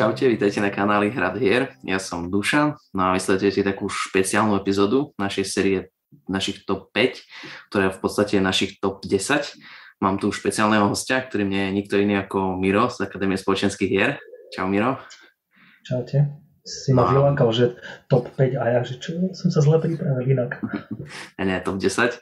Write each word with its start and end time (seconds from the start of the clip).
Čaute, 0.00 0.32
vítajte 0.32 0.64
na 0.64 0.72
kanáli 0.72 1.12
Hrad 1.12 1.36
hier. 1.36 1.76
Ja 1.84 2.00
som 2.00 2.32
Dušan 2.32 2.72
no 2.96 3.00
a 3.04 3.12
vysledujete 3.12 3.60
takú 3.60 3.92
špeciálnu 3.92 4.56
epizódu 4.56 5.12
našej 5.20 5.44
série 5.44 5.92
našich 6.24 6.64
top 6.64 6.88
5, 6.96 7.20
ktorá 7.68 7.82
je 7.84 7.92
v 7.92 8.00
podstate 8.00 8.34
našich 8.40 8.80
top 8.80 9.04
10. 9.04 9.60
Mám 10.00 10.16
tu 10.16 10.32
špeciálneho 10.32 10.88
hostia, 10.88 11.20
ktorým 11.20 11.52
nie 11.52 11.68
je 11.68 11.76
nikto 11.76 11.94
iný 12.00 12.16
ako 12.16 12.56
Miro 12.56 12.88
z 12.88 13.04
Akadémie 13.04 13.36
spoločenských 13.36 13.90
hier. 13.92 14.16
Čau 14.56 14.72
Miro. 14.72 14.96
Čaute. 15.84 16.32
Si 16.64 16.96
ma 16.96 17.04
vylákal, 17.04 17.52
že 17.52 17.76
top 18.08 18.32
5 18.40 18.56
a 18.56 18.64
ja, 18.72 18.80
že 18.80 19.04
čo, 19.04 19.20
som 19.36 19.52
sa 19.52 19.60
zle 19.60 19.84
pripravil 19.84 20.32
inak. 20.32 20.64
nie, 21.36 21.44
nie, 21.44 21.60
top 21.60 21.76
10. 21.76 22.16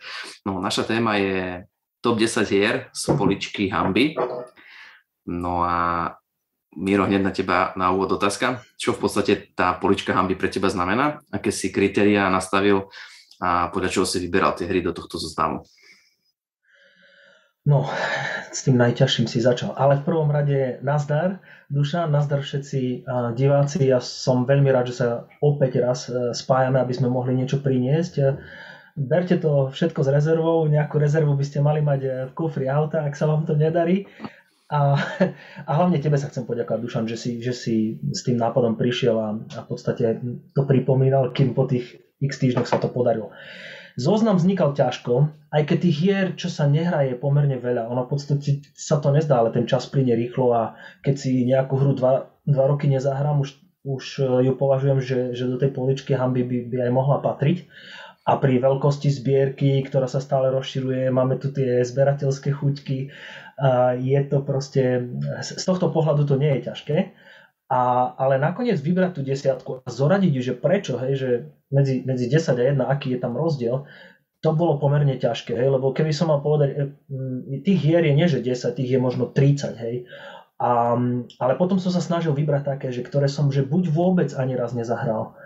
No, 0.51 0.59
naša 0.59 0.83
téma 0.83 1.15
je 1.23 1.63
top 2.03 2.19
10 2.19 2.43
hier 2.51 2.91
z 2.91 3.15
poličky 3.15 3.71
Hamby. 3.71 4.19
No 5.31 5.63
a 5.63 6.11
Miro, 6.77 7.09
hneď 7.09 7.23
na 7.25 7.33
teba 7.33 7.73
na 7.81 7.89
úvod 7.89 8.21
otázka. 8.21 8.61
Čo 8.77 8.93
v 8.93 9.09
podstate 9.09 9.33
tá 9.57 9.73
polička 9.81 10.13
hamby 10.13 10.37
pre 10.37 10.53
teba 10.53 10.69
znamená? 10.69 11.25
Aké 11.33 11.49
si 11.49 11.73
kritériá 11.73 12.29
nastavil 12.29 12.93
a 13.41 13.73
podľa 13.73 13.89
čoho 13.89 14.07
si 14.07 14.21
vyberal 14.21 14.53
tie 14.53 14.69
hry 14.69 14.85
do 14.85 14.93
tohto 14.93 15.17
zoznamu? 15.17 15.65
No, 17.69 17.85
s 18.49 18.65
tým 18.65 18.81
najťažším 18.81 19.29
si 19.29 19.45
začal. 19.45 19.77
Ale 19.77 20.01
v 20.01 20.07
prvom 20.09 20.33
rade 20.33 20.81
nazdar, 20.81 21.41
Duša, 21.69 22.09
nazdar 22.09 22.41
všetci 22.41 23.05
diváci. 23.37 23.93
Ja 23.93 24.01
som 24.01 24.49
veľmi 24.49 24.73
rád, 24.73 24.89
že 24.89 25.05
sa 25.05 25.09
opäť 25.45 25.85
raz 25.85 26.09
e, 26.09 26.33
spájame, 26.33 26.81
aby 26.81 26.97
sme 26.97 27.13
mohli 27.13 27.37
niečo 27.37 27.61
priniesť. 27.61 28.41
Berte 28.97 29.37
to 29.37 29.69
všetko 29.69 30.01
s 30.01 30.09
rezervou, 30.09 30.65
nejakú 30.65 30.97
rezervu 30.97 31.37
by 31.37 31.45
ste 31.45 31.61
mali 31.61 31.85
mať 31.85 32.01
e, 32.01 32.11
v 32.27 32.33
kufri 32.33 32.73
auta, 32.73 33.05
ak 33.05 33.13
sa 33.13 33.29
vám 33.29 33.45
to 33.45 33.53
nedarí. 33.53 34.09
A, 34.69 35.01
a 35.65 35.71
hlavne 35.73 35.97
tebe 35.97 36.21
sa 36.21 36.29
chcem 36.29 36.45
poďakovať, 36.45 36.81
Dušan, 36.85 37.05
že 37.09 37.17
si, 37.17 37.41
že 37.41 37.57
si 37.57 37.97
s 38.13 38.21
tým 38.21 38.37
nápadom 38.37 38.77
prišiel 38.77 39.17
a, 39.17 39.29
a 39.33 39.59
v 39.65 39.67
podstate 39.67 40.21
to 40.53 40.63
pripomínal, 40.69 41.33
kým 41.33 41.57
po 41.57 41.65
tých 41.65 41.97
x 42.21 42.37
týždňoch 42.37 42.69
sa 42.69 42.77
to 42.77 42.93
podarilo. 42.93 43.33
Zoznam 43.99 44.39
vznikal 44.39 44.79
ťažko, 44.79 45.27
aj 45.51 45.63
keď 45.67 45.79
tých 45.83 45.97
hier, 45.99 46.27
čo 46.39 46.47
sa 46.47 46.71
nehrá, 46.71 47.03
je 47.03 47.19
pomerne 47.19 47.59
veľa. 47.59 47.91
Ono 47.91 48.07
v 48.07 48.11
podstate 48.15 48.63
sa 48.77 49.03
to 49.03 49.11
nezdá, 49.11 49.43
ale 49.43 49.51
ten 49.51 49.67
čas 49.67 49.91
plyne 49.91 50.15
rýchlo 50.15 50.55
a 50.55 50.79
keď 51.03 51.15
si 51.19 51.43
nejakú 51.43 51.75
hru 51.75 51.99
dva, 51.99 52.31
dva 52.47 52.65
roky 52.71 52.87
nezahrám, 52.87 53.43
už, 53.43 53.59
už 53.83 54.05
ju 54.47 54.53
považujem, 54.55 55.03
že, 55.03 55.19
že 55.35 55.51
do 55.51 55.59
tej 55.59 55.75
poličky 55.75 56.15
hamby 56.15 56.47
by, 56.47 56.59
by 56.71 56.77
aj 56.87 56.93
mohla 56.95 57.19
patriť. 57.19 57.67
A 58.29 58.37
pri 58.37 58.61
veľkosti 58.61 59.09
zbierky, 59.09 59.81
ktorá 59.89 60.05
sa 60.05 60.21
stále 60.21 60.53
rozširuje, 60.53 61.09
máme 61.09 61.41
tu 61.41 61.49
tie 61.49 61.81
zberateľské 61.81 62.53
chuťky, 62.53 63.09
je 63.97 64.21
to 64.29 64.39
proste, 64.45 65.09
z 65.41 65.65
tohto 65.65 65.89
pohľadu 65.89 66.29
to 66.29 66.37
nie 66.37 66.61
je 66.61 66.69
ťažké, 66.69 66.97
a, 67.69 67.81
ale 68.17 68.41
nakoniec 68.41 68.81
vybrať 68.81 69.11
tú 69.13 69.21
desiatku 69.21 69.71
a 69.85 69.89
zoradiť 69.89 70.33
ju, 70.33 70.43
že 70.45 70.55
prečo, 70.57 70.97
hej, 71.05 71.13
že 71.21 71.29
medzi, 71.69 72.01
medzi 72.01 72.25
10 72.25 72.57
a 72.57 72.65
1, 72.65 72.81
aký 72.81 73.13
je 73.13 73.21
tam 73.21 73.37
rozdiel, 73.37 73.85
to 74.41 74.55
bolo 74.57 74.81
pomerne 74.81 75.21
ťažké, 75.21 75.53
hej, 75.53 75.69
lebo 75.69 75.93
keby 75.93 76.09
som 76.15 76.33
mal 76.33 76.41
povedať, 76.41 76.71
e, 76.73 76.85
tých 77.61 77.79
hier 77.81 78.01
je 78.01 78.15
nie 78.17 78.25
že 78.25 78.41
10, 78.41 78.73
tých 78.73 78.91
je 78.97 79.01
možno 79.01 79.29
30, 79.29 79.85
hej, 79.85 80.09
a, 80.57 80.97
ale 81.37 81.53
potom 81.61 81.77
som 81.77 81.93
sa 81.93 82.01
snažil 82.01 82.33
vybrať 82.33 82.63
také, 82.65 82.89
že 82.89 83.05
ktoré 83.05 83.29
som 83.29 83.53
že 83.53 83.69
buď 83.69 83.93
vôbec 83.93 84.31
ani 84.33 84.57
raz 84.57 84.73
nezahral, 84.73 85.37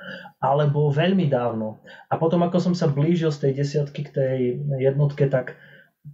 alebo 0.42 0.90
veľmi 0.90 1.30
dávno. 1.30 1.78
A 2.10 2.18
potom 2.18 2.42
ako 2.42 2.58
som 2.58 2.74
sa 2.74 2.90
blížil 2.90 3.30
z 3.30 3.48
tej 3.48 3.52
desiatky 3.62 4.10
k 4.10 4.10
tej 4.10 4.38
jednotke, 4.82 5.30
tak, 5.30 5.54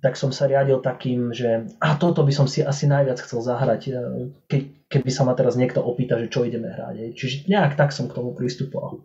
tak 0.04 0.20
som 0.20 0.28
sa 0.36 0.44
riadil 0.44 0.84
takým, 0.84 1.32
že 1.32 1.64
a 1.80 1.96
toto 1.96 2.20
by 2.20 2.32
som 2.36 2.44
si 2.44 2.60
asi 2.60 2.84
najviac 2.84 3.24
chcel 3.24 3.40
zahrať, 3.40 3.80
e, 3.88 3.92
keď, 4.44 4.60
keby 4.92 5.10
sa 5.10 5.24
ma 5.24 5.32
teraz 5.32 5.56
niekto 5.56 5.80
opýta, 5.80 6.20
že 6.20 6.28
čo 6.28 6.44
ideme 6.44 6.68
hrať. 6.68 7.16
Čiže 7.16 7.48
nejak 7.48 7.80
tak 7.80 7.96
som 7.96 8.04
k 8.04 8.20
tomu 8.20 8.36
pristupoval. 8.36 9.00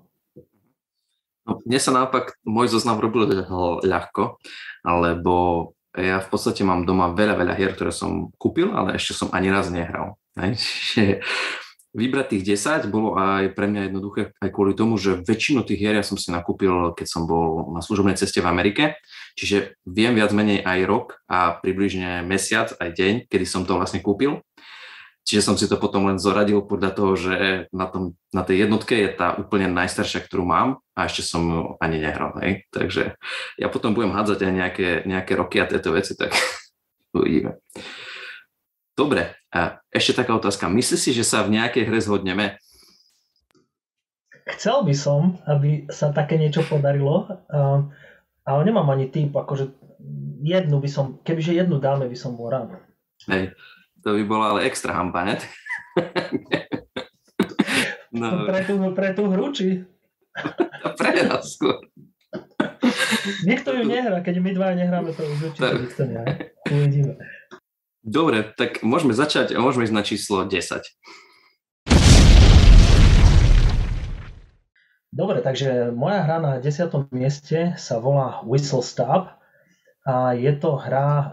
No, 1.43 1.59
mne 1.63 1.79
sa 1.79 1.95
naopak 1.95 2.39
môj 2.43 2.71
zoznam 2.71 2.99
robil 2.99 3.27
ľahko, 3.83 4.39
lebo 4.83 5.35
ja 5.95 6.19
v 6.23 6.27
podstate 6.31 6.63
mám 6.67 6.87
doma 6.87 7.11
veľa, 7.11 7.35
veľa 7.35 7.53
hier, 7.55 7.71
ktoré 7.75 7.91
som 7.91 8.31
kúpil, 8.35 8.71
ale 8.71 8.95
ešte 8.95 9.15
som 9.15 9.31
ani 9.31 9.51
raz 9.51 9.71
nehral. 9.71 10.19
Čiže 10.35 11.23
vybrať 11.93 12.35
tých 12.35 12.57
10 12.57 12.89
bolo 12.89 13.13
aj 13.15 13.53
pre 13.53 13.69
mňa 13.69 13.89
jednoduché 13.89 14.33
aj 14.41 14.49
kvôli 14.49 14.73
tomu, 14.73 14.97
že 14.97 15.21
väčšinu 15.21 15.61
tých 15.61 15.79
hier 15.79 15.95
ja 15.95 16.05
som 16.05 16.17
si 16.17 16.33
nakúpil, 16.33 16.91
keď 16.97 17.07
som 17.07 17.29
bol 17.29 17.69
na 17.69 17.85
služobnej 17.85 18.17
ceste 18.17 18.41
v 18.41 18.49
Amerike. 18.49 18.97
Čiže 19.37 19.77
viem 19.85 20.17
viac 20.17 20.33
menej 20.33 20.65
aj 20.65 20.79
rok 20.89 21.07
a 21.29 21.57
približne 21.57 22.25
mesiac, 22.25 22.73
aj 22.77 22.89
deň, 22.93 23.13
kedy 23.29 23.45
som 23.45 23.65
to 23.65 23.77
vlastne 23.77 24.01
kúpil. 24.01 24.41
Čiže 25.23 25.45
som 25.45 25.55
si 25.55 25.71
to 25.71 25.79
potom 25.79 26.11
len 26.11 26.19
zoradil 26.19 26.59
podľa 26.67 26.91
toho, 26.91 27.13
že 27.15 27.35
na, 27.71 27.87
tom, 27.87 28.19
na 28.35 28.43
tej 28.43 28.67
jednotke 28.67 28.91
je 28.91 29.07
tá 29.07 29.31
úplne 29.39 29.71
najstaršia, 29.71 30.19
ktorú 30.19 30.43
mám 30.43 30.83
a 30.99 31.07
ešte 31.07 31.23
som 31.23 31.41
ju 31.47 31.61
ani 31.79 32.03
nehral. 32.03 32.35
Hej? 32.43 32.67
Takže 32.75 33.15
ja 33.55 33.67
potom 33.71 33.95
budem 33.95 34.11
hádzať 34.11 34.39
aj 34.43 34.51
nejaké, 34.51 34.87
nejaké 35.07 35.33
roky 35.39 35.63
a 35.63 35.69
tieto 35.69 35.95
veci, 35.95 36.19
tak 36.19 36.35
uvidíme. 37.15 37.55
Dobre, 38.93 39.33
a 39.49 39.81
ešte 39.89 40.21
taká 40.21 40.37
otázka. 40.37 40.69
Myslíš 40.69 41.01
si, 41.01 41.11
že 41.17 41.25
sa 41.25 41.41
v 41.41 41.57
nejakej 41.57 41.89
hre 41.89 41.97
zhodneme? 41.97 42.61
Chcel 44.53 44.85
by 44.85 44.93
som, 44.93 45.41
aby 45.49 45.89
sa 45.89 46.13
také 46.13 46.37
niečo 46.37 46.61
podarilo, 46.61 47.25
ale 48.43 48.59
nemám 48.61 48.93
ani 48.93 49.09
tým, 49.09 49.33
akože 49.33 49.73
jednu 50.45 50.77
by 50.77 50.89
som, 50.91 51.17
kebyže 51.25 51.57
jednu 51.57 51.81
dáme, 51.81 52.05
by 52.05 52.17
som 52.17 52.37
bol 52.37 52.53
rád. 52.53 52.77
Hej, 53.25 53.55
to 54.03 54.13
by 54.13 54.23
bolo 54.27 54.43
ale 54.45 54.67
extra 54.67 54.93
hamba, 54.93 55.25
ne? 55.25 55.35
no. 58.19 58.45
Pre, 58.45 58.59
tú, 58.67 58.75
pre 58.91 59.09
tú 59.15 59.23
hru, 59.31 59.55
či? 59.55 59.87
pre 60.99 61.23
nás 61.23 61.55
skôr. 61.55 61.79
Nikto 63.47 63.73
ju 63.73 63.87
nehrá, 63.87 64.19
keď 64.19 64.43
my 64.43 64.51
dva 64.51 64.75
nehráme, 64.75 65.15
to 65.15 65.23
už 65.23 65.55
určite 65.55 65.81
nikto 65.81 66.03
nehrá. 66.03 66.35
Uvidíme. 66.67 67.15
Dobre, 68.03 68.43
tak 68.59 68.83
môžeme 68.83 69.15
začať 69.15 69.55
a 69.55 69.63
môžeme 69.63 69.87
ísť 69.87 69.95
na 69.95 70.03
číslo 70.03 70.43
10. 70.43 70.59
Dobre, 75.15 75.39
takže 75.39 75.95
moja 75.95 76.19
hra 76.27 76.43
na 76.43 76.53
10. 76.59 76.91
mieste 77.15 77.79
sa 77.79 78.03
volá 78.03 78.43
Whistle 78.43 78.83
Stop 78.83 79.39
a 80.03 80.35
je 80.35 80.51
to 80.59 80.75
hra 80.75 81.11
eh, 81.15 81.27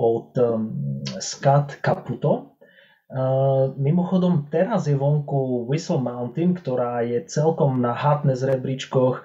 od 0.00 0.32
mm, 0.32 1.20
Scott 1.20 1.76
Caputo. 1.84 2.56
Eh, 3.04 3.76
mimochodom, 3.76 4.48
teraz 4.48 4.88
je 4.88 4.96
vonku 4.96 5.68
Whistle 5.68 6.00
Mountain, 6.00 6.56
ktorá 6.56 7.04
je 7.04 7.20
celkom 7.28 7.84
na 7.84 7.92
hardness 7.92 8.40
rebríčkoch, 8.40 9.20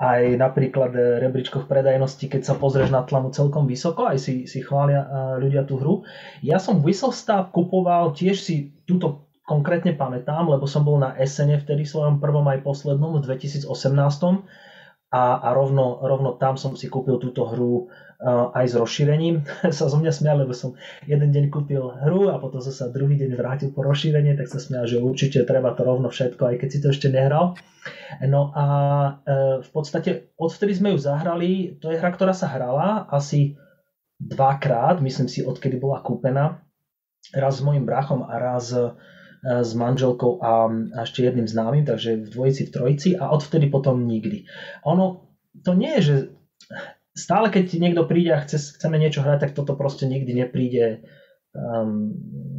aj 0.00 0.34
napríklad 0.40 0.90
rebríčkoch 1.22 1.68
predajnosti, 1.70 2.26
keď 2.26 2.42
sa 2.42 2.54
pozrieš 2.56 2.90
na 2.90 3.04
tlamu 3.06 3.30
celkom 3.30 3.68
vysoko, 3.68 4.08
aj 4.08 4.18
si, 4.18 4.34
si 4.50 4.64
chvália 4.64 5.04
eh, 5.04 5.08
ľudia 5.42 5.62
tú 5.68 5.78
hru. 5.78 5.94
Ja 6.40 6.56
som 6.58 6.80
Whistle 6.80 7.14
kupoval, 7.52 8.16
tiež 8.16 8.40
si 8.40 8.72
túto 8.88 9.28
konkrétne 9.42 9.92
pamätám, 9.92 10.46
lebo 10.48 10.64
som 10.70 10.86
bol 10.86 11.02
na 11.02 11.18
SN 11.18 11.58
vtedy 11.66 11.82
svojom 11.82 12.22
prvom 12.22 12.46
aj 12.46 12.62
poslednom 12.62 13.18
v 13.18 13.26
2018 13.26 13.66
a, 15.12 15.44
a 15.44 15.48
rovno, 15.52 16.00
rovno 16.00 16.40
tam 16.40 16.56
som 16.56 16.72
si 16.72 16.88
kúpil 16.88 17.20
túto 17.20 17.44
hru 17.44 17.92
aj 18.54 18.66
s 18.70 18.74
rozšírením. 18.78 19.42
sa 19.76 19.90
zo 19.90 19.98
mňa 19.98 20.12
smial, 20.14 20.46
lebo 20.46 20.54
som 20.54 20.78
jeden 21.04 21.34
deň 21.34 21.50
kúpil 21.50 21.82
hru 22.06 22.30
a 22.30 22.38
potom 22.38 22.62
som 22.62 22.70
sa 22.70 22.86
druhý 22.88 23.18
deň 23.18 23.34
vrátil 23.34 23.74
po 23.74 23.82
rozšírenie, 23.82 24.38
tak 24.38 24.46
sa 24.46 24.62
smial, 24.62 24.86
že 24.86 25.02
určite 25.02 25.42
treba 25.42 25.74
to 25.74 25.82
rovno 25.82 26.08
všetko, 26.08 26.54
aj 26.54 26.56
keď 26.62 26.68
si 26.70 26.78
to 26.80 26.88
ešte 26.94 27.08
nehral. 27.10 27.58
No 28.22 28.54
a 28.54 28.66
e, 28.70 29.10
v 29.66 29.70
podstate 29.74 30.30
odvtedy 30.38 30.78
sme 30.78 30.94
ju 30.94 30.98
zahrali, 31.02 31.76
to 31.82 31.90
je 31.90 31.98
hra, 31.98 32.14
ktorá 32.14 32.30
sa 32.30 32.46
hrala 32.46 33.10
asi 33.10 33.58
dvakrát, 34.22 35.02
myslím 35.02 35.26
si, 35.26 35.42
odkedy 35.42 35.82
bola 35.82 35.98
kúpená. 35.98 36.62
Raz 37.34 37.58
s 37.58 37.62
mojim 37.66 37.82
brachom 37.82 38.22
a 38.22 38.38
raz 38.38 38.70
e, 38.70 38.94
s 39.42 39.70
manželkou 39.74 40.38
a, 40.38 40.70
ešte 41.02 41.26
jedným 41.26 41.50
známym, 41.50 41.82
takže 41.82 42.22
v 42.22 42.30
dvojici, 42.30 42.62
v 42.70 42.72
trojici 42.72 43.08
a 43.18 43.34
odvtedy 43.34 43.66
potom 43.66 44.06
nikdy. 44.06 44.46
Ono, 44.86 45.26
to 45.66 45.74
nie 45.74 45.98
je, 45.98 46.02
že 46.02 46.14
stále 47.12 47.50
keď 47.50 47.74
niekto 47.74 48.06
príde 48.06 48.30
a 48.32 48.42
chce, 48.46 48.78
chceme 48.78 49.02
niečo 49.02 49.26
hrať, 49.26 49.50
tak 49.50 49.52
toto 49.58 49.74
proste 49.74 50.06
nikdy 50.06 50.46
nepríde 50.46 51.02
um, 51.52 52.14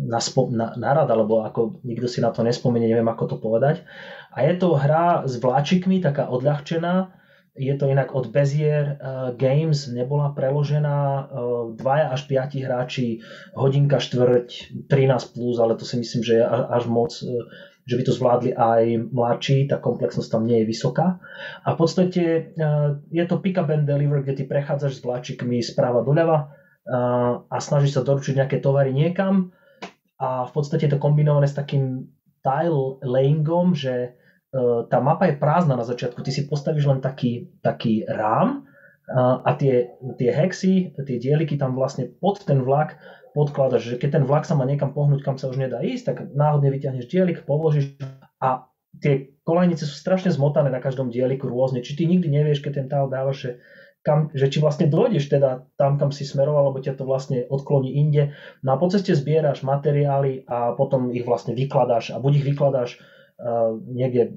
na, 0.05 0.19
spo, 0.19 0.51
na, 0.51 0.75
na 0.75 0.91
rad, 0.91 1.07
alebo 1.07 1.47
ako 1.47 1.79
nikto 1.87 2.11
si 2.11 2.19
na 2.19 2.35
to 2.35 2.43
nespomenie, 2.43 2.91
neviem 2.91 3.07
ako 3.07 3.31
to 3.31 3.37
povedať. 3.39 3.87
A 4.35 4.43
je 4.43 4.53
to 4.59 4.75
hra 4.75 5.23
s 5.23 5.39
vláčikmi, 5.39 6.03
taká 6.03 6.27
odľahčená, 6.27 7.22
je 7.53 7.73
to 7.77 7.85
inak 7.85 8.15
od 8.17 8.33
Bezier 8.33 8.97
uh, 8.97 9.29
Games, 9.37 9.85
nebola 9.93 10.33
preložená, 10.33 10.99
uh, 10.99 11.77
dvaja 11.77 12.09
až 12.09 12.25
piati 12.25 12.65
hráči, 12.65 13.21
hodinka 13.53 14.01
štvrť, 14.01 14.89
13 14.89 15.33
plus, 15.33 15.61
ale 15.61 15.77
to 15.77 15.85
si 15.85 16.01
myslím, 16.01 16.21
že 16.25 16.33
je 16.41 16.43
až 16.45 16.89
moc. 16.89 17.13
Uh, 17.21 17.45
že 17.83 17.99
by 17.99 18.03
to 18.07 18.15
zvládli 18.15 18.51
aj 18.55 19.11
mladší, 19.11 19.67
tá 19.67 19.75
komplexnosť 19.75 20.31
tam 20.31 20.47
nie 20.47 20.63
je 20.63 20.69
vysoká. 20.71 21.19
A 21.67 21.75
v 21.75 21.77
podstate 21.77 22.55
je 23.11 23.23
to 23.27 23.43
pick 23.43 23.59
up 23.59 23.67
and 23.67 23.83
deliver, 23.83 24.23
kde 24.23 24.39
ty 24.39 24.43
prechádzaš 24.47 24.99
s 24.99 25.03
vláčikmi 25.03 25.59
správa 25.59 25.99
doľava 25.99 26.47
a 27.51 27.57
snažíš 27.59 27.99
sa 27.99 28.07
doručiť 28.07 28.39
nejaké 28.39 28.63
tovary 28.63 28.95
niekam 28.95 29.51
a 30.15 30.47
v 30.47 30.51
podstate 30.55 30.87
je 30.87 30.95
to 30.95 31.03
kombinované 31.03 31.47
s 31.47 31.59
takým 31.59 32.07
tile 32.39 32.99
layingom, 33.03 33.75
že 33.75 34.15
tá 34.87 34.97
mapa 35.01 35.25
je 35.27 35.41
prázdna 35.41 35.73
na 35.73 35.85
začiatku. 35.85 36.21
Ty 36.21 36.29
si 36.29 36.45
postavíš 36.45 36.85
len 36.85 37.01
taký, 37.01 37.49
taký 37.65 38.05
rám 38.05 38.69
a 39.43 39.51
tie, 39.57 39.97
tie 40.21 40.29
hexy, 40.29 40.93
tie 40.93 41.17
dieliky 41.17 41.57
tam 41.57 41.73
vlastne 41.73 42.07
pod 42.07 42.45
ten 42.45 42.61
vlak 42.61 43.01
podkladaš, 43.33 43.81
že 43.81 43.95
keď 43.97 44.21
ten 44.21 44.25
vlak 44.29 44.45
sa 44.45 44.53
má 44.53 44.63
niekam 44.63 44.93
pohnúť, 44.93 45.25
kam 45.25 45.41
sa 45.41 45.49
už 45.49 45.57
nedá 45.57 45.81
ísť, 45.81 46.03
tak 46.05 46.17
náhodne 46.37 46.69
vyťahneš 46.69 47.09
dielik, 47.09 47.49
položíš 47.49 47.97
a 48.37 48.69
tie 49.01 49.33
kolejnice 49.41 49.89
sú 49.89 49.95
strašne 49.97 50.29
zmotané 50.29 50.69
na 50.69 50.77
každom 50.77 51.09
dieliku 51.09 51.49
rôzne. 51.49 51.81
Či 51.81 51.97
ty 51.97 52.03
nikdy 52.05 52.29
nevieš, 52.29 52.61
keď 52.61 52.71
ten 52.77 52.87
tile 52.87 53.09
dávaš, 53.09 53.37
že 53.41 53.51
kam, 54.05 54.29
že 54.37 54.53
či 54.53 54.61
vlastne 54.61 54.85
dojdeš 54.85 55.33
teda 55.33 55.65
tam, 55.79 55.97
kam 55.97 56.13
si 56.13 56.29
smeroval, 56.29 56.69
alebo 56.69 56.83
ťa 56.83 56.93
to 56.93 57.09
vlastne 57.09 57.47
odkloní 57.49 57.97
inde. 57.97 58.37
No 58.61 58.75
a 58.75 58.79
po 58.79 58.91
ceste 58.93 59.17
zbieraš 59.17 59.65
materiály 59.65 60.45
a 60.45 60.77
potom 60.77 61.09
ich 61.09 61.25
vlastne 61.25 61.57
vykladáš 61.57 62.13
a 62.13 62.21
buď 62.21 62.43
ich 62.43 62.47
vykladáš 62.53 63.01
niekde 63.89 64.23
e, 64.23 64.31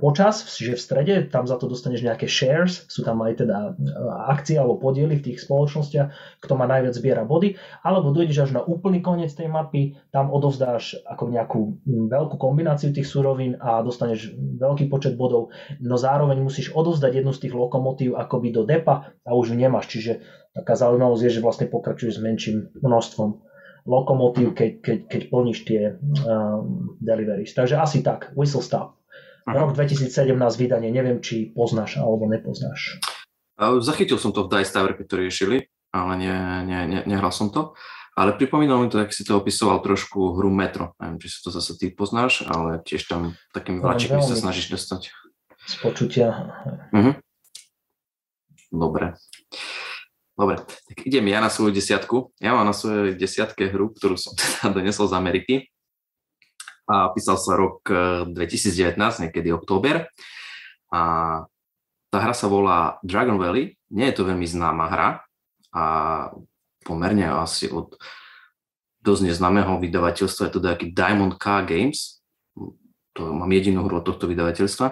počas, 0.00 0.42
že 0.56 0.74
v 0.74 0.80
strede, 0.80 1.14
tam 1.28 1.44
za 1.46 1.60
to 1.60 1.68
dostaneš 1.68 2.02
nejaké 2.02 2.26
shares, 2.26 2.88
sú 2.88 3.04
tam 3.04 3.20
aj 3.22 3.44
teda 3.44 3.76
e, 3.76 3.92
akcie 4.32 4.56
alebo 4.56 4.80
podiely 4.80 5.20
v 5.20 5.24
tých 5.30 5.44
spoločnostiach, 5.44 6.40
kto 6.40 6.52
má 6.56 6.64
najviac 6.64 6.96
zbiera 6.96 7.22
body, 7.22 7.54
alebo 7.84 8.10
dojdeš 8.10 8.48
až 8.48 8.50
na 8.56 8.62
úplný 8.64 9.04
koniec 9.04 9.30
tej 9.30 9.52
mapy, 9.52 10.00
tam 10.10 10.32
odovzdáš 10.32 10.98
ako 11.04 11.24
nejakú 11.30 11.60
veľkú 11.86 12.36
kombináciu 12.40 12.90
tých 12.90 13.06
surovín 13.06 13.60
a 13.60 13.84
dostaneš 13.84 14.34
veľký 14.34 14.88
počet 14.88 15.14
bodov, 15.14 15.54
no 15.78 15.94
zároveň 16.00 16.40
musíš 16.40 16.72
odovzdať 16.72 17.22
jednu 17.22 17.32
z 17.36 17.48
tých 17.48 17.54
lokomotív 17.54 18.16
akoby 18.18 18.50
do 18.50 18.64
depa 18.66 19.14
a 19.22 19.30
už 19.36 19.52
ju 19.52 19.56
nemáš, 19.60 19.92
čiže 19.92 20.24
taká 20.56 20.74
zaujímavosť 20.74 21.22
je, 21.22 21.34
že 21.38 21.44
vlastne 21.44 21.66
pokračuješ 21.70 22.18
s 22.18 22.24
menším 22.24 22.56
množstvom 22.80 23.53
lokomotív, 23.84 24.56
keď, 24.56 24.70
keď, 24.80 24.98
keď 25.08 25.22
plníš 25.28 25.58
tie 25.68 25.96
um, 26.24 26.96
deliveries. 27.00 27.52
Takže 27.52 27.76
asi 27.76 28.00
tak, 28.00 28.32
Whistle 28.32 28.64
Stop. 28.64 28.96
Aha. 29.44 29.60
Rok 29.60 29.76
2017 29.76 30.32
vydanie, 30.56 30.88
neviem, 30.88 31.20
či 31.20 31.52
poznáš 31.52 32.00
alebo 32.00 32.24
nepoznáš. 32.24 32.96
Zachytil 33.60 34.16
som 34.16 34.32
to 34.32 34.48
v 34.48 34.50
Dice 34.50 34.72
Tower, 34.72 34.96
keď 34.96 35.06
to 35.06 35.16
riešili, 35.20 35.56
ale 35.92 36.12
nie, 36.16 36.38
nie, 36.64 36.80
nie, 36.90 37.00
nehral 37.04 37.30
som 37.30 37.52
to. 37.52 37.76
Ale 38.14 38.38
pripomínal 38.38 38.78
mi 38.78 38.88
to, 38.88 39.02
ak 39.02 39.10
si 39.10 39.26
to 39.26 39.34
opisoval 39.34 39.82
trošku 39.82 40.38
hru 40.38 40.46
Metro. 40.46 40.94
Neviem, 41.02 41.18
či 41.18 41.28
si 41.34 41.38
to 41.42 41.50
zase 41.50 41.74
ty 41.74 41.90
poznáš, 41.90 42.46
ale 42.46 42.78
tiež 42.86 43.10
tam 43.10 43.34
takými 43.50 43.82
vláčikmi 43.82 44.22
sa 44.22 44.38
snažíš 44.38 44.70
dostať. 44.70 45.10
Z 45.66 45.74
počutia. 45.82 46.28
Uh-huh. 46.94 47.18
Dobre. 48.70 49.18
Dobre, 50.34 50.58
tak 50.66 50.98
idem 51.06 51.30
ja 51.30 51.38
na 51.38 51.46
svoju 51.46 51.70
desiatku. 51.70 52.34
Ja 52.42 52.58
mám 52.58 52.66
na 52.66 52.74
svojej 52.74 53.14
desiatke 53.14 53.70
hru, 53.70 53.94
ktorú 53.94 54.18
som 54.18 54.34
teda 54.34 54.74
donesol 54.74 55.06
z 55.06 55.14
Ameriky. 55.14 55.54
A 56.90 57.14
písal 57.14 57.38
sa 57.40 57.54
rok 57.56 57.86
2019, 58.28 58.98
eh, 58.98 59.30
niekedy 59.30 59.54
október. 59.54 60.10
A 60.90 61.00
tá 62.10 62.18
hra 62.18 62.34
sa 62.34 62.50
volá 62.50 62.98
Dragon 63.06 63.38
Valley. 63.38 63.78
Nie 63.94 64.10
je 64.10 64.20
to 64.20 64.28
veľmi 64.28 64.44
známa 64.44 64.86
hra 64.90 65.08
a 65.74 65.84
pomerne 66.86 67.26
asi 67.30 67.66
od 67.70 67.94
dosť 69.02 69.30
neznámeho 69.30 69.78
vydavateľstva. 69.82 70.50
Je 70.50 70.54
to 70.54 70.62
nejaký 70.62 70.86
Diamond 70.94 71.34
K 71.38 71.62
Games. 71.66 72.22
To 73.14 73.30
mám 73.30 73.50
jedinú 73.54 73.86
hru 73.86 74.02
od 74.02 74.06
tohto 74.06 74.26
vydavateľstva. 74.26 74.86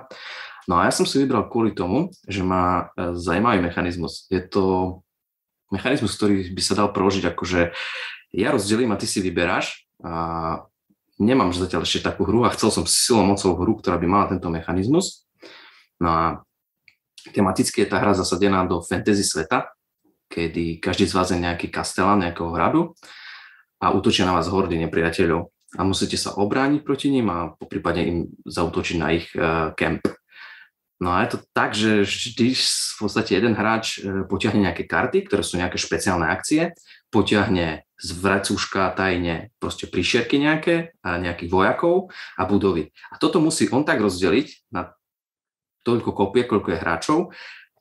No 0.70 0.78
a 0.78 0.86
ja 0.86 0.92
som 0.94 1.02
si 1.02 1.18
vybral 1.18 1.50
kvôli 1.50 1.74
tomu, 1.74 2.14
že 2.30 2.46
má 2.46 2.94
eh, 2.94 3.18
zaujímavý 3.18 3.58
mechanizmus. 3.58 4.30
Je 4.30 4.38
to 4.38 4.62
mechanizmus, 5.72 6.14
ktorý 6.14 6.52
by 6.52 6.62
sa 6.62 6.76
dal 6.76 6.92
preložiť 6.92 7.24
ako, 7.32 7.42
že 7.48 7.60
ja 8.32 8.52
rozdelím 8.52 8.92
a 8.92 9.00
ty 9.00 9.08
si 9.08 9.24
vyberáš 9.24 9.88
a 10.04 10.64
nemám 11.16 11.52
zatiaľ 11.52 11.88
ešte 11.88 12.04
takú 12.04 12.28
hru 12.28 12.44
a 12.44 12.54
chcel 12.54 12.68
som 12.68 12.84
silou 12.84 13.24
mocou 13.24 13.56
hru, 13.56 13.80
ktorá 13.80 13.96
by 13.96 14.06
mala 14.06 14.30
tento 14.30 14.48
mechanizmus. 14.52 15.24
No 15.96 16.08
a 16.08 16.24
tematicky 17.32 17.84
je 17.84 17.90
tá 17.90 18.00
hra 18.00 18.12
zasadená 18.16 18.64
do 18.68 18.84
fantasy 18.84 19.24
sveta, 19.24 19.72
kedy 20.32 20.80
každý 20.80 21.04
z 21.08 21.14
vás 21.14 21.28
je 21.30 21.38
nejaký 21.38 21.68
kastelán 21.68 22.24
nejakého 22.24 22.50
hradu 22.52 22.96
a 23.78 23.92
útočia 23.92 24.24
na 24.24 24.34
vás 24.36 24.48
hordy 24.48 24.80
nepriateľov 24.80 25.52
a 25.76 25.80
musíte 25.84 26.20
sa 26.20 26.36
obrániť 26.36 26.80
proti 26.84 27.08
ním 27.08 27.32
a 27.32 27.52
po 27.56 27.64
prípade 27.64 28.04
im 28.04 28.18
zautočiť 28.44 28.96
na 29.00 29.08
ich 29.12 29.28
uh, 29.36 29.72
camp. 29.72 30.04
No 31.02 31.10
a 31.10 31.26
je 31.26 31.34
to 31.34 31.38
tak, 31.50 31.74
že 31.74 32.06
vždy 32.06 32.54
v 32.54 32.96
podstate 33.02 33.34
jeden 33.34 33.58
hráč 33.58 33.98
e, 33.98 34.22
potiahne 34.22 34.70
nejaké 34.70 34.86
karty, 34.86 35.26
ktoré 35.26 35.42
sú 35.42 35.58
nejaké 35.58 35.74
špeciálne 35.74 36.30
akcie, 36.30 36.78
potiahne 37.10 37.82
z 37.98 38.08
vracúška 38.22 38.94
tajne 38.94 39.50
proste 39.58 39.90
príšerky 39.90 40.38
nejaké, 40.38 40.94
a 41.02 41.18
nejakých 41.18 41.50
vojakov 41.50 42.14
a 42.38 42.46
budovy. 42.46 42.94
A 43.10 43.18
toto 43.18 43.42
musí 43.42 43.66
on 43.74 43.82
tak 43.82 43.98
rozdeliť 43.98 44.70
na 44.70 44.94
toľko 45.82 46.14
kopie, 46.14 46.46
koľko 46.46 46.70
je 46.70 46.78
hráčov, 46.78 47.18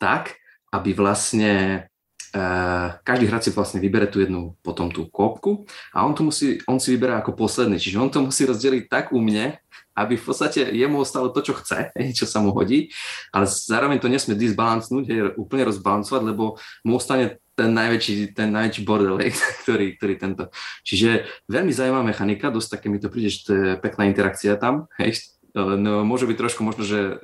tak, 0.02 0.42
aby 0.74 0.98
vlastne 0.98 1.86
Uh, 2.32 2.96
každý 3.04 3.28
hráč 3.28 3.44
si 3.44 3.52
vlastne 3.52 3.84
vybere 3.84 4.08
tú 4.08 4.24
jednu 4.24 4.56
potom 4.64 4.88
tú 4.88 5.04
kópku 5.12 5.68
a 5.92 6.08
on, 6.08 6.16
to 6.16 6.24
musí, 6.24 6.64
on 6.64 6.80
si 6.80 6.96
vyberá 6.96 7.20
ako 7.20 7.36
posledný. 7.36 7.76
Čiže 7.76 8.00
on 8.00 8.08
to 8.08 8.24
musí 8.24 8.48
rozdeliť 8.48 8.88
tak 8.88 9.12
u 9.12 9.20
mne, 9.20 9.60
aby 10.02 10.18
v 10.18 10.26
podstate 10.26 10.74
jemu 10.74 11.06
ostalo 11.06 11.30
to, 11.30 11.46
čo 11.46 11.54
chce, 11.58 11.94
čo 12.18 12.26
sa 12.26 12.42
mu 12.42 12.52
hodí, 12.52 12.90
ale 13.30 13.46
zároveň 13.46 14.02
to 14.02 14.10
nesmie 14.10 14.34
disbalancnúť, 14.34 15.04
hej, 15.08 15.20
úplne 15.38 15.70
rozbalancovať, 15.70 16.22
lebo 16.26 16.58
mu 16.84 16.98
ostane 16.98 17.40
ten 17.54 17.72
najväčší, 17.78 18.34
ten 18.34 18.50
najväčší 18.50 18.82
bordel, 18.82 19.22
ktorý, 19.64 19.96
ktorý 20.02 20.14
tento. 20.18 20.44
Čiže 20.82 21.30
veľmi 21.46 21.70
zaujímavá 21.70 22.04
mechanika, 22.04 22.50
dosť 22.50 22.80
také 22.80 22.88
mi 22.90 22.98
to 22.98 23.14
príde, 23.14 23.30
že 23.30 23.40
to 23.46 23.52
je 23.54 23.68
pekná 23.78 24.10
interakcia 24.10 24.58
tam, 24.58 24.90
hej, 24.98 25.22
no, 25.56 26.02
môže 26.08 26.26
byť 26.26 26.38
trošku 26.38 26.62
možno, 26.64 26.84
že 26.88 27.00
e, 27.00 27.16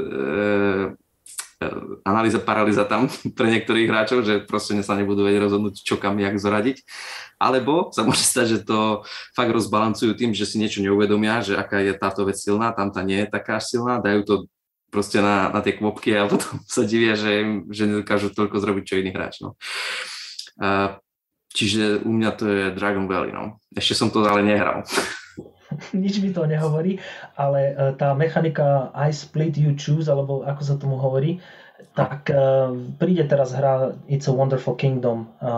analýza 2.06 2.38
paralýza 2.38 2.86
tam 2.86 3.10
pre 3.38 3.48
niektorých 3.50 3.90
hráčov, 3.90 4.22
že 4.22 4.46
proste 4.46 4.78
sa 4.86 4.94
nebudú 4.94 5.26
vedieť 5.26 5.42
rozhodnúť, 5.50 5.76
čo 5.82 5.98
kam, 5.98 6.22
jak 6.22 6.38
zoradiť. 6.38 6.86
Alebo 7.38 7.94
sa 7.94 8.06
môže 8.06 8.26
stať, 8.26 8.46
že 8.50 8.60
to 8.66 9.06
fakt 9.34 9.54
rozbalancujú 9.54 10.14
tým, 10.18 10.34
že 10.34 10.46
si 10.46 10.58
niečo 10.62 10.82
neuvedomia, 10.82 11.42
že 11.42 11.58
aká 11.58 11.82
je 11.82 11.94
táto 11.98 12.26
vec 12.26 12.38
silná, 12.38 12.74
tam 12.74 12.90
tá 12.94 13.02
nie 13.02 13.26
je 13.26 13.30
taká 13.30 13.62
silná, 13.62 14.02
dajú 14.02 14.22
to 14.26 14.36
proste 14.90 15.20
na, 15.20 15.52
na 15.52 15.60
tie 15.62 15.76
kvopky 15.76 16.16
a 16.16 16.26
potom 16.32 16.62
sa 16.66 16.86
divia, 16.86 17.18
že, 17.18 17.66
že 17.74 17.84
nedokážu 17.90 18.34
toľko 18.34 18.58
zrobiť, 18.62 18.84
čo 18.86 19.00
iný 19.02 19.12
hráč. 19.14 19.42
No. 19.42 19.58
A, 20.62 20.98
čiže 21.54 22.06
u 22.06 22.12
mňa 22.14 22.32
to 22.38 22.46
je 22.46 22.64
Dragon 22.74 23.06
Valley. 23.10 23.34
No. 23.34 23.62
Ešte 23.74 23.98
som 23.98 24.10
to 24.14 24.22
ale 24.26 24.46
nehral. 24.46 24.86
nič 25.96 26.20
mi 26.24 26.32
to 26.32 26.48
nehovorí, 26.48 27.00
ale 27.36 27.74
e, 27.74 27.94
tá 28.00 28.16
mechanika 28.16 28.92
I 28.96 29.12
split 29.12 29.60
you 29.60 29.76
choose, 29.76 30.08
alebo 30.08 30.44
ako 30.48 30.62
sa 30.64 30.80
tomu 30.80 30.96
hovorí, 31.00 31.40
tak 31.94 32.32
e, 32.32 32.40
príde 32.98 33.28
teraz 33.28 33.54
hra 33.54 33.96
It's 34.08 34.28
a 34.28 34.34
Wonderful 34.34 34.80
Kingdom 34.80 35.28
e, 35.28 35.58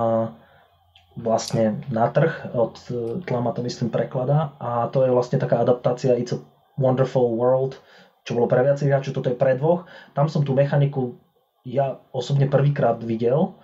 vlastne 1.20 1.84
na 1.92 2.08
trh, 2.10 2.56
od 2.56 2.80
Tlama 3.28 3.52
to 3.52 3.60
myslím 3.66 3.92
prekladá 3.92 4.56
a 4.56 4.88
to 4.88 5.04
je 5.04 5.12
vlastne 5.12 5.36
taká 5.36 5.60
adaptácia 5.60 6.16
It's 6.16 6.32
a 6.32 6.40
Wonderful 6.80 7.36
World, 7.36 7.76
čo 8.24 8.40
bolo 8.40 8.48
pre 8.48 8.64
viacej 8.64 8.88
hráčov, 8.88 9.20
toto 9.20 9.30
je 9.34 9.36
pre 9.36 9.60
dvoch. 9.60 9.84
Tam 10.16 10.32
som 10.32 10.48
tú 10.48 10.56
mechaniku 10.56 11.20
ja 11.68 12.00
osobne 12.16 12.48
prvýkrát 12.48 13.04
videl, 13.04 13.60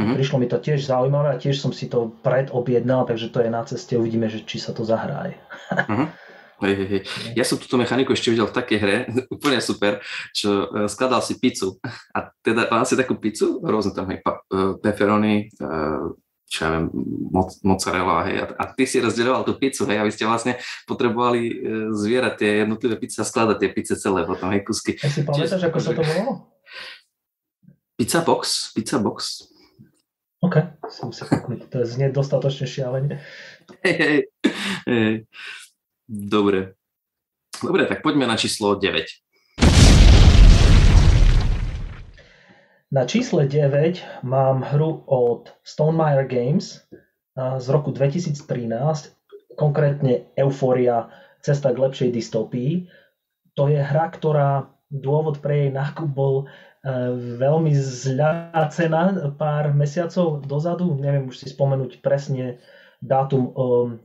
Mm-hmm. 0.00 0.16
Prišlo 0.16 0.36
mi 0.40 0.48
to 0.48 0.56
tiež 0.56 0.80
zaujímavé 0.80 1.36
a 1.36 1.40
tiež 1.40 1.60
som 1.60 1.76
si 1.76 1.84
to 1.84 2.16
predobjednal, 2.24 3.04
takže 3.04 3.28
to 3.28 3.44
je 3.44 3.50
na 3.52 3.60
ceste, 3.68 4.00
uvidíme, 4.00 4.32
že 4.32 4.40
či 4.48 4.56
sa 4.56 4.72
to 4.72 4.80
zahraje. 4.80 5.36
mm-hmm. 5.68 6.08
Hej, 6.60 6.74
hej, 6.76 6.88
hej. 6.92 7.02
Ja 7.40 7.44
som 7.48 7.56
túto 7.56 7.80
mechaniku 7.80 8.12
ešte 8.12 8.28
videl 8.28 8.44
v 8.44 8.52
takej 8.52 8.78
hre, 8.84 8.96
úplne 9.34 9.64
super, 9.64 10.04
čo 10.36 10.68
uh, 10.68 10.84
skladal 10.92 11.24
si 11.24 11.40
pizzu. 11.40 11.80
A 12.16 12.28
teda 12.44 12.68
mal 12.68 12.84
si 12.84 13.00
takú 13.00 13.16
pizzu, 13.16 13.64
rôzne 13.64 13.96
tam 13.96 14.12
hej, 14.12 14.20
uh, 14.20 14.76
pepperoni, 14.76 15.48
uh, 15.56 16.12
čo 16.50 16.58
ja 16.66 16.70
viem, 16.76 16.92
moc, 17.32 17.56
mozzarella, 17.64 18.26
hej, 18.26 18.42
a, 18.42 18.44
a 18.58 18.64
ty 18.74 18.82
si 18.82 18.98
rozdeľoval 18.98 19.46
tú 19.46 19.54
pizzu, 19.54 19.86
hej, 19.86 20.02
aby 20.02 20.10
ste 20.10 20.26
vlastne 20.26 20.58
potrebovali 20.82 21.46
zvierať 21.94 22.34
tie 22.42 22.50
jednotlivé 22.66 22.98
pizze 22.98 23.22
a 23.22 23.28
skladať 23.30 23.54
tie 23.62 23.70
pizze 23.70 23.94
celé 23.94 24.26
potom, 24.26 24.50
hej, 24.50 24.66
kusky. 24.66 24.98
Ja 24.98 25.14
si 25.14 25.22
pamätáš, 25.22 25.62
ako 25.62 25.78
sa 25.78 25.94
to 25.94 26.02
volalo? 26.02 26.50
Pizza 27.94 28.26
box, 28.26 28.74
pizza 28.74 28.98
box. 28.98 29.46
OK, 30.40 30.56
si 30.88 31.04
musím 31.04 31.26
kúknuť. 31.28 31.68
To 31.68 31.84
je 31.84 31.86
znie 31.86 32.08
dostatočne 32.08 32.64
šialene. 32.64 33.20
Hej, 33.84 33.96
hej, 34.00 34.18
hej. 34.88 35.14
Dobre. 36.08 36.80
Dobre, 37.60 37.84
tak 37.84 38.00
poďme 38.00 38.24
na 38.24 38.40
číslo 38.40 38.72
9. 38.72 39.04
Na 42.88 43.04
čísle 43.04 43.44
9 43.44 44.24
mám 44.24 44.64
hru 44.64 45.04
od 45.04 45.52
Stonemaier 45.60 46.24
Games 46.24 46.88
z 47.36 47.66
roku 47.68 47.92
2013, 47.92 48.40
konkrétne 49.60 50.24
Euphoria, 50.40 51.12
cesta 51.44 51.68
k 51.68 51.84
lepšej 51.84 52.16
dystopii. 52.16 52.88
To 53.60 53.68
je 53.68 53.76
hra, 53.76 54.08
ktorá 54.08 54.72
dôvod 54.88 55.44
pre 55.44 55.68
jej 55.68 55.70
nákup 55.70 56.08
bol 56.08 56.48
veľmi 57.36 57.72
zľa 57.76 58.64
cena 58.72 59.12
pár 59.36 59.76
mesiacov 59.76 60.40
dozadu, 60.48 60.96
neviem 60.96 61.28
už 61.28 61.44
si 61.44 61.46
spomenúť 61.52 62.00
presne 62.00 62.56
dátum 63.00 63.42
um, 63.52 63.52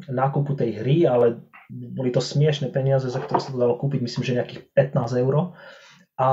nákupu 0.08 0.55
tej 0.55 0.84
hry, 0.84 1.08
ale 1.08 1.39
boli 1.72 2.12
to 2.12 2.24
smiešne 2.24 2.72
peniaze, 2.72 3.08
za 3.08 3.20
ktoré 3.20 3.39
sa 3.39 3.51
to 3.51 3.60
dalo 3.60 3.75
kúpiť, 3.79 4.00
myslím, 4.03 4.24
že 4.24 4.38
nejakých 4.39 4.62
15 4.75 5.24
eur. 5.24 5.55
A 6.15 6.29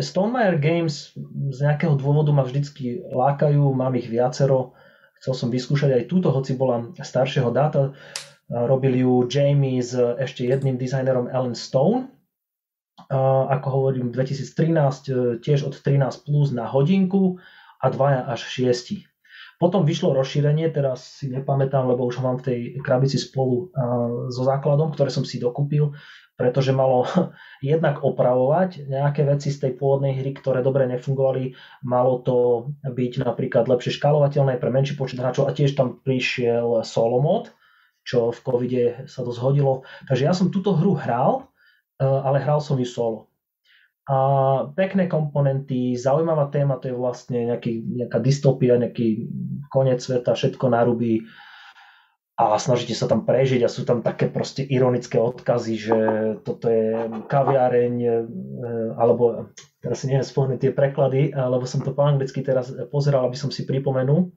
Stonemaier 0.00 0.56
Games 0.56 1.12
z 1.52 1.58
nejakého 1.60 2.00
dôvodu 2.00 2.32
ma 2.32 2.44
vždycky 2.48 3.04
lákajú, 3.12 3.60
mám 3.76 3.92
ich 4.00 4.08
viacero, 4.08 4.72
chcel 5.20 5.34
som 5.36 5.48
vyskúšať 5.52 6.00
aj 6.00 6.04
túto, 6.08 6.32
hoci 6.32 6.56
bola 6.56 6.96
staršieho 6.96 7.52
dáta. 7.52 7.92
Robili 8.48 9.04
ju 9.04 9.28
Jamie 9.28 9.84
s 9.84 9.92
ešte 9.92 10.48
jedným 10.48 10.80
dizajnerom 10.80 11.28
Alan 11.28 11.52
Stone, 11.52 12.08
ako 13.08 13.68
hovorím, 13.72 14.12
2013 14.12 15.40
tiež 15.40 15.64
od 15.64 15.74
13 15.80 16.28
plus 16.28 16.52
na 16.52 16.68
hodinku 16.68 17.40
a 17.80 17.86
2 17.88 18.28
až 18.28 18.40
6. 18.44 19.08
Potom 19.58 19.82
vyšlo 19.82 20.14
rozšírenie, 20.14 20.70
teraz 20.70 21.18
si 21.18 21.26
nepamätám, 21.26 21.90
lebo 21.90 22.06
už 22.06 22.22
ho 22.22 22.30
mám 22.30 22.38
v 22.38 22.46
tej 22.46 22.58
krabici 22.78 23.18
spolu 23.18 23.74
so 24.30 24.42
základom, 24.46 24.94
ktoré 24.94 25.10
som 25.10 25.26
si 25.26 25.42
dokúpil, 25.42 25.98
pretože 26.38 26.70
malo 26.70 27.02
jednak 27.64 27.98
opravovať 28.06 28.86
nejaké 28.86 29.26
veci 29.26 29.50
z 29.50 29.66
tej 29.66 29.72
pôvodnej 29.74 30.14
hry, 30.14 30.30
ktoré 30.38 30.62
dobre 30.62 30.86
nefungovali. 30.86 31.58
Malo 31.82 32.22
to 32.22 32.36
byť 32.86 33.26
napríklad 33.26 33.66
lepšie 33.66 33.98
škálovateľné 33.98 34.62
pre 34.62 34.70
menší 34.70 34.94
počet 34.94 35.18
hráčov 35.18 35.50
a 35.50 35.56
tiež 35.56 35.74
tam 35.74 35.98
prišiel 35.98 36.86
solo 36.86 37.18
mod, 37.18 37.50
čo 38.06 38.30
v 38.30 38.38
covide 38.38 38.84
sa 39.10 39.26
to 39.26 39.34
zhodilo. 39.34 39.82
Takže 40.06 40.22
ja 40.22 40.30
som 40.30 40.54
túto 40.54 40.78
hru 40.78 40.94
hral, 40.94 41.47
ale 41.98 42.38
hral 42.42 42.62
som 42.62 42.78
ju 42.78 42.86
solo. 42.86 43.28
A 44.08 44.16
pekné 44.72 45.04
komponenty, 45.04 45.92
zaujímavá 45.92 46.48
téma, 46.48 46.80
to 46.80 46.88
je 46.88 46.96
vlastne 46.96 47.44
nejaký, 47.44 47.84
nejaká 47.84 48.18
dystopia, 48.24 48.80
nejaký 48.80 49.28
koniec 49.68 50.00
sveta, 50.00 50.32
všetko 50.32 50.72
narubí 50.72 51.28
a 52.38 52.54
snažíte 52.54 52.94
sa 52.94 53.10
tam 53.10 53.26
prežiť 53.26 53.66
a 53.66 53.68
sú 53.68 53.82
tam 53.82 53.98
také 53.98 54.30
proste 54.30 54.62
ironické 54.62 55.18
odkazy, 55.18 55.74
že 55.74 55.98
toto 56.46 56.70
je 56.70 56.94
kaviareň, 57.26 57.94
e, 57.98 58.10
alebo 58.94 59.50
teraz 59.82 60.00
si 60.00 60.06
neviem 60.06 60.22
spomenúť 60.22 60.62
tie 60.62 60.72
preklady, 60.72 61.34
alebo 61.34 61.66
som 61.66 61.82
to 61.82 61.90
po 61.90 62.06
anglicky 62.06 62.46
teraz 62.46 62.70
pozeral, 62.94 63.26
aby 63.26 63.34
som 63.34 63.50
si 63.50 63.66
pripomenul. 63.66 64.30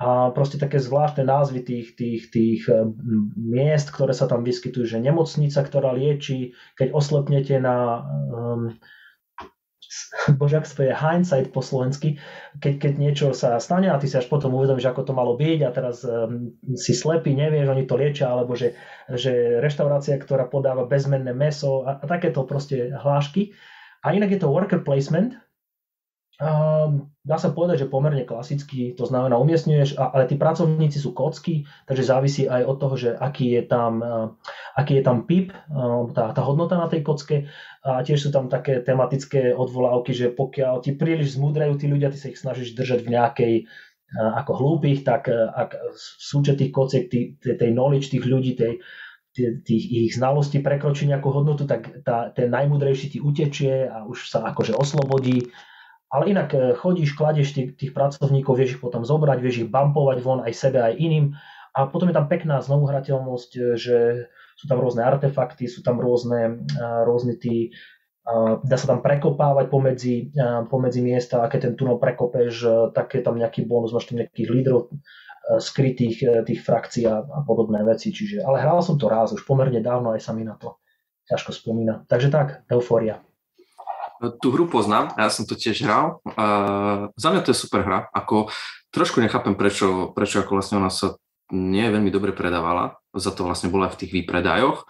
A 0.00 0.32
proste 0.32 0.56
také 0.56 0.80
zvláštne 0.80 1.28
názvy 1.28 1.60
tých, 1.60 1.92
tých, 1.92 2.32
tých 2.32 2.64
e, 2.72 2.88
miest, 3.36 3.92
ktoré 3.92 4.16
sa 4.16 4.24
tam 4.24 4.40
vyskytujú, 4.48 4.88
že 4.88 4.96
nemocnica, 4.96 5.60
ktorá 5.60 5.92
lieči, 5.92 6.56
keď 6.72 6.96
oslepnete 6.96 7.60
na 7.60 8.00
um, 8.32 8.80
bože, 10.40 10.56
ak 10.56 10.72
to 10.72 10.88
je 10.88 10.96
hindsight 10.96 11.52
po 11.52 11.60
slovensky, 11.60 12.16
keď, 12.64 12.74
keď 12.80 12.92
niečo 12.96 13.26
sa 13.36 13.60
stane 13.60 13.92
a 13.92 14.00
ty 14.00 14.08
si 14.08 14.16
až 14.16 14.24
potom 14.32 14.56
uvedomíš, 14.56 14.88
ako 14.88 15.04
to 15.04 15.12
malo 15.12 15.36
byť 15.36 15.60
a 15.66 15.70
teraz 15.74 16.00
um, 16.08 16.56
si 16.72 16.96
slepý, 16.96 17.36
nevieš, 17.36 17.68
oni 17.68 17.84
to 17.84 18.00
liečia, 18.00 18.32
alebo 18.32 18.56
že, 18.56 18.72
že 19.12 19.60
reštaurácia, 19.60 20.16
ktorá 20.16 20.48
podáva 20.48 20.88
bezmenné 20.88 21.36
meso 21.36 21.84
a, 21.84 22.00
a 22.00 22.04
takéto 22.08 22.48
proste 22.48 22.88
hlášky. 22.96 23.52
A 24.00 24.16
inak 24.16 24.32
je 24.32 24.40
to 24.40 24.48
worker 24.48 24.80
placement, 24.80 25.36
Um, 26.40 27.12
dá 27.20 27.36
sa 27.36 27.52
povedať, 27.52 27.84
že 27.84 27.92
pomerne 27.92 28.24
klasicky, 28.24 28.96
to 28.96 29.04
znamená 29.04 29.36
umiestňuješ, 29.36 30.00
ale 30.00 30.24
tí 30.24 30.40
pracovníci 30.40 30.96
sú 30.96 31.12
kocky, 31.12 31.68
takže 31.84 32.08
závisí 32.08 32.48
aj 32.48 32.64
od 32.64 32.76
toho, 32.80 32.94
že 32.96 33.10
aký 33.12 33.60
je 33.60 33.62
tam, 33.68 33.92
uh, 34.00 34.26
aký 34.72 34.96
je 34.96 35.04
tam 35.04 35.28
PIP, 35.28 35.52
uh, 35.52 36.08
tá, 36.16 36.32
tá 36.32 36.40
hodnota 36.40 36.80
na 36.80 36.88
tej 36.88 37.04
kocke. 37.04 37.44
A 37.84 38.00
tiež 38.00 38.24
sú 38.24 38.30
tam 38.32 38.48
také 38.48 38.80
tematické 38.80 39.52
odvolávky, 39.52 40.16
že 40.16 40.32
pokiaľ 40.32 40.80
ti 40.80 40.96
príliš 40.96 41.36
zmúdrajú 41.36 41.76
tí 41.76 41.92
ľudia, 41.92 42.08
ty 42.08 42.16
sa 42.16 42.32
ich 42.32 42.40
snažíš 42.40 42.72
držať 42.72 43.04
v 43.04 43.12
nejakej 43.12 43.54
uh, 43.60 44.40
ako 44.40 44.52
hlúpych, 44.56 45.04
tak 45.04 45.28
ak 45.28 45.76
súčet 46.00 46.56
tých 46.56 46.72
kociek, 46.72 47.12
tý, 47.12 47.36
tej 47.36 47.68
knowledge 47.68 48.16
tých 48.16 48.24
ľudí, 48.24 48.56
tej, 48.56 48.80
tých 49.36 49.84
ich 50.08 50.16
znalostí 50.16 50.64
prekročí 50.64 51.04
nejakú 51.04 51.28
hodnotu, 51.28 51.68
tak 51.68 52.00
tá, 52.00 52.32
ten 52.32 52.48
najmudrejší 52.48 53.12
ti 53.12 53.18
utečie 53.20 53.92
a 53.92 54.08
už 54.08 54.32
sa 54.32 54.40
akože 54.56 54.72
oslobodí 54.72 55.52
ale 56.10 56.34
inak 56.34 56.48
e, 56.52 56.58
chodíš, 56.74 57.14
kladeš 57.14 57.54
tých, 57.54 57.78
tých 57.78 57.92
pracovníkov, 57.94 58.58
vieš 58.58 58.76
ich 58.76 58.82
potom 58.82 59.06
zobrať, 59.06 59.38
vieš 59.38 59.56
ich 59.64 59.70
bumpovať 59.70 60.18
von 60.20 60.42
aj 60.42 60.52
sebe, 60.52 60.82
aj 60.82 60.98
iným. 60.98 61.38
A 61.70 61.86
potom 61.86 62.10
je 62.10 62.18
tam 62.18 62.26
pekná 62.26 62.58
znovuhrateľnosť, 62.58 63.50
e, 63.54 63.60
že 63.78 63.96
sú 64.58 64.66
tam 64.66 64.82
rôzne 64.82 65.06
artefakty, 65.06 65.70
sú 65.70 65.86
tam 65.86 66.02
rôzne, 66.02 66.66
e, 66.66 66.84
rôzne 67.06 67.38
tí, 67.38 67.72
dá 68.62 68.76
sa 68.76 68.86
tam 68.86 69.00
prekopávať 69.02 69.66
pomedzi, 69.72 70.30
pomedzi 70.70 71.00
miesta, 71.02 71.42
a 71.42 71.50
keď 71.50 71.72
ten 71.72 71.74
tunel 71.74 71.98
prekopeš, 71.98 72.62
tak 72.94 73.16
je 73.16 73.26
tam 73.26 73.34
nejaký 73.34 73.66
bonus, 73.66 73.90
máš 73.90 74.12
tam 74.12 74.22
nejakých 74.22 74.50
lídrov 74.54 74.92
skrytých 75.58 76.46
tých 76.46 76.60
frakcií 76.62 77.10
a, 77.10 77.26
a 77.26 77.38
podobné 77.42 77.82
veci. 77.82 78.14
Čiže, 78.14 78.44
ale 78.44 78.62
hral 78.62 78.86
som 78.86 79.00
to 79.00 79.10
raz, 79.10 79.34
už 79.34 79.42
pomerne 79.42 79.82
dávno, 79.82 80.14
aj 80.14 80.22
sa 80.22 80.36
mi 80.36 80.46
na 80.46 80.54
to 80.54 80.78
ťažko 81.26 81.50
spomína. 81.50 82.06
Takže 82.06 82.28
tak, 82.30 82.62
Eufória. 82.70 83.18
Tú 84.20 84.52
hru 84.52 84.68
poznám, 84.68 85.16
ja 85.16 85.32
som 85.32 85.48
to 85.48 85.56
tiež 85.56 85.80
hral. 85.80 86.20
Uh, 86.28 87.08
za 87.16 87.32
mňa 87.32 87.40
to 87.40 87.56
je 87.56 87.62
super 87.64 87.80
hra. 87.80 88.12
Ako, 88.12 88.52
trošku 88.92 89.24
nechápem, 89.24 89.56
prečo, 89.56 90.12
prečo 90.12 90.44
ako 90.44 90.60
vlastne 90.60 90.76
ona 90.76 90.92
sa 90.92 91.16
nie 91.48 91.88
veľmi 91.88 92.12
dobre 92.12 92.36
predávala. 92.36 93.00
Za 93.16 93.32
to 93.32 93.48
vlastne 93.48 93.72
bola 93.72 93.88
v 93.88 94.04
tých 94.04 94.12
výpredajoch. 94.12 94.84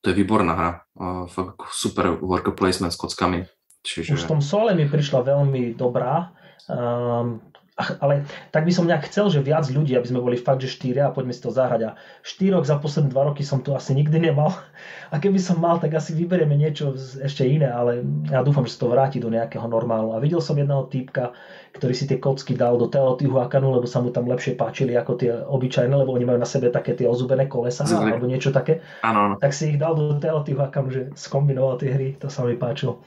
To 0.00 0.06
je 0.06 0.14
výborná 0.14 0.54
hra. 0.54 0.70
Uh, 0.94 1.26
fakt 1.26 1.66
super 1.74 2.14
worker 2.14 2.54
placement 2.54 2.94
s 2.94 3.00
kockami. 3.00 3.42
Čiže... 3.82 4.14
Už 4.14 4.22
v 4.26 4.38
tom 4.38 4.42
sole 4.42 4.74
mi 4.78 4.86
prišla 4.86 5.34
veľmi 5.34 5.74
dobrá. 5.74 6.30
Um, 6.70 7.42
ale 7.76 8.24
tak 8.56 8.64
by 8.64 8.72
som 8.72 8.88
nejak 8.88 9.12
chcel, 9.12 9.28
že 9.28 9.44
viac 9.44 9.68
ľudí, 9.68 9.92
aby 9.92 10.08
sme 10.08 10.24
boli 10.24 10.40
fakt, 10.40 10.64
že 10.64 10.72
štyria 10.72 11.08
a 11.08 11.12
poďme 11.12 11.36
si 11.36 11.44
to 11.44 11.52
zahrať. 11.52 11.92
A 11.92 12.00
štyroch 12.24 12.64
za 12.64 12.80
posledné 12.80 13.12
dva 13.12 13.28
roky 13.28 13.44
som 13.44 13.60
tu 13.60 13.76
asi 13.76 13.92
nikdy 13.92 14.32
nemal. 14.32 14.48
A 15.14 15.22
keby 15.22 15.38
som 15.38 15.62
mal, 15.62 15.78
tak 15.78 15.94
asi 15.94 16.16
vyberieme 16.18 16.58
niečo 16.58 16.98
ešte 16.98 17.46
iné, 17.46 17.70
ale 17.70 18.02
ja 18.26 18.42
dúfam, 18.42 18.66
že 18.66 18.74
sa 18.74 18.82
to 18.82 18.90
vráti 18.90 19.22
do 19.22 19.30
nejakého 19.30 19.62
normálu. 19.70 20.10
A 20.10 20.18
videl 20.18 20.42
som 20.42 20.58
jedného 20.58 20.90
týpka, 20.90 21.30
ktorý 21.78 21.94
si 21.94 22.10
tie 22.10 22.18
kocky 22.18 22.58
dal 22.58 22.74
do 22.74 22.90
Teotihuacanu, 22.90 23.70
lebo 23.70 23.86
sa 23.86 24.02
mu 24.02 24.10
tam 24.10 24.26
lepšie 24.26 24.58
páčili 24.58 24.98
ako 24.98 25.12
tie 25.14 25.30
obyčajné, 25.30 25.94
lebo 25.94 26.10
oni 26.10 26.26
majú 26.26 26.42
na 26.42 26.48
sebe 26.48 26.74
také 26.74 26.98
tie 26.98 27.06
ozubené 27.06 27.46
kolesa 27.46 27.86
alebo 27.86 28.26
niečo 28.26 28.50
také. 28.50 28.82
Ano. 29.06 29.38
Tak 29.38 29.54
si 29.54 29.76
ich 29.76 29.78
dal 29.78 29.94
do 29.94 30.18
Teotihuacanu, 30.18 30.88
že 30.90 31.02
skombinoval 31.14 31.78
tie 31.78 31.94
hry, 31.94 32.08
to 32.18 32.26
sa 32.26 32.42
mi 32.42 32.58
páčilo. 32.58 33.06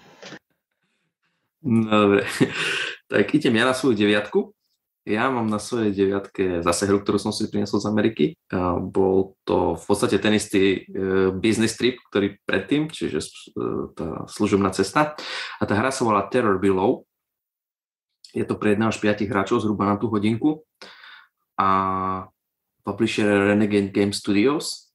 No 1.67 2.07
dobre, 2.07 2.23
tak 3.11 3.27
idem 3.35 3.59
ja 3.59 3.67
na 3.67 3.75
svoju 3.75 3.99
deviatku. 3.99 4.55
Ja 5.09 5.25
mám 5.33 5.49
na 5.49 5.57
svojej 5.57 5.89
deviatke 5.89 6.61
zase 6.61 6.85
hru, 6.85 7.01
ktorú 7.01 7.17
som 7.17 7.33
si 7.33 7.49
priniesol 7.49 7.81
z 7.81 7.89
Ameriky. 7.89 8.25
Bol 8.93 9.33
to 9.41 9.73
v 9.73 9.83
podstate 9.89 10.21
ten 10.21 10.37
istý 10.37 10.85
e, 10.85 11.33
business 11.33 11.73
trip, 11.81 11.97
ktorý 12.13 12.37
predtým, 12.45 12.93
čiže 12.93 13.17
e, 13.17 13.27
tá 13.97 14.29
služobná 14.29 14.69
cesta. 14.69 15.17
A 15.57 15.63
tá 15.65 15.73
hra 15.73 15.89
sa 15.89 16.05
volá 16.05 16.29
Terror 16.29 16.61
Below. 16.61 17.09
Je 18.37 18.45
to 18.45 18.53
pre 18.53 18.77
1 18.77 18.85
až 18.85 19.01
5 19.01 19.25
hráčov 19.25 19.65
zhruba 19.65 19.89
na 19.89 19.97
tú 19.97 20.13
hodinku. 20.13 20.61
A 21.57 22.29
publisher 22.85 23.49
Renegade 23.49 23.89
Game 23.89 24.13
Studios. 24.13 24.93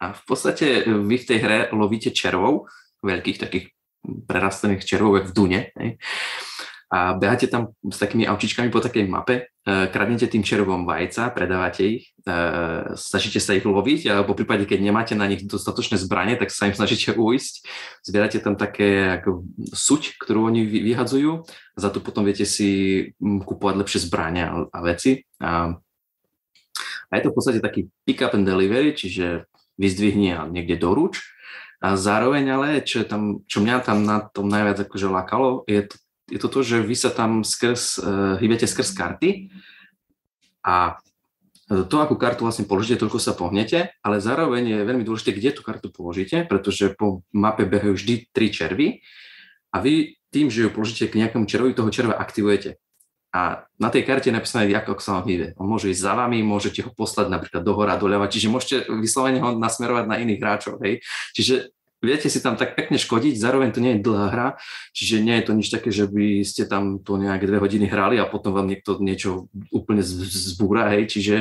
A 0.00 0.16
v 0.16 0.22
podstate 0.24 0.88
vy 0.88 1.16
v 1.20 1.28
tej 1.28 1.38
hre 1.44 1.58
lovíte 1.76 2.08
červov, 2.08 2.72
veľkých 3.04 3.36
takých 3.36 3.68
prerastených 4.00 4.80
červov, 4.80 5.20
jak 5.20 5.26
v 5.28 5.36
Dune. 5.36 5.60
Hej 5.76 6.00
a 6.92 7.16
beháte 7.16 7.48
tam 7.48 7.72
s 7.80 7.96
takými 7.96 8.28
aučičkami 8.28 8.68
po 8.68 8.76
takej 8.76 9.08
mape, 9.08 9.48
e, 9.64 9.88
kradnete 9.88 10.28
tým 10.28 10.44
červom 10.44 10.84
vajca, 10.84 11.32
predávate 11.32 11.88
ich, 11.88 12.12
e, 12.28 12.36
snažíte 13.00 13.40
sa 13.40 13.56
ich 13.56 13.64
loviť, 13.64 14.12
alebo 14.12 14.36
po 14.36 14.36
prípade, 14.36 14.68
keď 14.68 14.84
nemáte 14.84 15.16
na 15.16 15.24
nich 15.24 15.40
dostatočné 15.48 15.96
zbranie, 15.96 16.36
tak 16.36 16.52
sa 16.52 16.68
im 16.68 16.76
snažíte 16.76 17.16
ujsť. 17.32 17.64
Zbierate 18.04 18.44
tam 18.44 18.60
také 18.60 19.08
ako 19.16 19.40
suť, 19.72 20.20
ktorú 20.20 20.52
oni 20.52 20.68
vyhadzujú, 20.68 21.48
za 21.80 21.88
to 21.88 22.04
potom 22.04 22.28
viete 22.28 22.44
si 22.44 22.68
kúpovať 23.24 23.74
lepšie 23.80 24.04
zbrania 24.04 24.68
a 24.68 24.78
veci. 24.84 25.24
A, 25.40 25.80
je 27.08 27.24
to 27.24 27.32
v 27.32 27.36
podstate 27.40 27.60
taký 27.64 27.88
pick 28.04 28.20
up 28.20 28.36
and 28.36 28.44
delivery, 28.44 28.92
čiže 28.92 29.48
vyzdvihni 29.80 30.36
a 30.36 30.44
niekde 30.44 30.76
doruč. 30.76 31.24
A 31.82 31.96
zároveň 31.96 32.44
ale, 32.52 32.68
čo, 32.84 33.02
tam, 33.02 33.42
čo 33.48 33.58
mňa 33.64 33.76
tam 33.80 34.04
na 34.04 34.22
tom 34.22 34.46
najviac 34.46 34.86
akože 34.86 35.08
lákalo, 35.08 35.66
je 35.66 35.88
to 35.88 35.96
je 36.32 36.38
to 36.40 36.48
to, 36.48 36.60
že 36.64 36.76
vy 36.80 36.96
sa 36.96 37.12
tam 37.12 37.44
skrz, 37.44 38.00
uh, 38.00 38.34
hýbete 38.40 38.64
skrz 38.64 38.96
karty 38.96 39.52
a 40.64 40.96
to, 41.72 41.96
akú 42.04 42.20
kartu 42.20 42.44
vlastne 42.44 42.68
položíte, 42.68 43.00
toľko 43.00 43.16
sa 43.16 43.32
pohnete, 43.32 43.96
ale 44.04 44.20
zároveň 44.20 44.76
je 44.76 44.78
veľmi 44.84 45.04
dôležité, 45.08 45.32
kde 45.32 45.56
tú 45.56 45.64
kartu 45.64 45.88
položíte, 45.88 46.44
pretože 46.44 46.92
po 46.92 47.24
mape 47.32 47.64
behajú 47.64 47.96
vždy 47.96 48.28
tri 48.28 48.52
červy 48.52 49.00
a 49.72 49.80
vy 49.80 50.20
tým, 50.28 50.52
že 50.52 50.68
ju 50.68 50.70
položíte 50.72 51.08
k 51.08 51.16
nejakému 51.24 51.48
červovi, 51.48 51.72
toho 51.72 51.88
červa 51.88 52.20
aktivujete. 52.20 52.76
A 53.32 53.64
na 53.80 53.88
tej 53.88 54.04
karte 54.04 54.28
je 54.28 54.36
napísané, 54.36 54.68
ako 54.68 55.00
sa 55.00 55.16
vám 55.16 55.24
hýbe. 55.24 55.56
On 55.56 55.64
môže 55.64 55.88
ísť 55.88 56.04
za 56.04 56.12
vami, 56.12 56.44
môžete 56.44 56.84
ho 56.84 56.92
poslať 56.92 57.32
napríklad 57.32 57.64
do 57.64 57.72
hora, 57.72 57.96
doľava, 57.96 58.28
čiže 58.28 58.52
môžete 58.52 58.92
vyslovene 58.92 59.40
ho 59.40 59.56
nasmerovať 59.56 60.04
na 60.04 60.20
iných 60.20 60.40
hráčov. 60.40 60.76
Hej. 60.84 61.00
Čiže 61.32 61.72
viete 62.02 62.26
si 62.26 62.42
tam 62.42 62.58
tak 62.58 62.74
pekne 62.74 62.98
škodiť, 62.98 63.38
zároveň 63.38 63.70
to 63.70 63.80
nie 63.80 63.96
je 63.96 64.04
dlhá 64.04 64.28
hra, 64.34 64.48
čiže 64.90 65.22
nie 65.22 65.38
je 65.38 65.46
to 65.46 65.52
nič 65.54 65.68
také, 65.70 65.88
že 65.94 66.10
by 66.10 66.42
ste 66.42 66.66
tam 66.66 66.98
to 66.98 67.14
nejaké 67.14 67.46
dve 67.46 67.62
hodiny 67.62 67.86
hrali 67.86 68.18
a 68.18 68.26
potom 68.26 68.52
vám 68.52 68.66
niekto 68.66 68.98
niečo 68.98 69.46
úplne 69.70 70.02
zbúra, 70.02 70.90
hej, 70.92 71.08
čiže 71.08 71.36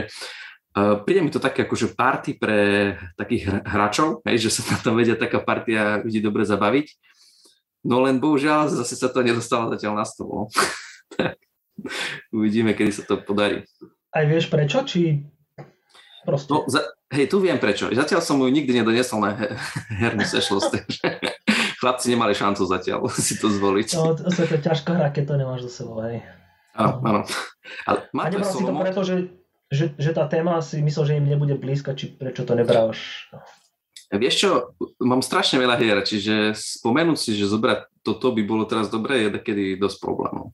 Uh, 0.71 1.03
príde 1.03 1.19
mi 1.19 1.27
to 1.27 1.43
také 1.43 1.67
akože 1.67 1.99
party 1.99 2.39
pre 2.39 2.95
takých 3.19 3.59
hráčov, 3.67 4.23
hej, 4.23 4.47
že 4.47 4.55
sa 4.55 4.79
tom 4.79 4.95
vedia 4.95 5.19
taká 5.19 5.43
partia 5.43 5.99
ľudí 5.99 6.23
dobre 6.23 6.47
zabaviť. 6.47 6.95
No 7.83 7.99
len 7.99 8.23
bohužiaľ 8.23 8.71
zase 8.71 8.95
sa 8.95 9.11
to 9.11 9.19
nedostalo 9.19 9.67
zatiaľ 9.67 9.99
na 9.99 10.07
stôl. 10.07 10.47
Uvidíme, 12.31 12.71
kedy 12.71 12.91
sa 12.95 13.03
to 13.03 13.19
podarí. 13.19 13.67
Aj 14.15 14.23
vieš 14.23 14.47
prečo, 14.47 14.87
či 14.87 15.27
proste? 16.23 16.55
No, 16.55 16.63
za, 16.71 16.87
hej, 17.11 17.25
tu 17.27 17.37
viem 17.43 17.59
prečo. 17.59 17.91
Zatiaľ 17.91 18.21
som 18.23 18.39
ju 18.39 18.47
nikdy 18.47 18.81
nedoniesol 18.81 19.19
na 19.21 19.35
he, 19.35 19.47
hernú 19.99 20.23
sešlosť, 20.23 20.67
takže 20.71 21.05
chlapci 21.83 22.05
nemali 22.11 22.33
šancu 22.33 22.63
zatiaľ 22.63 23.05
si 23.27 23.37
to 23.37 23.51
zvoliť. 23.51 23.87
No, 23.99 24.15
to, 24.15 24.27
to 24.31 24.41
je 24.47 24.59
ťažko 24.59 24.95
hrať, 24.95 25.11
keď 25.19 25.23
to 25.27 25.35
nemáš 25.35 25.61
za 25.69 25.83
sebou, 25.83 26.01
hej. 26.07 26.23
Áno, 26.71 27.03
áno. 27.03 27.21
Ale 27.83 28.07
A 28.15 28.27
nebral 28.31 28.47
si 28.47 28.63
to 28.63 28.73
preto, 28.73 29.01
že 29.03 29.15
že, 29.71 29.95
že 29.95 30.11
tá 30.11 30.27
téma 30.27 30.59
si 30.59 30.83
myslel, 30.83 31.05
že 31.07 31.17
im 31.23 31.31
nebude 31.31 31.55
blízka, 31.55 31.95
či 31.95 32.11
prečo 32.11 32.43
to 32.43 32.59
nebráš? 32.59 33.31
Vieš 34.11 34.35
čo, 34.35 34.49
mám 34.99 35.23
strašne 35.23 35.55
veľa 35.55 35.79
hier, 35.79 35.97
čiže 36.03 36.51
spomenúť 36.51 37.15
si, 37.15 37.31
že 37.31 37.47
zobrať 37.47 37.87
toto 38.03 38.35
by 38.35 38.43
bolo 38.43 38.67
teraz 38.67 38.91
dobré, 38.91 39.23
je 39.23 39.39
takedy 39.39 39.79
dosť 39.79 39.97
problémov. 40.03 40.51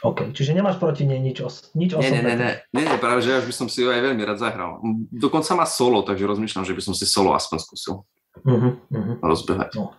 OK, 0.00 0.32
čiže 0.32 0.56
nemáš 0.56 0.80
proti 0.80 1.04
nej 1.04 1.20
nič, 1.20 1.44
os- 1.44 1.68
nič 1.76 1.92
nie, 1.92 2.08
nie, 2.08 2.22
nie, 2.24 2.36
nie, 2.40 2.52
nie, 2.72 2.84
nie, 2.88 2.96
práve, 2.96 3.20
že 3.20 3.36
ja 3.36 3.40
by 3.44 3.52
som 3.52 3.68
si 3.68 3.84
ju 3.84 3.92
aj 3.92 4.00
veľmi 4.00 4.22
rád 4.24 4.40
zahral. 4.40 4.80
Dokonca 5.12 5.52
má 5.52 5.68
solo, 5.68 6.00
takže 6.00 6.24
rozmýšľam, 6.24 6.64
že 6.64 6.72
by 6.72 6.82
som 6.82 6.94
si 6.96 7.04
solo 7.04 7.36
aspoň 7.36 7.58
skúsil 7.60 7.94
uh-huh, 8.40 8.80
uh-huh. 8.80 9.14
rozbehať. 9.20 9.76
No. 9.76 9.92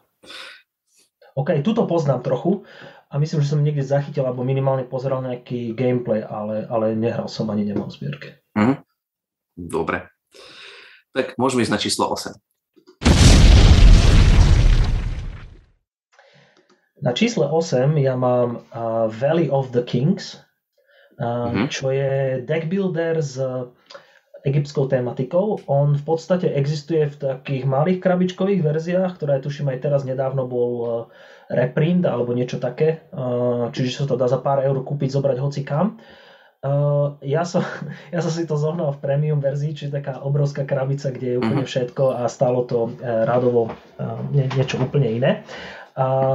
OK, 1.35 1.61
tuto 1.61 1.85
poznám 1.85 2.25
trochu 2.25 2.65
a 3.11 3.19
myslím, 3.21 3.45
že 3.45 3.51
som 3.51 3.61
niekde 3.61 3.85
zachytil 3.85 4.25
alebo 4.25 4.41
minimálne 4.41 4.87
pozeral 4.87 5.21
nejaký 5.21 5.75
gameplay, 5.77 6.23
ale, 6.23 6.65
ale 6.65 6.97
nehral 6.97 7.29
som 7.29 7.45
ani 7.51 7.67
nemám 7.67 7.91
v 7.91 7.95
zbierke. 7.99 8.29
Mm. 8.57 8.81
Dobre. 9.53 10.09
Tak 11.11 11.35
môžeme 11.37 11.63
ísť 11.63 11.73
na 11.75 11.79
číslo 11.79 12.09
8. 12.09 12.35
Na 17.03 17.11
čísle 17.11 17.51
8 17.51 17.99
ja 17.99 18.15
mám 18.15 18.63
uh, 18.71 19.11
Valley 19.11 19.51
of 19.51 19.75
the 19.75 19.83
Kings, 19.83 20.39
uh, 21.19 21.51
mm-hmm. 21.51 21.67
čo 21.67 21.91
je 21.91 22.39
deck 22.47 22.71
builder 22.71 23.19
s 23.19 23.35
egyptskou 24.45 24.85
tematikou. 24.87 25.59
On 25.65 25.97
v 25.97 26.03
podstate 26.05 26.53
existuje 26.53 27.09
v 27.09 27.15
takých 27.17 27.65
malých 27.65 27.99
krabičkových 27.99 28.61
verziách, 28.61 29.11
ktoré 29.17 29.41
tuším 29.41 29.73
aj 29.73 29.79
teraz 29.81 30.01
nedávno 30.05 30.45
bol 30.45 30.71
uh, 30.79 30.89
reprint 31.51 32.05
alebo 32.05 32.31
niečo 32.31 32.61
také, 32.61 33.03
uh, 33.11 33.73
čiže 33.73 33.99
sa 33.99 34.05
to 34.07 34.15
dá 34.15 34.29
za 34.29 34.39
pár 34.39 34.61
eur 34.63 34.77
kúpiť, 34.85 35.11
zobrať 35.11 35.37
hoci 35.41 35.61
kam. 35.65 35.97
Uh, 36.63 37.17
ja, 37.25 37.43
som, 37.43 37.65
ja 38.15 38.21
som 38.21 38.31
si 38.31 38.45
to 38.45 38.55
zohnal 38.55 38.93
v 38.93 39.01
premium 39.01 39.41
verzii, 39.41 39.75
čiže 39.75 39.99
taká 39.99 40.21
obrovská 40.21 40.63
krabica, 40.63 41.09
kde 41.09 41.35
je 41.35 41.39
úplne 41.41 41.65
mhm. 41.65 41.69
všetko 41.75 42.23
a 42.23 42.29
stálo 42.31 42.63
to 42.63 42.93
radovo 43.03 43.73
nie, 44.31 44.45
niečo 44.55 44.77
úplne 44.79 45.09
iné. 45.09 45.31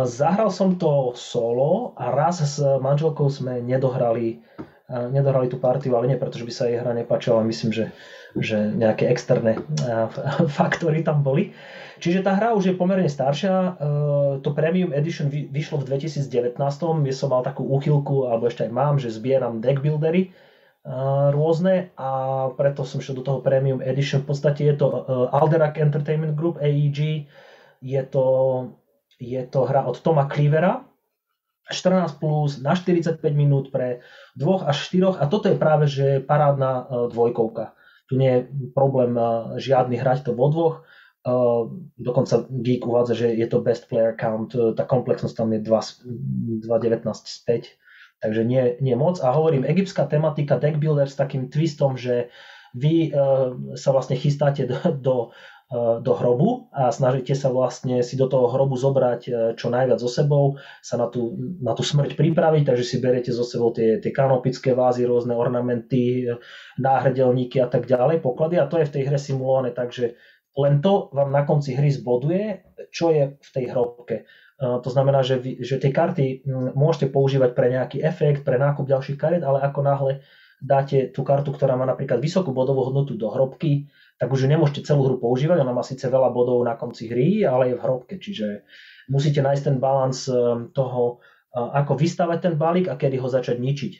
Zahral 0.08 0.48
som 0.48 0.80
to 0.80 1.12
solo 1.12 1.92
a 2.00 2.08
raz 2.08 2.40
s 2.40 2.56
manželkou 2.64 3.28
sme 3.28 3.60
nedohrali, 3.60 4.40
nedohrali 4.88 5.52
tú 5.52 5.60
partiu, 5.60 5.92
ale 6.00 6.08
nie 6.08 6.16
preto, 6.16 6.40
že 6.40 6.48
by 6.48 6.52
sa 6.52 6.64
jej 6.64 6.80
hra 6.80 6.96
nepáčila, 6.96 7.44
myslím, 7.44 7.68
že, 7.68 7.92
že 8.40 8.56
nejaké 8.72 9.12
externé 9.12 9.60
faktory 10.56 11.04
tam 11.04 11.20
boli. 11.20 11.52
Čiže 12.00 12.24
tá 12.24 12.32
hra 12.32 12.56
už 12.56 12.72
je 12.72 12.74
pomerne 12.80 13.06
staršia. 13.06 13.52
E, 13.52 13.70
to 14.40 14.56
Premium 14.56 14.96
Edition 14.96 15.28
vyšlo 15.28 15.84
v 15.84 16.00
2019, 16.00 16.56
kde 17.04 17.12
som 17.12 17.28
mal 17.28 17.44
takú 17.44 17.68
úchylku, 17.68 18.32
alebo 18.32 18.48
ešte 18.48 18.64
aj 18.64 18.72
mám, 18.72 18.96
že 18.96 19.12
zbieram 19.12 19.60
deck 19.60 19.84
buildery 19.84 20.22
e, 20.24 20.90
rôzne 21.30 21.92
a 22.00 22.10
preto 22.56 22.88
som 22.88 23.04
šiel 23.04 23.20
do 23.20 23.24
toho 23.28 23.44
Premium 23.44 23.84
Edition. 23.84 24.24
V 24.24 24.32
podstate 24.32 24.64
je 24.64 24.74
to 24.80 24.88
e, 24.88 24.98
Alderac 25.36 25.76
Entertainment 25.76 26.32
Group, 26.32 26.56
AEG. 26.56 27.28
Je 27.84 28.02
to, 28.08 28.24
je 29.20 29.40
to 29.46 29.68
hra 29.68 29.84
od 29.84 30.00
Toma 30.00 30.26
Cleavera, 30.26 30.88
14 31.70 32.18
plus 32.18 32.58
na 32.58 32.74
45 32.74 33.22
minút 33.30 33.70
pre 33.70 34.02
dvoch 34.34 34.66
až 34.66 34.90
štyroch 34.90 35.22
a 35.22 35.30
toto 35.30 35.46
je 35.46 35.54
práve 35.54 35.86
že 35.86 36.18
parádna 36.18 36.88
dvojkovka. 37.14 37.78
Tu 38.10 38.18
nie 38.18 38.30
je 38.32 38.40
problém 38.74 39.14
žiadny 39.54 39.94
hrať 39.94 40.26
to 40.26 40.34
vo 40.34 40.50
dvoch 40.50 40.76
dokonca 42.00 42.48
Geek 42.48 42.86
uvádza, 42.86 43.14
že 43.14 43.28
je 43.36 43.46
to 43.48 43.60
best 43.60 43.88
player 43.92 44.16
count, 44.16 44.56
e, 44.56 44.72
tá 44.72 44.88
komplexnosť 44.88 45.34
tam 45.36 45.52
je 45.52 45.60
2.19 45.60 47.04
späť, 47.28 47.76
takže 48.24 48.44
nie, 48.44 48.80
nie 48.80 48.96
moc. 48.96 49.20
A 49.20 49.28
hovorím, 49.36 49.68
egyptská 49.68 50.08
tematika 50.08 50.56
deck 50.56 50.80
builder 50.80 51.08
s 51.08 51.20
takým 51.20 51.52
twistom, 51.52 52.00
že 52.00 52.32
vy 52.70 53.10
sa 53.74 53.90
vlastne 53.90 54.14
chystáte 54.14 54.62
do, 54.62 54.78
do, 54.94 55.14
do 55.70 56.12
hrobu 56.18 56.66
a 56.74 56.90
snažíte 56.90 57.38
sa 57.38 57.46
vlastne 57.46 58.02
si 58.02 58.18
do 58.18 58.26
toho 58.26 58.50
hrobu 58.50 58.74
zobrať 58.74 59.20
uh, 59.30 59.34
čo 59.54 59.70
najviac 59.70 60.02
so 60.02 60.10
sebou, 60.10 60.58
sa 60.82 60.98
na 60.98 61.06
tú, 61.06 61.38
na 61.62 61.78
tú 61.78 61.86
smrť 61.86 62.18
pripraviť, 62.18 62.66
takže 62.66 62.82
si 62.82 62.98
beriete 62.98 63.30
so 63.30 63.46
sebou 63.46 63.70
tie, 63.70 64.02
tie 64.02 64.10
kanopické 64.10 64.74
vázy, 64.74 65.06
rôzne 65.06 65.30
ornamenty, 65.38 66.26
náhrdelníky 66.74 67.62
a 67.62 67.70
tak 67.70 67.86
ďalej, 67.86 68.18
poklady 68.18 68.58
a 68.58 68.66
to 68.66 68.82
je 68.82 68.88
v 68.90 68.94
tej 68.98 69.02
hre 69.06 69.18
simulované, 69.22 69.70
takže 69.70 70.18
len 70.58 70.82
to 70.82 71.06
vám 71.14 71.30
na 71.30 71.46
konci 71.46 71.78
hry 71.78 71.94
zboduje, 71.94 72.66
čo 72.90 73.14
je 73.14 73.38
v 73.38 73.50
tej 73.54 73.70
hrobke. 73.70 74.26
To 74.58 74.90
znamená, 74.90 75.22
že, 75.22 75.40
vy, 75.40 75.62
že 75.62 75.80
tie 75.80 75.94
karty 75.94 76.44
môžete 76.74 77.08
používať 77.08 77.54
pre 77.54 77.70
nejaký 77.70 78.02
efekt, 78.02 78.42
pre 78.42 78.58
nákup 78.58 78.84
ďalších 78.84 79.16
kariet, 79.16 79.46
ale 79.46 79.62
ako 79.62 79.80
náhle 79.80 80.12
dáte 80.60 81.08
tú 81.08 81.24
kartu, 81.24 81.54
ktorá 81.56 81.78
má 81.78 81.88
napríklad 81.88 82.20
vysokú 82.20 82.52
bodovú 82.52 82.84
hodnotu 82.84 83.16
do 83.16 83.32
hrobky, 83.32 83.88
tak 84.20 84.28
už 84.28 84.44
ju 84.44 84.48
nemôžete 84.52 84.84
celú 84.84 85.08
hru 85.08 85.16
používať, 85.16 85.64
ona 85.64 85.72
má 85.72 85.80
síce 85.80 86.04
veľa 86.04 86.28
bodov 86.28 86.60
na 86.60 86.76
konci 86.76 87.08
hry, 87.08 87.40
ale 87.48 87.72
je 87.72 87.78
v 87.80 87.84
hrobke, 87.88 88.14
čiže 88.20 88.68
musíte 89.08 89.40
nájsť 89.40 89.62
ten 89.64 89.76
balans 89.80 90.28
e, 90.28 90.36
toho, 90.76 91.24
ako 91.50 91.98
vystavať 91.98 92.38
ten 92.38 92.54
balík 92.54 92.86
a 92.86 92.94
kedy 92.94 93.18
ho 93.18 93.26
začať 93.26 93.58
ničiť. 93.58 93.92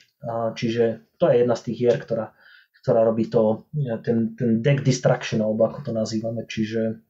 Čiže 0.55 0.83
to 1.19 1.27
je 1.27 1.35
jedna 1.43 1.55
z 1.59 1.63
tých 1.67 1.77
hier, 1.83 1.97
ktorá, 1.99 2.31
ktorá 2.79 3.03
robí 3.03 3.27
to, 3.27 3.67
ten, 4.07 4.39
ten 4.39 4.63
deck 4.63 4.87
distraction, 4.87 5.43
alebo 5.43 5.67
ako 5.67 5.79
to 5.83 5.91
nazývame, 5.91 6.47
čiže 6.47 7.03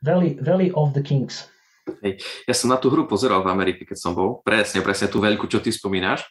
Valley, 0.00 0.40
Valley 0.40 0.72
of 0.72 0.96
the 0.96 1.04
Kings. 1.04 1.48
Hej. 2.00 2.24
Ja 2.48 2.54
som 2.56 2.72
na 2.72 2.80
tú 2.80 2.88
hru 2.88 3.04
pozeral 3.04 3.44
v 3.44 3.52
Amerike, 3.52 3.84
keď 3.84 3.98
som 4.00 4.16
bol, 4.16 4.40
presne, 4.40 4.80
presne 4.80 5.12
tú 5.12 5.20
veľkú, 5.20 5.44
čo 5.44 5.60
ty 5.60 5.68
spomínaš 5.68 6.24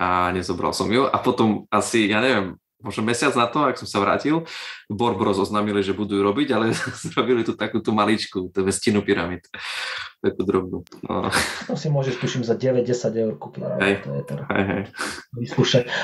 a 0.00 0.32
nezobral 0.32 0.72
som 0.72 0.88
ju 0.88 1.04
a 1.04 1.16
potom 1.20 1.68
asi, 1.68 2.08
ja 2.08 2.24
neviem, 2.24 2.56
možno 2.84 3.02
mesiac 3.02 3.32
na 3.32 3.48
to, 3.48 3.64
ak 3.64 3.80
som 3.80 3.88
sa 3.88 3.98
vrátil, 4.04 4.44
Borb 4.92 5.16
oznámili, 5.16 5.80
že 5.80 5.96
budú 5.96 6.20
robiť, 6.20 6.48
ale 6.52 6.76
zrobili 7.08 7.40
tu 7.40 7.56
takú 7.56 7.80
tú 7.80 7.96
maličku, 7.96 8.52
tú 8.52 8.60
vestinu 8.60 9.00
pyramid. 9.00 9.48
Takú 10.24 10.40
drobnú. 10.40 10.78
No. 11.04 11.28
To 11.68 11.76
si 11.76 11.92
môžeš, 11.92 12.16
tuším, 12.16 12.48
za 12.48 12.56
9-10 12.56 13.12
eur 13.12 13.36
kúpiť. 13.36 13.60
Hej, 13.76 13.94
to 14.00 14.08
je 14.16 14.22
teda 14.24 14.44
hej, 14.48 14.64
hej. 14.64 14.82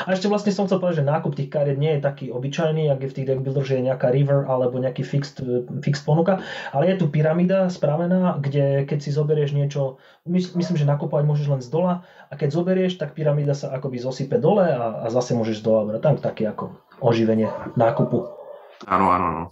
A 0.04 0.08
ešte 0.12 0.28
vlastne 0.28 0.52
som 0.52 0.68
chcel 0.68 0.76
povedať, 0.76 1.00
že 1.00 1.08
nákup 1.08 1.32
tých 1.32 1.48
kariet 1.48 1.80
nie 1.80 1.96
je 1.96 2.04
taký 2.04 2.28
obyčajný, 2.28 2.92
ak 2.92 3.00
je 3.00 3.08
v 3.08 3.16
tých 3.16 3.26
deck 3.32 3.40
builder, 3.40 3.64
že 3.64 3.80
je 3.80 3.88
nejaká 3.88 4.12
river 4.12 4.44
alebo 4.44 4.76
nejaký 4.76 5.08
fixed, 5.08 5.40
fixed 5.80 6.04
ponuka, 6.04 6.44
ale 6.76 6.92
je 6.92 7.00
tu 7.00 7.08
pyramída 7.08 7.72
spravená, 7.72 8.36
kde 8.36 8.84
keď 8.84 8.98
si 9.00 9.08
zoberieš 9.08 9.56
niečo, 9.56 9.96
myslím, 10.28 10.76
že 10.76 10.84
nakupovať 10.84 11.24
môžeš 11.24 11.46
len 11.48 11.62
z 11.64 11.72
dola 11.72 12.04
a 12.28 12.36
keď 12.36 12.48
zoberieš, 12.52 13.00
tak 13.00 13.16
pyramída 13.16 13.56
sa 13.56 13.72
akoby 13.72 14.04
zosype 14.04 14.36
dole 14.36 14.68
a, 14.68 15.00
a 15.00 15.06
zase 15.08 15.32
môžeš 15.32 15.60
z 15.60 15.64
dola 15.64 15.88
brať. 15.88 16.00
Tam 16.04 16.16
taký 16.20 16.44
ako 16.44 16.69
oživenie 17.00 17.48
nákupu. 17.74 18.28
Áno, 18.88 19.12
áno, 19.12 19.24
áno. 19.32 19.44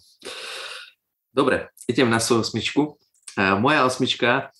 Dobre, 1.32 1.70
idem 1.88 2.08
na 2.08 2.20
svoju 2.20 2.44
osmičku. 2.44 2.96
Moja 3.36 3.84
osmička 3.84 4.50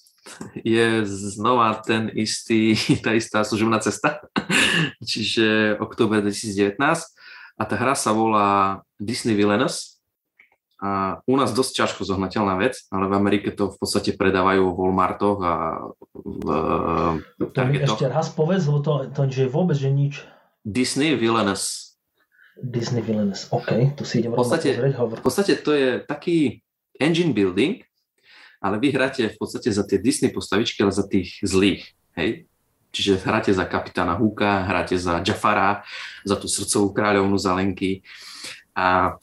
je 0.54 1.02
znova 1.08 1.74
ten 1.80 2.12
istý, 2.12 2.76
tá 3.04 3.16
istá 3.16 3.42
služobná 3.44 3.80
cesta, 3.80 4.20
čiže 5.10 5.76
október 5.80 6.20
2019 6.22 6.78
a 7.58 7.62
tá 7.66 7.74
hra 7.74 7.98
sa 7.98 8.14
volá 8.14 8.80
Disney 9.00 9.34
Villainous. 9.34 9.98
A 10.78 11.18
u 11.26 11.34
nás 11.34 11.50
dosť 11.50 11.82
ťažko 11.82 12.06
zohnateľná 12.06 12.54
vec, 12.54 12.86
ale 12.94 13.10
v 13.10 13.18
Amerike 13.18 13.50
to 13.50 13.74
v 13.74 13.82
podstate 13.82 14.14
predávajú 14.14 14.62
v 14.62 14.78
Walmartoch 14.78 15.38
a 15.42 15.54
v 16.14 16.46
mi 17.66 17.82
ešte 17.82 18.06
raz 18.06 18.30
povedz, 18.30 18.70
lebo 18.70 18.78
to, 18.78 19.10
to 19.10 19.26
že 19.26 19.50
vôbec, 19.50 19.74
že 19.74 19.90
nič. 19.90 20.22
Disney 20.62 21.18
Villainous. 21.18 21.87
Disney 22.58 23.02
Villainous, 23.02 23.46
OK, 23.54 23.94
tu 23.94 24.02
si 24.02 24.18
idem 24.18 24.34
v 24.34 24.42
podstate, 24.42 24.74
pozrieť, 24.74 24.94
hovor. 24.98 25.16
V 25.22 25.24
podstate 25.24 25.52
to 25.62 25.70
je 25.70 25.88
taký 26.02 26.58
engine 26.98 27.30
building, 27.30 27.86
ale 28.58 28.82
vy 28.82 28.90
hráte 28.90 29.30
v 29.30 29.36
podstate 29.38 29.70
za 29.70 29.86
tie 29.86 30.02
Disney 30.02 30.34
postavičky, 30.34 30.82
ale 30.82 30.90
za 30.90 31.06
tých 31.06 31.38
zlých, 31.46 31.86
hej? 32.18 32.50
Čiže 32.90 33.22
hráte 33.22 33.52
za 33.54 33.68
kapitána 33.68 34.18
Huka, 34.18 34.66
hráte 34.66 34.98
za 34.98 35.22
Jafara, 35.22 35.84
za 36.24 36.34
tú 36.34 36.48
srdcovú 36.48 36.90
kráľovnú 36.96 37.36
Zalenky. 37.38 38.02
A 38.74 39.14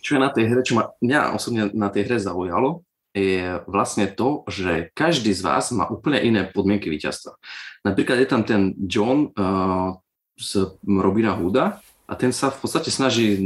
čo 0.00 0.16
je 0.16 0.22
na 0.22 0.30
tej 0.32 0.48
hre, 0.48 0.60
čo 0.64 0.78
ma 0.78 0.94
mňa 1.02 1.36
osobne 1.36 1.68
na 1.74 1.92
tej 1.92 2.08
hre 2.08 2.16
zaujalo, 2.16 2.86
je 3.12 3.60
vlastne 3.66 4.06
to, 4.06 4.46
že 4.46 4.94
každý 4.94 5.34
z 5.34 5.42
vás 5.42 5.74
má 5.74 5.90
úplne 5.90 6.22
iné 6.22 6.46
podmienky 6.46 6.86
víťazstva. 6.86 7.34
Napríklad 7.82 8.22
je 8.22 8.28
tam 8.30 8.42
ten 8.46 8.72
John 8.86 9.34
uh, 9.34 9.98
z 10.38 10.78
Robina 10.86 11.34
Hooda, 11.34 11.82
a 12.08 12.12
ten 12.16 12.32
sa 12.32 12.48
v 12.48 12.58
podstate 12.64 12.88
snaží 12.88 13.36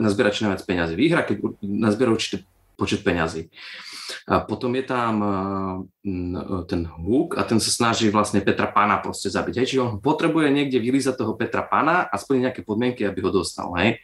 nazbierať 0.00 0.32
čo 0.32 0.44
najviac 0.48 0.64
peniazy. 0.64 0.96
Výhra, 0.96 1.20
keď 1.20 1.60
nazbiera 1.60 2.16
určitý 2.16 2.48
počet 2.76 3.04
peňazí. 3.04 3.52
A 4.28 4.40
potom 4.40 4.72
je 4.76 4.84
tam 4.86 5.12
ten 6.68 6.82
Hook 6.88 7.36
a 7.36 7.44
ten 7.44 7.60
sa 7.60 7.68
snaží 7.68 8.08
vlastne 8.08 8.40
Petra 8.40 8.72
Pána 8.72 9.02
proste 9.04 9.28
zabiť. 9.28 9.60
Hej, 9.60 9.66
čiže 9.74 9.84
on 9.84 10.00
potrebuje 10.00 10.48
niekde 10.48 10.80
vylízať 10.80 11.20
toho 11.20 11.36
Petra 11.36 11.64
Pána 11.64 12.08
a 12.08 12.14
splniť 12.16 12.42
nejaké 12.48 12.62
podmienky, 12.64 13.04
aby 13.04 13.20
ho 13.20 13.30
dostal. 13.34 13.68
Hej. 13.76 14.00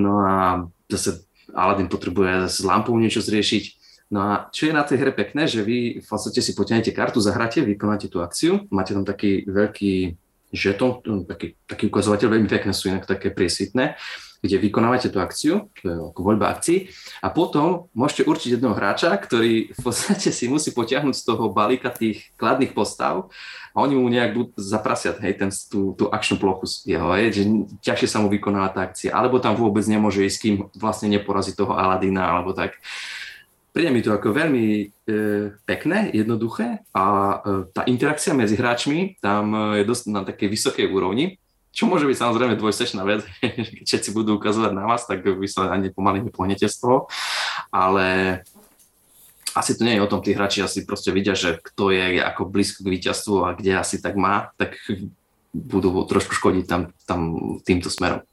No 0.00 0.24
a 0.24 0.64
zase 0.88 1.28
Aladdin 1.52 1.92
potrebuje 1.92 2.48
s 2.48 2.64
lampou 2.64 2.96
niečo 2.96 3.20
zriešiť. 3.20 3.64
No 4.12 4.20
a 4.20 4.32
čo 4.52 4.68
je 4.68 4.76
na 4.76 4.84
tej 4.84 5.00
hre 5.00 5.12
pekné, 5.16 5.48
že 5.48 5.64
vy 5.64 6.04
v 6.04 6.06
podstate 6.06 6.44
si 6.44 6.52
potiahnete 6.52 6.92
kartu, 6.92 7.20
zahráte, 7.20 7.64
vykonáte 7.64 8.12
tú 8.12 8.20
akciu, 8.20 8.68
máte 8.68 8.92
tam 8.92 9.08
taký 9.08 9.48
veľký 9.48 10.16
žeton, 10.52 11.00
taký, 11.24 11.56
taký 11.64 11.88
ukazovateľ, 11.88 12.28
veľmi 12.28 12.48
pekné 12.48 12.76
sú 12.76 12.92
inak 12.92 13.08
také 13.08 13.32
priesvitné, 13.32 13.96
kde 14.42 14.58
vykonávate 14.58 15.06
tú 15.06 15.22
akciu, 15.22 15.70
to 15.78 15.86
je 15.86 15.94
ako 15.94 16.20
voľba 16.20 16.50
akcií, 16.50 16.90
a 17.22 17.30
potom 17.30 17.86
môžete 17.94 18.26
určiť 18.26 18.58
jedného 18.58 18.74
hráča, 18.74 19.14
ktorý 19.14 19.70
v 19.70 19.80
podstate 19.80 20.34
si 20.34 20.50
musí 20.50 20.74
potiahnuť 20.74 21.14
z 21.14 21.24
toho 21.24 21.54
balíka 21.54 21.94
tých 21.94 22.34
kladných 22.34 22.74
postav 22.74 23.30
a 23.70 23.76
oni 23.80 23.94
mu 23.94 24.10
nejak 24.10 24.34
budú 24.34 24.50
zaprasiať, 24.58 25.22
hej, 25.22 25.38
ten, 25.38 25.50
tú, 25.70 25.94
tú 25.94 26.10
akčnú 26.10 26.42
plochu 26.42 26.66
jeho, 26.82 27.14
hej, 27.14 27.32
že 27.32 27.42
ťažšie 27.86 28.08
sa 28.10 28.18
mu 28.18 28.28
vykonáva 28.28 28.74
tá 28.74 28.82
akcia, 28.90 29.14
alebo 29.14 29.38
tam 29.38 29.54
vôbec 29.54 29.86
nemôže 29.86 30.26
ísť, 30.26 30.38
kým 30.42 30.54
vlastne 30.74 31.06
neporazí 31.06 31.54
toho 31.54 31.78
Aladina, 31.78 32.26
alebo 32.26 32.50
tak. 32.50 32.82
Príde 33.72 33.88
mi 33.88 34.04
to 34.04 34.12
ako 34.12 34.36
veľmi 34.36 34.66
e, 34.68 34.84
pekné, 35.64 36.12
jednoduché 36.12 36.84
a 36.92 37.04
e, 37.04 37.36
tá 37.72 37.88
interakcia 37.88 38.36
medzi 38.36 38.52
hráčmi 38.52 39.16
tam 39.16 39.48
e, 39.56 39.80
je 39.80 39.88
dosť 39.88 40.04
na 40.12 40.20
takej 40.28 40.48
vysokej 40.52 40.86
úrovni, 40.92 41.40
čo 41.72 41.88
môže 41.88 42.04
byť 42.04 42.20
samozrejme 42.20 42.60
dvojsečná 42.60 43.00
vec, 43.08 43.24
keď 43.40 43.84
všetci 43.88 44.12
budú 44.12 44.36
ukazovať 44.36 44.76
na 44.76 44.84
vás, 44.84 45.08
tak 45.08 45.24
vy 45.24 45.48
sa 45.48 45.72
ani 45.72 45.88
pomaly 45.88 46.20
nepohnete 46.20 46.68
z 46.68 46.76
toho, 46.84 47.08
ale 47.72 48.40
asi 49.56 49.72
to 49.72 49.88
nie 49.88 49.96
je 49.96 50.04
o 50.04 50.10
tom, 50.12 50.20
tí 50.20 50.36
hráči 50.36 50.60
asi 50.60 50.84
proste 50.84 51.08
vidia, 51.08 51.32
že 51.32 51.56
kto 51.56 51.92
je 51.96 52.20
ako 52.20 52.52
blízko 52.52 52.84
k 52.84 52.92
víťazstvu 52.92 53.34
a 53.40 53.56
kde 53.56 53.80
asi 53.80 54.04
tak 54.04 54.20
má, 54.20 54.52
tak 54.60 54.76
budú 55.52 55.92
trošku 56.04 56.36
škodiť 56.36 56.64
tam, 56.68 56.92
tam 57.04 57.20
týmto 57.64 57.88
smerom. 57.88 58.24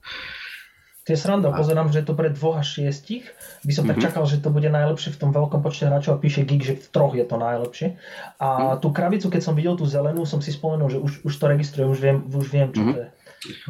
Je 1.09 1.17
sranda, 1.17 1.49
pozerám, 1.49 1.89
že 1.89 1.99
je 1.99 2.07
to 2.07 2.13
pre 2.13 2.29
dvoch 2.29 2.61
až 2.61 2.79
šiestich. 2.79 3.25
By 3.65 3.73
som 3.73 3.83
mm-hmm. 3.83 3.89
tak 3.89 3.97
mhm. 3.97 4.05
čakal, 4.05 4.23
že 4.29 4.37
to 4.39 4.49
bude 4.53 4.69
najlepšie 4.69 5.09
v 5.09 5.19
tom 5.19 5.31
veľkom 5.33 5.65
počte 5.65 5.89
hráčov 5.89 6.15
a 6.15 6.21
píše 6.21 6.45
Geek, 6.45 6.61
že 6.61 6.73
v 6.77 6.87
troch 6.93 7.17
je 7.17 7.25
to 7.25 7.35
najlepšie. 7.41 7.97
A 8.37 8.47
mm-hmm. 8.47 8.79
tú 8.85 8.87
krabicu, 8.93 9.27
keď 9.33 9.41
som 9.41 9.57
videl 9.57 9.73
tú 9.73 9.89
zelenú, 9.89 10.23
som 10.29 10.39
si 10.39 10.53
spomenul, 10.53 10.87
že 10.93 11.01
už, 11.01 11.25
už 11.25 11.33
to 11.33 11.45
registrujem, 11.49 11.89
už 11.89 11.99
viem, 11.99 12.17
už 12.29 12.47
viem 12.53 12.69
čo 12.69 12.81
mm-hmm. 12.85 12.95
to 12.95 12.99
je. 13.01 13.09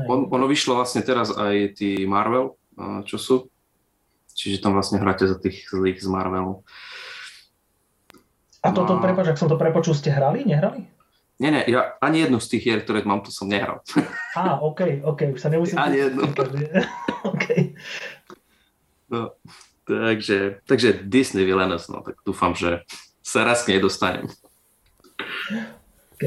On, 0.10 0.25
ono 0.28 0.45
vyšlo 0.49 0.73
vlastne 0.73 1.06
teraz 1.06 1.30
aj 1.30 1.78
tí 1.78 2.04
Marvel, 2.10 2.58
čo 3.06 3.17
sú. 3.21 3.36
Čiže 4.34 4.63
tam 4.63 4.73
vlastne 4.73 4.97
hráte 4.97 5.28
za 5.28 5.36
tých 5.36 5.67
zlých 5.67 5.99
z 5.99 6.08
Marvelu. 6.08 6.63
A 8.60 8.75
toto, 8.75 8.95
no. 8.95 9.04
prepáč, 9.04 9.36
ak 9.36 9.39
som 9.39 9.52
to 9.52 9.60
prepočul, 9.60 9.95
ste 9.95 10.12
hrali, 10.12 10.43
nehrali? 10.43 10.88
Nie, 11.39 11.52
nie, 11.56 11.63
ja 11.71 11.95
ani 12.04 12.28
jednu 12.28 12.43
z 12.43 12.52
tých 12.52 12.63
hier, 12.67 12.80
ktoré 12.84 12.99
mám, 13.08 13.23
to 13.23 13.32
som 13.32 13.47
nehral. 13.47 13.80
Á, 14.36 14.60
OK, 14.60 15.08
OK, 15.08 15.39
už 15.39 15.39
sa 15.39 15.47
nemusím... 15.47 15.80
Ani 15.80 16.04
jednu. 16.04 16.28
OK. 17.32 17.45
No, 19.08 19.39
takže, 19.88 20.60
takže 20.67 20.99
Disney 21.08 21.47
Villainous, 21.47 21.88
no, 21.88 22.04
tak 22.04 22.19
dúfam, 22.28 22.52
že 22.52 22.84
sa 23.23 23.47
raz 23.47 23.63
k 23.63 23.71
nej 23.71 23.80
dostanem. 23.80 24.28
OK. 26.19 26.25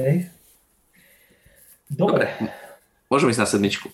Dobre. 1.93 2.33
Dobre. 2.33 2.49
Môžeme 3.13 3.37
ísť 3.37 3.43
na 3.45 3.51
sedmičku. 3.53 3.89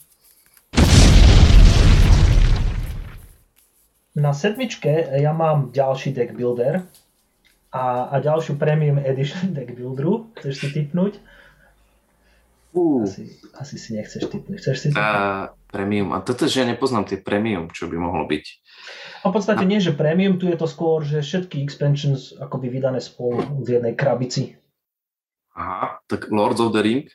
Na 4.14 4.30
sedmičke 4.30 5.18
ja 5.18 5.34
mám 5.34 5.74
ďalší 5.74 6.14
deck 6.14 6.38
builder, 6.38 6.86
a, 7.72 8.08
a 8.12 8.14
ďalšiu 8.20 8.56
Premium 8.56 9.00
Edition 9.00 9.52
deck 9.56 9.76
builderu. 9.76 10.32
Chceš 10.40 10.54
si 10.56 10.68
typnúť? 10.72 11.20
Uh. 12.72 13.04
Asi, 13.04 13.40
asi 13.56 13.76
si 13.80 13.96
nechceš 13.96 14.28
typnúť. 14.28 14.56
Chceš 14.60 14.76
si 14.76 14.88
typnúť? 14.92 15.04
Uh, 15.04 15.52
premium. 15.68 16.12
A 16.16 16.20
toto, 16.24 16.48
že 16.48 16.64
ja 16.64 16.66
nepoznám 16.68 17.08
tie 17.08 17.20
premium, 17.20 17.68
čo 17.72 17.88
by 17.88 17.96
mohlo 17.96 18.24
byť. 18.28 18.44
A 19.24 19.28
v 19.28 19.32
podstate 19.34 19.64
a... 19.64 19.68
nie, 19.68 19.80
že 19.80 19.96
premium, 19.96 20.40
tu 20.40 20.48
je 20.48 20.56
to 20.56 20.68
skôr, 20.68 21.04
že 21.04 21.20
všetky 21.20 21.60
expansions 21.64 22.32
akoby 22.36 22.72
vydané 22.72 23.02
spolu 23.02 23.44
v 23.60 23.80
jednej 23.80 23.94
krabici. 23.96 24.56
Aha, 25.58 25.98
tak 26.06 26.30
Lords 26.30 26.62
of 26.62 26.70
the 26.70 26.80
Ring? 26.84 27.10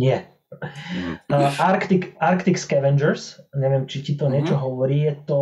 Nie. 0.00 0.32
Uh, 1.32 1.48
Arctic, 1.60 2.16
Arctic 2.20 2.56
Scavengers, 2.60 3.40
neviem, 3.56 3.88
či 3.88 4.04
ti 4.04 4.12
to 4.16 4.28
mm-hmm. 4.28 4.34
niečo 4.36 4.56
hovorí, 4.56 5.08
je 5.08 5.14
to 5.24 5.40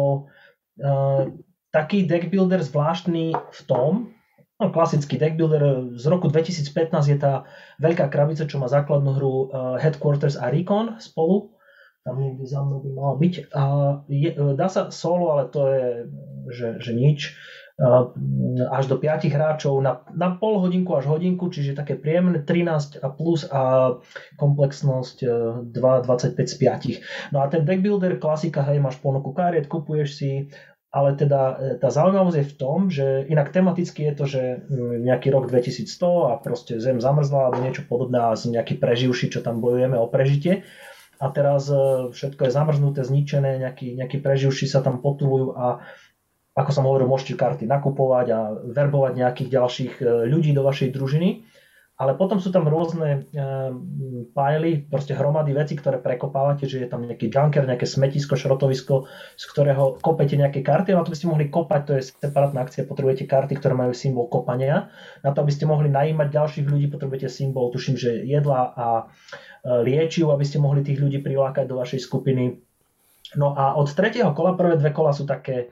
uh, 0.82 1.26
taký 1.70 2.06
deckbuilder 2.06 2.62
zvláštny 2.62 3.32
v 3.34 3.60
tom, 3.66 4.14
no, 4.60 4.68
klasický 4.68 5.16
deckbuilder 5.16 5.96
z 5.96 6.04
roku 6.10 6.28
2015 6.28 6.66
je 7.08 7.18
tá 7.18 7.48
veľká 7.80 8.12
krabica, 8.12 8.44
čo 8.44 8.60
má 8.60 8.68
základnú 8.68 9.16
hru 9.16 9.32
uh, 9.32 9.80
Headquarters 9.80 10.36
a 10.36 10.52
Recon 10.52 11.00
spolu. 11.00 11.56
Tam 12.04 12.16
niekde 12.16 12.48
za 12.48 12.64
mnou 12.64 12.80
by 12.80 12.90
mala 12.92 13.14
byť. 13.16 13.34
A 13.52 13.62
je, 14.08 14.30
dá 14.56 14.68
sa 14.72 14.88
solo, 14.88 15.36
ale 15.36 15.52
to 15.52 15.60
je, 15.68 15.86
že, 16.48 16.68
že 16.80 16.92
nič. 16.96 17.20
Až 18.72 18.92
do 18.92 19.00
5 19.00 19.24
hráčov 19.24 19.80
na, 19.80 20.04
na 20.12 20.36
pol 20.36 20.60
hodinku 20.60 20.92
až 20.96 21.08
hodinku, 21.08 21.48
čiže 21.48 21.72
také 21.72 21.96
príjemné 21.96 22.44
13 22.44 23.00
a 23.00 23.08
plus 23.08 23.48
a 23.48 23.96
komplexnosť 24.36 25.16
uh, 25.24 25.64
2,25 25.72 26.36
z 26.40 26.54
5. 27.32 27.32
No 27.32 27.40
a 27.40 27.48
ten 27.48 27.64
deckbuilder, 27.64 28.20
klasika, 28.20 28.64
hej, 28.68 28.80
máš 28.80 29.00
ponuku 29.00 29.32
kariet, 29.32 29.68
kupuješ 29.68 30.08
si, 30.12 30.52
ale 30.90 31.14
teda 31.14 31.40
e, 31.54 31.54
tá 31.78 31.88
zaujímavosť 31.88 32.38
je 32.42 32.50
v 32.50 32.56
tom, 32.58 32.78
že 32.90 33.06
inak 33.30 33.54
tematicky 33.54 34.10
je 34.10 34.12
to, 34.14 34.24
že 34.26 34.42
mm, 34.66 35.06
nejaký 35.06 35.30
rok 35.30 35.46
2100 35.46 35.86
a 36.26 36.32
proste 36.42 36.82
zem 36.82 36.98
zamrzla 36.98 37.50
alebo 37.50 37.62
niečo 37.62 37.86
podobné 37.86 38.18
a 38.18 38.34
nejaký 38.34 38.74
preživší, 38.74 39.30
čo 39.30 39.40
tam 39.40 39.62
bojujeme 39.62 39.94
o 39.94 40.10
prežitie. 40.10 40.66
A 41.22 41.30
teraz 41.30 41.70
e, 41.70 42.10
všetko 42.10 42.42
je 42.42 42.50
zamrznuté, 42.50 43.00
zničené, 43.06 43.62
nejaký, 43.62 43.94
nejaký 43.94 44.18
preživší 44.18 44.66
sa 44.66 44.82
tam 44.82 44.98
potulujú 44.98 45.54
a 45.54 45.78
ako 46.58 46.70
som 46.74 46.84
hovoril, 46.90 47.06
môžete 47.06 47.38
karty 47.38 47.64
nakupovať 47.70 48.26
a 48.34 48.40
verbovať 48.74 49.12
nejakých 49.14 49.48
ďalších 49.54 49.92
e, 50.02 50.04
ľudí 50.26 50.50
do 50.50 50.66
vašej 50.66 50.90
družiny 50.90 51.46
ale 52.00 52.16
potom 52.16 52.40
sú 52.40 52.48
tam 52.48 52.64
rôzne 52.64 53.28
e, 53.28 53.44
pajly, 54.32 54.88
proste 54.88 55.12
hromady 55.12 55.52
veci, 55.52 55.76
ktoré 55.76 56.00
prekopávate, 56.00 56.64
že 56.64 56.80
je 56.80 56.88
tam 56.88 57.04
nejaký 57.04 57.28
junker, 57.28 57.68
nejaké 57.68 57.84
smetisko, 57.84 58.40
šrotovisko, 58.40 59.04
z 59.36 59.44
ktorého 59.44 60.00
kopete 60.00 60.40
nejaké 60.40 60.64
karty. 60.64 60.96
Na 60.96 61.04
to 61.04 61.12
by 61.12 61.18
ste 61.20 61.28
mohli 61.28 61.52
kopať, 61.52 61.80
to 61.84 61.92
je 62.00 62.08
separátna 62.08 62.64
akcia, 62.64 62.88
potrebujete 62.88 63.28
karty, 63.28 63.52
ktoré 63.60 63.76
majú 63.76 63.92
symbol 63.92 64.32
kopania. 64.32 64.88
Na 65.20 65.36
to, 65.36 65.44
aby 65.44 65.52
ste 65.52 65.68
mohli 65.68 65.92
najímať 65.92 66.32
ďalších 66.32 66.66
ľudí, 66.72 66.88
potrebujete 66.88 67.28
symbol, 67.28 67.68
tuším, 67.68 68.00
že 68.00 68.24
jedla 68.24 68.72
a 68.72 68.86
e, 68.96 69.04
liečiv, 69.84 70.32
aby 70.32 70.44
ste 70.48 70.56
mohli 70.56 70.80
tých 70.80 71.04
ľudí 71.04 71.20
prilákať 71.20 71.68
do 71.68 71.76
vašej 71.76 72.00
skupiny. 72.00 72.64
No 73.36 73.52
a 73.52 73.76
od 73.76 73.92
tretieho 73.92 74.32
kola, 74.32 74.56
prvé 74.56 74.80
dve 74.80 74.96
kola 74.96 75.12
sú 75.12 75.28
také 75.28 75.68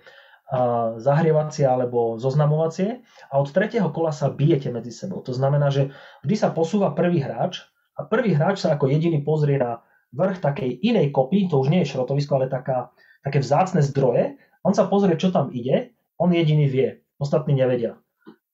zahrievacie 0.99 1.69
alebo 1.69 2.17
zoznamovacie 2.17 3.05
a 3.29 3.35
od 3.37 3.53
tretieho 3.53 3.93
kola 3.93 4.17
sa 4.17 4.33
bijete 4.33 4.73
medzi 4.73 4.89
sebou. 4.89 5.21
To 5.29 5.37
znamená, 5.37 5.69
že 5.69 5.93
vždy 6.25 6.37
sa 6.41 6.49
posúva 6.49 6.97
prvý 6.97 7.21
hráč 7.21 7.69
a 8.01 8.09
prvý 8.09 8.33
hráč 8.33 8.65
sa 8.65 8.73
ako 8.73 8.89
jediný 8.89 9.21
pozrie 9.21 9.61
na 9.61 9.85
vrch 10.17 10.41
takej 10.41 10.81
inej 10.81 11.13
kopy, 11.13 11.53
to 11.53 11.61
už 11.61 11.69
nie 11.69 11.85
je 11.85 11.93
šrotovisko, 11.93 12.41
ale 12.41 12.49
taká, 12.49 12.89
také 13.21 13.45
vzácne 13.45 13.85
zdroje. 13.85 14.41
On 14.65 14.73
sa 14.73 14.89
pozrie, 14.89 15.21
čo 15.21 15.29
tam 15.29 15.53
ide, 15.53 15.93
on 16.17 16.33
jediný 16.33 16.65
vie, 16.65 17.05
ostatní 17.21 17.53
nevedia. 17.53 18.01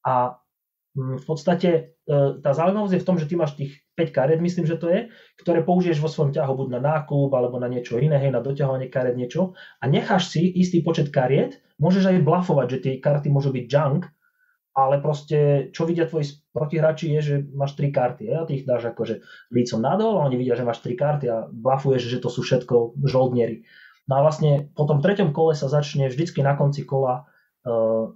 A 0.02 0.42
v 0.94 1.24
podstate 1.26 1.70
e, 2.06 2.20
tá 2.38 2.50
zaujímavosť 2.54 2.94
je 2.94 3.02
v 3.02 3.08
tom, 3.08 3.18
že 3.18 3.26
ty 3.26 3.34
máš 3.34 3.58
tých 3.58 3.82
5 3.98 4.14
kariet, 4.14 4.38
myslím, 4.38 4.62
že 4.62 4.78
to 4.78 4.86
je, 4.86 5.10
ktoré 5.42 5.66
použiješ 5.66 5.98
vo 5.98 6.06
svojom 6.06 6.30
ťahu 6.30 6.54
buď 6.54 6.68
na 6.78 6.80
nákup 6.80 7.34
alebo 7.34 7.58
na 7.58 7.66
niečo 7.66 7.98
iné, 7.98 8.14
hej, 8.22 8.30
na 8.30 8.38
doťahovanie 8.38 8.86
kariet 8.86 9.18
niečo 9.18 9.58
a 9.82 9.90
necháš 9.90 10.30
si 10.30 10.46
istý 10.46 10.86
počet 10.86 11.10
kariet, 11.10 11.58
môžeš 11.82 12.14
aj 12.14 12.22
blafovať, 12.22 12.66
že 12.70 12.78
tie 12.78 12.92
karty 13.02 13.26
môžu 13.26 13.50
byť 13.50 13.66
junk, 13.66 14.06
ale 14.74 15.02
proste, 15.02 15.70
čo 15.74 15.86
vidia 15.86 16.06
tvoji 16.06 16.38
protihráči 16.54 17.10
je, 17.18 17.20
že 17.22 17.34
máš 17.50 17.74
3 17.74 17.90
karty 17.90 18.22
hej, 18.30 18.38
a 18.38 18.46
ty 18.46 18.62
ich 18.62 18.66
dáš 18.66 18.94
akože 18.94 19.26
lícom 19.50 19.82
nadol 19.82 20.22
a 20.22 20.26
oni 20.30 20.38
vidia, 20.38 20.54
že 20.54 20.62
máš 20.62 20.78
3 20.86 20.94
karty 20.94 21.26
a 21.26 21.50
blafuješ, 21.50 22.06
že 22.06 22.22
to 22.22 22.30
sú 22.30 22.46
všetko 22.46 23.02
žoldniery. 23.02 23.66
No 24.06 24.20
a 24.20 24.30
vlastne 24.30 24.70
po 24.78 24.86
tom 24.86 25.02
treťom 25.02 25.34
kole 25.34 25.58
sa 25.58 25.66
začne 25.66 26.06
vždycky 26.06 26.44
na 26.44 26.54
konci 26.54 26.84
kola 26.84 27.24
uh, 27.64 28.12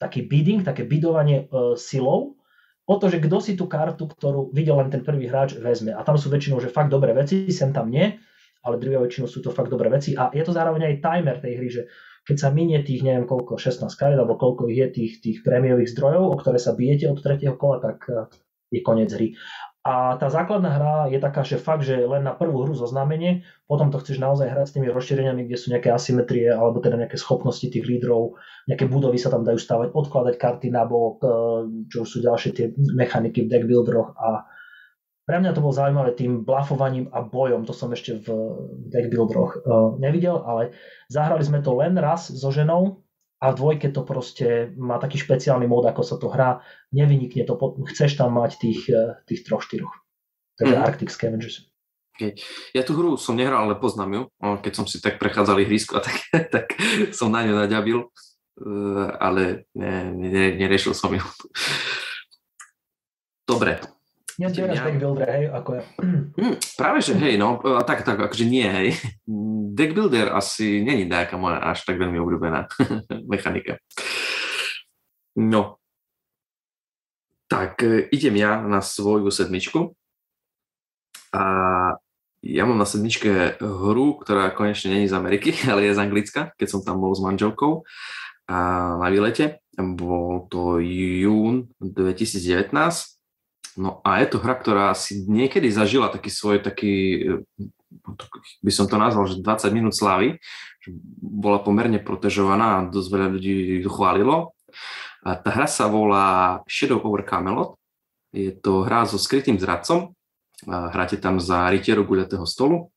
taký 0.00 0.24
bidding, 0.24 0.64
také 0.64 0.88
bidovanie 0.88 1.46
uh, 1.52 1.76
silou, 1.76 2.40
o 2.88 2.94
to, 2.98 3.06
že 3.06 3.20
kto 3.20 3.38
si 3.38 3.52
tú 3.54 3.68
kartu, 3.68 4.08
ktorú 4.08 4.50
videl 4.50 4.80
len 4.80 4.88
ten 4.88 5.04
prvý 5.04 5.28
hráč, 5.28 5.60
vezme. 5.60 5.92
A 5.94 6.00
tam 6.02 6.16
sú 6.16 6.32
väčšinou, 6.32 6.58
že 6.58 6.72
fakt 6.72 6.90
dobré 6.90 7.12
veci, 7.12 7.46
sem 7.52 7.70
tam 7.70 7.92
nie, 7.92 8.18
ale 8.64 8.80
druhá 8.80 8.98
väčšinou 9.04 9.28
sú 9.30 9.38
to 9.44 9.54
fakt 9.54 9.70
dobré 9.70 9.92
veci. 9.92 10.18
A 10.18 10.32
je 10.34 10.42
to 10.42 10.56
zároveň 10.56 10.90
aj 10.90 11.04
timer 11.04 11.36
tej 11.38 11.52
hry, 11.54 11.68
že 11.70 11.82
keď 12.26 12.36
sa 12.36 12.48
minie 12.50 12.82
tých, 12.84 13.06
neviem 13.06 13.24
koľko, 13.24 13.56
16 13.56 13.86
kariet, 13.94 14.18
alebo 14.18 14.36
koľko 14.36 14.68
je 14.68 14.86
tých, 14.90 15.12
tých 15.22 15.38
prémiových 15.40 15.92
zdrojov, 15.96 16.34
o 16.34 16.36
ktoré 16.36 16.58
sa 16.60 16.76
bijete 16.76 17.08
od 17.08 17.20
tretieho 17.20 17.56
kola, 17.56 17.80
tak 17.80 17.98
eh, 18.10 18.26
je 18.74 18.80
koniec 18.84 19.10
hry. 19.14 19.34
A 19.80 20.20
tá 20.20 20.28
základná 20.28 20.76
hra 20.76 20.94
je 21.08 21.16
taká, 21.16 21.40
že 21.40 21.56
fakt, 21.56 21.88
že 21.88 21.96
len 22.04 22.20
na 22.20 22.36
prvú 22.36 22.68
hru 22.68 22.76
zoznámenie, 22.76 23.48
potom 23.64 23.88
to 23.88 23.96
chceš 23.96 24.20
naozaj 24.20 24.52
hrať 24.52 24.66
s 24.68 24.74
tými 24.76 24.92
rozšíreniami, 24.92 25.48
kde 25.48 25.56
sú 25.56 25.72
nejaké 25.72 25.88
asymetrie, 25.88 26.52
alebo 26.52 26.84
teda 26.84 27.00
nejaké 27.00 27.16
schopnosti 27.16 27.64
tých 27.64 27.88
lídrov, 27.88 28.36
nejaké 28.68 28.84
budovy 28.84 29.16
sa 29.16 29.32
tam 29.32 29.40
dajú 29.40 29.56
stavať, 29.56 29.96
odkladať 29.96 30.34
karty 30.36 30.68
na 30.68 30.84
bok, 30.84 31.24
e, 31.24 31.28
čo 31.88 32.04
sú 32.04 32.20
ďalšie 32.20 32.50
tie 32.52 32.66
mechaniky 32.76 33.48
v 33.48 33.50
deckbuilderoch 33.56 34.20
a 34.20 34.44
pre 35.24 35.40
mňa 35.40 35.56
to 35.56 35.64
bolo 35.64 35.72
zaujímavé 35.72 36.12
tým 36.12 36.44
blafovaním 36.44 37.08
a 37.14 37.24
bojom, 37.24 37.64
to 37.64 37.72
som 37.72 37.88
ešte 37.88 38.20
v 38.20 38.28
deckbuilderoch 38.92 39.52
e, 39.56 39.58
nevidel, 39.96 40.44
ale 40.44 40.76
zahrali 41.08 41.40
sme 41.40 41.64
to 41.64 41.72
len 41.72 41.96
raz 41.96 42.28
so 42.28 42.52
ženou, 42.52 43.00
a 43.40 43.44
v 43.50 43.56
dvojke 43.56 43.88
to 43.88 44.04
proste 44.04 44.76
má 44.76 45.00
taký 45.00 45.16
špeciálny 45.16 45.64
mód, 45.64 45.88
ako 45.88 46.02
sa 46.04 46.20
to 46.20 46.28
hrá, 46.28 46.60
nevynikne 46.92 47.48
to, 47.48 47.56
chceš 47.88 48.20
tam 48.20 48.36
mať 48.36 48.60
tých, 48.60 48.80
eh, 48.92 49.16
tých 49.24 49.48
troch, 49.48 49.64
štyroch. 49.64 49.96
Takže 50.60 50.76
mm. 50.76 50.84
Arctic 50.84 51.08
Scavengers. 51.08 51.56
Okay. 52.12 52.36
Ja 52.76 52.84
tú 52.84 52.92
hru 52.92 53.16
som 53.16 53.32
nehral, 53.32 53.64
ale 53.64 53.80
poznám 53.80 54.10
ju. 54.12 54.22
Keď 54.60 54.72
som 54.76 54.84
si 54.84 55.00
tak 55.00 55.16
prechádzal 55.16 55.64
ihrisko, 55.64 56.00
tak, 56.04 56.20
tak 56.52 56.76
som 57.16 57.32
na 57.32 57.48
ňu 57.48 57.56
naďabil, 57.56 57.98
eh, 58.04 59.08
ale 59.16 59.64
ne, 59.72 60.12
ne, 60.12 60.44
neriešil 60.60 60.92
som 60.92 61.16
ju. 61.16 61.24
Dobre, 63.48 63.80
Nezdieľaš 64.40 64.80
deck 64.80 64.96
builder, 64.96 65.28
hej, 65.28 65.44
ako 65.52 65.70
ja. 65.76 65.84
Mm, 66.40 66.56
práve, 66.80 67.04
že 67.04 67.12
hej, 67.20 67.36
no, 67.36 67.60
tak, 67.84 68.00
tak, 68.08 68.16
akože 68.16 68.48
nie, 68.48 68.64
hej. 68.64 68.96
Deck 69.76 69.92
builder 69.92 70.32
asi 70.32 70.80
není 70.80 71.04
nejaká 71.04 71.36
moja 71.36 71.60
až 71.60 71.84
tak 71.84 72.00
veľmi 72.00 72.16
obľúbená 72.16 72.64
mechanika. 73.32 73.76
No. 75.36 75.76
Tak, 77.52 77.84
e, 77.84 78.08
idem 78.08 78.40
ja 78.40 78.64
na 78.64 78.80
svoju 78.80 79.28
sedmičku. 79.28 79.92
A 81.36 81.44
ja 82.40 82.62
mám 82.64 82.80
na 82.80 82.88
sedmičke 82.88 83.60
hru, 83.60 84.16
ktorá 84.24 84.48
konečne 84.56 84.96
není 84.96 85.04
z 85.04 85.14
Ameriky, 85.14 85.52
ale 85.70 85.84
je 85.84 85.92
z 85.92 86.00
Anglicka, 86.00 86.56
keď 86.56 86.68
som 86.72 86.80
tam 86.80 87.04
bol 87.04 87.12
s 87.12 87.20
manželkou 87.20 87.84
a 88.48 88.56
na 88.96 89.08
výlete. 89.12 89.60
Bol 89.76 90.48
to 90.48 90.80
jún 90.80 91.72
2019 91.80 93.19
No 93.80 94.04
a 94.04 94.20
je 94.20 94.36
to 94.36 94.44
hra, 94.44 94.60
ktorá 94.60 94.92
si 94.92 95.24
niekedy 95.24 95.72
zažila 95.72 96.12
taký 96.12 96.28
svoj 96.28 96.60
taký, 96.60 96.94
eh, 97.24 97.68
by 98.60 98.72
som 98.72 98.84
to 98.84 99.00
nazval, 99.00 99.24
že 99.24 99.40
20 99.40 99.72
minút 99.72 99.96
slávy. 99.96 100.36
Bola 101.16 101.64
pomerne 101.64 101.96
protežovaná 101.96 102.84
a 102.84 102.86
dosť 102.92 103.08
veľa 103.08 103.28
ľudí 103.32 103.80
ju 103.80 103.88
chválilo. 103.88 104.52
A 105.24 105.36
tá 105.40 105.48
hra 105.48 105.64
sa 105.64 105.88
volá 105.88 106.60
Shadow 106.68 107.00
over 107.00 107.24
Camelot. 107.24 107.80
Je 108.36 108.52
to 108.52 108.84
hra 108.84 109.08
so 109.08 109.16
skrytým 109.16 109.56
zradcom. 109.56 110.12
Hráte 110.68 111.16
tam 111.16 111.40
za 111.40 111.72
rytierov 111.72 112.04
guľatého 112.04 112.44
stolu 112.44 112.92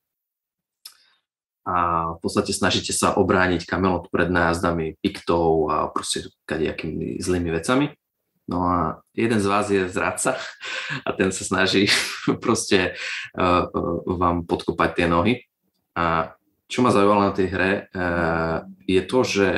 a 1.63 2.11
v 2.15 2.19
podstate 2.19 2.51
snažíte 2.51 2.91
sa 2.91 3.15
obrániť 3.15 3.63
Camelot 3.63 4.11
pred 4.11 4.27
nájazdami 4.27 4.99
piktov 4.99 5.71
a 5.71 5.87
proste 5.87 6.27
kadejakými 6.43 7.23
zlými 7.23 7.49
vecami. 7.55 7.85
No 8.43 8.67
a 8.67 8.79
jeden 9.15 9.39
z 9.39 9.47
vás 9.47 9.71
je 9.71 9.87
zradca 9.87 10.35
a 11.07 11.09
ten 11.15 11.31
sa 11.31 11.43
snaží 11.47 11.87
proste 12.43 12.95
uh, 13.39 13.63
uh, 13.67 14.03
vám 14.19 14.43
podkopať 14.43 14.89
tie 14.99 15.07
nohy. 15.07 15.47
A 15.95 16.35
čo 16.67 16.81
ma 16.83 16.91
zaujalo 16.91 17.23
na 17.23 17.31
tej 17.31 17.47
hre, 17.53 17.71
uh, 17.93 18.67
je 18.83 19.01
to, 19.05 19.19
že 19.23 19.49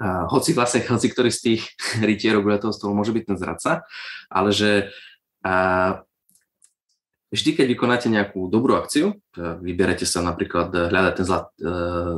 hoci 0.00 0.56
vlastne, 0.56 0.80
hoci 0.88 1.12
ktorý 1.12 1.28
z 1.28 1.40
tých 1.44 1.62
rytierov 2.08 2.48
toho 2.56 2.72
stolu 2.72 2.96
môže 2.96 3.12
byť 3.12 3.24
ten 3.28 3.36
zradca, 3.36 3.84
ale 4.32 4.48
že 4.48 4.88
vždy, 7.30 7.50
keď 7.56 7.66
vykonáte 7.70 8.08
nejakú 8.10 8.50
dobrú 8.50 8.74
akciu, 8.74 9.14
vyberete 9.38 10.04
sa 10.04 10.20
napríklad 10.20 10.68
eh, 10.74 10.80
hľadať 10.90 11.14
ten 11.14 11.26
zlat, 11.26 11.46
eh, 11.62 12.14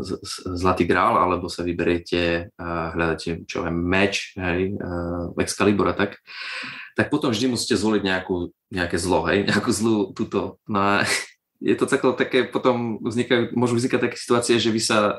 zlatý 0.57 0.85
grál, 0.89 1.21
alebo 1.21 1.53
sa 1.53 1.63
vyberiete 1.63 2.51
hľadáte 2.59 3.45
čo 3.45 3.63
viem, 3.65 3.77
meč, 3.77 4.33
hej, 4.35 4.75
Excalibur 5.37 5.93
a 5.93 5.95
tak, 5.95 6.19
tak 6.97 7.13
potom 7.13 7.33
vždy 7.33 7.53
musíte 7.53 7.77
zvoliť 7.77 8.03
nejakú, 8.03 8.53
nejaké 8.73 8.97
zlo, 8.97 9.29
hej, 9.29 9.45
nejakú 9.51 9.71
zlú 9.71 9.97
túto. 10.17 10.57
No 10.65 11.05
je 11.63 11.75
to 11.79 11.87
celkom 11.87 12.19
také, 12.19 12.49
potom 12.49 12.99
vznikajú, 13.05 13.55
môžu 13.55 13.79
vznikať 13.79 14.01
také 14.03 14.17
situácie, 14.19 14.59
že 14.59 14.75
vy 14.75 14.83
sa 14.83 15.15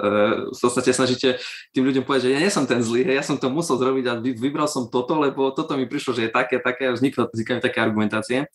v 0.51 0.60
podstate 0.60 0.91
snažíte 0.91 1.39
tým 1.71 1.88
ľuďom 1.88 2.03
povedať, 2.03 2.27
že 2.27 2.34
ja 2.36 2.43
nie 2.43 2.51
som 2.51 2.67
ten 2.67 2.84
zlý, 2.84 3.08
hej, 3.08 3.15
ja 3.21 3.25
som 3.25 3.39
to 3.39 3.47
musel 3.47 3.79
zrobiť 3.79 4.06
a 4.12 4.19
vybral 4.19 4.67
som 4.67 4.91
toto, 4.91 5.15
lebo 5.21 5.56
toto 5.56 5.79
mi 5.79 5.88
prišlo, 5.88 6.12
že 6.17 6.27
je 6.27 6.32
také, 6.36 6.60
také 6.60 6.91
a 6.91 6.95
vznikajú 6.95 7.60
také 7.63 7.79
argumentácie. 7.79 8.51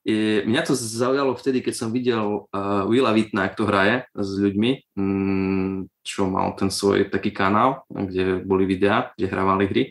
I 0.00 0.48
mňa 0.48 0.62
to 0.64 0.72
zaujalo 0.72 1.36
vtedy, 1.36 1.60
keď 1.60 1.74
som 1.76 1.92
videl 1.92 2.48
uh, 2.48 2.88
Willa 2.88 3.12
Wittna, 3.12 3.52
ak 3.52 3.56
to 3.60 3.68
hraje 3.68 4.08
s 4.16 4.30
ľuďmi, 4.40 4.96
um, 4.96 5.84
čo 6.00 6.24
mal 6.24 6.56
ten 6.56 6.72
svoj 6.72 7.12
taký 7.12 7.36
kanál, 7.36 7.84
kde 7.92 8.40
boli 8.40 8.64
videá, 8.64 9.12
kde 9.12 9.28
hrávali 9.28 9.68
hry. 9.68 9.82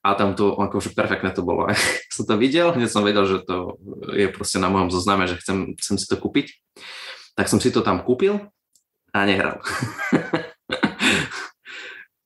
A 0.00 0.16
tam 0.16 0.32
to, 0.32 0.56
akože 0.56 0.96
perfektné 0.96 1.36
to 1.36 1.44
bolo. 1.44 1.68
som 2.14 2.24
to 2.24 2.40
videl, 2.40 2.72
hneď 2.72 2.88
som 2.88 3.04
vedel, 3.04 3.28
že 3.28 3.44
to 3.44 3.76
je 4.16 4.32
proste 4.32 4.56
na 4.56 4.72
mojom 4.72 4.88
zozname, 4.88 5.28
že 5.28 5.36
chcem, 5.36 5.76
chcem 5.76 6.00
si 6.00 6.08
to 6.08 6.16
kúpiť. 6.16 6.48
Tak 7.36 7.52
som 7.52 7.60
si 7.60 7.68
to 7.68 7.84
tam 7.84 8.00
kúpil 8.00 8.40
a 9.12 9.18
nehral. 9.28 9.60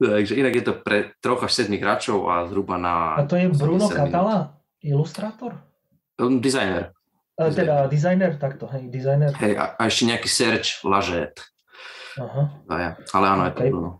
Takže 0.02 0.38
inak 0.38 0.54
je 0.54 0.64
to 0.66 0.74
pre 0.78 1.14
troch 1.18 1.42
až 1.42 1.62
sedmých 1.62 1.82
hráčov 1.82 2.30
a 2.30 2.46
zhruba 2.46 2.78
na... 2.78 3.18
A 3.18 3.26
to 3.26 3.34
je 3.38 3.50
Bruno 3.50 3.86
Catala, 3.90 4.58
ilustrátor? 4.82 5.71
Designer. 6.42 6.92
E, 7.38 7.50
teda 7.50 7.88
designer, 7.88 8.36
takto, 8.36 8.68
hej, 8.68 8.92
designer. 8.92 9.32
Hej, 9.40 9.56
a, 9.56 9.64
a 9.74 9.82
ešte 9.88 10.04
nejaký 10.04 10.28
search, 10.28 10.84
lažet. 10.84 11.40
Aha. 12.20 12.42
A 12.68 12.74
ja, 12.76 12.90
ale 13.16 13.24
áno, 13.24 13.42
okay. 13.48 13.48
je 13.48 13.54
to 13.56 13.64
Bruno. 13.72 13.90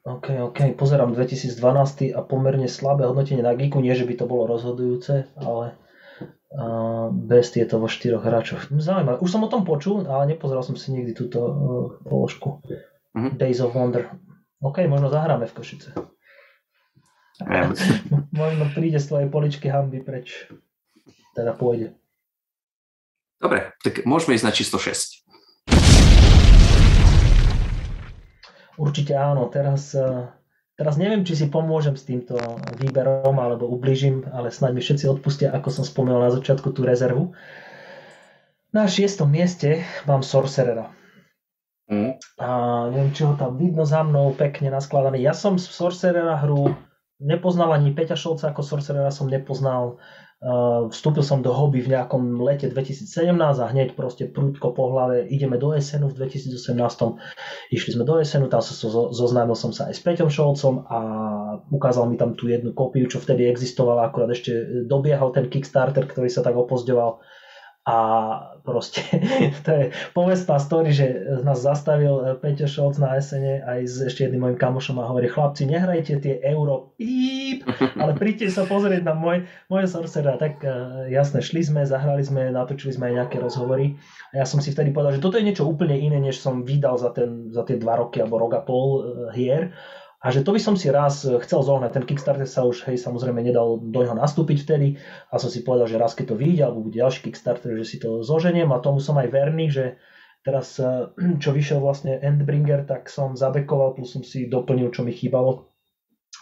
OK, 0.00 0.26
OK, 0.32 0.60
pozerám 0.80 1.12
2012 1.12 2.16
a 2.16 2.20
pomerne 2.24 2.64
slabé 2.70 3.04
hodnotenie 3.04 3.44
na 3.44 3.52
Geeku, 3.52 3.84
nie 3.84 3.92
že 3.92 4.08
by 4.08 4.14
to 4.16 4.24
bolo 4.24 4.48
rozhodujúce, 4.48 5.28
ale 5.36 5.76
uh, 6.56 7.12
best 7.12 7.60
je 7.60 7.68
to 7.68 7.76
vo 7.76 7.84
štyroch 7.84 8.24
hráčoch. 8.24 8.72
Zaujímavé, 8.72 9.20
už 9.20 9.28
som 9.28 9.44
o 9.44 9.52
tom 9.52 9.68
počul, 9.68 10.08
ale 10.08 10.32
nepozeral 10.32 10.64
som 10.64 10.72
si 10.72 10.88
nikdy 10.96 11.12
túto 11.12 11.40
uh, 11.44 11.54
položku. 12.00 12.64
Uh-huh. 13.12 13.30
Days 13.36 13.60
of 13.60 13.76
Wonder. 13.76 14.08
OK, 14.64 14.80
možno 14.88 15.12
zahráme 15.12 15.44
v 15.50 15.56
Košice. 15.56 15.90
Možno 18.36 18.68
príde 18.76 19.00
z 19.00 19.08
tvojej 19.08 19.28
poličky 19.32 19.72
hamby 19.72 20.04
preč 20.04 20.44
teda 21.40 21.56
pôjde. 21.56 21.96
Dobre, 23.40 23.72
tak 23.80 24.04
môžeme 24.04 24.36
ísť 24.36 24.44
na 24.44 24.52
čisto 24.52 24.76
6. 24.76 25.24
Určite 28.76 29.16
áno, 29.16 29.48
teraz, 29.48 29.96
eh, 29.96 30.28
teraz 30.76 31.00
neviem, 31.00 31.24
či 31.24 31.36
si 31.36 31.46
pomôžem 31.48 31.96
s 31.96 32.04
týmto 32.04 32.36
výberom 32.76 33.36
alebo 33.40 33.68
ubližím, 33.68 34.28
ale 34.32 34.52
snáď 34.52 34.76
mi 34.76 34.80
všetci 34.84 35.04
odpustia, 35.08 35.48
ako 35.56 35.68
som 35.72 35.84
spomínal 35.84 36.28
na 36.28 36.32
začiatku 36.32 36.72
tú 36.76 36.84
rezervu. 36.84 37.32
Na 38.72 38.88
šiestom 38.88 39.32
mieste 39.32 39.84
mám 40.04 40.20
Sorcerera. 40.20 40.92
Mm. 41.90 42.22
A 42.38 42.48
neviem, 42.94 43.10
či 43.10 43.26
ho 43.26 43.34
tam 43.34 43.58
vidno 43.58 43.82
za 43.82 44.06
mnou, 44.06 44.30
pekne 44.32 44.70
naskladaný. 44.70 45.18
Ja 45.20 45.34
som 45.34 45.58
z 45.58 45.66
Sorcerera 45.66 46.38
hru 46.38 46.72
nepoznal 47.20 47.76
ani 47.76 47.92
Peťa 47.92 48.16
Šolca 48.16 48.54
ako 48.54 48.62
Sorcerera 48.64 49.12
som 49.12 49.28
nepoznal. 49.28 50.00
Uh, 50.40 50.88
vstúpil 50.88 51.20
som 51.20 51.44
do 51.44 51.52
hobby 51.52 51.84
v 51.84 51.92
nejakom 51.92 52.40
lete 52.40 52.64
2017 52.72 53.36
a 53.36 53.66
hneď 53.68 53.92
proste 53.92 54.24
prúdko 54.24 54.72
po 54.72 54.88
hlave 54.88 55.28
ideme 55.28 55.60
do 55.60 55.76
SNu 55.76 56.08
v 56.08 56.16
2018. 56.16 56.80
Išli 57.68 57.90
sme 57.92 58.08
do 58.08 58.16
SNu, 58.16 58.48
tam 58.48 58.64
sa 58.64 58.72
so, 58.72 59.12
zoznámil 59.12 59.52
som 59.52 59.68
sa 59.68 59.92
aj 59.92 59.94
s 59.96 60.00
Peťom 60.00 60.32
Šolcom 60.32 60.88
a 60.88 60.98
ukázal 61.68 62.08
mi 62.08 62.16
tam 62.16 62.32
tú 62.32 62.48
jednu 62.48 62.72
kópiu, 62.72 63.04
čo 63.04 63.20
vtedy 63.20 63.52
existovala, 63.52 64.08
akurát 64.08 64.32
ešte 64.32 64.88
dobiehal 64.88 65.28
ten 65.36 65.52
Kickstarter, 65.52 66.08
ktorý 66.08 66.32
sa 66.32 66.40
tak 66.40 66.56
opozďoval 66.56 67.20
a 67.88 67.96
proste 68.60 69.00
to 69.64 69.70
je 69.72 69.84
povestná 70.12 70.60
story, 70.60 70.92
že 70.92 71.06
nás 71.40 71.64
zastavil 71.64 72.36
Peťo 72.36 72.68
Šolc 72.68 73.00
na 73.00 73.16
SN 73.16 73.64
aj 73.64 73.80
s 73.88 73.96
ešte 74.04 74.28
jedným 74.28 74.44
mojim 74.44 74.58
kamošom 74.60 75.00
a 75.00 75.08
hovorí, 75.08 75.32
chlapci, 75.32 75.64
nehrajte 75.64 76.20
tie 76.20 76.44
euro, 76.44 76.92
píp, 77.00 77.64
ale 77.96 78.12
príďte 78.12 78.52
sa 78.52 78.68
pozrieť 78.68 79.00
na 79.00 79.16
môj, 79.16 79.48
môj 79.72 79.88
sorcera. 79.88 80.36
Tak 80.36 80.60
uh, 80.60 81.08
jasne, 81.08 81.40
šli 81.40 81.64
sme, 81.64 81.80
zahrali 81.88 82.20
sme, 82.20 82.52
natočili 82.52 82.92
sme 82.92 83.10
aj 83.10 83.14
nejaké 83.24 83.36
rozhovory 83.40 83.96
a 84.36 84.44
ja 84.44 84.46
som 84.46 84.60
si 84.60 84.76
vtedy 84.76 84.92
povedal, 84.92 85.16
že 85.16 85.24
toto 85.24 85.40
je 85.40 85.48
niečo 85.48 85.64
úplne 85.64 85.96
iné, 85.96 86.20
než 86.20 86.36
som 86.36 86.68
vydal 86.68 87.00
za, 87.00 87.16
ten, 87.16 87.48
za 87.48 87.64
tie 87.64 87.80
dva 87.80 87.96
roky 87.96 88.20
alebo 88.20 88.36
rok 88.36 88.52
a 88.54 88.62
pol 88.62 88.86
uh, 89.00 89.02
hier 89.32 89.72
a 90.20 90.28
že 90.28 90.44
to 90.44 90.52
by 90.52 90.60
som 90.60 90.76
si 90.76 90.92
raz 90.92 91.24
eh, 91.24 91.40
chcel 91.40 91.64
zohnať. 91.64 91.90
Ten 91.96 92.04
Kickstarter 92.04 92.44
sa 92.44 92.68
už, 92.68 92.84
hej, 92.88 93.00
samozrejme 93.00 93.40
nedal 93.40 93.80
do 93.80 94.00
neho 94.04 94.12
nastúpiť 94.12 94.68
vtedy 94.68 95.00
a 95.32 95.40
som 95.40 95.48
si 95.48 95.64
povedal, 95.64 95.88
že 95.88 95.96
raz 95.96 96.12
keď 96.12 96.36
to 96.36 96.36
vyjde, 96.36 96.62
alebo 96.68 96.84
bude 96.84 97.00
ďalší 97.00 97.24
Kickstarter, 97.24 97.72
že 97.80 97.88
si 97.88 97.96
to 97.96 98.20
zoženiem 98.20 98.68
a 98.70 98.84
tomu 98.84 99.00
som 99.00 99.16
aj 99.16 99.28
verný, 99.32 99.72
že 99.72 99.96
teraz, 100.44 100.76
eh, 100.76 101.08
čo 101.42 101.56
vyšiel 101.56 101.80
vlastne 101.80 102.20
Endbringer, 102.20 102.84
tak 102.84 103.08
som 103.08 103.32
zabekoval, 103.32 103.96
plus 103.96 104.12
som 104.12 104.20
si 104.20 104.44
doplnil, 104.46 104.92
čo 104.92 105.02
mi 105.02 105.16
chýbalo. 105.16 105.72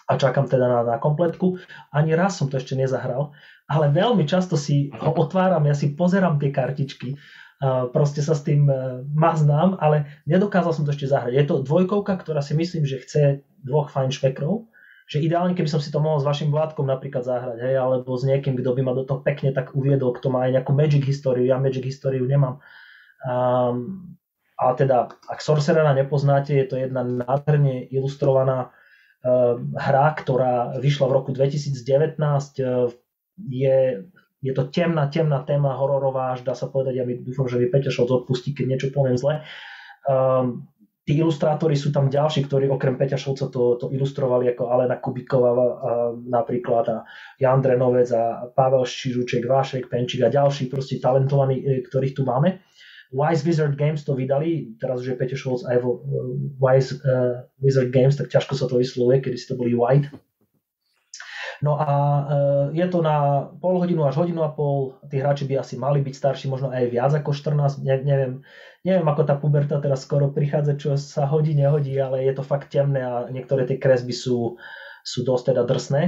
a 0.08 0.16
čakám 0.16 0.48
teda 0.48 0.64
na, 0.68 0.80
na 0.84 0.96
kompletku. 0.96 1.60
Ani 1.92 2.16
raz 2.16 2.40
som 2.40 2.48
to 2.48 2.56
ešte 2.56 2.72
nezahral, 2.72 3.36
ale 3.68 3.92
veľmi 3.92 4.24
často 4.24 4.56
si 4.56 4.88
ho 4.88 5.12
otváram, 5.12 5.68
ja 5.68 5.76
si 5.76 5.92
pozerám 5.92 6.40
tie 6.40 6.48
kartičky, 6.48 7.12
proste 7.92 8.22
sa 8.22 8.38
s 8.38 8.46
tým 8.46 8.70
uh, 8.70 9.02
maznám, 9.10 9.76
ale 9.82 10.22
nedokázal 10.30 10.72
som 10.72 10.84
to 10.86 10.94
ešte 10.94 11.10
zahrať. 11.10 11.32
Je 11.34 11.44
to 11.44 11.66
dvojkovka, 11.66 12.14
ktorá 12.22 12.38
si 12.38 12.54
myslím, 12.54 12.86
že 12.86 13.02
chce 13.02 13.22
dvoch 13.62 13.90
fajn 13.90 14.10
špekrov, 14.14 14.68
že 15.08 15.24
ideálne, 15.24 15.56
keby 15.56 15.72
som 15.72 15.80
si 15.80 15.88
to 15.88 16.04
mohol 16.04 16.20
s 16.20 16.28
vašim 16.28 16.52
Vládkom 16.52 16.84
napríklad 16.84 17.24
zahrať, 17.24 17.64
hej, 17.64 17.80
alebo 17.80 18.12
s 18.12 18.28
niekým, 18.28 18.60
kto 18.60 18.76
by 18.76 18.80
ma 18.84 18.92
do 18.92 19.08
toho 19.08 19.24
pekne 19.24 19.56
tak 19.56 19.72
uviedol, 19.72 20.12
kto 20.12 20.28
má 20.28 20.44
aj 20.44 20.60
nejakú 20.60 20.76
Magic 20.76 21.00
históriu, 21.08 21.48
ja 21.48 21.56
Magic 21.56 21.80
históriu 21.88 22.28
nemám. 22.28 22.60
Um, 23.24 24.12
ale 24.60 24.72
teda, 24.76 25.08
ak 25.32 25.40
Sorcerera 25.40 25.96
nepoznáte, 25.96 26.52
je 26.52 26.66
to 26.68 26.76
jedna 26.76 27.08
nádherne 27.08 27.88
ilustrovaná 27.88 28.68
uh, 29.24 29.56
hra, 29.80 30.12
ktorá 30.12 30.76
vyšla 30.76 31.08
v 31.08 31.16
roku 31.16 31.30
2019. 31.32 31.72
Uh, 32.60 32.92
je, 33.48 34.04
je 34.44 34.52
to 34.52 34.68
temná, 34.68 35.08
temná 35.08 35.40
téma, 35.40 35.72
hororová, 35.72 36.36
až 36.36 36.44
dá 36.44 36.52
sa 36.52 36.68
povedať, 36.68 37.00
ja 37.00 37.04
dúfam, 37.08 37.48
že 37.48 37.64
Peťa 37.64 37.88
Šolc 37.88 38.12
odpustí, 38.12 38.52
keď 38.52 38.76
niečo 38.76 38.88
poviem 38.92 39.16
zle. 39.16 39.40
Um, 40.04 40.68
tí 41.08 41.16
ilustrátori 41.16 41.72
sú 41.72 41.88
tam 41.88 42.12
ďalší, 42.12 42.44
ktorí 42.44 42.68
okrem 42.68 43.00
Peťa 43.00 43.16
Šolca 43.16 43.48
to, 43.48 43.80
to 43.80 43.88
ilustrovali 43.88 44.52
ako 44.52 44.68
Alena 44.68 45.00
Kubiková 45.00 45.50
a, 45.56 45.64
napríklad 46.12 46.84
a 46.84 46.96
Jan 47.40 47.64
Drenovec 47.64 48.12
a 48.12 48.52
Pavel 48.52 48.84
Šižuček, 48.84 49.48
Vášek, 49.48 49.88
Penčík 49.88 50.20
a 50.20 50.28
ďalší 50.28 50.68
proste 50.68 51.00
talentovaní, 51.00 51.64
e, 51.64 51.80
ktorých 51.80 52.12
tu 52.12 52.28
máme. 52.28 52.60
Wise 53.08 53.40
Wizard 53.40 53.80
Games 53.80 54.04
to 54.04 54.12
vydali, 54.12 54.76
teraz 54.76 55.00
už 55.00 55.16
je 55.16 55.16
Peťa 55.16 55.36
Šolc 55.40 55.64
aj 55.64 55.80
vo 55.80 56.04
Wise 56.60 57.00
uh, 57.00 57.40
Wizard 57.56 57.88
Games, 57.88 58.12
tak 58.12 58.28
ťažko 58.28 58.52
sa 58.52 58.68
to 58.68 58.76
vyslovuje, 58.76 59.24
kedy 59.24 59.36
si 59.40 59.48
to 59.48 59.56
boli 59.56 59.72
White. 59.72 60.12
No 61.64 61.74
a 61.74 61.88
e, 61.90 62.22
je 62.78 62.86
to 62.86 63.02
na 63.02 63.48
pol 63.58 63.82
hodinu 63.82 64.06
až 64.06 64.22
hodinu 64.22 64.46
a 64.46 64.54
pol, 64.54 64.94
tí 65.10 65.18
hráči 65.18 65.42
by 65.42 65.58
asi 65.58 65.74
mali 65.74 65.98
byť 66.06 66.14
starší, 66.14 66.46
možno 66.46 66.70
aj 66.70 66.86
viac 66.86 67.12
ako 67.18 67.34
14, 67.34 67.82
ne, 67.82 67.94
neviem, 67.98 68.32
neviem 68.86 69.08
ako 69.08 69.22
tá 69.26 69.34
puberta 69.34 69.82
teraz 69.82 70.06
skoro 70.06 70.30
prichádza, 70.30 70.78
čo 70.78 70.94
sa 70.94 71.26
hodí, 71.26 71.54
nehodí, 71.54 71.98
ale 71.98 72.22
je 72.26 72.34
to 72.34 72.46
fakt 72.46 72.70
temné 72.70 73.02
a 73.02 73.26
niektoré 73.30 73.66
tie 73.66 73.78
kresby 73.80 74.14
sú, 74.14 74.58
sú 75.02 75.26
dosť 75.26 75.54
teda 75.54 75.62
drsné. 75.66 76.02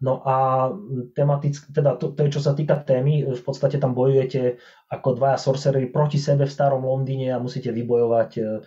No 0.00 0.24
a 0.24 0.68
tematicky, 1.12 1.76
teda 1.76 2.00
to, 2.00 2.16
to 2.16 2.32
čo 2.32 2.40
sa 2.40 2.56
týka 2.56 2.80
témy, 2.80 3.20
v 3.20 3.42
podstate 3.44 3.76
tam 3.76 3.92
bojujete 3.92 4.56
ako 4.88 5.20
dvaja 5.20 5.36
sorcery 5.36 5.92
proti 5.92 6.16
sebe 6.16 6.48
v 6.48 6.56
starom 6.56 6.88
Londýne 6.88 7.36
a 7.36 7.42
musíte 7.42 7.68
vybojovať 7.68 8.30
e, 8.40 8.64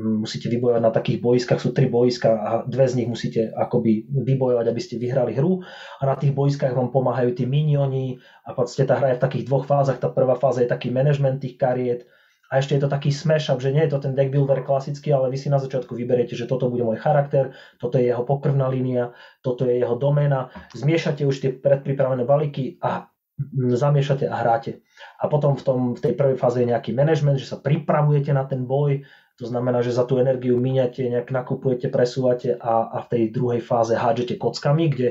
musíte 0.00 0.48
vybojovať 0.48 0.80
na 0.80 0.88
takých 0.88 1.20
boiskách, 1.20 1.60
sú 1.60 1.76
tri 1.76 1.84
boiska 1.92 2.32
a 2.32 2.50
dve 2.64 2.88
z 2.88 2.96
nich 2.96 3.08
musíte 3.12 3.52
akoby 3.52 4.08
vybojovať, 4.08 4.66
aby 4.72 4.80
ste 4.80 4.96
vyhrali 4.96 5.36
hru 5.36 5.60
a 6.00 6.02
na 6.08 6.16
tých 6.16 6.32
boiskách 6.32 6.72
vám 6.72 6.88
pomáhajú 6.88 7.36
tí 7.36 7.44
minioni 7.44 8.16
a 8.48 8.56
v 8.56 8.64
podstate 8.64 8.88
tá 8.88 8.96
hra 8.96 9.12
je 9.12 9.18
v 9.20 9.24
takých 9.28 9.44
dvoch 9.52 9.68
fázach, 9.68 10.00
tá 10.00 10.08
prvá 10.08 10.40
fáza 10.40 10.64
je 10.64 10.72
taký 10.72 10.88
management 10.88 11.44
tých 11.44 11.60
kariet 11.60 12.08
a 12.50 12.58
ešte 12.58 12.74
je 12.74 12.82
to 12.82 12.90
taký 12.90 13.14
smash 13.14 13.46
up, 13.46 13.62
že 13.62 13.70
nie 13.70 13.86
je 13.86 13.94
to 13.94 14.02
ten 14.02 14.18
deck 14.18 14.34
builder 14.34 14.66
klasický, 14.66 15.14
ale 15.14 15.30
vy 15.30 15.38
si 15.38 15.46
na 15.46 15.62
začiatku 15.62 15.94
vyberiete, 15.94 16.34
že 16.34 16.50
toto 16.50 16.66
bude 16.66 16.82
môj 16.82 16.98
charakter, 16.98 17.54
toto 17.78 17.94
je 17.94 18.10
jeho 18.10 18.26
pokrvná 18.26 18.66
línia, 18.66 19.14
toto 19.38 19.70
je 19.70 19.78
jeho 19.78 19.94
doména, 19.94 20.50
zmiešate 20.74 21.22
už 21.22 21.36
tie 21.38 21.50
predpripravené 21.54 22.26
balíky 22.26 22.74
a 22.82 23.06
zamiešate 23.54 24.26
a 24.26 24.34
hráte. 24.34 24.82
A 25.22 25.30
potom 25.30 25.54
v, 25.54 25.62
tom, 25.62 25.78
v 25.94 26.02
tej 26.02 26.12
prvej 26.18 26.36
fáze 26.36 26.60
je 26.60 26.68
nejaký 26.68 26.90
management, 26.90 27.38
že 27.38 27.48
sa 27.48 27.62
pripravujete 27.62 28.34
na 28.34 28.44
ten 28.44 28.66
boj, 28.66 29.06
to 29.38 29.48
znamená, 29.48 29.80
že 29.80 29.96
za 29.96 30.04
tú 30.04 30.20
energiu 30.20 30.60
míňate, 30.60 31.06
nejak 31.06 31.32
nakupujete, 31.32 31.88
presúvate 31.88 32.58
a, 32.60 32.92
a 32.92 32.98
v 33.06 33.08
tej 33.08 33.22
druhej 33.32 33.62
fáze 33.64 33.96
hádžete 33.96 34.36
kockami, 34.36 34.92
kde 34.92 35.08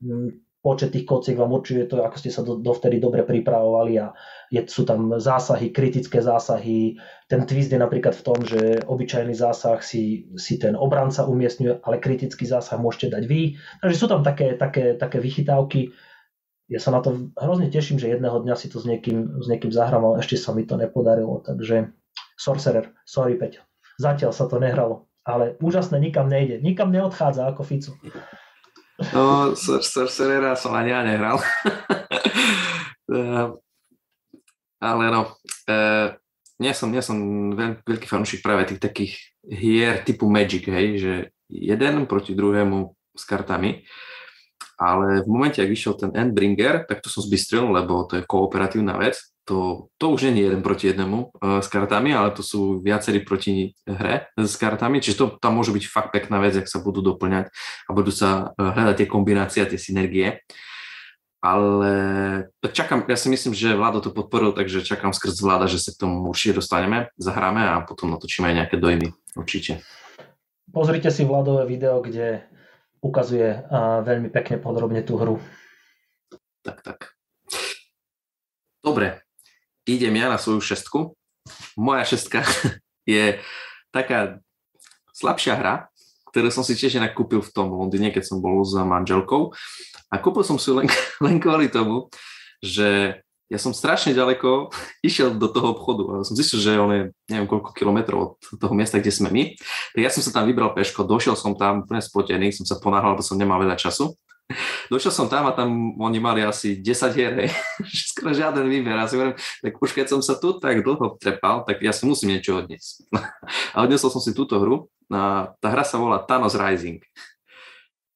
mm, 0.00 0.45
počet 0.66 0.90
tých 0.90 1.06
kociek 1.06 1.38
vám 1.38 1.54
určuje 1.54 1.86
to, 1.86 2.02
ako 2.02 2.18
ste 2.18 2.34
sa 2.34 2.42
do, 2.42 2.58
dovtedy 2.58 2.98
dobre 2.98 3.22
pripravovali 3.22 4.02
a 4.02 4.10
je, 4.50 4.66
sú 4.66 4.82
tam 4.82 5.14
zásahy, 5.14 5.70
kritické 5.70 6.18
zásahy. 6.18 6.98
Ten 7.30 7.46
twist 7.46 7.70
je 7.70 7.78
napríklad 7.78 8.18
v 8.18 8.24
tom, 8.26 8.38
že 8.42 8.82
obyčajný 8.82 9.30
zásah 9.30 9.78
si, 9.78 10.26
si 10.34 10.58
ten 10.58 10.74
obranca 10.74 11.22
umiestňuje, 11.22 11.86
ale 11.86 12.02
kritický 12.02 12.50
zásah 12.50 12.82
môžete 12.82 13.14
dať 13.14 13.22
vy. 13.30 13.54
Takže 13.78 13.94
sú 13.94 14.10
tam 14.10 14.26
také, 14.26 14.58
také, 14.58 14.98
také 14.98 15.22
vychytávky. 15.22 15.94
Ja 16.66 16.82
sa 16.82 16.90
na 16.90 16.98
to 16.98 17.30
hrozne 17.38 17.70
teším, 17.70 18.02
že 18.02 18.10
jedného 18.10 18.42
dňa 18.42 18.58
si 18.58 18.66
to 18.66 18.82
s 18.82 18.90
niekým, 18.90 19.38
s 19.38 19.46
niekým 19.46 19.70
zahrám, 19.70 20.02
ale 20.02 20.18
ešte 20.18 20.34
sa 20.34 20.50
mi 20.50 20.66
to 20.66 20.74
nepodarilo. 20.74 21.46
Takže 21.46 21.94
Sorcerer, 22.34 22.90
sorry 23.06 23.38
Peťo. 23.38 23.62
Zatiaľ 24.02 24.34
sa 24.34 24.50
to 24.50 24.58
nehralo, 24.58 25.06
ale 25.22 25.54
úžasné, 25.62 26.02
nikam 26.02 26.26
nejde. 26.26 26.58
Nikam 26.58 26.90
neodchádza 26.90 27.46
ako 27.46 27.62
Fico. 27.62 27.94
No, 29.12 29.52
Sorcerera 29.56 30.56
som 30.56 30.72
ani 30.72 30.90
ja 30.94 31.00
nehral. 31.04 31.40
Eh, 33.06 33.48
ale 34.82 35.04
no, 35.14 35.38
uh, 35.70 36.10
nie 36.58 36.74
som, 36.74 36.90
nie 36.90 36.98
som 36.98 37.14
veľ, 37.54 37.86
veľký 37.86 38.10
fanúšik 38.10 38.42
práve 38.42 38.66
tých 38.66 38.82
takých 38.82 39.14
hier 39.46 40.02
typu 40.02 40.26
Magic, 40.26 40.66
hej, 40.66 40.86
že 40.98 41.12
jeden 41.46 42.10
proti 42.10 42.34
druhému 42.34 42.90
s 43.14 43.22
kartami. 43.22 43.86
Ale 44.74 45.22
v 45.22 45.28
momente, 45.30 45.62
ak 45.62 45.70
vyšiel 45.70 45.94
ten 45.94 46.10
Endbringer, 46.18 46.82
tak 46.82 46.98
to 46.98 47.06
som 47.06 47.22
zbystril, 47.22 47.70
lebo 47.70 48.10
to 48.10 48.18
je 48.18 48.26
kooperatívna 48.26 48.98
vec 48.98 49.22
to, 49.46 49.88
to 49.96 50.04
už 50.10 50.34
nie 50.34 50.42
je 50.42 50.50
jeden 50.50 50.60
proti 50.60 50.90
jednému 50.90 51.18
uh, 51.30 51.62
s 51.62 51.70
kartami, 51.70 52.10
ale 52.10 52.34
to 52.34 52.42
sú 52.42 52.82
viacerí 52.82 53.22
proti 53.22 53.78
hre 53.86 54.26
s 54.34 54.58
kartami, 54.58 54.98
čiže 54.98 55.22
to 55.22 55.26
tam 55.38 55.54
môže 55.56 55.70
byť 55.70 55.84
fakt 55.86 56.10
pekná 56.10 56.42
vec, 56.42 56.58
ak 56.58 56.66
sa 56.66 56.82
budú 56.82 56.98
doplňať 56.98 57.54
a 57.86 57.90
budú 57.94 58.10
sa 58.10 58.50
uh, 58.50 58.74
hľadať 58.74 58.96
tie 58.98 59.08
kombinácie 59.08 59.62
a 59.62 59.70
tie 59.70 59.78
synergie. 59.78 60.42
Ale 61.38 61.90
čakám, 62.58 63.06
ja 63.06 63.14
si 63.14 63.30
myslím, 63.30 63.54
že 63.54 63.78
Vlado 63.78 64.02
to 64.02 64.10
podporil, 64.10 64.50
takže 64.50 64.82
čakám 64.82 65.14
skrz 65.14 65.38
Vláda, 65.38 65.70
že 65.70 65.78
sa 65.78 65.94
k 65.94 66.02
tomu 66.02 66.26
určite 66.26 66.58
dostaneme, 66.58 67.14
zahráme 67.14 67.62
a 67.62 67.86
potom 67.86 68.10
natočíme 68.10 68.50
aj 68.50 68.56
nejaké 68.66 68.76
dojmy, 68.82 69.14
určite. 69.38 69.78
Pozrite 70.74 71.06
si 71.14 71.22
Vladové 71.22 71.70
video, 71.70 72.02
kde 72.02 72.42
ukazuje 72.98 73.62
uh, 73.62 74.02
veľmi 74.02 74.26
pekne 74.34 74.58
podrobne 74.58 75.06
tú 75.06 75.22
hru. 75.22 75.38
Tak, 76.66 76.82
tak. 76.82 77.14
Dobre, 78.82 79.25
idem 79.86 80.14
ja 80.18 80.26
na 80.28 80.38
svoju 80.38 80.60
šestku. 80.60 81.14
Moja 81.78 82.02
šestka 82.04 82.42
je 83.08 83.38
taká 83.94 84.42
slabšia 85.14 85.56
hra, 85.56 85.74
ktorú 86.34 86.52
som 86.52 86.66
si 86.66 86.76
tiež 86.76 87.00
inak 87.00 87.16
kúpil 87.16 87.40
v 87.40 87.54
tom 87.54 87.72
Londýne, 87.72 88.12
keď 88.12 88.28
som 88.28 88.44
bol 88.44 88.60
s 88.66 88.76
manželkou. 88.76 89.56
A 90.12 90.20
kúpil 90.20 90.44
som 90.44 90.60
si 90.60 90.68
len, 90.74 90.90
len 91.24 91.40
kvôli 91.40 91.72
tomu, 91.72 92.12
že 92.60 93.22
ja 93.46 93.62
som 93.62 93.70
strašne 93.70 94.10
ďaleko 94.10 94.74
išiel 95.08 95.38
do 95.38 95.46
toho 95.46 95.72
obchodu. 95.78 96.02
A 96.20 96.26
som 96.26 96.34
zistil, 96.34 96.58
že 96.58 96.82
on 96.82 96.90
je 96.92 97.02
neviem 97.30 97.46
koľko 97.46 97.70
kilometrov 97.72 98.18
od 98.18 98.30
toho 98.58 98.74
miesta, 98.74 98.98
kde 98.98 99.14
sme 99.14 99.30
my. 99.30 99.54
Tak 99.94 100.00
ja 100.02 100.10
som 100.10 100.20
sa 100.20 100.34
tam 100.34 100.50
vybral 100.50 100.74
peško, 100.74 101.06
došiel 101.06 101.38
som 101.38 101.54
tam 101.54 101.86
úplne 101.86 102.02
spotený, 102.02 102.50
som 102.50 102.66
sa 102.66 102.76
ponáhľal, 102.82 103.16
lebo 103.16 103.24
som 103.24 103.38
nemal 103.38 103.62
veľa 103.62 103.78
času. 103.78 104.18
Došiel 104.86 105.10
som 105.10 105.26
tam 105.26 105.50
a 105.50 105.52
tam 105.52 105.98
oni 105.98 106.22
mali 106.22 106.40
asi 106.46 106.78
10 106.78 107.18
hier, 107.18 107.50
skoro 107.82 108.30
žiaden 108.38 108.70
výber. 108.70 108.94
A 108.94 109.10
si 109.10 109.18
hovorím, 109.18 109.34
tak 109.34 109.72
už 109.74 109.90
keď 109.90 110.06
som 110.14 110.20
sa 110.22 110.38
tu 110.38 110.54
tak 110.62 110.86
dlho 110.86 111.18
trepal, 111.18 111.66
tak 111.66 111.82
ja 111.82 111.90
si 111.90 112.06
musím 112.06 112.38
niečo 112.38 112.62
odniesť. 112.62 113.10
A 113.74 113.82
odnesol 113.82 114.14
som 114.14 114.22
si 114.22 114.30
túto 114.30 114.62
hru. 114.62 114.86
A 115.10 115.50
tá 115.58 115.70
hra 115.70 115.82
sa 115.82 115.98
volá 115.98 116.22
Thanos 116.22 116.54
Rising. 116.54 117.02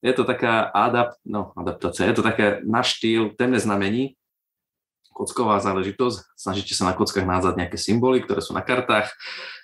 Je 0.00 0.12
to 0.14 0.22
taká 0.24 0.70
adapt, 0.70 1.18
no, 1.28 1.52
adaptácia, 1.58 2.08
je 2.08 2.16
to 2.16 2.24
také 2.24 2.64
na 2.64 2.80
štýl 2.80 3.36
temné 3.36 3.60
znamení, 3.60 4.16
kocková 5.12 5.60
záležitosť. 5.60 6.32
Snažíte 6.38 6.72
sa 6.72 6.88
na 6.88 6.96
kockách 6.96 7.28
názať 7.28 7.54
nejaké 7.60 7.76
symboly, 7.76 8.24
ktoré 8.24 8.40
sú 8.40 8.56
na 8.56 8.64
kartách. 8.64 9.12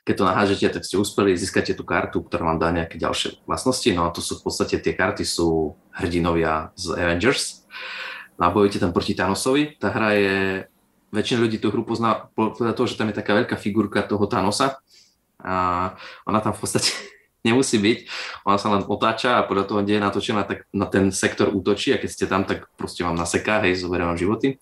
Keď 0.06 0.14
to 0.14 0.28
nahážete, 0.28 0.66
tak 0.70 0.86
ste 0.86 1.00
uspeli, 1.00 1.34
získate 1.34 1.74
tú 1.74 1.82
kartu, 1.82 2.22
ktorá 2.22 2.54
vám 2.54 2.58
dá 2.62 2.70
nejaké 2.70 3.00
ďalšie 3.00 3.42
vlastnosti. 3.48 3.88
No 3.90 4.06
a 4.06 4.14
to 4.14 4.22
sú 4.22 4.38
v 4.38 4.46
podstate 4.46 4.78
tie 4.78 4.94
karty 4.94 5.26
sú 5.26 5.74
hrdinovia 5.96 6.70
z 6.78 6.94
Avengers. 6.94 7.66
No 8.36 8.52
tam 8.52 8.92
proti 8.92 9.16
Thanosovi. 9.16 9.80
Tá 9.80 9.88
hra 9.90 10.10
je, 10.12 10.36
väčšina 11.10 11.40
ľudí 11.40 11.56
tú 11.56 11.72
hru 11.72 11.88
pozná 11.88 12.28
podľa 12.36 12.76
toho, 12.76 12.86
že 12.86 13.00
tam 13.00 13.08
je 13.08 13.16
taká 13.16 13.32
veľká 13.32 13.56
figurka 13.56 14.04
toho 14.04 14.28
Thanosa. 14.28 14.78
A 15.40 15.90
ona 16.28 16.44
tam 16.44 16.52
v 16.52 16.60
podstate 16.60 16.92
nemusí 17.48 17.80
byť. 17.80 17.98
Ona 18.44 18.58
sa 18.60 18.68
len 18.76 18.84
otáča 18.84 19.40
a 19.40 19.46
podľa 19.48 19.64
toho, 19.64 19.80
kde 19.80 19.96
je 19.96 20.04
natočená, 20.04 20.44
tak 20.44 20.68
na 20.70 20.84
ten 20.84 21.08
sektor 21.10 21.48
útočí 21.48 21.96
a 21.96 22.00
keď 22.00 22.10
ste 22.12 22.26
tam, 22.28 22.44
tak 22.44 22.68
proste 22.76 23.02
vám 23.02 23.16
naseká, 23.16 23.64
hej, 23.64 23.80
zoberie 23.80 24.04
vám 24.04 24.20
životy. 24.20 24.60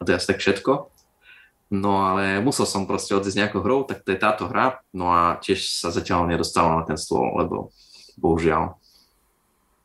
A 0.00 0.08
to 0.08 0.12
je 0.12 0.16
asi 0.16 0.28
tak 0.32 0.40
všetko. 0.40 0.72
No 1.70 2.02
ale 2.02 2.42
musel 2.42 2.66
som 2.66 2.88
proste 2.88 3.14
odísť 3.14 3.38
nejakou 3.46 3.62
hrou, 3.62 3.86
tak 3.86 4.02
to 4.02 4.10
je 4.10 4.18
táto 4.18 4.50
hra. 4.50 4.82
No 4.90 5.14
a 5.14 5.38
tiež 5.38 5.62
sa 5.70 5.94
zatiaľ 5.94 6.26
nedostala 6.26 6.82
na 6.82 6.84
ten 6.88 6.98
stôl, 6.98 7.30
lebo 7.38 7.70
bohužiaľ. 8.18 8.74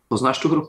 Poznáš 0.09 0.41
tú 0.41 0.49
hru? 0.49 0.63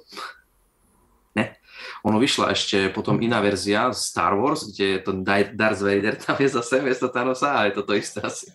Ne. 1.33 1.57
Ono 2.05 2.21
vyšla 2.21 2.53
ešte 2.53 2.93
potom 2.93 3.17
iná 3.25 3.41
verzia 3.41 3.95
Star 3.97 4.37
Wars, 4.37 4.69
kde 4.69 4.85
je 4.97 5.01
to 5.01 5.13
Darth 5.57 5.81
Vader 5.81 6.21
tam 6.21 6.37
je 6.37 6.49
zase 6.53 6.85
miesto 6.85 7.09
Thanosa 7.09 7.65
a 7.65 7.65
je 7.71 7.81
to 7.81 7.83
to 7.87 7.93
isté 7.97 8.21
asi. 8.21 8.53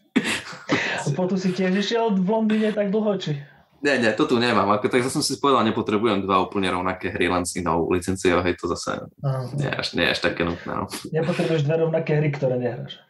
potom 1.17 1.37
si 1.41 1.55
tiež 1.55 1.73
išiel 1.73 2.13
v 2.13 2.27
Londýne 2.29 2.69
tak 2.73 2.93
dlho, 2.93 3.17
či? 3.17 3.41
Nie, 3.81 3.97
nie, 3.97 4.13
to 4.13 4.29
tu 4.29 4.37
nemám. 4.37 4.69
Ako, 4.77 4.93
tak 4.93 5.01
som 5.09 5.25
si 5.25 5.41
povedal, 5.41 5.65
nepotrebujem 5.65 6.21
dva 6.21 6.45
úplne 6.45 6.69
rovnaké 6.69 7.09
hry, 7.09 7.25
len 7.25 7.49
s 7.49 7.57
inou 7.57 7.89
licenciou, 7.89 8.45
hej, 8.45 8.53
to 8.53 8.69
zase 8.69 9.09
nie 9.57 9.73
až, 9.73 9.97
nie 9.97 10.05
až 10.05 10.21
také 10.21 10.45
nutné. 10.45 10.69
No. 10.69 10.85
Nepotrebuješ 11.09 11.65
dve 11.65 11.81
rovnaké 11.81 12.21
hry, 12.21 12.29
ktoré 12.29 12.61
nehráš. 12.61 13.01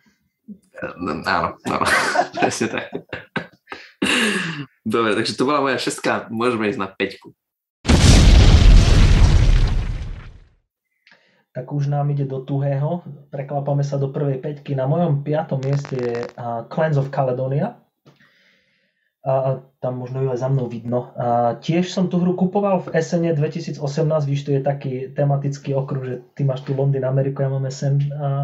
No, 0.95 1.19
áno, 1.27 1.59
áno, 1.67 1.85
presne 2.39 2.71
tak. 2.71 2.87
Dobre, 4.87 5.11
takže 5.19 5.35
to 5.35 5.43
bola 5.43 5.59
moja 5.59 5.75
šestka, 5.75 6.31
môžeme 6.31 6.71
ísť 6.71 6.79
na 6.79 6.87
peťku. 6.87 7.35
Tak 11.51 11.67
už 11.67 11.91
nám 11.91 12.15
ide 12.15 12.23
do 12.23 12.39
tuhého, 12.47 13.03
preklapame 13.27 13.83
sa 13.83 13.99
do 13.99 14.07
prvej 14.07 14.39
peťky. 14.39 14.71
Na 14.71 14.87
mojom 14.87 15.19
piatom 15.19 15.59
mieste 15.59 15.99
je 15.99 16.15
Clans 16.71 16.95
of 16.95 17.11
Caledonia 17.11 17.75
a 19.27 19.59
tam 19.81 19.97
možno 19.97 20.21
ju 20.21 20.29
aj 20.29 20.39
za 20.45 20.49
mnou 20.53 20.69
vidno. 20.69 21.09
A 21.17 21.57
tiež 21.57 21.89
som 21.89 22.05
tú 22.05 22.21
hru 22.21 22.37
kupoval 22.37 22.85
v 22.85 22.93
SN 23.01 23.33
2018, 23.33 23.81
víš, 24.29 24.45
to 24.45 24.53
je 24.53 24.61
taký 24.61 25.09
tematický 25.09 25.73
okruh, 25.73 26.03
že 26.05 26.15
ty 26.37 26.45
máš 26.45 26.61
tu 26.61 26.77
Londýn, 26.77 27.01
Ameriku, 27.01 27.41
ja 27.41 27.49
mám 27.49 27.65
SN 27.65 27.97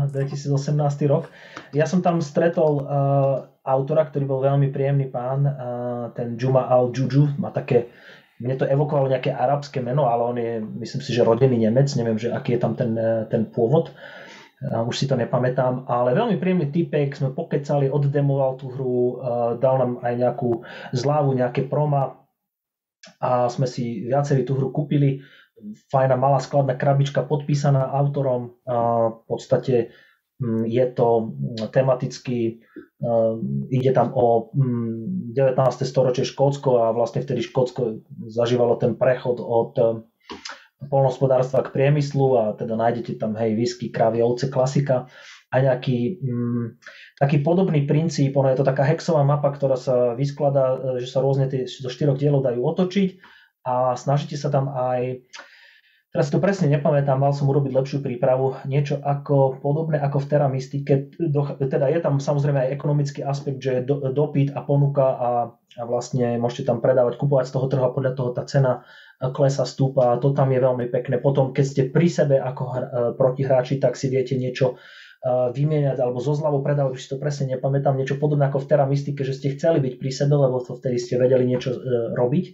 2018 0.10 0.58
rok. 1.06 1.30
Ja 1.78 1.86
som 1.86 2.02
tam 2.02 2.26
stretol 2.26 2.82
uh, 2.82 3.46
autora, 3.62 4.10
ktorý 4.10 4.26
bol 4.26 4.42
veľmi 4.42 4.74
príjemný 4.74 5.14
pán, 5.14 5.46
uh, 5.46 5.54
ten 6.18 6.42
Juma 6.42 6.66
al-Juju, 6.74 7.38
má 7.38 7.54
také 7.54 7.94
mne 8.38 8.54
to 8.54 8.70
evokovalo 8.70 9.10
nejaké 9.10 9.34
arabské 9.34 9.82
meno, 9.82 10.10
ale 10.10 10.22
on 10.22 10.38
je, 10.38 10.62
myslím 10.62 11.02
si, 11.02 11.10
že 11.10 11.26
rodený 11.26 11.58
Nemec, 11.58 11.90
neviem, 11.98 12.22
že 12.22 12.30
aký 12.30 12.58
je 12.58 12.62
tam 12.62 12.78
ten, 12.78 12.94
ten 13.34 13.50
pôvod. 13.50 13.90
Uh, 13.90 14.27
už 14.62 14.96
si 14.98 15.06
to 15.06 15.14
nepamätám, 15.14 15.86
ale 15.86 16.18
veľmi 16.18 16.42
príjemný 16.42 16.74
typek, 16.74 17.14
sme 17.14 17.30
pokecali, 17.30 17.94
oddemoval 17.94 18.58
tú 18.58 18.74
hru, 18.74 18.98
dal 19.62 19.76
nám 19.78 19.92
aj 20.02 20.14
nejakú 20.18 20.66
zlávu, 20.98 21.38
nejaké 21.38 21.70
proma 21.70 22.26
a 23.22 23.46
sme 23.54 23.70
si 23.70 24.02
viacerí 24.10 24.42
tú 24.42 24.58
hru 24.58 24.74
kúpili. 24.74 25.22
Fajná 25.94 26.18
malá 26.18 26.42
skladná 26.42 26.74
krabička 26.74 27.26
podpísaná 27.26 27.86
autorom, 27.94 28.58
v 28.66 29.22
podstate 29.30 29.94
mm, 30.42 30.66
je 30.66 30.86
to 30.94 31.08
tematicky, 31.70 32.62
ide 33.70 33.92
tam 33.94 34.10
o 34.18 34.50
19. 34.58 35.38
Mm, 35.38 35.86
storočie 35.86 36.26
Škótsko 36.26 36.82
a 36.82 36.86
vlastne 36.98 37.22
vtedy 37.22 37.46
Škótsko 37.46 38.06
zažívalo 38.26 38.78
ten 38.82 38.98
prechod 38.98 39.38
od 39.38 39.78
polnospodárstva 40.86 41.66
k 41.66 41.74
priemyslu 41.74 42.26
a 42.38 42.44
teda 42.54 42.78
nájdete 42.78 43.18
tam 43.18 43.34
hej, 43.34 43.58
whisky, 43.58 43.90
krávy, 43.90 44.22
ovce, 44.22 44.46
klasika 44.54 45.10
a 45.50 45.56
nejaký 45.58 46.22
mm, 46.22 46.66
taký 47.18 47.42
podobný 47.42 47.90
princíp, 47.90 48.38
ono 48.38 48.54
je 48.54 48.62
to 48.62 48.68
taká 48.68 48.86
hexová 48.86 49.26
mapa, 49.26 49.50
ktorá 49.50 49.74
sa 49.74 50.14
vyskladá, 50.14 50.78
e, 50.78 51.02
že 51.02 51.10
sa 51.10 51.24
rôzne 51.24 51.50
tie 51.50 51.66
zo 51.66 51.90
štyroch 51.90 52.22
dielov 52.22 52.46
dajú 52.46 52.62
otočiť 52.62 53.10
a 53.66 53.98
snažíte 53.98 54.38
sa 54.38 54.54
tam 54.54 54.70
aj 54.70 55.26
Teraz 56.08 56.32
to 56.32 56.40
presne 56.40 56.72
nepamätám, 56.72 57.20
mal 57.20 57.36
som 57.36 57.52
urobiť 57.52 57.76
lepšiu 57.76 58.00
prípravu, 58.00 58.56
niečo 58.64 58.96
ako 59.04 59.60
podobné 59.60 60.00
ako 60.00 60.24
v 60.24 60.30
Terra 60.32 60.48
Mystique, 60.48 61.12
teda 61.60 61.92
je 61.92 62.00
tam 62.00 62.24
samozrejme 62.24 62.64
aj 62.64 62.74
ekonomický 62.80 63.28
aspekt, 63.28 63.60
že 63.60 63.72
je 63.78 63.82
do, 63.84 64.00
dopyt 64.16 64.56
a 64.56 64.64
ponuka 64.64 65.04
a, 65.04 65.30
a 65.52 65.84
vlastne 65.84 66.40
môžete 66.40 66.72
tam 66.72 66.80
predávať, 66.80 67.20
kupovať 67.20 67.52
z 67.52 67.54
toho 67.60 67.68
trhu 67.68 67.84
a 67.84 67.92
podľa 67.92 68.14
toho 68.16 68.30
tá 68.32 68.48
cena 68.48 68.88
klesa, 69.20 69.68
stúpa, 69.68 70.16
to 70.24 70.32
tam 70.32 70.48
je 70.56 70.64
veľmi 70.64 70.88
pekné. 70.88 71.20
Potom, 71.20 71.52
keď 71.52 71.66
ste 71.66 71.82
pri 71.92 72.08
sebe 72.08 72.40
ako 72.40 72.64
e, 72.64 72.76
protihráči, 73.20 73.82
tak 73.82 74.00
si 74.00 74.08
viete 74.08 74.40
niečo 74.40 74.80
e, 75.28 75.52
vymieňať 75.52 75.98
alebo 76.00 76.24
zo 76.24 76.38
zľavou 76.40 76.64
predávať, 76.64 76.92
už 76.96 77.02
si 77.02 77.12
to 77.12 77.20
presne 77.20 77.52
nepamätám, 77.52 77.98
niečo 77.98 78.16
podobné 78.16 78.48
ako 78.48 78.64
v 78.64 78.70
Terra 78.70 78.88
Mystike, 78.88 79.26
že 79.26 79.36
ste 79.36 79.58
chceli 79.58 79.82
byť 79.82 79.94
pri 80.00 80.12
sebe, 80.14 80.40
lebo 80.40 80.62
to 80.62 80.78
vtedy 80.78 81.02
ste 81.02 81.20
vedeli 81.20 81.50
niečo 81.50 81.76
e, 81.76 81.80
robiť. 82.14 82.46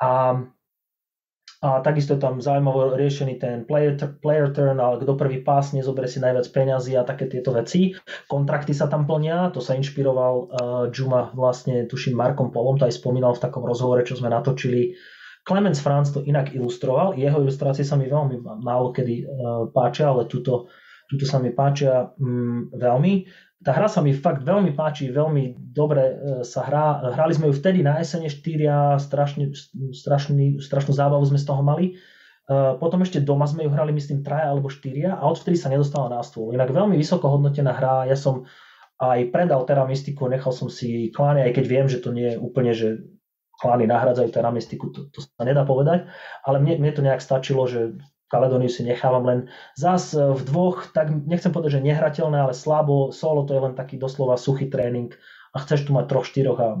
A, 0.00 0.42
a 1.64 1.80
takisto 1.80 2.12
je 2.12 2.20
tam 2.20 2.36
zaujímavo 2.36 3.00
riešený 3.00 3.40
ten 3.40 3.64
player, 3.64 3.96
player 4.20 4.52
turn, 4.52 4.76
ale 4.76 5.00
kto 5.00 5.16
prvý 5.16 5.40
pás 5.40 5.72
nezoberie 5.72 6.08
si 6.10 6.20
najviac 6.20 6.44
peňazí 6.52 6.92
a 6.96 7.08
také 7.08 7.32
tieto 7.32 7.56
veci. 7.56 7.96
Kontrakty 8.28 8.76
sa 8.76 8.92
tam 8.92 9.08
plnia, 9.08 9.48
to 9.56 9.64
sa 9.64 9.72
inšpiroval 9.72 10.34
uh, 10.36 10.46
Juma 10.92 11.32
vlastne, 11.32 11.88
tuším, 11.88 12.12
Markom 12.12 12.52
Polom, 12.52 12.76
to 12.76 12.84
aj 12.84 13.00
spomínal 13.00 13.32
v 13.32 13.42
takom 13.48 13.64
rozhovore, 13.64 14.04
čo 14.04 14.20
sme 14.20 14.28
natočili 14.28 14.92
Clemens 15.46 15.78
Franz 15.78 16.10
to 16.10 16.26
inak 16.26 16.50
ilustroval, 16.52 17.14
jeho 17.14 17.38
ilustrácie 17.38 17.86
sa 17.86 17.94
mi 17.94 18.10
veľmi 18.10 18.42
málo 18.60 18.90
kedy 18.90 19.14
uh, 19.22 19.26
páčia, 19.70 20.10
ale 20.10 20.26
tuto, 20.26 20.66
tuto 21.06 21.22
sa 21.22 21.38
mi 21.38 21.54
páčia 21.54 22.10
um, 22.18 22.66
veľmi. 22.74 23.45
Tá 23.66 23.74
hra 23.74 23.90
sa 23.90 23.98
mi 23.98 24.14
fakt 24.14 24.46
veľmi 24.46 24.78
páči, 24.78 25.10
veľmi 25.10 25.74
dobre 25.74 26.02
uh, 26.06 26.14
sa 26.46 26.62
hrá. 26.62 27.02
Hrali 27.10 27.34
sme 27.34 27.50
ju 27.50 27.58
vtedy 27.58 27.82
na 27.82 27.98
SN 27.98 28.30
4 28.30 28.62
a 28.70 28.78
strašne, 29.02 29.50
strašný, 29.90 30.62
strašnú 30.62 30.94
zábavu 30.94 31.26
sme 31.26 31.34
z 31.34 31.46
toho 31.50 31.66
mali. 31.66 31.98
Uh, 32.46 32.78
potom 32.78 33.02
ešte 33.02 33.18
doma 33.18 33.42
sme 33.50 33.66
ju 33.66 33.74
hrali, 33.74 33.90
myslím, 33.90 34.22
traja 34.22 34.54
alebo 34.54 34.70
štyria 34.70 35.18
a 35.18 35.26
odvtedy 35.26 35.58
sa 35.58 35.66
nedostala 35.66 36.06
na 36.06 36.22
stôl. 36.22 36.54
Inak 36.54 36.70
veľmi 36.70 36.94
vysoko 36.94 37.26
hodnotená 37.26 37.74
hra, 37.74 38.06
ja 38.06 38.14
som 38.14 38.46
aj 39.02 39.34
predal 39.34 39.66
Terra 39.66 39.82
Mystiku, 39.82 40.30
nechal 40.30 40.54
som 40.54 40.70
si 40.70 41.10
kláne, 41.10 41.42
aj 41.42 41.58
keď 41.58 41.64
viem, 41.66 41.86
že 41.90 41.98
to 41.98 42.14
nie 42.14 42.32
je 42.32 42.36
úplne, 42.38 42.70
že 42.70 43.02
klany 43.56 43.88
nahradzajú 43.88 44.28
teramistiku, 44.32 44.92
to, 44.92 45.08
to 45.08 45.24
sa 45.24 45.42
nedá 45.44 45.64
povedať, 45.64 46.08
ale 46.44 46.60
mne, 46.60 46.80
mne 46.80 46.92
to 46.92 47.04
nejak 47.04 47.24
stačilo, 47.24 47.64
že 47.64 47.96
Kaledóniu 48.26 48.66
si 48.66 48.82
nechávam 48.82 49.22
len 49.26 49.40
zás 49.78 50.10
e, 50.12 50.18
v 50.18 50.42
dvoch, 50.42 50.90
tak 50.90 51.14
nechcem 51.26 51.54
povedať, 51.54 51.78
že 51.78 51.86
nehrateľné, 51.86 52.38
ale 52.42 52.54
slabo, 52.54 53.14
solo 53.14 53.46
to 53.46 53.54
je 53.54 53.62
len 53.62 53.74
taký 53.78 53.96
doslova 53.96 54.34
suchý 54.34 54.66
tréning. 54.66 55.14
A 55.54 55.62
chceš 55.62 55.86
tu 55.86 55.94
mať 55.94 56.10
troch, 56.10 56.26
štyroch 56.26 56.58
a 56.60 56.76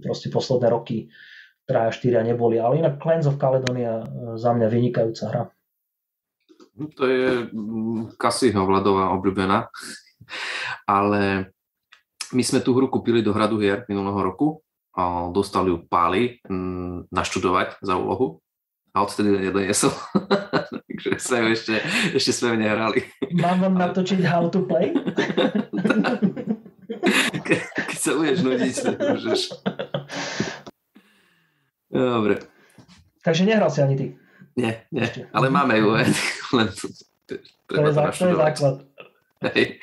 proste 0.00 0.30
posledné 0.30 0.70
roky 0.70 1.12
traja, 1.66 1.92
štyria 1.92 2.22
neboli, 2.24 2.56
ale 2.56 2.80
inak 2.80 3.02
Clans 3.02 3.26
of 3.26 3.40
Caledonia 3.40 4.00
e, 4.00 4.04
za 4.38 4.54
mňa 4.54 4.66
vynikajúca 4.70 5.24
hra. 5.30 5.42
No, 6.74 6.90
to 6.90 7.06
je 7.06 7.46
Kasiho 8.18 8.62
mm, 8.62 8.68
Vladová 8.70 9.14
obľúbená, 9.14 9.70
ale 10.86 11.52
my 12.34 12.42
sme 12.42 12.62
tú 12.62 12.74
hru 12.74 12.90
kúpili 12.90 13.22
do 13.22 13.30
hradu 13.30 13.62
hier 13.62 13.86
minulého 13.86 14.18
roku 14.18 14.64
dostal 15.34 15.66
ju 15.66 15.82
Páli 15.90 16.38
mm, 16.46 17.10
naštudovať 17.10 17.82
za 17.82 17.98
úlohu. 17.98 18.38
A 18.94 19.02
odtedy 19.02 19.50
nedoniesol. 19.50 19.90
Takže 20.82 21.10
sa 21.20 21.36
ju 21.42 21.46
ešte, 21.52 21.74
ešte 22.14 22.32
sme 22.32 22.58
nehrali. 22.58 23.04
Mám 23.34 23.62
vám 23.62 23.74
natočiť 23.78 24.20
how 24.26 24.48
to 24.50 24.66
play? 24.66 24.90
Ke, 27.46 27.60
keď 27.60 27.98
sa 27.98 28.12
budeš 28.16 28.38
nudiť, 28.40 28.74
môžeš. 28.96 29.40
Dobre. 31.92 32.34
Takže 33.24 33.42
nehral 33.46 33.70
si 33.70 33.80
ani 33.80 33.94
ty? 33.96 34.06
Nie, 34.54 34.86
nie, 34.94 35.02
ešte. 35.02 35.26
ale 35.34 35.50
máme 35.50 35.78
ju. 35.78 35.98
Len 36.56 36.68
to, 36.70 36.86
to, 37.66 37.74
je, 37.74 37.92
zá, 37.94 38.10
to 38.14 38.26
je 38.30 38.36
základ. 38.38 38.76
Hej. 39.50 39.82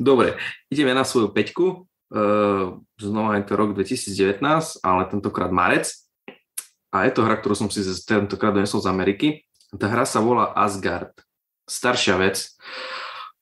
Dobre, 0.00 0.40
ideme 0.72 0.96
na 0.96 1.04
svoju 1.06 1.30
peťku. 1.30 1.86
Uh, 2.10 2.82
znova 2.98 3.38
je 3.38 3.46
to 3.46 3.54
rok 3.54 3.70
2019, 3.76 4.42
ale 4.82 5.02
tentokrát 5.06 5.52
marec. 5.54 5.92
A 6.90 7.06
je 7.06 7.14
to 7.14 7.22
hra, 7.22 7.38
ktorú 7.38 7.54
som 7.54 7.68
si 7.70 7.86
tentokrát 8.02 8.50
donesol 8.50 8.82
z 8.82 8.90
Ameriky. 8.90 9.28
Tá 9.70 9.86
hra 9.86 10.02
sa 10.02 10.18
volá 10.18 10.50
Asgard. 10.58 11.14
Staršia 11.62 12.18
vec. 12.18 12.58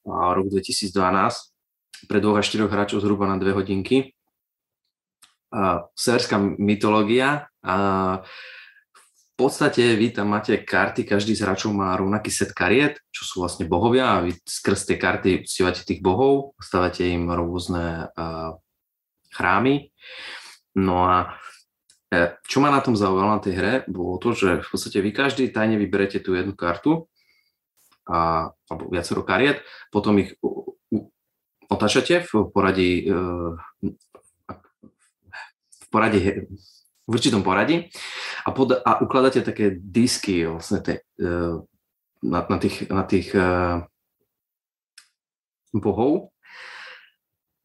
A 0.05 0.37
rok 0.37 0.53
2012. 0.53 0.93
Pre 2.05 2.19
dvoch 2.21 2.37
až 2.37 2.53
štyroch 2.53 2.69
hráčov 2.69 3.01
zhruba 3.01 3.25
na 3.25 3.41
dve 3.41 3.57
hodinky. 3.57 4.13
Uh, 5.49 5.89
severská 5.97 6.37
mytológia. 6.61 7.49
Uh, 7.65 8.21
v 8.93 9.47
podstate 9.47 9.97
vy 9.97 10.13
tam 10.13 10.35
máte 10.35 10.61
karty, 10.61 11.07
každý 11.07 11.33
z 11.33 11.47
hráčov 11.47 11.71
má 11.71 11.95
rovnaký 11.95 12.29
set 12.29 12.51
kariet, 12.53 12.99
čo 13.15 13.23
sú 13.23 13.35
vlastne 13.47 13.71
bohovia 13.71 14.19
a 14.19 14.27
vy 14.27 14.35
skrz 14.35 14.83
tie 14.83 14.99
karty 14.99 15.47
uctievate 15.47 15.87
tých 15.87 16.03
bohov, 16.03 16.59
stavate 16.59 17.07
im 17.07 17.31
rôzne 17.31 18.11
chrámy. 19.31 19.95
No 20.75 21.07
a 21.07 21.39
čo 22.49 22.59
ma 22.65 22.73
na 22.73 22.81
tom 22.81 22.97
zaujalo 22.97 23.37
na 23.37 23.41
tej 23.41 23.55
hre, 23.61 23.73
bolo 23.85 24.17
to, 24.17 24.33
že 24.33 24.65
v 24.65 24.69
podstate 24.69 24.99
vy 25.05 25.11
každý 25.13 25.53
tajne 25.53 25.77
vyberete 25.77 26.25
tú 26.25 26.33
jednu 26.33 26.57
kartu, 26.57 27.05
a, 28.09 28.49
alebo 28.73 28.89
viacero 28.89 29.21
kariet, 29.21 29.61
potom 29.93 30.17
ich 30.17 30.33
otáčate 31.69 32.25
v 32.25 32.49
poradí, 32.49 33.05
e, 33.05 33.13
v 35.69 35.87
poradí 35.93 36.49
v 37.09 37.13
určitom 37.13 37.45
poradí 37.45 37.93
a, 38.45 38.53
pod, 38.53 38.81
a 38.81 39.05
ukladáte 39.05 39.45
také 39.45 39.77
disky 39.77 40.49
vlastne 40.49 40.81
te, 40.81 40.95
e, 41.21 41.33
na, 42.25 42.41
na 42.49 42.57
tých, 42.57 42.89
na 42.89 43.05
tých 43.05 43.37
bohov 45.77 46.33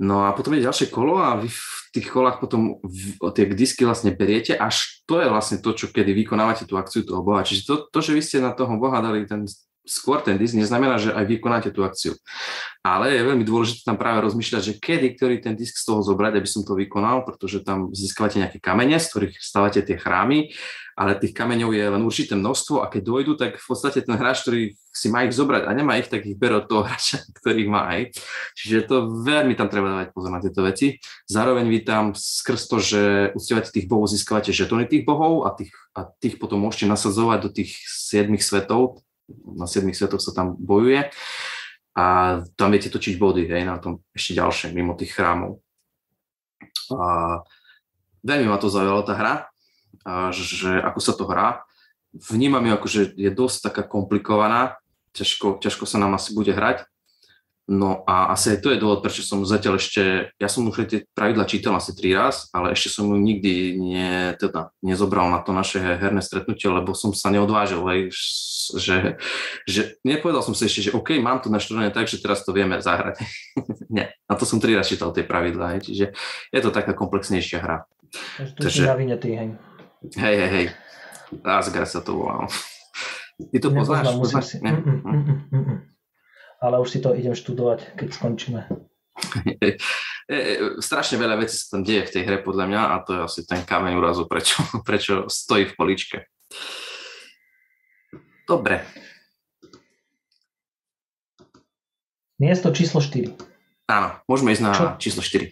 No 0.01 0.25
a 0.25 0.33
potom 0.33 0.57
je 0.57 0.65
ďalšie 0.65 0.89
kolo 0.89 1.21
a 1.21 1.37
vy 1.37 1.45
v 1.53 1.65
tých 1.93 2.09
kolách 2.09 2.41
potom 2.41 2.81
v, 2.81 3.13
tie 3.29 3.45
disky 3.53 3.85
vlastne 3.85 4.09
beriete, 4.09 4.57
až 4.57 5.05
to 5.05 5.21
je 5.21 5.29
vlastne 5.29 5.61
to, 5.61 5.69
čo 5.77 5.93
kedy 5.93 6.17
vykonávate 6.17 6.65
tú 6.65 6.81
akciu 6.81 7.05
toho 7.05 7.21
boha. 7.21 7.45
Čiže 7.45 7.61
to, 7.69 7.75
to 7.93 7.99
že 8.01 8.11
vy 8.17 8.21
ste 8.25 8.37
na 8.41 8.57
toho 8.57 8.73
boha 8.81 8.97
dali 9.05 9.29
ten 9.29 9.45
skôr 9.84 10.23
ten 10.23 10.39
disk 10.39 10.55
neznamená, 10.55 10.95
že 10.95 11.11
aj 11.11 11.27
vykonáte 11.27 11.69
tú 11.75 11.84
akciu. 11.84 12.15
Ale 12.84 13.15
je 13.15 13.23
veľmi 13.23 13.43
dôležité 13.47 13.88
tam 13.88 13.99
práve 13.99 14.23
rozmýšľať, 14.23 14.61
že 14.63 14.73
kedy, 14.79 15.15
ktorý 15.15 15.36
ten 15.39 15.55
disk 15.55 15.75
z 15.79 15.88
toho 15.88 16.03
zobrať, 16.03 16.39
aby 16.39 16.47
som 16.47 16.63
to 16.63 16.75
vykonal, 16.75 17.23
pretože 17.23 17.63
tam 17.63 17.91
získavate 17.91 18.39
nejaké 18.39 18.59
kamene, 18.59 18.99
z 18.99 19.07
ktorých 19.07 19.36
stávate 19.39 19.84
tie 19.84 19.95
chrámy, 19.95 20.51
ale 20.93 21.17
tých 21.17 21.34
kameňov 21.34 21.73
je 21.73 21.86
len 21.89 22.03
určité 22.05 22.38
množstvo 22.38 22.86
a 22.86 22.89
keď 22.91 23.01
dojdu, 23.01 23.34
tak 23.34 23.57
v 23.57 23.65
podstate 23.65 24.05
ten 24.05 24.13
hráč, 24.13 24.45
ktorý 24.45 24.77
si 24.93 25.07
má 25.09 25.25
ich 25.25 25.34
zobrať 25.34 25.65
a 25.65 25.71
nemá 25.73 25.97
ich, 25.97 26.05
tak 26.05 26.21
ich 26.21 26.38
bere 26.38 26.61
od 26.61 26.69
toho 26.69 26.86
hráča, 26.86 27.25
ktorých 27.41 27.69
má 27.71 27.89
aj. 27.97 28.13
Čiže 28.53 28.86
to 28.86 28.95
veľmi 29.25 29.57
tam 29.57 29.67
treba 29.67 29.89
dávať 29.89 30.13
pozor 30.13 30.31
na 30.31 30.43
tieto 30.43 30.61
veci. 30.61 31.01
Zároveň 31.25 31.65
vy 31.65 31.79
tam 31.81 32.13
skrz 32.13 32.61
to, 32.69 32.77
že 32.77 33.01
uctievate 33.34 33.73
tých 33.73 33.89
bohov, 33.89 34.11
získavate 34.11 34.53
žetony 34.53 34.86
tých 34.86 35.03
bohov 35.03 35.49
a 35.49 35.55
tých, 35.57 35.73
a 35.97 36.05
tých 36.21 36.38
potom 36.38 36.61
môžete 36.61 36.86
nasadzovať 36.86 37.39
do 37.41 37.49
tých 37.49 37.73
siedmých 37.89 38.45
svetov, 38.45 39.01
na 39.30 39.65
7 39.65 39.88
svetoch 39.93 40.21
sa 40.21 40.36
tam 40.36 40.55
bojuje 40.59 41.09
a 41.93 42.05
tam 42.57 42.74
viete 42.74 42.89
točiť 42.89 43.15
body, 43.21 43.45
hej, 43.45 43.63
na 43.69 43.78
tom 43.78 44.01
ešte 44.17 44.34
ďalšie, 44.38 44.74
mimo 44.74 44.97
tých 44.97 45.13
chrámov. 45.13 45.61
A 46.89 47.39
veľmi 48.26 48.49
ma 48.49 48.57
to 48.57 48.74
zaujala 48.74 49.05
tá 49.05 49.13
hra, 49.13 49.34
a 50.03 50.34
že 50.34 50.82
ako 50.82 50.99
sa 50.99 51.13
to 51.13 51.30
hrá. 51.30 51.63
Vnímam 52.13 52.65
ju 52.65 52.71
ako, 52.74 52.88
že 52.89 53.01
je 53.13 53.30
dosť 53.30 53.57
taká 53.71 53.84
komplikovaná, 53.86 54.78
ťažko, 55.13 55.61
ťažko 55.61 55.86
sa 55.86 56.01
nám 56.01 56.17
asi 56.17 56.34
bude 56.34 56.49
hrať, 56.49 56.86
No 57.64 58.03
a 58.03 58.36
asi 58.36 58.51
aj 58.51 58.59
to 58.59 58.76
je 58.76 58.82
dôvod, 58.84 58.99
prečo 58.99 59.24
som 59.24 59.39
zatiaľ 59.47 59.80
ešte, 59.80 60.36
ja 60.36 60.51
som 60.51 60.68
už 60.68 60.84
tie 60.84 61.07
pravidla 61.16 61.47
čítal 61.47 61.72
asi 61.80 61.95
tri 61.95 62.11
raz, 62.11 62.51
ale 62.51 62.76
ešte 62.76 62.91
som 62.91 63.07
ju 63.07 63.16
nikdy 63.16 63.80
nie, 63.80 64.36
teda, 64.36 64.76
nezobral 64.84 65.32
na 65.32 65.39
to 65.39 65.55
naše 65.55 65.80
herné 65.80 66.20
stretnutie, 66.20 66.68
lebo 66.68 66.91
som 66.91 67.16
sa 67.16 67.32
neodvážil, 67.32 67.80
hej, 67.88 68.11
že, 68.76 69.16
že 69.64 69.95
nepovedal 70.03 70.43
som 70.43 70.51
si 70.51 70.68
ešte, 70.68 70.91
že 70.91 70.95
OK, 70.95 71.16
mám 71.24 71.39
to 71.39 71.47
naštudované 71.47 71.95
tak, 71.95 72.11
že 72.11 72.20
teraz 72.20 72.43
to 72.43 72.51
vieme 72.51 72.84
zahrať. 72.84 73.24
nie, 73.95 74.11
na 74.11 74.36
to 74.36 74.43
som 74.43 74.59
tri 74.59 74.76
raz 74.76 74.91
čítal 74.91 75.16
tie 75.16 75.24
pravidlá, 75.24 75.80
hej, 75.80 75.88
čiže 75.88 76.05
je 76.51 76.59
to 76.59 76.68
taká 76.68 76.91
komplexnejšia 76.91 77.64
hra. 77.64 77.88
Takže, 78.59 78.59
Takže, 78.59 78.84
hej. 79.39 79.49
Hej, 80.20 80.36
hej, 80.36 80.51
hej. 80.51 80.68
Asgard 81.47 81.88
sa 81.88 82.03
to 82.03 82.20
volá. 82.20 82.43
Ty 83.39 83.57
to 83.57 83.72
poznáš? 83.72 84.05
poznáš? 84.20 84.45
Si. 84.51 84.57
Mm, 84.59 84.84
mm, 84.84 84.99
mm, 84.99 85.24
mm, 85.24 85.64
mm 85.64 85.93
ale 86.64 86.80
už 86.80 86.89
si 86.95 86.99
to 87.03 87.11
idem 87.11 87.36
študovať, 87.36 87.99
keď 87.99 88.07
skončíme. 88.16 88.61
Strašne 90.80 91.20
veľa 91.20 91.36
vecí 91.43 91.59
sa 91.59 91.76
tam 91.76 91.84
deje 91.84 92.07
v 92.07 92.14
tej 92.16 92.24
hre 92.24 92.39
podľa 92.39 92.66
mňa 92.72 92.82
a 92.88 92.95
to 93.03 93.11
je 93.11 93.20
asi 93.20 93.41
ten 93.43 93.68
kameň 93.68 93.99
úrazu, 93.99 94.24
prečo, 94.24 94.64
prečo 94.88 95.28
stojí 95.28 95.68
v 95.68 95.76
poličke. 95.76 96.18
Dobre. 98.47 98.88
Miesto 102.39 102.72
číslo 102.72 103.03
4. 103.03 103.36
Áno, 103.91 104.09
môžeme 104.32 104.55
ísť 104.55 104.64
na 104.64 104.72
Čo? 104.72 104.86
číslo 104.99 105.20
4. 105.20 105.51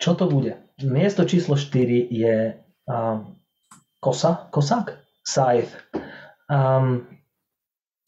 Čo 0.00 0.16
to 0.16 0.24
bude? 0.32 0.56
Miesto 0.80 1.28
číslo 1.28 1.60
4 1.60 2.08
je 2.08 2.56
uh, 2.56 3.16
kosa, 4.00 4.48
kosák? 4.48 4.96
Scythe. 5.20 5.76
Um, 6.50 7.06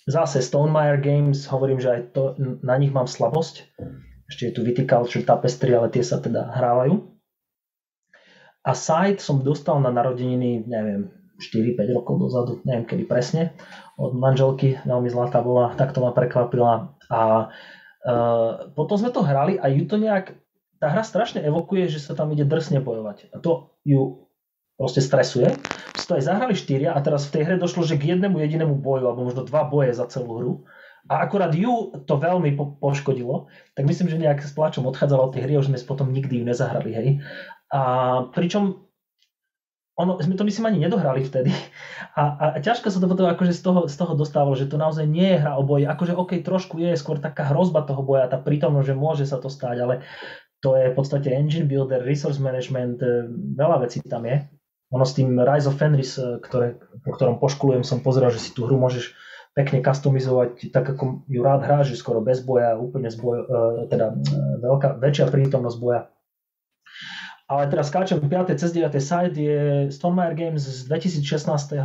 zase 0.03 0.43
Stonemeyer 0.43 0.99
Games, 0.99 1.47
hovorím, 1.47 1.79
že 1.79 1.89
aj 1.95 2.01
to, 2.11 2.35
na 2.67 2.75
nich 2.75 2.91
mám 2.91 3.07
slabosť. 3.07 3.71
Ešte 4.27 4.51
je 4.51 4.53
tu 4.53 4.61
Viticulture 4.67 5.23
Tapestry, 5.23 5.71
ale 5.79 5.95
tie 5.95 6.03
sa 6.03 6.19
teda 6.19 6.51
hrávajú. 6.51 7.07
A 8.67 8.75
site 8.75 9.23
som 9.23 9.43
dostal 9.43 9.79
na 9.79 9.95
narodeniny, 9.95 10.67
neviem, 10.67 11.11
4-5 11.39 11.99
rokov 11.99 12.15
dozadu, 12.23 12.53
neviem 12.63 12.87
kedy 12.87 13.05
presne, 13.11 13.43
od 13.99 14.15
manželky, 14.15 14.79
veľmi 14.87 15.11
zlatá 15.11 15.43
bola, 15.43 15.75
tak 15.75 15.91
to 15.91 15.99
ma 15.99 16.15
prekvapila. 16.15 16.95
A 17.11 17.51
uh, 18.07 18.51
potom 18.79 18.97
sme 18.99 19.11
to 19.11 19.27
hrali 19.27 19.59
a 19.59 19.67
ju 19.67 19.83
to 19.91 19.99
nejak, 19.99 20.39
tá 20.79 20.87
hra 20.91 21.03
strašne 21.03 21.43
evokuje, 21.43 21.91
že 21.91 21.99
sa 21.99 22.15
tam 22.15 22.31
ide 22.31 22.47
drsne 22.47 22.79
bojovať. 22.83 23.35
A 23.35 23.43
to 23.43 23.75
ju 23.83 24.31
proste 24.79 25.03
stresuje. 25.03 25.59
To 26.13 26.21
aj 26.21 26.29
zahrali 26.29 26.53
štyria 26.53 26.93
a 26.93 27.01
teraz 27.01 27.25
v 27.25 27.41
tej 27.41 27.43
hre 27.49 27.57
došlo, 27.57 27.89
že 27.89 27.97
k 27.97 28.13
jednému 28.13 28.37
jedinému 28.37 28.77
boju, 28.85 29.09
alebo 29.09 29.25
možno 29.25 29.49
dva 29.49 29.65
boje 29.65 29.97
za 29.97 30.05
celú 30.13 30.37
hru. 30.37 30.53
A 31.09 31.25
akurát 31.25 31.49
ju 31.57 31.97
to 32.05 32.21
veľmi 32.21 32.53
po- 32.53 32.77
poškodilo, 32.77 33.49
tak 33.73 33.89
myslím, 33.89 34.13
že 34.13 34.21
nejak 34.21 34.45
s 34.45 34.53
pláčom 34.53 34.85
odchádzala 34.93 35.25
od 35.25 35.33
tej 35.33 35.49
hry, 35.49 35.57
už 35.57 35.73
sme 35.73 35.81
potom 35.89 36.13
nikdy 36.13 36.37
ju 36.37 36.45
nezahrali, 36.45 36.91
hej. 36.93 37.09
A 37.73 37.81
pričom 38.29 38.85
ono, 39.97 40.21
sme 40.21 40.37
to 40.37 40.45
myslím 40.45 40.69
ani 40.69 40.85
nedohrali 40.85 41.25
vtedy. 41.25 41.49
A, 42.13 42.53
a 42.57 42.61
ťažko 42.61 42.93
sa 42.93 43.01
to 43.01 43.09
potom 43.09 43.25
akože 43.25 43.57
z 43.57 43.63
toho, 43.65 43.81
z 43.89 43.97
toho 43.97 44.13
dostávalo, 44.13 44.53
že 44.53 44.69
to 44.69 44.77
naozaj 44.77 45.09
nie 45.09 45.33
je 45.33 45.41
hra 45.41 45.57
o 45.57 45.65
boji. 45.65 45.89
Akože 45.89 46.13
OK, 46.13 46.45
trošku 46.45 46.77
je 46.77 46.93
skôr 46.93 47.17
taká 47.17 47.49
hrozba 47.49 47.89
toho 47.89 48.05
boja, 48.05 48.29
tá 48.29 48.37
prítomnosť, 48.37 48.93
že 48.93 49.01
môže 49.01 49.25
sa 49.25 49.41
to 49.41 49.49
stať, 49.49 49.81
ale 49.81 49.95
to 50.61 50.77
je 50.77 50.93
v 50.93 50.97
podstate 50.97 51.33
engine 51.33 51.65
builder, 51.65 52.05
resource 52.05 52.37
management, 52.37 53.01
e, 53.01 53.33
veľa 53.57 53.89
vecí 53.89 54.05
tam 54.05 54.29
je. 54.29 54.45
Ono 54.93 55.05
s 55.09 55.17
tým 55.17 55.41
Rise 55.41 55.73
of 55.73 55.81
Fenris, 55.81 56.21
eh, 56.21 56.37
ktoré, 56.39 56.77
po 57.01 57.11
ktorom 57.17 57.41
poškolujem, 57.41 57.83
som 57.83 58.05
pozeral, 58.05 58.29
že 58.29 58.45
si 58.45 58.53
tú 58.53 58.69
hru 58.69 58.77
môžeš 58.77 59.17
pekne 59.53 59.85
customizovať 59.85 60.73
tak, 60.73 60.97
ako 60.97 61.29
ju 61.29 61.41
rád 61.45 61.65
hráš, 61.65 61.93
že 61.93 62.01
skoro 62.01 62.25
bez 62.25 62.41
boja, 62.41 62.77
úplne 62.77 63.09
z 63.09 63.17
boja, 63.17 63.41
eh, 63.45 63.89
teda 63.89 64.07
eh, 64.13 64.57
veľká, 64.61 65.01
väčšia 65.01 65.33
prítomnosť 65.33 65.79
boja. 65.81 66.13
Ale 67.49 67.69
teraz 67.69 67.93
skáčem 67.93 68.17
5. 68.21 68.57
cez 68.57 68.73
9. 68.73 68.97
side 68.97 69.37
je 69.37 69.61
Stonemeyer 69.93 70.33
Games 70.33 70.65
z 70.65 70.89
2016. 70.89 71.77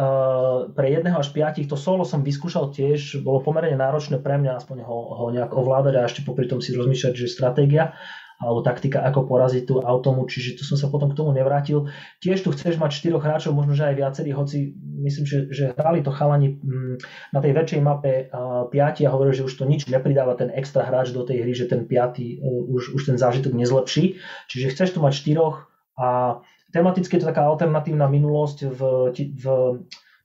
Uh, 0.00 0.72
pre 0.72 0.88
jedného 0.88 1.20
až 1.20 1.28
piatich, 1.28 1.68
to 1.68 1.76
solo 1.76 2.08
som 2.08 2.24
vyskúšal 2.24 2.72
tiež, 2.72 3.20
bolo 3.20 3.44
pomerne 3.44 3.76
náročné 3.76 4.16
pre 4.16 4.40
mňa 4.40 4.56
aspoň 4.56 4.80
ho, 4.80 4.98
ho 5.12 5.26
nejak 5.28 5.52
ovládať 5.52 5.94
a 6.00 6.08
ešte 6.08 6.24
popri 6.24 6.48
tom 6.48 6.64
si 6.64 6.72
rozmýšľať, 6.72 7.12
že 7.12 7.28
stratégia 7.28 7.92
alebo 8.40 8.64
taktika, 8.64 9.04
ako 9.04 9.28
poraziť 9.28 9.68
tú 9.68 9.84
automu, 9.84 10.24
čiže 10.24 10.56
tu 10.56 10.64
som 10.64 10.80
sa 10.80 10.88
potom 10.88 11.12
k 11.12 11.18
tomu 11.20 11.36
nevrátil. 11.36 11.92
Tiež 12.24 12.40
tu 12.40 12.48
chceš 12.56 12.80
mať 12.80 12.96
štyroch 12.96 13.20
hráčov, 13.20 13.52
možno 13.52 13.76
že 13.76 13.92
aj 13.92 14.00
viacerých, 14.00 14.36
hoci 14.40 14.72
myslím, 15.04 15.24
že, 15.28 15.38
že 15.52 15.64
hrali 15.76 16.00
to 16.00 16.08
chalani 16.08 16.56
mm, 16.56 16.96
na 17.36 17.38
tej 17.44 17.52
väčšej 17.52 17.80
mape 17.84 18.32
piati 18.72 19.04
a 19.04 19.12
hovorili, 19.12 19.36
že 19.36 19.46
už 19.46 19.54
to 19.60 19.68
nič 19.68 19.84
nepridáva 19.92 20.40
ten 20.40 20.48
extra 20.56 20.88
hráč 20.88 21.12
do 21.12 21.20
tej 21.20 21.44
hry, 21.44 21.52
že 21.52 21.68
ten 21.68 21.84
piatý 21.84 22.40
uh, 22.40 22.64
už, 22.72 22.96
už 22.96 23.12
ten 23.12 23.20
zážitok 23.20 23.52
nezlepší. 23.52 24.16
Čiže 24.48 24.72
chceš 24.72 24.96
tu 24.96 25.04
mať 25.04 25.20
štyroch 25.20 25.68
a 26.00 26.40
tematicky 26.72 27.20
je 27.20 27.20
to 27.20 27.28
taká 27.28 27.44
alternatívna 27.44 28.08
minulosť 28.08 28.72
v, 28.72 28.80
v 29.36 29.44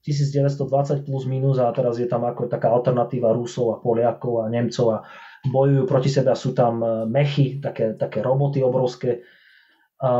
1920 0.05 1.01
plus 1.01 1.25
minus 1.25 1.57
a 1.57 1.73
teraz 1.73 1.97
je 1.97 2.05
tam 2.05 2.29
ako 2.29 2.45
taká 2.45 2.69
alternatíva 2.69 3.33
Rusov 3.33 3.73
a 3.73 3.81
Poliakov 3.81 4.45
a 4.45 4.53
Nemcov 4.53 4.87
a 4.93 4.97
bojujú 5.49 5.83
proti 5.85 6.09
sebe 6.09 6.33
sú 6.33 6.51
tam 6.53 6.81
e, 6.81 6.87
mechy, 7.09 7.57
také, 7.61 7.93
také 7.95 8.21
roboty 8.21 8.61
obrovské. 8.61 9.25
A 9.95 10.11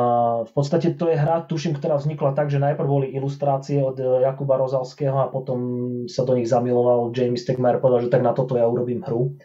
v 0.47 0.51
podstate 0.55 0.95
to 0.95 1.11
je 1.11 1.19
hra, 1.19 1.43
tuším, 1.51 1.75
ktorá 1.75 1.99
vznikla 1.99 2.31
tak, 2.31 2.47
že 2.47 2.63
najprv 2.63 2.87
boli 2.87 3.07
ilustrácie 3.11 3.83
od 3.83 3.99
e, 3.99 4.23
Jakuba 4.23 4.55
Rozalského 4.55 5.17
a 5.19 5.27
potom 5.27 5.59
sa 6.07 6.23
do 6.23 6.33
nich 6.37 6.47
zamiloval 6.47 7.11
James 7.11 7.43
Stegmaier, 7.43 7.83
povedal, 7.83 8.07
že 8.07 8.13
tak 8.13 8.23
na 8.23 8.31
toto 8.31 8.55
ja 8.55 8.65
urobím 8.65 9.03
hru. 9.03 9.35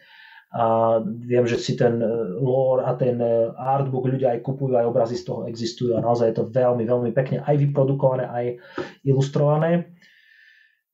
A 0.50 0.98
viem, 1.06 1.46
že 1.46 1.62
si 1.62 1.78
ten 1.78 1.98
e, 2.02 2.10
lore 2.38 2.86
a 2.86 2.94
ten 2.94 3.18
artbook 3.54 4.06
ľudia 4.06 4.38
aj 4.38 4.42
kupujú, 4.46 4.78
aj 4.78 4.86
obrazy 4.86 5.18
z 5.18 5.26
toho 5.26 5.46
existujú 5.50 5.98
a 5.98 6.02
naozaj 6.02 6.34
je 6.34 6.36
to 6.42 6.50
veľmi, 6.50 6.82
veľmi 6.86 7.10
pekne 7.10 7.42
aj 7.42 7.54
vyprodukované, 7.58 8.24
aj 8.26 8.46
ilustrované. 9.06 9.99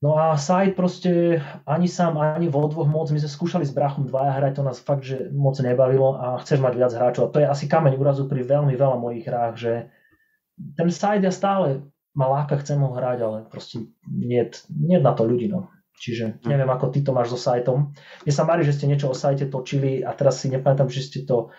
No 0.06 0.14
a 0.22 0.38
side 0.38 0.78
proste 0.78 1.42
ani 1.66 1.90
sám, 1.90 2.14
ani 2.14 2.46
vo 2.46 2.70
dvoch 2.70 2.86
moc. 2.86 3.10
My 3.10 3.18
sme 3.18 3.26
skúšali 3.26 3.66
s 3.66 3.74
brachom 3.74 4.06
dvaja 4.06 4.38
hrať, 4.38 4.52
to 4.54 4.62
nás 4.62 4.78
fakt, 4.78 5.02
že 5.02 5.34
moc 5.34 5.58
nebavilo 5.58 6.14
a 6.14 6.38
chceš 6.38 6.62
mať 6.62 6.78
viac 6.78 6.92
hráčov. 6.94 7.26
A 7.26 7.32
to 7.34 7.42
je 7.42 7.50
asi 7.50 7.66
kameň 7.66 7.98
úrazu 7.98 8.30
pri 8.30 8.46
veľmi 8.46 8.78
veľa 8.78 9.02
mojich 9.02 9.26
hrách, 9.26 9.54
že 9.58 9.72
ten 10.78 10.86
side 10.94 11.26
ja 11.26 11.34
stále 11.34 11.90
ma 12.14 12.30
láka, 12.30 12.54
chcem 12.62 12.78
ho 12.78 12.94
hrať, 12.94 13.18
ale 13.18 13.38
proste 13.50 13.82
nie, 14.06 14.46
nie 14.70 15.02
na 15.02 15.10
to 15.10 15.26
ľudí. 15.26 15.50
No. 15.50 15.74
Čiže 15.98 16.38
hm. 16.38 16.54
neviem, 16.54 16.70
ako 16.70 16.94
ty 16.94 17.02
to 17.02 17.10
máš 17.10 17.34
so 17.34 17.38
sajtom. 17.40 17.90
Mne 18.22 18.32
sa 18.32 18.46
marí, 18.46 18.62
že 18.62 18.78
ste 18.78 18.86
niečo 18.86 19.10
o 19.10 19.16
sajte 19.16 19.50
točili 19.50 20.06
a 20.06 20.14
teraz 20.14 20.38
si 20.38 20.52
nepamätám, 20.54 20.86
že 20.86 21.02
ste 21.02 21.18
to 21.26 21.50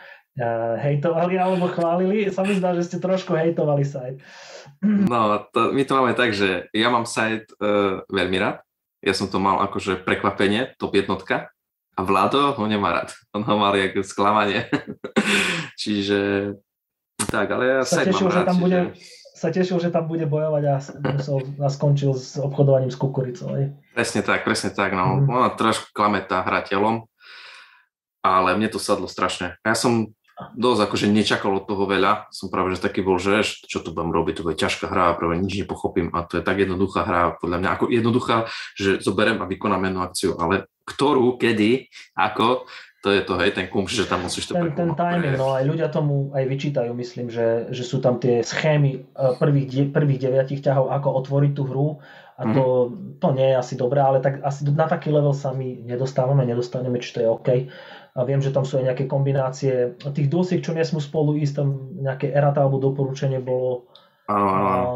hejtovali 0.77 1.35
alebo 1.35 1.65
chválili. 1.69 2.29
Sa 2.29 2.45
mi 2.45 2.53
zdá, 2.53 2.77
že 2.77 2.85
ste 2.85 2.97
trošku 3.01 3.33
hejtovali 3.33 3.83
sajt. 3.83 4.17
No, 5.09 5.41
to, 5.49 5.73
my 5.73 5.81
to 5.89 5.93
máme 5.97 6.13
tak, 6.13 6.37
že 6.37 6.69
ja 6.69 6.93
mám 6.93 7.09
sajt 7.09 7.49
uh, 7.57 8.05
veľmi 8.13 8.37
rád. 8.37 8.61
Ja 9.01 9.15
som 9.17 9.25
to 9.25 9.41
mal 9.41 9.57
akože 9.65 10.05
prekvapenie, 10.05 10.77
top 10.77 10.93
jednotka. 10.93 11.49
A 11.97 12.05
Vlado 12.05 12.53
ho 12.53 12.63
nemá 12.69 12.93
rád. 12.93 13.09
On 13.33 13.41
ho 13.41 13.55
mal 13.57 13.73
ako 13.73 14.05
sklamanie. 14.05 14.69
čiže 15.81 16.53
tak, 17.25 17.49
ale 17.49 17.81
ja 17.81 17.81
sa 17.81 18.05
tešil, 18.05 18.29
že 18.29 18.45
tam 18.45 18.61
čiže... 18.61 18.63
bude, 18.63 18.79
sa 19.33 19.47
tešil, 19.49 19.77
že 19.81 19.89
tam 19.89 20.05
bude 20.05 20.25
bojovať 20.29 20.63
a, 20.69 20.75
musel, 21.13 21.37
a 21.57 21.69
skončil 21.69 22.13
s 22.13 22.37
obchodovaním 22.37 22.93
s 22.93 22.97
kukuricou. 22.97 23.53
Aj? 23.53 23.73
Presne 23.97 24.21
tak, 24.21 24.45
presne 24.45 24.69
tak. 24.69 24.93
No. 24.93 25.21
Mm. 25.21 25.29
Ona 25.29 25.49
trošku 25.57 25.89
klame 25.93 26.21
tá 26.21 26.45
hra 26.45 26.61
telom, 26.61 27.09
ale 28.21 28.57
mne 28.57 28.69
to 28.69 28.77
sadlo 28.77 29.09
strašne. 29.09 29.57
Ja 29.65 29.73
som 29.73 30.13
dosť 30.37 30.81
akože 30.85 31.07
nečakal 31.09 31.57
od 31.57 31.65
toho 31.65 31.89
veľa. 31.89 32.29
Som 32.29 32.53
práve 32.53 32.77
že 32.77 32.85
taký 32.85 33.01
bol, 33.01 33.17
že 33.17 33.41
čo 33.41 33.81
tu 33.81 33.89
budem 33.89 34.13
robiť, 34.13 34.33
to 34.37 34.45
bude 34.45 34.57
ťažká 34.61 34.85
hra, 34.85 35.17
práve 35.17 35.41
nič 35.41 35.57
nepochopím 35.65 36.13
a 36.13 36.25
to 36.29 36.37
je 36.37 36.43
tak 36.45 36.61
jednoduchá 36.61 37.01
hra, 37.05 37.41
podľa 37.41 37.57
mňa 37.57 37.69
ako 37.73 37.85
jednoduchá, 37.89 38.37
že 38.77 39.01
zoberiem 39.01 39.41
a 39.41 39.49
vykonám 39.49 39.89
jednu 39.89 40.01
akciu, 40.05 40.31
ale 40.37 40.69
ktorú, 40.85 41.41
kedy, 41.41 41.89
ako, 42.13 42.69
to 43.01 43.13
je 43.13 43.21
to, 43.25 43.33
hej, 43.37 43.51
ten 43.53 43.65
kumš, 43.69 44.05
že 44.05 44.09
tam 44.09 44.25
musíš 44.25 44.49
to 44.49 44.53
Ten, 44.57 44.73
ten 44.77 44.91
timing, 44.93 45.37
no 45.37 45.57
aj 45.57 45.63
ľudia 45.65 45.89
tomu 45.89 46.29
aj 46.33 46.43
vyčítajú, 46.45 46.91
myslím, 46.93 47.33
že, 47.33 47.69
že 47.73 47.83
sú 47.85 47.97
tam 47.97 48.21
tie 48.21 48.45
schémy 48.45 48.91
eh, 48.93 49.33
prvých, 49.41 49.89
prvých 49.89 50.19
deviatich 50.21 50.61
ťahov, 50.61 50.93
ako 50.93 51.07
otvoriť 51.25 51.51
tú 51.53 51.63
hru 51.65 51.89
a 52.37 52.43
to, 52.53 52.93
mm. 52.93 53.17
to 53.17 53.27
nie 53.33 53.49
je 53.49 53.57
asi 53.57 53.73
dobré, 53.73 53.97
ale 53.97 54.21
tak 54.21 54.45
asi 54.45 54.61
na 54.69 54.85
taký 54.85 55.09
level 55.09 55.33
sa 55.33 55.57
my 55.57 55.81
nedostávame, 55.81 56.45
nedostaneme, 56.45 57.01
či 57.01 57.09
to 57.17 57.19
je 57.25 57.27
OK. 57.33 57.49
A 58.17 58.25
viem, 58.25 58.41
že 58.41 58.49
tam 58.49 58.65
sú 58.65 58.81
aj 58.81 58.89
nejaké 58.89 59.05
kombinácie 59.05 59.93
tých 60.01 60.27
dosiek, 60.27 60.65
čo 60.65 60.73
nesmú 60.73 60.97
spolu 60.97 61.37
ísť, 61.37 61.53
tam 61.53 61.93
nejaké 62.01 62.33
erata 62.33 62.65
alebo 62.65 62.81
doporučenie 62.81 63.37
bolo. 63.37 63.93
Áno, 64.25 64.49
áno. 64.49 64.93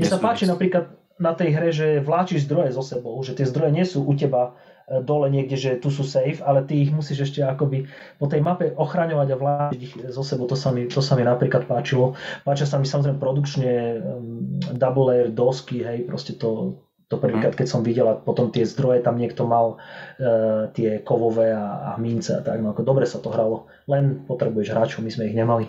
Mne 0.00 0.06
sa 0.08 0.16
páči 0.16 0.48
napríklad 0.48 0.96
na 1.20 1.36
tej 1.36 1.48
hre, 1.52 1.68
že 1.70 1.86
vláčiš 2.00 2.48
zdroje 2.48 2.72
so 2.72 2.80
sebou, 2.80 3.20
že 3.20 3.36
tie 3.36 3.44
zdroje 3.44 3.70
nie 3.76 3.84
sú 3.84 4.00
u 4.00 4.16
teba 4.16 4.56
e, 4.88 5.04
dole 5.04 5.28
niekde, 5.28 5.60
že 5.60 5.76
tu 5.76 5.92
sú 5.92 6.00
safe, 6.00 6.40
ale 6.40 6.64
ty 6.64 6.80
ich 6.80 6.88
musíš 6.88 7.28
ešte 7.28 7.44
akoby 7.44 7.84
po 8.16 8.24
tej 8.24 8.40
mape 8.40 8.72
ochraňovať 8.72 9.28
a 9.28 9.36
vláčiť 9.36 9.80
ich 9.84 9.94
so 10.08 10.24
sebou, 10.24 10.48
to 10.48 10.56
sa 10.56 10.72
mi, 10.72 10.88
to 10.88 11.04
sa 11.04 11.20
mi 11.20 11.28
napríklad 11.28 11.68
páčilo. 11.68 12.16
Páčia 12.48 12.64
sa 12.64 12.80
mi 12.80 12.88
samozrejme 12.88 13.20
produkčne 13.20 14.00
um, 14.00 14.56
double 14.80 15.12
layer 15.12 15.28
dosky, 15.28 15.84
hej, 15.84 16.08
proste 16.08 16.40
to, 16.40 16.80
to 17.10 17.18
prvýkrát, 17.18 17.58
keď 17.58 17.66
som 17.66 17.82
videl 17.82 18.06
a 18.06 18.14
potom 18.14 18.54
tie 18.54 18.62
zdroje 18.62 19.02
tam 19.02 19.18
niekto 19.18 19.42
mal, 19.42 19.82
e, 20.14 20.70
tie 20.70 21.02
kovové 21.02 21.50
a, 21.50 21.90
a 21.90 21.98
mince 21.98 22.38
a 22.38 22.40
tak, 22.40 22.62
no 22.62 22.70
ako 22.70 22.86
dobre 22.86 23.02
sa 23.02 23.18
to 23.18 23.34
hralo. 23.34 23.66
Len 23.90 24.22
potrebuješ 24.30 24.70
hráčov, 24.70 25.02
my 25.02 25.10
sme 25.10 25.26
ich 25.26 25.34
nemali. 25.34 25.66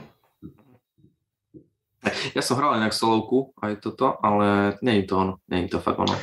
Ja 2.37 2.45
som 2.45 2.61
hral 2.61 2.77
inak 2.77 2.93
solovku, 2.93 3.57
aj 3.57 3.81
toto, 3.81 4.21
ale 4.21 4.77
nie 4.85 5.01
je 5.01 5.05
to 5.09 5.13
ono, 5.17 5.33
nie 5.49 5.65
je 5.65 5.73
to 5.73 5.81
fakt 5.81 5.97
ono. 5.97 6.13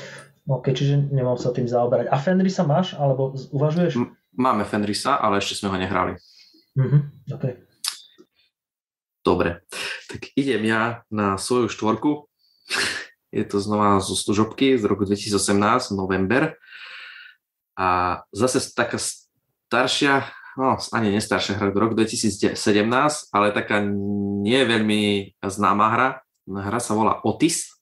OK, 0.49 0.71
čiže 0.71 1.11
nemám 1.11 1.37
sa 1.37 1.51
tým 1.51 1.67
zaoberať. 1.67 2.09
A 2.09 2.17
Fenrisa 2.19 2.63
máš, 2.63 2.95
alebo 2.95 3.35
uvažuješ? 3.35 3.99
M- 3.99 4.15
máme 4.39 4.63
Fenrisa, 4.63 5.19
ale 5.19 5.43
ešte 5.43 5.59
sme 5.59 5.75
ho 5.75 5.77
nehrali. 5.79 6.15
Mm-hmm, 6.79 7.01
OK. 7.35 7.45
Dobre, 9.27 9.67
tak 10.07 10.31
idem 10.39 10.63
ja 10.63 11.03
na 11.11 11.37
svoju 11.37 11.69
štvorku. 11.69 12.31
Je 13.29 13.45
to 13.45 13.61
znova 13.61 14.01
zo 14.01 14.17
služobky 14.17 14.81
z 14.81 14.85
roku 14.89 15.05
2018, 15.05 15.93
november. 15.93 16.57
A 17.77 18.21
zase 18.33 18.65
taká 18.73 18.97
staršia, 19.69 20.27
no 20.57 20.81
ani 20.91 21.13
nestaršia 21.13 21.61
hra, 21.61 21.71
rok 21.77 21.93
2017, 21.93 22.57
ale 23.31 23.53
taká 23.53 23.85
nie 23.85 24.61
veľmi 24.65 25.35
známa 25.45 25.87
hra. 25.93 26.09
Hra 26.49 26.81
sa 26.81 26.97
volá 26.97 27.21
Otis. 27.23 27.77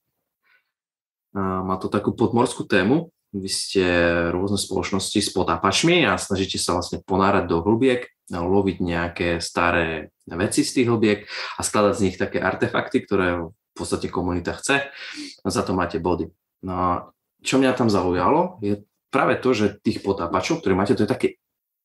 A 1.37 1.63
má 1.63 1.79
to 1.79 1.87
takú 1.87 2.11
podmorskú 2.13 2.67
tému. 2.67 3.15
Vy 3.37 3.51
ste 3.53 3.85
rôzne 4.33 4.57
spoločnosti 4.57 5.21
s 5.21 5.31
potápačmi 5.31 6.09
a 6.09 6.17
snažíte 6.17 6.57
sa 6.57 6.75
vlastne 6.75 7.05
ponárať 7.05 7.45
do 7.53 7.61
hlubiek, 7.61 8.09
loviť 8.33 8.77
nejaké 8.81 9.29
staré 9.45 10.11
veci 10.27 10.65
z 10.65 10.71
tých 10.73 10.87
hlubiek 10.89 11.21
a 11.57 11.61
skladať 11.61 11.93
z 11.95 12.03
nich 12.03 12.17
také 12.17 12.41
artefakty, 12.41 13.05
ktoré 13.05 13.47
podstate 13.77 14.09
komunita 14.09 14.57
chce 14.57 14.89
za 15.45 15.63
to 15.63 15.77
máte 15.77 16.01
body. 16.01 16.33
No 16.65 16.73
a 16.73 16.91
čo 17.45 17.61
mňa 17.61 17.77
tam 17.77 17.93
zaujalo, 17.93 18.59
je 18.65 18.83
práve 19.13 19.39
to, 19.39 19.53
že 19.53 19.79
tých 19.85 20.01
potápačov, 20.03 20.61
ktoré 20.61 20.75
máte, 20.75 20.97
to 20.97 21.05
je 21.05 21.13
také, 21.13 21.29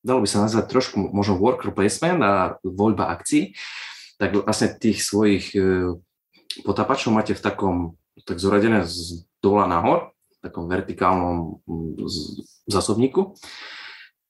dalo 0.02 0.24
by 0.24 0.28
sa 0.28 0.44
nazvať 0.44 0.72
trošku 0.72 0.98
možno 1.12 1.38
worker 1.38 1.76
placement 1.76 2.20
a 2.24 2.58
voľba 2.64 3.12
akcií, 3.14 3.54
tak 4.18 4.38
vlastne 4.38 4.74
tých 4.78 5.02
svojich 5.06 5.54
e, 5.54 5.62
potápačov 6.66 7.14
máte 7.14 7.34
v 7.38 7.42
takom, 7.44 7.76
tak 8.26 8.42
zoradené 8.42 8.86
z 8.86 9.26
dola 9.42 9.66
nahor, 9.66 10.14
v 10.14 10.38
takom 10.42 10.66
vertikálnom 10.66 11.62
zásobníku. 12.66 13.38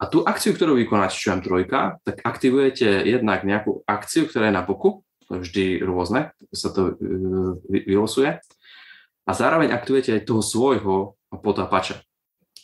A 0.02 0.10
tú 0.10 0.26
akciu, 0.26 0.58
ktorú 0.58 0.74
vykonáte, 0.82 1.14
čo 1.14 1.30
je 1.38 1.46
trojka, 1.46 2.02
tak 2.02 2.26
aktivujete 2.26 3.06
jednak 3.06 3.46
nejakú 3.46 3.86
akciu, 3.86 4.26
ktorá 4.26 4.50
je 4.50 4.58
na 4.58 4.66
boku, 4.66 5.06
vždy 5.40 5.80
rôzne, 5.86 6.36
sa 6.52 6.74
to 6.74 6.92
e, 6.92 7.86
vylosuje. 7.88 8.44
A 9.24 9.32
zároveň 9.32 9.72
aktivujete 9.72 10.18
aj 10.18 10.28
toho 10.28 10.42
svojho 10.44 11.16
potápača. 11.32 12.04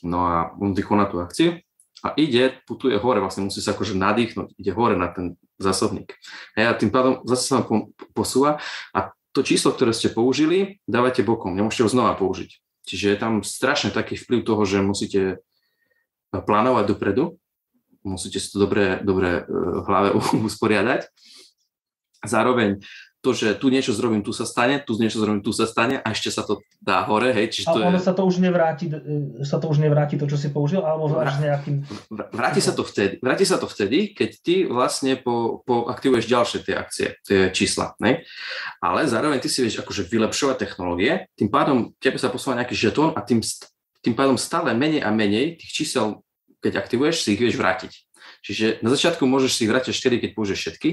No 0.03 0.27
a 0.27 0.51
on 0.59 0.75
vykoná 0.75 1.07
tú 1.07 1.23
akciu 1.23 1.61
a 2.03 2.13
ide, 2.19 2.59
putuje 2.67 2.97
hore, 2.99 3.23
vlastne 3.23 3.47
musí 3.47 3.63
sa 3.63 3.73
akože 3.73 3.97
nadýchnuť, 3.97 4.59
ide 4.59 4.71
hore 4.75 4.93
na 4.99 5.09
ten 5.09 5.39
zásobník. 5.57 6.13
A 6.53 6.75
tým 6.77 6.93
pádom 6.93 7.25
zase 7.25 7.49
sa 7.49 7.65
posúva 8.13 8.61
a 8.93 9.15
to 9.33 9.45
číslo, 9.45 9.73
ktoré 9.73 9.93
ste 9.93 10.09
použili, 10.09 10.81
dávate 10.89 11.21
bokom, 11.21 11.53
nemôžete 11.53 11.85
ho 11.85 11.93
znova 11.93 12.17
použiť. 12.17 12.57
Čiže 12.87 13.05
je 13.13 13.17
tam 13.17 13.33
strašne 13.45 13.93
taký 13.93 14.17
vplyv 14.17 14.41
toho, 14.45 14.63
že 14.65 14.85
musíte 14.85 15.21
plánovať 16.31 16.85
dopredu, 16.89 17.37
musíte 18.05 18.39
si 18.39 18.47
to 18.49 18.63
dobre, 18.63 19.03
dobre 19.03 19.43
e, 19.43 19.53
v 19.83 19.85
hlave 19.85 20.09
usporiadať 20.49 21.09
zároveň 22.25 22.81
to, 23.27 23.33
že 23.33 23.59
tu 23.59 23.67
niečo 23.67 23.91
zrobím, 23.91 24.23
tu 24.23 24.31
sa 24.31 24.47
stane, 24.47 24.79
tu 24.79 24.95
niečo 24.95 25.19
zrobím, 25.19 25.43
tu 25.43 25.51
sa 25.51 25.67
stane 25.67 25.99
a 25.99 26.07
ešte 26.15 26.31
sa 26.31 26.47
to 26.47 26.63
dá 26.79 27.03
hore, 27.09 27.35
hej. 27.35 27.51
Čiže 27.51 27.67
to 27.75 27.79
a 27.83 27.91
ono 27.91 27.99
je... 27.99 28.05
sa 28.07 28.13
to 28.15 28.23
už 28.23 28.39
nevráti, 28.39 28.85
e, 28.87 29.43
sa 29.43 29.59
to 29.59 29.67
už 29.67 29.83
nevráti 29.83 30.15
to, 30.15 30.29
čo 30.31 30.39
si 30.39 30.47
použil, 30.53 30.79
alebo 30.79 31.11
Vrá... 31.11 31.35
nejakým... 31.35 31.83
Vráti 32.13 32.63
sa 32.63 32.71
to 32.71 32.87
vtedy, 32.87 33.19
vráti 33.19 33.43
sa 33.43 33.59
to 33.59 33.67
vtedy, 33.67 34.15
keď 34.15 34.29
ty 34.39 34.55
vlastne 34.63 35.19
po, 35.19 35.65
po 35.67 35.91
aktivuješ 35.91 36.29
ďalšie 36.29 36.59
tie 36.63 36.75
akcie, 36.79 37.07
tie 37.27 37.39
čísla, 37.51 37.99
ne? 37.99 38.23
Ale 38.79 39.03
zároveň 39.09 39.43
ty 39.43 39.51
si 39.51 39.59
vieš 39.59 39.83
akože 39.83 40.07
vylepšovať 40.07 40.55
technológie, 40.63 41.27
tým 41.35 41.51
pádom 41.51 41.91
tebe 41.99 42.15
sa 42.15 42.31
posúva 42.31 42.55
nejaký 42.63 42.79
žetón 42.79 43.11
a 43.11 43.19
tým, 43.25 43.43
tým 44.05 44.15
pádom 44.15 44.39
stále 44.39 44.71
menej 44.71 45.03
a 45.03 45.11
menej 45.11 45.59
tých 45.59 45.83
čísel, 45.83 46.23
keď 46.63 46.79
aktivuješ, 46.79 47.27
si 47.27 47.35
ich 47.35 47.43
vieš 47.43 47.59
vrátiť. 47.59 48.06
Čiže 48.43 48.79
na 48.85 48.89
začiatku 48.93 49.23
môžeš 49.25 49.51
si 49.53 49.61
ich 49.65 49.71
vrátiť 49.71 49.93
4, 49.93 50.23
keď 50.23 50.29
použiješ 50.37 50.59
všetky, 50.59 50.89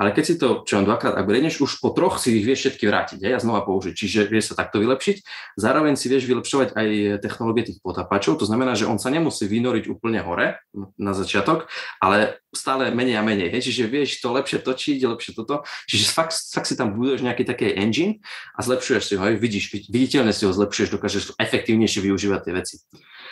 ale 0.00 0.08
keď 0.14 0.24
si 0.24 0.34
to 0.40 0.62
čo 0.64 0.80
len 0.80 0.86
dvakrát 0.88 1.14
upgradeneš, 1.18 1.60
už 1.60 1.82
po 1.82 1.92
troch 1.92 2.16
si 2.16 2.34
ich 2.38 2.46
vieš 2.46 2.68
všetky 2.68 2.84
vrátiť 2.88 3.18
aj, 3.24 3.32
a 3.36 3.42
znova 3.42 3.62
použiť. 3.66 3.94
Čiže 3.94 4.20
vieš 4.30 4.52
sa 4.52 4.64
takto 4.64 4.80
vylepšiť. 4.80 5.16
Zároveň 5.58 5.94
si 5.98 6.06
vieš 6.08 6.24
vylepšovať 6.30 6.74
aj 6.74 6.88
technológie 7.20 7.72
tých 7.72 7.78
potapačov, 7.84 8.40
to 8.40 8.46
znamená, 8.48 8.74
že 8.78 8.88
on 8.88 8.96
sa 8.96 9.12
nemusí 9.12 9.44
vynoriť 9.44 9.90
úplne 9.90 10.22
hore 10.24 10.58
na 10.98 11.12
začiatok, 11.12 11.68
ale 12.00 12.40
stále 12.54 12.94
menej 12.94 13.18
a 13.18 13.22
menej. 13.26 13.50
Hej? 13.50 13.70
Čiže 13.70 13.90
vieš 13.90 14.22
to 14.22 14.30
lepšie 14.30 14.62
točiť, 14.62 15.02
lepšie 15.04 15.32
toto. 15.34 15.66
Čiže 15.90 16.04
fakt, 16.14 16.32
fakt 16.32 16.70
si 16.70 16.78
tam 16.78 16.94
buduješ 16.94 17.26
nejaký 17.26 17.44
taký 17.44 17.74
engine 17.74 18.22
a 18.54 18.62
zlepšuješ 18.62 19.02
si 19.10 19.14
ho, 19.18 19.22
hej? 19.26 19.36
vidíš, 19.36 19.90
viditeľne 19.90 20.30
si 20.30 20.46
ho 20.46 20.52
zlepšuješ, 20.54 20.94
dokážeš 20.94 21.22
efektívnejšie 21.36 22.00
využívať 22.06 22.40
tie 22.46 22.54
veci. 22.54 22.76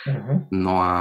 Uh-huh. 0.03 0.43
No 0.51 0.83
a 0.83 0.93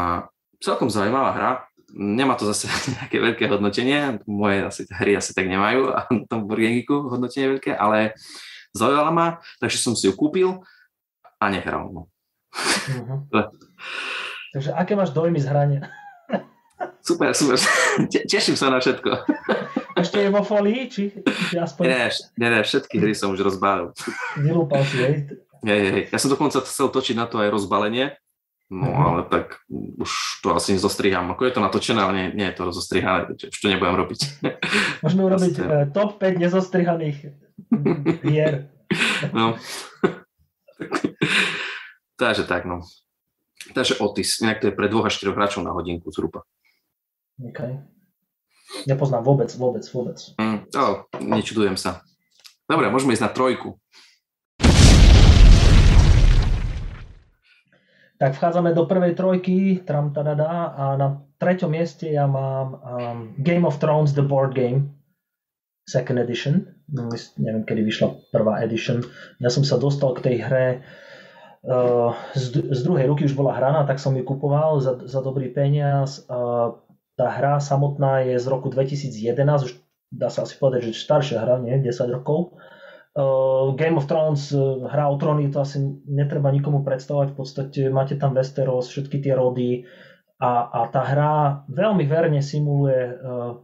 celkom 0.62 0.86
zaujímavá 0.86 1.30
hra 1.34 1.50
nemá 1.92 2.34
to 2.34 2.48
zase 2.48 2.68
nejaké 2.98 3.20
veľké 3.20 3.44
hodnotenie, 3.48 4.20
moje 4.24 4.64
asi, 4.64 4.82
hry 4.88 5.16
asi 5.16 5.36
tak 5.36 5.46
nemajú 5.46 5.92
a 5.92 6.08
na 6.08 6.24
tom 6.30 6.48
Burgengiku 6.48 7.12
hodnotenie 7.12 7.56
veľké, 7.58 7.76
ale 7.76 8.16
zaujala 8.72 9.12
ma, 9.12 9.26
takže 9.60 9.78
som 9.78 9.92
si 9.92 10.08
ju 10.08 10.16
kúpil 10.16 10.64
a 11.38 11.44
nehral. 11.52 11.92
No. 11.92 12.02
Uh-huh. 12.82 13.22
takže 14.50 14.74
aké 14.74 14.98
máš 14.98 15.14
dojmy 15.14 15.38
z 15.38 15.46
hrania? 15.46 15.86
Super, 16.98 17.30
super. 17.30 17.54
Te, 18.10 18.26
teším 18.26 18.58
sa 18.58 18.74
na 18.74 18.82
všetko. 18.82 19.10
Ešte 19.98 20.18
je 20.18 20.28
vo 20.34 20.42
folii, 20.42 20.90
či, 20.90 21.14
či 21.50 21.54
aspoň... 21.58 21.82
Nie, 21.86 22.10
nie, 22.38 22.48
nie, 22.50 22.62
všetky 22.66 22.98
hry 22.98 23.14
som 23.14 23.34
už 23.34 23.42
rozbalil. 23.42 23.94
Vylúpal 24.34 24.82
si, 24.86 24.96
hej? 24.98 25.14
Hej, 25.62 25.82
hej. 25.94 26.02
Ja 26.10 26.18
som 26.18 26.30
dokonca 26.30 26.58
chcel 26.66 26.90
točiť 26.90 27.14
na 27.14 27.30
to 27.30 27.38
aj 27.38 27.54
rozbalenie, 27.54 28.18
No 28.72 28.88
mm-hmm. 28.88 29.04
ale 29.04 29.20
tak 29.28 29.60
už 30.00 30.40
to 30.40 30.56
asi 30.56 30.72
nezostrihám. 30.72 31.28
Ako 31.36 31.44
je 31.44 31.52
to 31.52 31.60
natočené, 31.60 32.00
ale 32.00 32.12
nie, 32.16 32.26
nie 32.40 32.46
je 32.48 32.56
to 32.56 32.72
rozostrihané, 32.72 33.36
už 33.36 33.58
to 33.60 33.68
nebudem 33.68 34.00
robiť. 34.00 34.20
Môžeme 35.04 35.28
urobiť 35.28 35.54
uh, 35.60 35.84
top 35.92 36.16
5 36.16 36.40
nezostrihaných 36.40 37.36
hier. 38.24 38.54
No. 39.32 39.56
Takže 42.20 42.44
tak, 42.44 42.68
no. 42.68 42.84
Takže 43.72 43.96
Otis, 44.04 44.36
inak 44.44 44.60
to 44.60 44.68
je 44.68 44.76
pre 44.76 44.92
dvoch 44.92 45.08
až 45.08 45.16
4 45.16 45.32
hráčov 45.32 45.64
na 45.64 45.72
hodinku 45.72 46.12
zhruba. 46.12 46.44
OK. 47.40 47.80
Nepoznám 48.84 49.24
vôbec, 49.24 49.48
vôbec, 49.56 49.80
vôbec. 49.88 50.20
Mm, 50.36 50.68
oh, 50.76 51.08
nečudujem 51.24 51.80
sa. 51.80 52.04
Dobre, 52.68 52.92
môžeme 52.92 53.16
ísť 53.16 53.24
na 53.24 53.32
trojku. 53.32 53.80
Tak 58.22 58.38
vchádzame 58.38 58.70
do 58.70 58.86
prvej 58.86 59.18
trojky, 59.18 59.82
tram 59.82 60.14
tadada, 60.14 60.70
a 60.78 60.94
na 60.94 61.26
treťom 61.42 61.74
mieste 61.74 62.06
ja 62.06 62.30
mám 62.30 62.78
um, 62.78 62.78
Game 63.42 63.66
of 63.66 63.82
Thrones 63.82 64.14
The 64.14 64.22
Board 64.22 64.54
Game, 64.54 64.94
second 65.90 66.22
edition. 66.22 66.70
No, 66.86 67.10
neviem, 67.42 67.66
kedy 67.66 67.82
vyšla 67.82 68.30
prvá 68.30 68.62
edition. 68.62 69.02
Ja 69.42 69.50
som 69.50 69.66
sa 69.66 69.74
dostal 69.74 70.14
k 70.14 70.22
tej 70.22 70.36
hre 70.38 70.66
uh, 71.66 72.14
z, 72.38 72.86
druhej 72.86 73.10
ruky 73.10 73.26
už 73.26 73.34
bola 73.34 73.58
hraná, 73.58 73.82
tak 73.90 73.98
som 73.98 74.14
ju 74.14 74.22
kupoval 74.22 74.78
za, 74.78 75.02
za 75.02 75.18
dobrý 75.18 75.50
peniaz. 75.50 76.22
Uh, 76.30 76.78
tá 77.18 77.26
hra 77.26 77.58
samotná 77.58 78.22
je 78.22 78.38
z 78.38 78.46
roku 78.46 78.70
2011, 78.70 79.66
už 79.66 79.72
dá 80.14 80.30
sa 80.30 80.46
asi 80.46 80.54
povedať, 80.62 80.94
že 80.94 81.02
staršia 81.02 81.42
hra, 81.42 81.58
nie, 81.58 81.74
10 81.74 81.90
rokov. 82.14 82.54
Uh, 83.12 83.76
Game 83.76 84.00
of 84.00 84.08
Thrones, 84.08 84.56
uh, 84.56 84.88
hra 84.88 85.12
o 85.12 85.20
tróny, 85.20 85.52
to 85.52 85.60
asi 85.60 85.84
netreba 86.08 86.48
nikomu 86.48 86.80
predstavovať, 86.80 87.28
v 87.32 87.36
podstate 87.36 87.80
máte 87.92 88.16
tam 88.16 88.32
Westeros, 88.32 88.88
všetky 88.88 89.20
tie 89.20 89.36
rody 89.36 89.84
a, 90.40 90.64
a 90.64 90.80
tá 90.88 91.04
hra 91.04 91.68
veľmi 91.68 92.08
verne 92.08 92.40
simuluje 92.40 93.12
uh, 93.12 93.60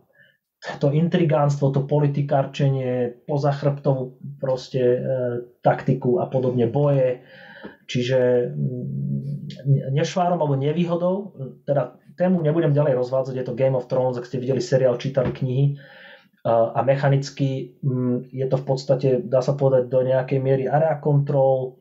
to 0.59 0.91
intrigánstvo, 0.91 1.71
to 1.71 1.87
politikárčenie, 1.87 3.23
pozachrbtovú 3.31 4.19
proste 4.43 4.83
e, 4.83 4.99
taktiku 5.63 6.19
a 6.19 6.27
podobne 6.27 6.67
boje. 6.67 7.23
Čiže 7.87 8.53
mm, 8.53 9.95
nešvárom 9.95 10.43
alebo 10.43 10.59
nevýhodou, 10.59 11.39
teda 11.63 11.97
tému 12.19 12.43
nebudem 12.43 12.75
ďalej 12.75 12.99
rozvádzať, 12.99 13.35
je 13.39 13.47
to 13.47 13.55
Game 13.55 13.79
of 13.79 13.87
Thrones, 13.87 14.19
ak 14.19 14.27
ste 14.27 14.43
videli 14.43 14.59
seriál, 14.59 14.99
čítali 14.99 15.31
knihy 15.31 15.79
a 16.47 16.81
mechanicky 16.87 17.77
mm, 17.83 18.31
je 18.31 18.47
to 18.47 18.57
v 18.57 18.65
podstate, 18.65 19.09
dá 19.27 19.43
sa 19.43 19.59
povedať, 19.59 19.91
do 19.91 20.01
nejakej 20.07 20.39
miery 20.39 20.65
area 20.71 20.97
control, 21.03 21.79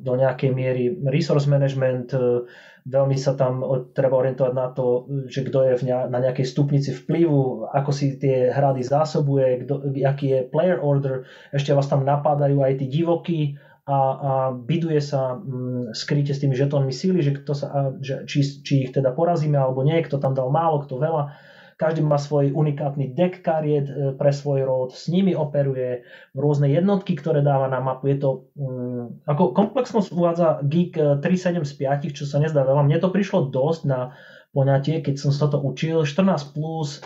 do 0.00 0.12
nejakej 0.20 0.50
miery 0.52 0.92
resource 1.08 1.48
management, 1.48 2.12
e, 2.12 2.44
veľmi 2.84 3.16
sa 3.16 3.32
tam 3.36 3.64
treba 3.96 4.20
orientovať 4.20 4.52
na 4.52 4.68
to, 4.72 5.08
že 5.32 5.48
kto 5.48 5.58
je 5.64 5.74
na 5.88 6.18
nejakej 6.20 6.44
stupnici 6.44 6.92
vplyvu, 6.92 7.68
ako 7.72 7.90
si 7.92 8.20
tie 8.20 8.52
hrady 8.52 8.84
zásobuje, 8.84 9.64
kdo, 9.64 9.84
aký 10.04 10.26
je 10.28 10.40
player 10.48 10.80
order, 10.80 11.24
ešte 11.56 11.72
vás 11.72 11.88
tam 11.88 12.04
napádajú 12.04 12.60
aj 12.60 12.84
tí 12.84 12.86
divoky 12.88 13.40
a, 13.88 13.96
a 13.96 14.32
biduje 14.52 15.00
sa 15.00 15.40
m, 15.40 15.92
skryte 15.96 16.36
s 16.36 16.40
tými 16.40 16.52
žetónmi 16.52 16.92
síly, 16.92 17.24
že, 17.24 17.40
kto 17.40 17.52
sa, 17.56 17.96
že 18.00 18.28
či, 18.28 18.44
či 18.60 18.88
ich 18.88 18.90
teda 18.92 19.12
porazíme 19.16 19.56
alebo 19.56 19.80
nie, 19.84 20.04
kto 20.04 20.20
tam 20.20 20.36
dal 20.36 20.52
málo, 20.52 20.84
kto 20.84 21.00
veľa 21.00 21.32
každý 21.80 22.04
má 22.04 22.20
svoj 22.20 22.52
unikátny 22.52 23.16
deck 23.16 23.40
kariet 23.40 23.88
e, 23.88 24.12
pre 24.12 24.36
svoj 24.36 24.68
rod, 24.68 24.92
s 24.92 25.08
nimi 25.08 25.32
operuje 25.32 26.04
rôzne 26.36 26.68
jednotky, 26.68 27.16
ktoré 27.16 27.40
dáva 27.40 27.72
na 27.72 27.80
mapu. 27.80 28.12
Je 28.12 28.20
to, 28.20 28.52
um, 28.60 29.16
ako 29.24 29.56
komplexnosť 29.56 30.12
uvádza 30.12 30.60
Geek 30.68 31.00
3.7 31.24 31.64
z 31.64 31.72
5, 32.12 32.16
čo 32.20 32.28
sa 32.28 32.36
nezdá 32.36 32.68
veľa. 32.68 32.84
Mne 32.84 33.00
to 33.00 33.08
prišlo 33.08 33.48
dosť 33.48 33.88
na 33.88 34.12
poňatie, 34.52 35.00
keď 35.00 35.16
som 35.16 35.32
sa 35.32 35.48
to 35.48 35.56
učil. 35.56 36.04
14 36.04 36.52
plus, 36.52 37.00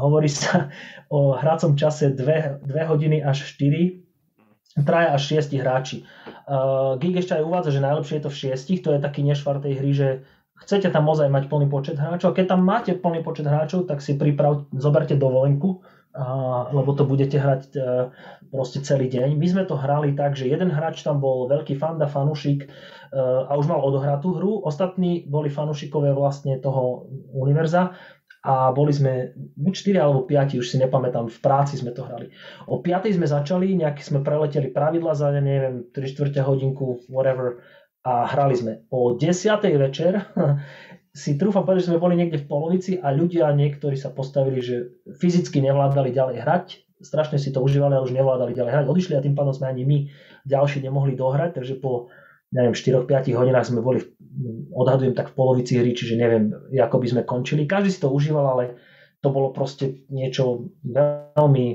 hovorí 0.00 0.32
sa 0.32 0.72
o 1.12 1.36
hracom 1.36 1.76
čase 1.76 2.16
2, 2.16 2.64
2 2.64 2.90
hodiny 2.90 3.20
až 3.20 3.44
4, 3.44 4.88
traja 4.88 5.14
až 5.14 5.22
6 5.44 5.54
hráči. 5.60 6.08
Uh, 6.48 6.96
Geek 6.96 7.20
ešte 7.20 7.36
aj 7.36 7.44
uvádza, 7.44 7.70
že 7.76 7.84
najlepšie 7.84 8.16
je 8.18 8.24
to 8.24 8.30
v 8.32 8.40
6, 8.56 8.84
to 8.84 8.88
je 8.96 8.98
taký 9.04 9.20
nešvar 9.20 9.60
tej 9.60 9.74
hry, 9.78 9.92
že 9.92 10.08
chcete 10.62 10.88
tam 10.90 11.10
ozaj 11.10 11.26
mať 11.30 11.50
plný 11.50 11.66
počet 11.66 11.98
hráčov. 11.98 12.36
Keď 12.36 12.46
tam 12.54 12.60
máte 12.62 12.94
plný 12.94 13.26
počet 13.26 13.46
hráčov, 13.46 13.90
tak 13.90 13.98
si 13.98 14.14
priprav, 14.14 14.70
zoberte 14.74 15.18
dovolenku, 15.18 15.82
a, 16.14 16.70
lebo 16.70 16.94
to 16.94 17.02
budete 17.02 17.34
hrať 17.42 17.62
e, 17.74 17.78
proste 18.54 18.78
celý 18.86 19.10
deň. 19.10 19.34
My 19.34 19.46
sme 19.50 19.62
to 19.66 19.74
hrali 19.74 20.14
tak, 20.14 20.38
že 20.38 20.46
jeden 20.46 20.70
hráč 20.70 21.02
tam 21.02 21.18
bol 21.18 21.50
veľký 21.50 21.74
fanda, 21.74 22.06
fanušik 22.06 22.62
e, 22.62 22.68
a 23.18 23.50
už 23.58 23.66
mal 23.66 23.82
odohratú 23.82 24.38
hru. 24.38 24.62
Ostatní 24.62 25.26
boli 25.26 25.50
fanušikové 25.50 26.14
vlastne 26.14 26.62
toho 26.62 27.10
univerza 27.34 27.98
a 28.44 28.70
boli 28.76 28.92
sme 28.92 29.32
buď 29.56 29.72
4 29.72 30.04
alebo 30.04 30.20
5, 30.28 30.60
už 30.60 30.68
si 30.68 30.76
nepamätám, 30.76 31.32
v 31.32 31.38
práci 31.40 31.80
sme 31.80 31.96
to 31.96 32.04
hrali. 32.04 32.28
O 32.68 32.78
5 32.78 33.16
sme 33.16 33.24
začali, 33.24 33.72
nejaký 33.72 34.04
sme 34.04 34.20
preleteli 34.20 34.68
pravidla 34.68 35.16
za, 35.16 35.32
neviem, 35.32 35.88
3 35.90 36.12
čtvrte 36.12 36.44
hodinku, 36.44 37.08
whatever, 37.08 37.64
a 38.04 38.28
hrali 38.28 38.54
sme. 38.54 38.72
O 38.92 39.16
10. 39.16 39.32
večer 39.80 40.12
si 41.24 41.40
trúfam 41.40 41.64
povedať, 41.64 41.88
že 41.88 41.90
sme 41.90 42.02
boli 42.02 42.20
niekde 42.20 42.44
v 42.44 42.48
polovici 42.48 42.92
a 43.00 43.10
ľudia 43.10 43.48
niektorí 43.56 43.96
sa 43.96 44.12
postavili, 44.12 44.60
že 44.60 44.92
fyzicky 45.16 45.64
nevládali 45.64 46.12
ďalej 46.12 46.36
hrať, 46.44 46.66
strašne 47.00 47.40
si 47.40 47.50
to 47.50 47.64
užívali, 47.64 47.96
ale 47.96 48.04
už 48.04 48.12
nevládali 48.12 48.52
ďalej 48.52 48.72
hrať. 48.72 48.84
Odišli 48.86 49.14
a 49.16 49.24
tým 49.24 49.34
pádom 49.34 49.56
sme 49.56 49.72
ani 49.72 49.82
my 49.88 49.98
ďalší 50.44 50.84
nemohli 50.84 51.16
dohrať, 51.16 51.56
takže 51.56 51.80
po 51.80 52.12
neviem, 52.54 52.70
4-5 52.70 53.34
hodinách 53.34 53.66
sme 53.66 53.82
boli, 53.82 54.06
odhadujem 54.70 55.18
tak 55.18 55.34
v 55.34 55.36
polovici 55.36 55.74
hry, 55.74 55.90
čiže 55.90 56.14
neviem, 56.14 56.54
ako 56.70 57.02
by 57.02 57.06
sme 57.10 57.22
končili. 57.26 57.66
Každý 57.66 57.90
si 57.90 57.98
to 57.98 58.14
užíval, 58.14 58.46
ale 58.46 58.78
to 59.18 59.34
bolo 59.34 59.50
proste 59.50 60.06
niečo 60.06 60.70
veľmi, 60.86 61.66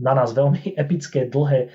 na 0.00 0.12
nás 0.16 0.32
veľmi 0.32 0.72
epické, 0.82 1.28
dlhé, 1.28 1.68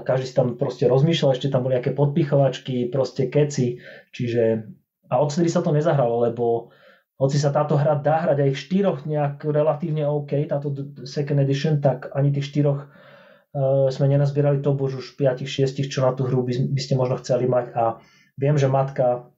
každý 0.00 0.24
si 0.24 0.34
tam 0.34 0.56
proste 0.56 0.88
rozmýšľal, 0.88 1.36
ešte 1.36 1.52
tam 1.52 1.68
boli 1.68 1.76
nejaké 1.76 1.92
podpichovačky, 1.92 2.88
proste 2.88 3.28
keci, 3.28 3.76
čiže 4.16 4.64
a 5.12 5.20
odtedy 5.20 5.52
sa 5.52 5.60
to 5.60 5.76
nezahralo, 5.76 6.24
lebo 6.24 6.72
hoci 7.20 7.36
sa 7.36 7.52
táto 7.52 7.76
hra 7.76 8.00
dá 8.00 8.24
hrať 8.24 8.48
aj 8.48 8.50
v 8.56 8.62
štyroch 8.64 8.98
nejak 9.04 9.44
relatívne 9.44 10.08
OK, 10.08 10.48
táto 10.48 10.72
second 11.04 11.44
edition, 11.44 11.84
tak 11.84 12.08
ani 12.16 12.32
tých 12.32 12.48
štyroch 12.48 12.88
uh, 12.88 13.92
sme 13.92 14.08
nenazbierali 14.08 14.64
to 14.64 14.72
bož 14.72 14.96
už 14.96 15.06
5-6, 15.20 15.84
čo 15.92 16.00
na 16.00 16.16
tú 16.16 16.24
hru 16.24 16.40
by, 16.40 16.72
by 16.72 16.80
ste 16.80 16.96
možno 16.96 17.20
chceli 17.20 17.44
mať. 17.44 17.76
A 17.76 18.00
viem, 18.40 18.56
že 18.56 18.72
matka 18.72 19.28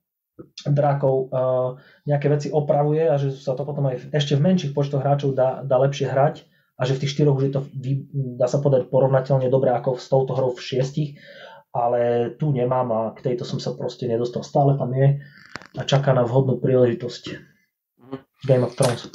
drákov 0.63 1.15
uh, 1.29 1.79
nejaké 2.07 2.27
veci 2.31 2.49
opravuje 2.55 3.11
a 3.11 3.19
že 3.19 3.35
sa 3.35 3.59
to 3.59 3.67
potom 3.67 3.91
aj 3.91 4.15
ešte 4.15 4.39
v 4.39 4.45
menších 4.47 4.73
počtoch 4.75 5.03
hráčov 5.03 5.35
dá, 5.35 5.67
dá 5.67 5.77
lepšie 5.83 6.07
hrať 6.07 6.54
a 6.75 6.83
že 6.83 6.99
v 6.99 7.07
tých 7.07 7.13
štyroch 7.15 7.39
už 7.39 7.45
je 7.47 7.53
to, 7.55 7.61
dá 8.39 8.51
sa 8.51 8.59
povedať, 8.59 8.91
porovnateľne 8.91 9.47
dobre 9.47 9.71
ako 9.71 9.95
s 9.95 10.11
touto 10.11 10.35
hrou 10.35 10.51
v 10.51 10.65
šiestich, 10.65 11.11
ale 11.75 12.35
tu 12.39 12.51
nemám 12.51 12.89
a 12.91 13.01
k 13.15 13.31
tejto 13.31 13.47
som 13.47 13.59
sa 13.59 13.75
proste 13.75 14.07
nedostal. 14.07 14.47
Stále 14.47 14.79
tam 14.79 14.91
je 14.95 15.23
a 15.75 15.83
čaká 15.83 16.15
na 16.15 16.23
vhodnú 16.27 16.59
príležitosť. 16.59 17.23
Game 18.47 18.67
of 18.67 18.79
Thrones. 18.79 19.11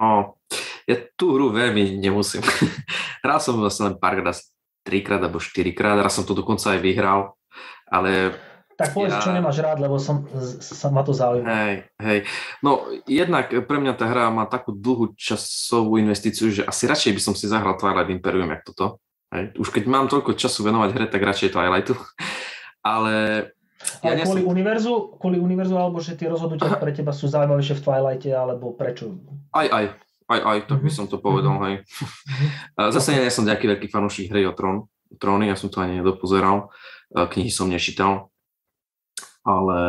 O, 0.00 0.32
ja 0.88 0.96
tú 1.16 1.36
hru 1.36 1.52
veľmi 1.52 2.00
nemusím. 2.00 2.40
Hral 3.24 3.40
som 3.40 3.60
vlastne 3.60 3.92
len 3.92 3.96
párkrát, 4.00 4.36
trikrát 4.80 5.20
alebo 5.20 5.36
štyrikrát, 5.36 6.00
raz 6.00 6.16
som 6.16 6.24
to 6.24 6.32
dokonca 6.32 6.72
aj 6.72 6.80
vyhral, 6.80 7.36
ale 7.84 8.32
tak 8.80 8.96
povedz, 8.96 9.12
ja... 9.12 9.20
čo 9.20 9.36
nemáš 9.36 9.60
rád, 9.60 9.84
lebo 9.84 10.00
som, 10.00 10.24
sa 10.60 10.88
ma 10.88 11.04
to 11.04 11.12
zaujíma. 11.12 11.44
Hej, 11.44 11.74
hej. 12.00 12.18
No, 12.64 12.88
jednak 13.04 13.52
pre 13.68 13.76
mňa 13.76 13.92
tá 13.92 14.08
hra 14.08 14.32
má 14.32 14.48
takú 14.48 14.72
dlhú 14.72 15.12
časovú 15.20 16.00
investíciu, 16.00 16.48
že 16.48 16.64
asi 16.64 16.88
radšej 16.88 17.12
by 17.12 17.20
som 17.20 17.34
si 17.36 17.44
zahral 17.44 17.76
Twilight 17.76 18.08
Imperium, 18.08 18.48
jak 18.48 18.64
toto. 18.64 19.04
Hej. 19.28 19.52
Už 19.60 19.68
keď 19.68 19.84
mám 19.84 20.08
toľko 20.08 20.32
času 20.32 20.64
venovať 20.64 20.90
hre, 20.96 21.06
tak 21.12 21.20
radšej 21.20 21.52
Twilightu. 21.52 21.94
Ale... 22.96 23.14
Ja 24.04 24.12
Ale 24.12 24.24
kvôli, 24.24 24.44
som... 24.44 24.52
univerzu, 24.52 24.92
kvôli 25.16 25.36
univerzu, 25.40 25.76
alebo 25.76 26.00
že 26.00 26.16
tie 26.16 26.28
rozhodnutia 26.28 26.76
pre 26.76 26.92
teba 26.92 27.12
sú 27.12 27.28
zaujímavejšie 27.28 27.80
v 27.80 27.84
Twilighte, 27.84 28.30
alebo 28.32 28.72
prečo? 28.72 29.16
Aj, 29.52 29.68
aj. 29.68 29.84
Aj, 30.30 30.40
aj, 30.46 30.58
tak 30.70 30.78
by 30.78 30.90
mhm. 30.92 30.96
som 30.96 31.06
to 31.10 31.18
povedal, 31.18 31.58
mm-hmm. 31.58 31.66
hej. 31.66 32.94
Zase 32.94 33.18
nie 33.18 33.34
som 33.34 33.42
nejaký 33.42 33.66
veľký 33.76 33.88
fanúšik 33.90 34.30
hry 34.30 34.46
o 34.46 34.54
trón, 34.54 34.86
tróny, 35.18 35.50
ja 35.50 35.58
som 35.58 35.66
to 35.74 35.82
ani 35.82 35.98
nedopozeral, 35.98 36.70
knihy 37.10 37.50
som 37.50 37.66
nečítal, 37.66 38.29
ale 39.44 39.80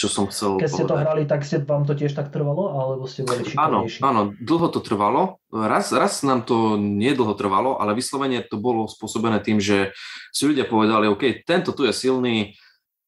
čo 0.00 0.08
som 0.08 0.24
chcel 0.32 0.56
Keď 0.56 0.70
ste 0.72 0.84
povedať. 0.86 0.96
to 0.96 1.02
hrali, 1.04 1.22
tak 1.28 1.40
ste, 1.44 1.60
vám 1.60 1.84
to 1.84 1.92
tiež 1.92 2.16
tak 2.16 2.32
trvalo, 2.32 2.72
alebo 2.72 3.04
ste 3.04 3.20
boli 3.20 3.44
šikovnejší? 3.44 4.00
Áno, 4.00 4.08
áno, 4.08 4.22
dlho 4.40 4.72
to 4.72 4.80
trvalo. 4.80 5.36
Raz, 5.52 5.92
raz 5.92 6.24
nám 6.24 6.48
to 6.48 6.80
nedlho 6.80 7.36
trvalo, 7.36 7.76
ale 7.76 7.92
vyslovene 7.92 8.40
to 8.40 8.56
bolo 8.56 8.88
spôsobené 8.88 9.44
tým, 9.44 9.60
že 9.60 9.92
si 10.32 10.48
ľudia 10.48 10.64
povedali, 10.64 11.04
OK, 11.04 11.44
tento 11.44 11.76
tu 11.76 11.84
je 11.84 11.92
silný 11.92 12.56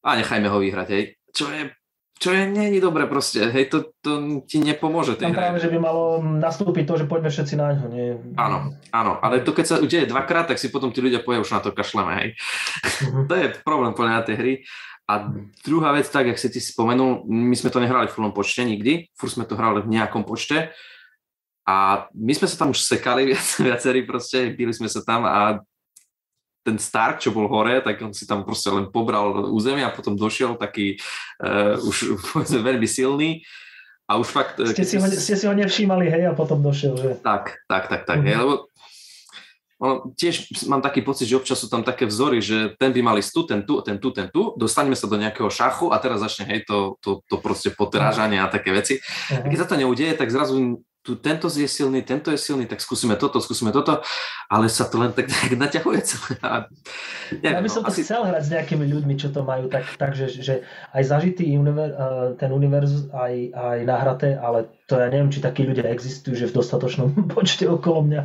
a 0.04 0.20
nechajme 0.20 0.52
ho 0.52 0.58
vyhrať. 0.60 0.88
Hej. 0.92 1.04
Čo 1.32 1.48
je 1.48 1.72
čo 2.22 2.30
je 2.30 2.46
není 2.46 2.78
dobre 2.78 3.10
proste, 3.10 3.50
hej, 3.50 3.66
to, 3.66 3.90
to 3.98 4.38
ti 4.46 4.62
nepomôže 4.62 5.18
tej 5.18 5.34
práve, 5.34 5.58
že 5.58 5.66
by 5.66 5.78
malo 5.82 6.22
nastúpiť 6.22 6.86
to, 6.86 6.94
že 7.02 7.10
poďme 7.10 7.34
všetci 7.34 7.54
na 7.58 7.74
ňo, 7.74 7.86
nie? 7.90 8.14
Áno, 8.38 8.78
áno, 8.94 9.18
ale 9.18 9.42
to 9.42 9.50
keď 9.50 9.66
sa 9.66 9.76
udeje 9.82 10.06
dvakrát, 10.06 10.46
tak 10.46 10.62
si 10.62 10.70
potom 10.70 10.94
tí 10.94 11.02
ľudia 11.02 11.18
povedia, 11.18 11.42
už 11.42 11.50
na 11.50 11.58
to 11.58 11.74
kašleme, 11.74 12.14
hej. 12.22 12.28
Uh-huh. 12.86 13.26
to 13.30 13.34
je 13.34 13.50
problém 13.66 13.90
podľa 13.90 14.22
tej 14.22 14.36
hry. 14.38 14.54
A 15.10 15.34
druhá 15.66 15.90
vec, 15.90 16.06
tak, 16.06 16.30
jak 16.30 16.38
si 16.38 16.46
ty 16.46 16.62
spomenul, 16.62 17.26
my 17.26 17.58
sme 17.58 17.74
to 17.74 17.82
nehrali 17.82 18.06
v 18.06 18.14
plnom 18.14 18.30
počte 18.30 18.62
nikdy, 18.62 19.10
furt 19.18 19.34
sme 19.34 19.42
to 19.42 19.58
hrali 19.58 19.82
v 19.82 19.90
nejakom 19.98 20.22
počte 20.22 20.70
a 21.66 22.06
my 22.14 22.32
sme 22.34 22.46
sa 22.46 22.56
tam 22.58 22.70
už 22.70 22.86
sekali 22.86 23.26
viac, 23.34 23.46
viacerí 23.58 24.06
proste, 24.06 24.54
byli 24.54 24.70
sme 24.70 24.86
sa 24.86 25.02
tam 25.02 25.26
a 25.26 25.58
ten 26.62 26.78
Stark, 26.78 27.18
čo 27.18 27.34
bol 27.34 27.50
hore, 27.50 27.82
tak 27.82 27.98
on 28.00 28.14
si 28.14 28.24
tam 28.24 28.46
proste 28.46 28.70
len 28.70 28.88
pobral 28.88 29.50
územie 29.50 29.82
a 29.82 29.90
potom 29.90 30.14
došiel 30.14 30.54
taký 30.54 30.96
uh, 31.42 31.76
už 31.82 32.16
povedzme 32.32 32.62
veľmi 32.62 32.88
silný 32.88 33.42
a 34.06 34.18
už 34.18 34.28
fakt... 34.30 34.58
Eh, 34.62 34.74
ste 34.74 34.86
si, 34.86 34.96
ho, 34.98 35.06
ste 35.06 35.34
si 35.34 35.44
ho 35.46 35.54
nevšímali, 35.54 36.06
hej, 36.10 36.30
a 36.30 36.32
potom 36.34 36.62
došiel, 36.62 36.94
že? 36.98 37.10
Tak, 37.22 37.66
tak, 37.66 37.90
tak, 37.90 38.02
tak, 38.06 38.18
mm-hmm. 38.18 38.28
hej, 38.28 38.36
lebo 38.38 38.54
ono, 39.82 40.14
tiež 40.14 40.62
mám 40.70 40.78
taký 40.78 41.02
pocit, 41.02 41.26
že 41.26 41.34
občas 41.34 41.58
sú 41.58 41.66
tam 41.66 41.82
také 41.82 42.06
vzory, 42.06 42.38
že 42.38 42.78
ten 42.78 42.94
by 42.94 43.02
mali 43.02 43.18
tu, 43.18 43.42
ten 43.42 43.66
tu, 43.66 43.82
ten 43.82 43.98
tu, 43.98 44.14
ten 44.14 44.30
tu, 44.30 44.54
dostaneme 44.54 44.94
sa 44.94 45.10
do 45.10 45.18
nejakého 45.18 45.50
šachu 45.50 45.90
a 45.90 45.98
teraz 45.98 46.22
začne 46.22 46.46
hej, 46.54 46.62
to, 46.62 46.94
to, 47.02 47.18
to 47.26 47.42
proste 47.42 47.74
potrážanie 47.74 48.38
a 48.38 48.46
také 48.46 48.70
veci. 48.70 49.02
Uh-huh. 49.02 49.42
A 49.42 49.46
keď 49.50 49.58
sa 49.58 49.68
to 49.74 49.80
neudeje, 49.82 50.14
tak 50.14 50.30
zrazu 50.30 50.86
tu 51.02 51.18
tento 51.18 51.50
je 51.50 51.66
silný, 51.66 52.06
tento 52.06 52.30
je 52.30 52.38
silný, 52.38 52.70
tak 52.70 52.78
skúsime 52.78 53.18
toto, 53.18 53.42
skúsime 53.42 53.74
toto, 53.74 53.98
ale 54.46 54.70
sa 54.70 54.86
to 54.86 55.02
len 55.02 55.10
tak, 55.10 55.26
tak 55.34 55.58
naťahuje 55.58 56.00
celé. 56.06 56.38
A, 56.46 56.70
neviem, 57.42 57.58
ja 57.58 57.62
by 57.66 57.70
som 57.70 57.82
no, 57.82 57.90
to 57.90 57.92
asi... 57.92 58.02
chcel 58.06 58.22
hrať 58.22 58.42
s 58.46 58.50
nejakými 58.54 58.84
ľuďmi, 58.86 59.14
čo 59.18 59.34
to 59.34 59.42
majú, 59.42 59.66
tak, 59.66 59.82
tak 59.98 60.14
že, 60.14 60.30
že 60.30 60.62
aj 60.94 61.02
zažitý 61.02 61.50
univer, 61.58 61.90
ten 62.38 62.54
univerz 62.54 63.10
aj, 63.10 63.34
aj 63.50 63.78
nahraté, 63.82 64.38
ale 64.38 64.70
to 64.86 64.94
ja 64.94 65.10
neviem, 65.10 65.34
či 65.34 65.42
takí 65.42 65.66
ľudia 65.66 65.90
existujú, 65.90 66.38
že 66.38 66.46
v 66.46 66.56
dostatočnom 66.62 67.08
počte 67.34 67.66
okolo 67.66 68.06
mňa. 68.06 68.22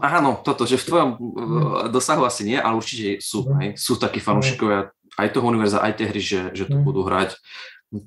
Áno, 0.00 0.40
toto, 0.42 0.66
že 0.66 0.80
v 0.80 0.86
tvojom 0.90 1.10
hmm. 1.14 1.92
dosahu 1.94 2.26
asi 2.26 2.42
nie, 2.48 2.58
ale 2.58 2.74
určite 2.74 3.22
sú, 3.22 3.46
hmm. 3.46 3.56
hej, 3.62 3.70
sú 3.78 3.94
takí 3.94 4.18
fanúšikovia 4.18 4.90
aj 5.20 5.28
toho 5.30 5.46
univerza, 5.46 5.84
aj 5.84 5.92
tie 6.00 6.06
hry, 6.08 6.22
že, 6.22 6.40
že 6.56 6.64
to 6.66 6.80
hmm. 6.80 6.86
budú 6.88 7.06
hrať. 7.06 7.36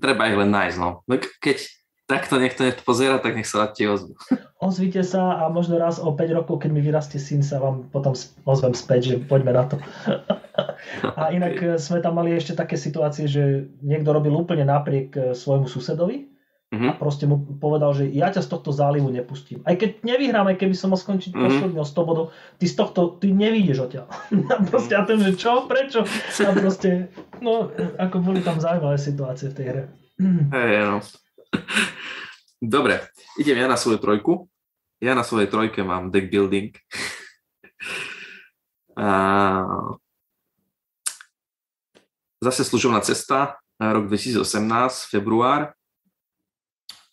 Treba 0.02 0.28
ich 0.28 0.36
len 0.36 0.50
nájsť, 0.52 0.78
no. 0.80 1.06
no 1.06 1.14
keď 1.40 1.83
takto 2.14 2.38
niekto 2.38 2.70
pozera, 2.86 3.18
tak 3.18 3.34
nech 3.34 3.50
sa 3.50 3.66
ti 3.74 3.90
ozvu. 3.90 4.14
Ozvite 4.62 5.02
sa 5.02 5.42
a 5.42 5.50
možno 5.50 5.82
raz 5.82 5.98
o 5.98 6.14
5 6.14 6.38
rokov, 6.38 6.62
keď 6.62 6.70
mi 6.70 6.86
vyrastie 6.86 7.18
syn, 7.18 7.42
sa 7.42 7.58
vám 7.58 7.90
potom 7.90 8.14
ozvem 8.46 8.78
späť, 8.78 9.02
že 9.10 9.16
poďme 9.26 9.58
na 9.58 9.66
to. 9.66 9.82
A 11.18 11.34
inak 11.34 11.58
okay. 11.58 11.82
sme 11.82 12.04
tam 12.04 12.22
mali 12.22 12.36
ešte 12.36 12.54
také 12.54 12.78
situácie, 12.78 13.26
že 13.26 13.66
niekto 13.82 14.14
robil 14.14 14.36
úplne 14.36 14.68
napriek 14.68 15.10
e, 15.16 15.20
svojmu 15.34 15.66
susedovi 15.66 16.30
mm-hmm. 16.74 16.90
a 16.90 16.92
proste 16.98 17.26
mu 17.30 17.42
povedal, 17.58 17.94
že 17.94 18.10
ja 18.10 18.30
ťa 18.30 18.42
z 18.42 18.50
tohto 18.50 18.70
zálivu 18.74 19.10
nepustím. 19.14 19.62
Aj 19.64 19.78
keď 19.78 20.02
nevyhrám, 20.02 20.50
aj 20.50 20.58
keby 20.58 20.76
som 20.78 20.94
mal 20.94 21.00
skončiť 21.00 21.34
mm-hmm. 21.34 21.46
posledný 21.50 21.78
o 21.80 21.88
100 21.88 22.10
bodov, 22.10 22.26
ty 22.58 22.66
z 22.66 22.76
tohto, 22.78 23.18
ty 23.18 23.34
nevídeš 23.34 23.90
odtiaľ. 23.90 24.06
A 24.54 24.62
proste 24.66 24.94
a 24.98 25.02
ten, 25.06 25.18
že 25.22 25.34
čo, 25.38 25.70
prečo? 25.70 26.04
A 26.44 26.52
proste, 26.54 27.14
no, 27.40 27.70
ako 28.02 28.22
boli 28.22 28.42
tam 28.42 28.58
zaujímavé 28.58 28.98
situácie 28.98 29.54
v 29.54 29.56
tej 29.56 29.66
hre. 29.70 29.84
Hey, 30.54 30.84
no. 30.84 31.02
Dobre, 32.64 33.12
idem 33.40 33.58
ja 33.58 33.68
na 33.68 33.78
svoju 33.78 34.00
trojku. 34.00 34.48
Ja 35.04 35.16
na 35.20 35.28
svojej 35.28 35.52
trojke 35.52 35.84
mám 35.84 36.12
deck 36.12 36.32
building. 36.32 36.72
A... 38.94 39.10
Zase 42.44 42.68
služobná 42.68 43.00
cesta, 43.00 43.56
rok 43.80 44.12
2018, 44.12 44.44
február. 45.10 45.74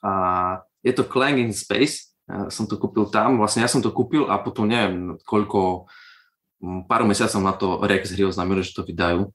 A 0.02 0.12
je 0.82 0.92
to 0.92 1.06
Clang 1.06 1.38
in 1.38 1.54
Space. 1.54 2.12
Ja 2.26 2.50
som 2.50 2.66
to 2.66 2.78
kúpil 2.78 3.10
tam. 3.10 3.38
Vlastne 3.38 3.62
ja 3.62 3.70
som 3.70 3.82
to 3.82 3.94
kúpil 3.94 4.26
a 4.26 4.38
potom 4.42 4.66
neviem 4.66 5.18
koľko, 5.22 5.90
pár 6.86 7.02
mesiacov 7.06 7.40
na 7.42 7.54
to 7.54 7.78
Rex 7.82 8.14
hry 8.14 8.26
oznámili, 8.26 8.62
že 8.62 8.74
to 8.74 8.82
vydajú. 8.86 9.30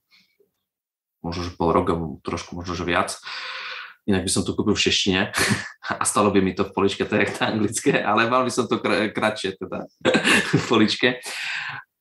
Možno, 1.23 1.41
že 1.47 1.55
pol 1.57 1.73
roka, 1.73 1.95
trošku 2.21 2.55
možno, 2.59 2.77
že 2.77 2.85
viac. 2.85 3.15
Uh, 3.17 3.64
inak 4.05 4.21
by 4.21 4.31
som 4.31 4.45
to 4.45 4.53
kúpil 4.53 4.77
v 4.77 4.83
šeštine 4.85 5.21
a 6.01 6.03
stalo 6.05 6.29
by 6.29 6.39
mi 6.41 6.53
to 6.53 6.65
v 6.65 6.73
poličke, 6.73 7.05
to 7.05 7.17
je 7.17 7.29
to 7.29 7.41
anglické, 7.45 8.01
ale 8.01 8.29
mal 8.29 8.45
by 8.45 8.51
som 8.53 8.69
to 8.69 8.77
kr- 8.77 9.09
kratšie 9.09 9.57
teda 9.57 9.89
v 10.61 10.63
poličke. 10.69 11.21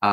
A 0.04 0.12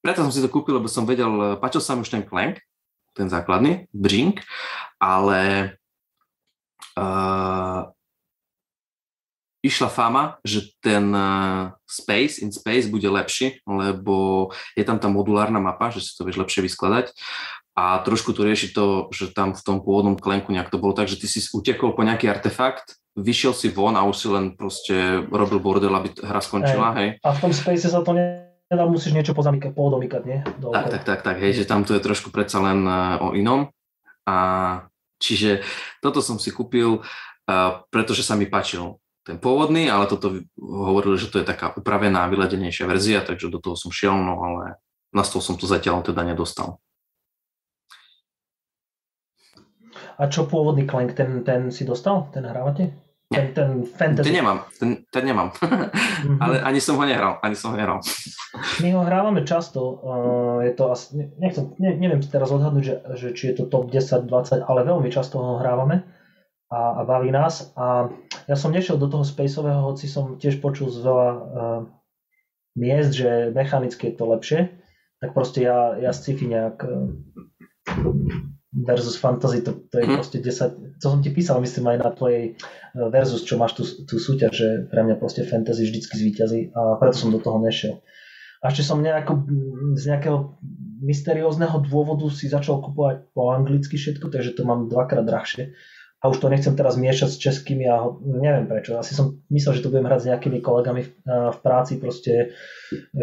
preto 0.00 0.24
som 0.24 0.32
si 0.32 0.40
to 0.40 0.48
kúpil, 0.48 0.80
lebo 0.80 0.88
som 0.88 1.04
vedel, 1.04 1.60
páčil 1.60 1.84
sa 1.84 1.92
mi 1.92 2.00
už 2.00 2.08
ten 2.08 2.24
Clank, 2.24 2.64
ten 3.12 3.28
základný, 3.28 3.84
Brink, 3.92 4.40
ale 4.96 5.76
uh, 6.96 7.84
išla 9.60 9.92
fama, 9.92 10.40
že 10.40 10.72
ten 10.80 11.12
Space 11.84 12.40
in 12.40 12.48
Space 12.48 12.88
bude 12.88 13.04
lepší, 13.04 13.60
lebo 13.68 14.48
je 14.72 14.84
tam 14.88 14.96
tá 14.96 15.12
modulárna 15.12 15.60
mapa, 15.60 15.92
že 15.92 16.00
si 16.00 16.16
to 16.16 16.24
vieš 16.24 16.40
lepšie 16.40 16.64
vyskladať 16.64 17.12
a 17.80 18.04
trošku 18.04 18.36
to 18.36 18.44
rieši 18.44 18.76
to, 18.76 19.08
že 19.08 19.32
tam 19.32 19.56
v 19.56 19.62
tom 19.64 19.80
pôvodnom 19.80 20.20
klenku 20.20 20.52
nejak 20.52 20.68
to 20.68 20.76
bolo 20.76 20.92
tak, 20.92 21.08
že 21.08 21.16
ty 21.16 21.24
si 21.24 21.40
utekol 21.40 21.96
po 21.96 22.04
nejaký 22.04 22.28
artefakt, 22.28 23.00
vyšiel 23.16 23.56
si 23.56 23.72
von 23.72 23.96
a 23.96 24.04
už 24.04 24.16
si 24.20 24.28
len 24.28 24.52
proste 24.52 25.24
robil 25.32 25.64
bordel, 25.64 25.96
aby 25.96 26.12
hra 26.20 26.44
skončila, 26.44 26.92
hej. 27.00 27.16
hej. 27.16 27.24
A 27.24 27.32
v 27.32 27.40
tom 27.40 27.52
space 27.56 27.88
sa 27.88 28.04
to 28.04 28.12
nedá, 28.12 28.84
musíš 28.84 29.16
niečo 29.16 29.32
pozamykať, 29.32 29.72
podomykať, 29.72 30.22
nie? 30.28 30.38
Do 30.60 30.76
tak, 30.76 30.92
tak, 30.92 31.02
tak, 31.08 31.20
tak, 31.24 31.36
hej, 31.40 31.64
že 31.64 31.64
tam 31.64 31.88
to 31.88 31.96
je 31.96 32.04
trošku 32.04 32.28
predsa 32.28 32.60
len 32.60 32.84
uh, 32.84 33.16
o 33.24 33.32
inom. 33.32 33.72
A 34.28 34.36
čiže 35.16 35.64
toto 36.04 36.20
som 36.20 36.36
si 36.36 36.52
kúpil, 36.52 37.00
uh, 37.00 37.80
pretože 37.88 38.20
sa 38.20 38.36
mi 38.36 38.44
páčil 38.44 39.00
ten 39.24 39.40
pôvodný, 39.40 39.88
ale 39.88 40.04
toto 40.04 40.36
hovorili, 40.60 41.16
že 41.16 41.32
to 41.32 41.40
je 41.40 41.48
taká 41.48 41.72
upravená, 41.72 42.28
vyladenejšia 42.28 42.84
verzia, 42.84 43.24
takže 43.24 43.48
do 43.48 43.56
toho 43.56 43.76
som 43.76 43.88
šiel, 43.88 44.20
no 44.20 44.36
ale 44.44 44.80
na 45.16 45.24
stôl 45.24 45.40
som 45.40 45.56
to 45.56 45.64
zatiaľ 45.64 46.04
teda 46.04 46.22
nedostal. 46.26 46.82
A 50.20 50.28
čo 50.28 50.44
pôvodný 50.44 50.84
Clank, 50.84 51.16
ten, 51.16 51.40
ten 51.48 51.72
si 51.72 51.88
dostal? 51.88 52.28
Ten 52.28 52.44
hrávate? 52.44 52.92
Ten, 53.32 53.54
ten 53.56 53.86
fantasy? 53.86 54.28
Ten 54.28 54.36
nemám, 54.42 54.58
ten, 54.76 54.90
ten 55.08 55.24
nemám. 55.24 55.48
Mm-hmm. 55.54 56.38
Ale 56.44 56.60
ani 56.60 56.82
som 56.82 57.00
ho 57.00 57.04
nehral, 57.08 57.40
ani 57.40 57.56
som 57.56 57.72
ho 57.72 57.76
nehral. 57.80 58.04
My 58.84 58.90
ho 58.92 59.00
hrávame 59.06 59.46
často. 59.48 59.80
Uh, 59.80 60.66
je 60.66 60.72
to 60.76 60.92
asi, 60.92 61.30
nechcem, 61.40 61.72
ne, 61.80 61.96
neviem 61.96 62.20
teraz 62.20 62.52
odhadnúť, 62.52 62.84
že, 62.84 62.96
že 63.16 63.28
či 63.32 63.42
je 63.54 63.64
to 63.64 63.70
top 63.70 63.88
10, 63.88 64.28
20, 64.28 64.66
ale 64.66 64.84
veľmi 64.84 65.08
často 65.08 65.40
ho 65.40 65.62
hrávame 65.62 66.04
a, 66.68 67.00
a 67.00 67.06
baví 67.08 67.32
nás. 67.32 67.72
A 67.78 68.12
ja 68.44 68.58
som 68.60 68.76
nešiel 68.76 69.00
do 69.00 69.08
toho 69.08 69.24
spaceového, 69.24 69.88
hoci 69.88 70.04
som 70.04 70.36
tiež 70.36 70.60
počul 70.60 70.92
z 70.92 71.00
veľa 71.00 71.28
uh, 71.32 71.80
miest, 72.76 73.16
že 73.16 73.54
mechanicky 73.56 74.12
je 74.12 74.14
to 74.20 74.24
lepšie, 74.26 74.60
tak 75.22 75.32
proste 75.32 75.64
ja, 75.64 75.96
ja 75.96 76.10
sci-fi 76.12 76.50
nejak 76.50 76.76
uh, 76.82 77.08
versus 78.70 79.18
fantasy, 79.18 79.66
to, 79.66 79.82
to 79.90 79.98
je 79.98 80.06
mm. 80.06 80.14
proste 80.14 80.38
10, 80.38 81.02
to 81.02 81.06
som 81.10 81.18
ti 81.18 81.34
písal, 81.34 81.58
myslím 81.58 81.90
aj 81.90 81.98
na 81.98 82.10
tvojej 82.14 82.44
e, 82.46 82.52
versus, 83.10 83.42
čo 83.42 83.58
máš 83.58 83.74
tú, 83.74 83.82
tú 84.06 84.22
súťaž, 84.22 84.52
že 84.54 84.68
pre 84.86 85.02
mňa 85.02 85.18
proste 85.18 85.42
fantasy 85.42 85.90
vždycky 85.90 86.14
zvýťazí 86.14 86.60
a 86.70 86.94
preto 87.02 87.18
som 87.18 87.34
do 87.34 87.42
toho 87.42 87.58
nešiel. 87.58 87.98
A 88.62 88.70
ešte 88.70 88.86
som 88.86 89.02
nejako, 89.02 89.48
z 89.98 90.04
nejakého 90.14 90.60
mysteriózneho 91.02 91.80
dôvodu 91.82 92.28
si 92.30 92.46
začal 92.46 92.84
kupovať 92.84 93.32
po 93.32 93.50
anglicky 93.50 93.96
všetko, 93.96 94.28
takže 94.28 94.54
to 94.54 94.62
mám 94.68 94.86
dvakrát 94.86 95.24
drahšie 95.24 95.74
a 96.20 96.28
už 96.28 96.36
to 96.36 96.52
nechcem 96.52 96.76
teraz 96.76 97.00
miešať 97.00 97.28
s 97.32 97.40
českými 97.40 97.88
a 97.88 98.04
neviem 98.20 98.68
prečo. 98.68 99.00
Asi 99.00 99.16
som 99.16 99.40
myslel, 99.48 99.80
že 99.80 99.82
to 99.84 99.88
budem 99.88 100.04
hrať 100.04 100.20
s 100.20 100.28
nejakými 100.28 100.60
kolegami 100.60 101.08
v, 101.08 101.12
v 101.24 101.58
práci, 101.64 101.96
proste, 101.96 102.52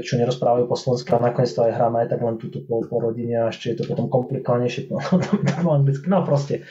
čo 0.02 0.18
nerozprávajú 0.18 0.66
po 0.66 0.74
slovensky 0.74 1.14
a 1.14 1.22
nakoniec 1.22 1.54
to 1.54 1.62
aj 1.62 1.78
hráme 1.78 2.02
aj 2.02 2.10
tak 2.10 2.26
len 2.26 2.42
túto 2.42 2.66
po, 2.66 2.82
po 2.90 2.98
rodine 2.98 3.46
a 3.46 3.54
ešte 3.54 3.70
je 3.70 3.78
to 3.78 3.84
potom 3.86 4.10
komplikovanejšie 4.10 4.90
po, 4.90 4.98
po 5.62 5.70
anglicky. 5.70 6.10
No 6.10 6.26
proste. 6.26 6.66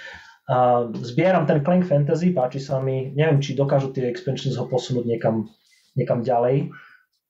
A 0.51 0.87
zbieram 0.99 1.47
ten 1.47 1.62
Clank 1.62 1.87
Fantasy, 1.87 2.35
páči 2.35 2.59
sa 2.59 2.83
mi, 2.83 3.14
neviem, 3.14 3.39
či 3.39 3.55
dokážu 3.55 3.95
tie 3.95 4.11
expansions 4.11 4.59
ho 4.59 4.66
posunúť 4.66 5.07
niekam, 5.07 5.47
niekam 5.95 6.27
ďalej. 6.27 6.74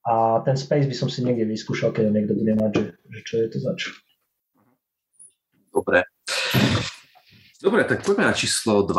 A 0.08 0.40
ten 0.40 0.56
Space 0.56 0.88
by 0.88 0.96
som 0.96 1.12
si 1.12 1.20
niekde 1.20 1.44
vyskúšal, 1.44 1.92
keď 1.92 2.16
niekto 2.16 2.32
bude 2.32 2.56
mať, 2.56 2.70
že, 2.72 2.84
že 3.12 3.20
čo 3.28 3.34
je 3.44 3.46
to 3.52 3.58
zač. 3.60 3.80
Dobre. 5.68 6.15
Dobre, 7.66 7.82
tak 7.82 8.06
poďme 8.06 8.30
na 8.30 8.34
číslo 8.38 8.86
2. 8.86 8.94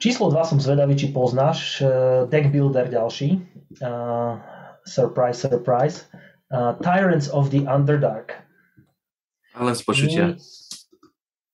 Číslo 0.00 0.32
2 0.32 0.48
som 0.48 0.56
zvedavý, 0.56 0.96
či 0.96 1.12
poznáš. 1.12 1.84
Uh, 1.84 2.24
deck 2.32 2.48
Builder 2.48 2.88
ďalší. 2.88 3.36
Uh, 3.84 4.40
surprise, 4.88 5.44
surprise. 5.44 6.08
Uh, 6.48 6.72
Tyrants 6.80 7.28
of 7.28 7.52
the 7.52 7.68
Underdark. 7.68 8.32
Ale 9.52 9.76
z 9.76 9.84
počutia. 9.84 10.24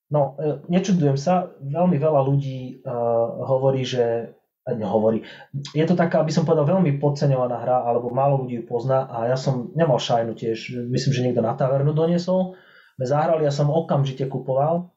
No, 0.07 0.39
nečudujem 0.71 1.19
sa. 1.19 1.51
Veľmi 1.59 1.99
veľa 1.99 2.23
ľudí 2.23 2.87
uh, 2.87 3.51
hovorí, 3.51 3.83
že 3.83 4.31
hovorí. 4.67 5.23
Je 5.71 5.87
to 5.87 5.95
taká, 5.95 6.27
aby 6.27 6.35
som 6.35 6.43
povedal, 6.43 6.67
veľmi 6.67 6.99
podceňovaná 6.99 7.63
hra, 7.63 7.87
alebo 7.87 8.11
málo 8.11 8.43
ľudí 8.43 8.59
ju 8.59 8.65
pozná 8.67 9.07
a 9.07 9.31
ja 9.31 9.39
som 9.39 9.71
nemal 9.79 10.03
šajnu 10.03 10.35
tiež. 10.35 10.91
Myslím, 10.91 11.13
že 11.15 11.23
niekto 11.23 11.43
na 11.45 11.55
tavernu 11.55 11.95
doniesol. 11.95 12.59
My 12.99 13.05
zahrali, 13.07 13.47
ja 13.47 13.55
som 13.55 13.71
okamžite 13.71 14.27
kupoval. 14.27 14.91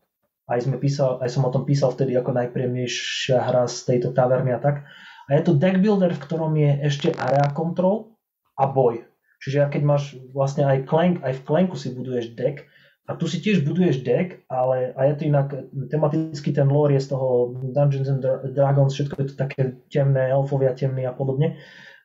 Aj, 0.49 0.57
sme 0.57 0.82
písal, 0.82 1.22
aj 1.22 1.30
som 1.30 1.45
o 1.45 1.53
tom 1.53 1.70
písal 1.70 1.93
vtedy 1.93 2.17
ako 2.17 2.34
najpríjemnejšia 2.34 3.38
hra 3.38 3.70
z 3.70 3.78
tejto 3.86 4.09
taverny 4.17 4.49
a 4.49 4.57
tak. 4.57 4.89
A 5.30 5.38
je 5.38 5.45
to 5.45 5.53
deck 5.53 5.78
builder, 5.78 6.09
v 6.09 6.24
ktorom 6.26 6.57
je 6.57 6.89
ešte 6.89 7.13
area 7.13 7.53
control 7.53 8.17
a 8.57 8.65
boj. 8.65 9.05
Čiže 9.45 9.70
keď 9.70 9.82
máš 9.86 10.17
vlastne 10.34 10.65
aj 10.65 10.89
Clank, 10.89 11.22
aj 11.22 11.38
v 11.38 11.43
Clanku 11.45 11.78
si 11.78 11.93
buduješ 11.93 12.34
deck, 12.34 12.65
a 13.10 13.18
tu 13.18 13.26
si 13.26 13.41
tiež 13.41 13.66
buduješ 13.66 14.05
deck, 14.05 14.45
ale 14.45 14.93
a 14.93 15.10
je 15.10 15.14
to 15.18 15.24
inak, 15.26 15.49
tematicky 15.89 16.53
ten 16.53 16.70
lore 16.70 16.93
je 16.93 17.01
z 17.01 17.18
toho 17.18 17.57
Dungeons 17.74 18.05
and 18.05 18.22
Dragons, 18.53 18.93
všetko 18.93 19.16
je 19.18 19.28
to 19.34 19.36
také 19.36 19.82
temné, 19.89 20.30
elfovia 20.30 20.78
temný 20.78 21.10
a 21.10 21.14
podobne. 21.18 21.57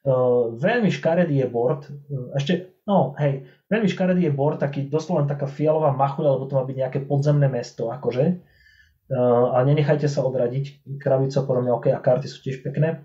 Uh, 0.04 0.56
veľmi 0.56 0.88
škaredý 0.88 1.44
je 1.44 1.48
board, 1.48 1.88
uh, 1.88 2.32
ešte, 2.36 2.80
no 2.88 3.12
hej, 3.20 3.44
veľmi 3.68 3.88
škaredý 3.88 4.28
je 4.28 4.32
board, 4.32 4.60
taký 4.60 4.88
doslova 4.88 5.28
taká 5.28 5.44
fialová 5.44 5.92
machuľa, 5.92 6.40
lebo 6.40 6.44
to 6.48 6.56
má 6.56 6.64
byť 6.64 6.76
nejaké 6.76 6.98
podzemné 7.04 7.52
mesto, 7.52 7.92
akože. 7.92 8.24
Uh, 9.12 9.52
a 9.52 9.64
nenechajte 9.64 10.08
sa 10.08 10.24
odradiť, 10.24 10.88
krabica 10.96 11.44
podľa 11.44 11.62
mňa 11.68 11.72
OK 11.76 11.86
a 11.92 12.00
karty 12.00 12.28
sú 12.28 12.40
tiež 12.40 12.64
pekné. 12.64 13.04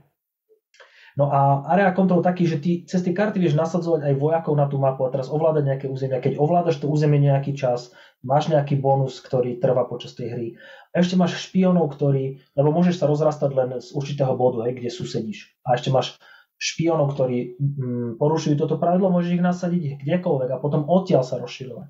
No 1.17 1.31
a 1.33 1.65
area 1.73 1.95
control 1.95 2.21
taký, 2.21 2.45
že 2.45 2.61
ty 2.61 2.85
cez 2.85 3.01
tie 3.01 3.13
karty 3.15 3.41
vieš 3.41 3.57
nasadzovať 3.57 4.09
aj 4.09 4.13
vojakov 4.19 4.53
na 4.53 4.69
tú 4.69 4.77
mapu 4.77 5.07
a 5.07 5.13
teraz 5.13 5.31
ovládať 5.31 5.63
nejaké 5.65 5.85
územia. 5.89 6.21
Keď 6.21 6.37
ovládaš 6.37 6.77
to 6.77 6.91
územie 6.91 7.17
nejaký 7.17 7.57
čas, 7.57 7.89
máš 8.21 8.51
nejaký 8.51 8.77
bonus, 8.77 9.23
ktorý 9.23 9.57
trvá 9.57 9.87
počas 9.87 10.13
tej 10.13 10.27
hry. 10.29 10.47
A 10.93 11.01
ešte 11.01 11.15
máš 11.15 11.39
špionov, 11.39 11.93
ktorí, 11.95 12.43
lebo 12.53 12.69
môžeš 12.75 13.01
sa 13.01 13.05
rozrastať 13.07 13.51
len 13.55 13.69
z 13.79 13.89
určitého 13.95 14.33
bodu, 14.35 14.67
hej, 14.67 14.77
kde 14.77 14.89
susedíš. 14.91 15.55
A 15.65 15.77
ešte 15.79 15.89
máš 15.89 16.19
špionov, 16.59 17.15
ktorí 17.15 17.55
mm, 17.55 18.19
porušujú 18.19 18.59
toto 18.59 18.75
pravidlo, 18.75 19.07
môžeš 19.07 19.39
ich 19.39 19.43
nasadiť 19.43 19.83
kdekoľvek 20.03 20.49
a 20.51 20.61
potom 20.61 20.83
odtiaľ 20.91 21.23
sa 21.23 21.39
rozširovať. 21.39 21.87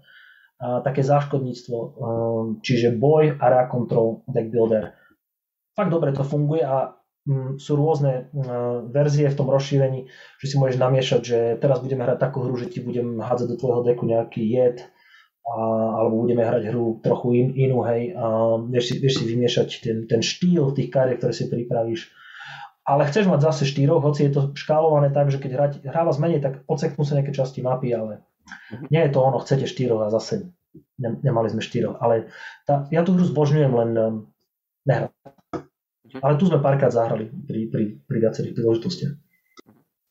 Také 0.60 1.08
záškodníctvo, 1.08 1.78
um, 1.80 2.60
čiže 2.60 2.92
boj, 2.92 3.40
area 3.40 3.72
control, 3.72 4.28
deck 4.28 4.52
builder. 4.52 4.92
Fakt 5.72 5.88
dobre 5.88 6.12
to 6.12 6.28
funguje 6.28 6.60
a 6.60 6.99
sú 7.60 7.72
rôzne 7.78 8.32
mm, 8.32 8.90
verzie 8.90 9.30
v 9.30 9.38
tom 9.38 9.52
rozšírení, 9.52 10.10
že 10.40 10.46
si 10.46 10.56
môžeš 10.58 10.78
namiešať, 10.80 11.22
že 11.22 11.40
teraz 11.62 11.84
budeme 11.84 12.08
hrať 12.08 12.18
takú 12.18 12.42
hru, 12.42 12.56
že 12.58 12.72
ti 12.72 12.80
budem 12.82 13.20
hádzať 13.20 13.48
do 13.54 13.60
tvojho 13.60 13.82
deku 13.86 14.08
nejaký 14.08 14.42
jed, 14.42 14.88
a, 15.46 15.60
alebo 16.02 16.26
budeme 16.26 16.46
hrať 16.46 16.64
hru 16.70 17.02
trochu 17.04 17.28
in, 17.38 17.48
inú, 17.58 17.86
hej, 17.86 18.14
a 18.18 18.58
vieš 18.66 18.94
si, 18.94 18.96
vieš 19.02 19.22
si 19.22 19.26
vymiešať 19.30 19.70
ten, 19.82 19.98
ten 20.10 20.22
štýl 20.22 20.74
tých 20.74 20.90
kariet, 20.90 21.22
ktoré 21.22 21.34
si 21.34 21.50
pripravíš. 21.50 22.10
Ale 22.90 23.06
chceš 23.06 23.30
mať 23.30 23.46
zase 23.46 23.70
štyroch, 23.70 24.02
hoci 24.02 24.26
je 24.26 24.34
to 24.34 24.42
škálované 24.58 25.14
tak, 25.14 25.30
že 25.30 25.38
keď 25.38 25.52
hrať, 25.54 25.74
hráva 25.86 26.10
zmení, 26.10 26.42
tak 26.42 26.66
odseknú 26.66 27.06
sa 27.06 27.22
nejaké 27.22 27.36
časti 27.36 27.62
mapy, 27.62 27.94
ale 27.94 28.26
mhm. 28.74 28.90
nie 28.90 29.02
je 29.06 29.12
to 29.14 29.20
ono, 29.22 29.38
chcete 29.38 29.70
štyroch 29.70 30.10
a 30.10 30.14
zase 30.14 30.50
ne, 30.98 31.10
nemali 31.22 31.54
sme 31.54 31.62
štyroch. 31.62 32.02
Ale 32.02 32.34
tá, 32.66 32.90
ja 32.90 33.06
tú 33.06 33.14
hru 33.14 33.26
zbožňujem, 33.26 33.74
len 33.74 33.92
um. 33.98 34.16
Ale 36.18 36.34
tu 36.42 36.50
sme 36.50 36.58
párkrát 36.58 36.90
zahrali 36.90 37.30
pri, 37.30 37.70
pri, 37.70 37.84
pri 38.02 38.18
viacerých 38.18 38.54
príležitostiach. 38.58 39.14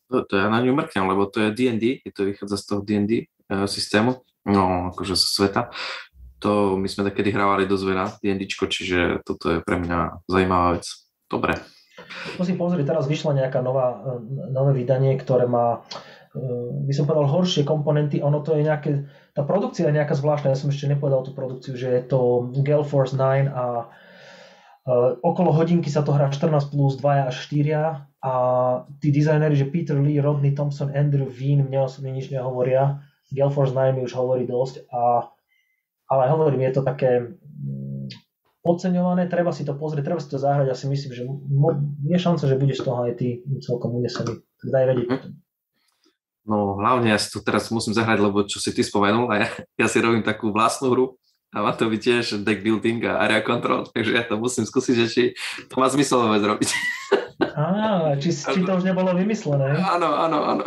To, 0.09 0.25
to 0.25 0.41
ja 0.41 0.49
na 0.49 0.65
ňu 0.65 0.73
mrknem, 0.73 1.05
lebo 1.05 1.29
to 1.29 1.45
je 1.45 1.53
D&D, 1.53 2.01
je 2.01 2.13
to 2.15 2.25
vychádza 2.25 2.57
z 2.57 2.65
toho 2.65 2.81
D&D 2.81 3.13
e, 3.13 3.25
systému, 3.69 4.25
no 4.49 4.95
akože 4.97 5.13
z 5.13 5.25
sveta. 5.37 5.63
To 6.41 6.81
my 6.81 6.89
sme 6.89 7.05
takedy 7.05 7.35
hrávali 7.35 7.69
dosť 7.69 7.85
veľa 7.85 8.05
D&Dčko, 8.25 8.65
čiže 8.73 9.21
toto 9.27 9.53
je 9.53 9.59
pre 9.61 9.77
mňa 9.77 10.25
zaujímavá 10.25 10.81
vec. 10.81 10.87
Dobre. 11.29 11.61
To 12.41 12.43
si 12.47 12.57
pozri, 12.57 12.89
teraz 12.89 13.05
vyšla 13.05 13.37
nejaká 13.37 13.61
nová, 13.61 14.01
e, 14.01 14.49
nové 14.49 14.81
vydanie, 14.81 15.13
ktoré 15.21 15.45
má 15.45 15.85
e, 16.33 16.89
by 16.89 16.93
som 16.97 17.05
povedal, 17.05 17.29
horšie 17.29 17.69
komponenty. 17.69 18.25
Ono 18.25 18.41
to 18.41 18.57
je 18.57 18.65
nejaké, 18.65 19.05
tá 19.37 19.45
produkcia 19.45 19.93
je 19.93 19.97
nejaká 20.01 20.17
zvláštna, 20.17 20.57
ja 20.57 20.59
som 20.59 20.73
ešte 20.73 20.89
nepovedal 20.89 21.21
tú 21.21 21.37
produkciu, 21.37 21.77
že 21.77 21.89
je 21.93 22.03
to 22.09 22.49
Gale 22.65 22.89
Force 22.89 23.13
9 23.13 23.53
a 23.53 23.93
okolo 25.20 25.53
hodinky 25.53 25.93
sa 25.93 26.01
to 26.01 26.16
hrá 26.16 26.32
14 26.32 26.72
plus 26.72 26.97
2 26.97 27.28
až 27.28 27.36
4 27.45 28.09
a 28.24 28.32
tí 28.99 29.12
dizajneri, 29.12 29.55
že 29.55 29.68
Peter 29.68 30.01
Lee, 30.01 30.18
Rodney 30.18 30.57
Thompson, 30.57 30.91
Andrew 30.91 31.28
Veen 31.28 31.68
mne 31.68 31.86
osobne 31.86 32.11
nič 32.11 32.32
nehovoria. 32.32 33.05
Gale 33.28 33.53
Force 33.53 33.76
9 33.76 34.01
mi 34.01 34.03
už 34.09 34.16
hovorí 34.16 34.49
dosť, 34.49 34.89
a, 34.89 35.28
ale 36.09 36.22
hovorím, 36.32 36.64
je 36.64 36.72
to 36.80 36.82
také 36.82 37.36
mm, 37.36 38.09
podceňované, 38.64 39.28
treba 39.28 39.53
si 39.53 39.68
to 39.68 39.76
pozrieť, 39.76 40.05
treba 40.09 40.20
si 40.24 40.32
to 40.32 40.41
zahrať 40.41 40.72
a 40.72 40.74
si 40.74 40.89
myslím, 40.89 41.12
že 41.12 41.22
je 42.09 42.18
šanca, 42.18 42.45
že 42.49 42.57
budeš 42.57 42.80
z 42.80 42.86
toho 42.89 43.01
aj 43.05 43.12
ty 43.20 43.45
celkom 43.61 44.01
unesený. 44.01 44.41
Tak 44.41 44.68
daj 44.72 44.84
vedieť 44.89 45.07
potom. 45.12 45.32
No 46.49 46.80
hlavne 46.80 47.12
ja 47.12 47.20
si 47.20 47.28
to 47.28 47.45
teraz 47.45 47.68
musím 47.68 47.93
zahrať, 47.93 48.24
lebo 48.24 48.41
čo 48.49 48.57
si 48.57 48.72
ty 48.72 48.80
spomenul, 48.80 49.28
a 49.28 49.45
ja, 49.45 49.49
ja 49.84 49.86
si 49.86 50.01
robím 50.01 50.24
takú 50.24 50.49
vlastnú 50.49 50.97
hru, 50.97 51.20
a 51.49 51.57
má 51.65 51.73
to 51.73 51.89
byť 51.89 52.01
tiež 52.01 52.25
deck 52.45 52.61
building 52.61 53.01
a 53.09 53.25
area 53.25 53.41
control, 53.41 53.89
takže 53.89 54.13
ja 54.13 54.25
to 54.25 54.37
musím 54.37 54.69
skúsiť, 54.69 54.95
že 54.95 55.07
či 55.09 55.23
to 55.73 55.81
má 55.81 55.89
zmysel 55.89 56.29
vôbec 56.29 56.45
robiť. 56.45 56.71
Á, 57.39 58.19
či, 58.21 58.35
či 58.35 58.61
to 58.67 58.73
už 58.77 58.85
nebolo 58.85 59.17
vymyslené. 59.17 59.79
Áno, 59.81 60.13
áno, 60.13 60.39
áno. 60.45 60.65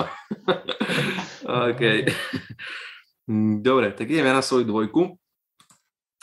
OK. 1.70 1.82
Dobre, 3.62 3.94
tak 3.94 4.10
ideme 4.10 4.34
na 4.34 4.42
svoju 4.42 4.66
dvojku. 4.66 5.16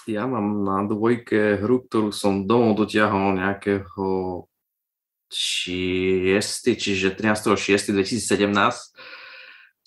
Ja 0.09 0.25
mám 0.25 0.65
na 0.65 0.83
dvojke 0.89 1.61
hru, 1.61 1.85
ktorú 1.85 2.11
som 2.17 2.49
domov 2.49 2.81
dotiahol 2.81 3.37
nejakého 3.37 4.49
6, 5.29 6.73
čiže 6.73 7.13
13.6.2017 7.13 8.49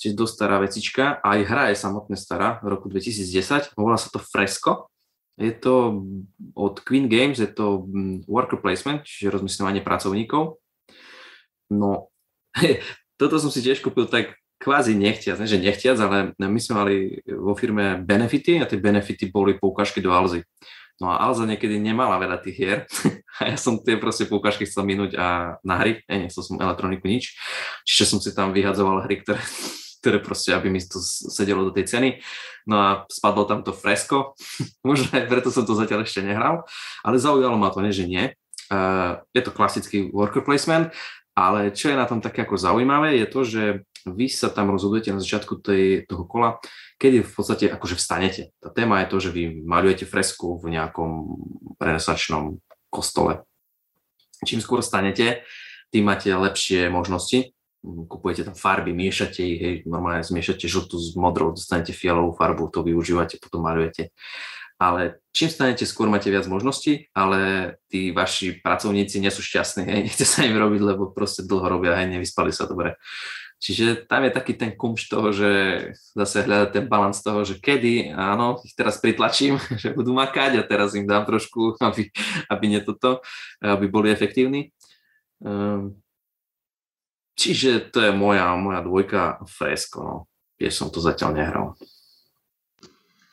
čiže 0.01 0.17
dosť 0.17 0.33
stará 0.33 0.57
vecička. 0.57 1.03
Aj 1.21 1.39
hra 1.45 1.69
je 1.69 1.77
samotne 1.77 2.17
stará, 2.17 2.57
v 2.65 2.73
roku 2.73 2.89
2010, 2.89 3.77
volá 3.77 4.01
sa 4.01 4.09
to 4.09 4.17
Fresco. 4.17 4.89
Je 5.37 5.53
to 5.53 6.01
od 6.57 6.81
Queen 6.81 7.05
Games, 7.05 7.37
je 7.37 7.49
to 7.49 7.85
mm, 7.85 8.25
worker 8.25 8.57
placement, 8.57 9.05
čiže 9.05 9.29
rozmysľovanie 9.29 9.85
pracovníkov. 9.85 10.57
No, 11.69 12.09
toto 13.21 13.37
som 13.37 13.53
si 13.53 13.61
tiež 13.61 13.85
kúpil 13.85 14.09
tak 14.09 14.41
kvázi 14.61 14.93
nechtiac, 14.93 15.41
ne, 15.41 15.49
že 15.49 15.57
nechtiac, 15.57 15.97
ale 15.97 16.37
my 16.37 16.59
sme 16.61 16.73
mali 16.77 16.95
vo 17.25 17.57
firme 17.57 17.97
benefity 18.01 18.61
a 18.61 18.69
tie 18.69 18.77
benefity 18.77 19.33
boli 19.33 19.57
poukážky 19.57 20.01
do 20.01 20.13
Alzy. 20.13 20.45
No 21.01 21.09
a 21.09 21.17
Alza 21.17 21.49
niekedy 21.49 21.81
nemala 21.81 22.21
veľa 22.21 22.37
tých 22.45 22.55
hier 22.61 22.79
a 23.41 23.49
ja 23.49 23.57
som 23.57 23.81
tie 23.81 23.97
proste 23.97 24.29
poukážky 24.29 24.69
chcel 24.69 24.85
minúť 24.85 25.17
a 25.17 25.57
na 25.65 25.81
hry, 25.81 26.05
ja 26.05 26.21
nechcel 26.21 26.45
som 26.45 26.61
elektroniku 26.61 27.09
nič, 27.09 27.33
čiže 27.89 28.05
som 28.05 28.19
si 28.21 28.29
tam 28.37 28.53
vyhadzoval 28.53 29.09
hry, 29.09 29.25
ktoré 29.25 29.41
ktoré 30.01 30.17
proste, 30.17 30.51
aby 30.51 30.73
mi 30.73 30.81
to 30.81 30.97
sedelo 31.29 31.69
do 31.69 31.71
tej 31.71 31.85
ceny. 31.85 32.09
No 32.65 32.75
a 32.81 32.89
spadlo 33.07 33.45
tam 33.45 33.61
to 33.61 33.71
fresko, 33.71 34.33
možno 34.89 35.13
aj 35.13 35.29
preto 35.29 35.53
som 35.53 35.63
to 35.63 35.77
zatiaľ 35.77 36.03
ešte 36.03 36.25
nehral, 36.25 36.65
ale 37.05 37.21
zaujalo 37.21 37.55
ma 37.55 37.69
to, 37.69 37.85
nie 37.85 37.93
že 37.93 38.09
nie. 38.09 38.33
Uh, 38.71 39.19
je 39.35 39.41
to 39.43 39.51
klasický 39.53 40.09
worker 40.09 40.41
placement, 40.41 40.89
ale 41.35 41.71
čo 41.71 41.91
je 41.91 41.99
na 41.99 42.07
tom 42.09 42.23
také 42.23 42.43
ako 42.43 42.55
zaujímavé, 42.59 43.19
je 43.19 43.27
to, 43.27 43.41
že 43.45 43.63
vy 44.07 44.25
sa 44.31 44.49
tam 44.49 44.73
rozhodujete 44.73 45.13
na 45.13 45.21
začiatku 45.21 45.61
tej, 45.61 46.09
toho 46.09 46.25
kola, 46.25 46.57
kedy 46.97 47.21
v 47.21 47.31
podstate 47.31 47.65
akože 47.69 47.95
vstanete. 47.99 48.41
Tá 48.57 48.73
téma 48.73 49.05
je 49.05 49.11
to, 49.13 49.17
že 49.21 49.29
vy 49.29 49.61
malujete 49.61 50.09
fresku 50.09 50.57
v 50.57 50.73
nejakom 50.73 51.37
renesačnom 51.77 52.57
kostole. 52.89 53.45
Čím 54.41 54.57
skôr 54.57 54.81
stanete, 54.81 55.45
tým 55.93 56.07
máte 56.07 56.33
lepšie 56.33 56.89
možnosti 56.89 57.53
kupujete 57.81 58.45
tam 58.45 58.55
farby, 58.55 58.93
miešate 58.93 59.41
ich, 59.41 59.59
hej, 59.61 59.75
normálne 59.89 60.21
zmiešate 60.21 60.69
žltú 60.69 61.01
s 61.01 61.17
modrou, 61.17 61.53
dostanete 61.53 61.91
fialovú 61.91 62.37
farbu, 62.37 62.69
to 62.69 62.85
využívate, 62.85 63.41
potom 63.41 63.65
malujete. 63.65 64.13
Ale 64.81 65.21
čím 65.29 65.49
stanete, 65.49 65.85
skôr 65.85 66.09
máte 66.09 66.33
viac 66.33 66.49
možností, 66.49 67.09
ale 67.13 67.73
tí 67.89 68.09
vaši 68.09 68.57
pracovníci 68.65 69.21
nie 69.21 69.29
sú 69.29 69.41
šťastní, 69.45 69.85
hej, 69.85 69.99
nechce 70.09 70.25
sa 70.25 70.45
im 70.45 70.57
robiť, 70.57 70.81
lebo 70.81 71.09
proste 71.09 71.45
dlho 71.45 71.65
robia, 71.69 71.97
hej, 71.97 72.09
nevyspali 72.17 72.53
sa 72.53 72.69
dobre. 72.69 72.97
Čiže 73.61 74.09
tam 74.09 74.25
je 74.25 74.33
taký 74.33 74.57
ten 74.57 74.73
kumš 74.73 75.05
toho, 75.05 75.29
že 75.29 75.49
zase 76.17 76.49
hľadať 76.49 76.69
ten 76.73 76.85
balans 76.89 77.21
toho, 77.21 77.45
že 77.45 77.61
kedy, 77.61 78.09
áno, 78.09 78.57
ich 78.65 78.73
teraz 78.73 78.97
pritlačím, 78.97 79.61
že 79.81 79.93
budú 79.93 80.17
makať 80.17 80.57
a 80.57 80.65
teraz 80.65 80.97
im 80.97 81.05
dám 81.05 81.29
trošku, 81.29 81.77
aby, 81.77 82.09
aby 82.49 82.65
nie 82.65 82.81
toto, 82.81 83.21
aby 83.61 83.85
boli 83.85 84.09
efektívni. 84.09 84.73
Um, 85.41 86.01
Čiže 87.35 87.91
to 87.91 88.01
je 88.05 88.11
moja, 88.11 88.55
moja 88.55 88.81
dvojka 88.83 89.39
fresko, 89.47 90.03
no. 90.03 90.17
Tiež 90.61 90.77
som 90.77 90.93
to 90.93 91.01
zatiaľ 91.01 91.31
nehral. 91.33 91.67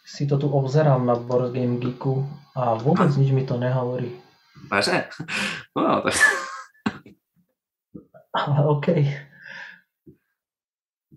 Si 0.09 0.25
to 0.25 0.41
tu 0.41 0.49
obzerám 0.49 1.05
na 1.05 1.13
Board 1.13 1.53
Game 1.53 1.77
Geeku 1.77 2.25
a 2.57 2.73
vôbec 2.81 3.13
nič 3.21 3.37
mi 3.37 3.45
to 3.45 3.61
nehovorí. 3.61 4.17
Vážne? 4.67 5.07
No, 5.79 6.03
tak... 6.03 6.19
Ale 8.35 8.67
okej. 8.67 9.07
Okay. 9.07 9.29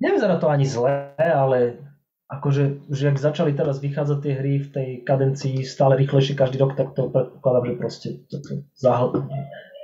Nevyzerá 0.01 0.41
to 0.41 0.49
ani 0.49 0.65
zle, 0.65 1.13
ale 1.17 1.77
akože, 2.25 2.89
že 2.89 3.13
ak 3.13 3.21
začali 3.21 3.53
teraz 3.53 3.77
vychádzať 3.77 4.17
tie 4.17 4.33
hry 4.33 4.53
v 4.57 4.69
tej 4.73 4.89
kadencii 5.05 5.61
stále 5.61 5.93
rýchlejšie 5.93 6.33
každý 6.33 6.57
rok, 6.57 6.73
tak 6.73 6.97
to 6.97 7.13
predpokladám, 7.13 7.65
že 7.69 7.73
proste 7.77 8.09
to, 8.25 8.41
to 8.41 8.65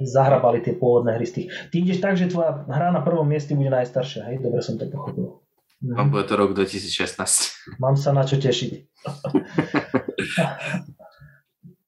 zahrabali 0.05 0.61
tie 0.61 0.77
pôvodné 0.77 1.17
hry 1.17 1.25
z 1.25 1.33
tých. 1.33 1.47
Ty 1.73 1.75
ideš 1.81 1.99
tak, 2.03 2.17
že 2.17 2.29
tvoja 2.29 2.65
hra 2.69 2.93
na 2.93 3.01
prvom 3.01 3.25
mieste 3.25 3.57
bude 3.57 3.73
najstaršia, 3.73 4.29
hej? 4.29 4.37
Dobre 4.43 4.61
som 4.61 4.77
to 4.77 4.85
pochopil. 4.89 5.41
Mám 5.81 6.09
bude 6.09 6.23
to 6.25 6.37
rok 6.37 6.53
2016. 6.57 7.77
Mám 7.77 7.97
sa 7.97 8.09
na 8.09 8.25
čo 8.25 8.41
tešiť. 8.41 8.71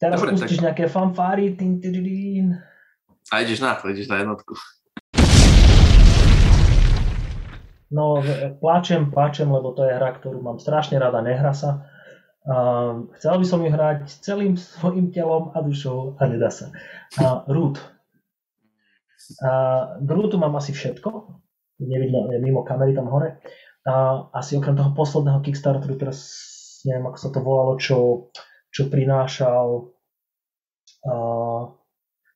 Teraz 0.02 0.22
Dobre, 0.22 0.38
pustíš 0.38 0.62
tak... 0.62 0.66
nejaké 0.72 0.88
fanfáry. 0.88 1.58
Tin, 1.58 1.82
tin, 1.82 1.92
tin. 1.92 2.56
A 3.34 3.42
ideš 3.42 3.60
na 3.60 3.76
to, 3.76 3.90
ideš 3.90 4.08
na 4.08 4.18
jednotku. 4.22 4.54
No, 7.90 8.22
pláčem, 8.62 9.10
pláčem, 9.10 9.50
lebo 9.50 9.74
to 9.74 9.82
je 9.82 9.98
hra, 9.98 10.14
ktorú 10.22 10.46
mám 10.46 10.62
strašne 10.62 11.02
rada, 11.02 11.26
nehra 11.26 11.58
sa. 11.58 11.90
Uh, 12.46 13.10
chcel 13.18 13.42
by 13.42 13.46
som 13.46 13.66
ju 13.66 13.70
hrať 13.74 14.06
celým 14.22 14.54
svojim 14.56 15.10
telom 15.10 15.50
a 15.58 15.66
dušou 15.66 16.14
a 16.22 16.30
nedá 16.30 16.54
sa. 16.54 16.70
Uh, 17.18 17.42
Root. 17.50 17.82
Rootu 20.02 20.36
mám 20.42 20.56
asi 20.58 20.74
všetko. 20.74 21.10
Nevidno, 21.80 22.28
mimo 22.42 22.66
kamery 22.68 22.92
tam 22.92 23.08
hore. 23.08 23.40
Uh, 23.88 24.28
asi 24.36 24.60
okrem 24.60 24.76
toho 24.76 24.92
posledného 24.92 25.40
Kickstarteru, 25.40 25.96
teraz 25.96 26.20
neviem, 26.84 27.08
ako 27.08 27.18
sa 27.18 27.30
to 27.32 27.40
volalo, 27.40 27.74
čo, 27.80 28.28
čo 28.76 28.92
prinášal 28.92 29.88
uh, 31.08 31.64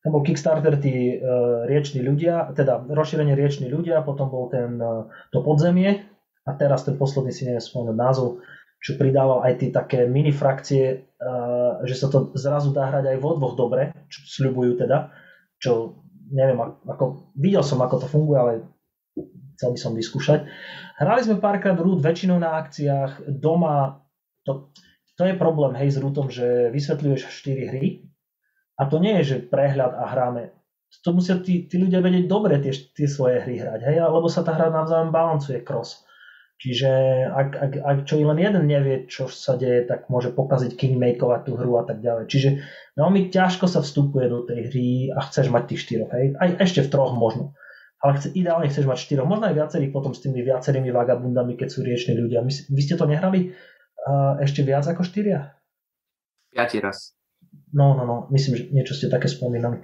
tam 0.03 0.11
bol 0.11 0.23
Kickstarter, 0.23 0.75
tí 0.83 1.15
uh, 1.15 1.63
rieční 1.63 2.03
ľudia, 2.03 2.51
teda 2.51 2.83
rozšírenie 2.91 3.39
rieční 3.39 3.71
ľudia, 3.71 4.03
potom 4.03 4.27
bol 4.27 4.51
ten, 4.51 4.75
uh, 4.75 5.07
to 5.31 5.39
podzemie 5.39 6.03
a 6.43 6.51
teraz 6.59 6.83
ten 6.83 6.99
posledný 6.99 7.31
si 7.31 7.47
neviem 7.47 7.63
spomenúť 7.63 7.95
názov, 7.95 8.43
čo 8.83 8.99
pridával 8.99 9.47
aj 9.47 9.63
tie 9.63 9.69
také 9.71 10.03
mini 10.03 10.35
frakcie, 10.35 11.07
uh, 11.23 11.79
že 11.87 11.95
sa 11.95 12.11
to 12.11 12.35
zrazu 12.35 12.75
dá 12.75 12.91
hrať 12.91 13.15
aj 13.15 13.17
vo 13.23 13.39
dvoch 13.39 13.55
dobre, 13.55 13.95
čo 14.11 14.43
sľubujú 14.43 14.75
teda, 14.83 15.07
čo 15.55 16.02
neviem, 16.34 16.57
ako, 16.89 17.29
videl 17.38 17.61
som, 17.61 17.79
ako 17.79 18.01
to 18.03 18.07
funguje, 18.09 18.38
ale 18.41 18.53
chcel 19.55 19.69
by 19.71 19.79
som 19.79 19.93
vyskúšať. 19.93 20.49
Hrali 20.97 21.21
sme 21.21 21.38
párkrát 21.38 21.77
Root, 21.77 22.01
väčšinou 22.01 22.41
na 22.41 22.57
akciách, 22.57 23.29
doma, 23.29 24.01
to, 24.41 24.73
to 25.13 25.29
je 25.29 25.38
problém, 25.38 25.77
hej, 25.77 25.93
s 25.93 25.97
Rootom, 26.01 26.34
že 26.34 26.73
vysvetľuješ 26.73 27.29
4 27.29 27.69
hry, 27.69 28.09
a 28.73 28.89
to 28.89 28.97
nie 28.97 29.21
je, 29.21 29.38
že 29.38 29.45
prehľad 29.45 29.93
a 29.93 30.09
hráme. 30.09 30.49
To 31.05 31.13
musia 31.13 31.38
tí, 31.41 31.69
tí 31.69 31.77
ľudia 31.77 32.01
vedieť 32.01 32.25
dobre 32.25 32.57
tie, 32.57 32.73
tie 32.73 33.05
svoje 33.05 33.41
hry 33.41 33.61
hrať, 33.61 33.86
hej, 33.86 34.01
lebo 34.01 34.25
sa 34.25 34.41
tá 34.41 34.57
hra 34.57 34.73
navzájom 34.73 35.13
balancuje 35.13 35.61
cross. 35.61 36.01
Čiže 36.61 36.91
ak, 37.27 37.49
ak, 37.59 37.71
ak 37.81 37.97
čo 38.07 38.23
len 38.23 38.39
jeden 38.39 38.65
nevie, 38.69 39.09
čo 39.09 39.27
sa 39.27 39.59
deje, 39.59 39.83
tak 39.83 40.07
môže 40.07 40.31
pokaziť 40.31 40.79
kingmakeovať 40.79 41.41
tú 41.43 41.59
hru 41.59 41.75
a 41.75 41.83
tak 41.83 41.99
ďalej. 41.99 42.31
Čiže 42.31 42.49
veľmi 42.95 43.27
ťažko 43.33 43.65
sa 43.67 43.83
vstupuje 43.83 44.31
do 44.31 44.47
tej 44.47 44.71
hry 44.71 44.89
a 45.11 45.27
chceš 45.27 45.51
mať 45.51 45.63
tých 45.73 45.81
štyroch, 45.83 46.11
hej. 46.15 46.37
Aj 46.39 46.49
ešte 46.63 46.85
v 46.85 46.91
troch 46.93 47.11
možno. 47.11 47.51
Ale 47.99 48.19
chce, 48.19 48.31
ideálne 48.35 48.67
chceš 48.71 48.87
mať 48.87 48.99
štyroch, 48.99 49.27
možno 49.27 49.51
aj 49.51 49.59
viacerých 49.59 49.91
potom 49.91 50.15
s 50.15 50.23
tými 50.23 50.39
viacerými 50.43 50.91
vagabundami, 50.91 51.55
keď 51.59 51.67
sú 51.71 51.83
rieční 51.83 52.19
ľudia. 52.19 52.43
My, 52.43 52.51
vy 52.51 52.81
ste 52.83 52.95
to 52.95 53.07
nehrali 53.07 53.51
uh, 54.07 54.39
ešte 54.39 54.63
viac 54.63 54.87
ako 54.87 55.03
štyria? 55.07 55.55
Piatý 56.51 56.83
raz. 56.83 57.15
No, 57.74 57.97
no, 57.97 58.05
no, 58.05 58.15
myslím, 58.30 58.53
že 58.53 58.63
niečo 58.69 58.93
ste 58.93 59.09
také 59.09 59.26
spomínali. 59.26 59.82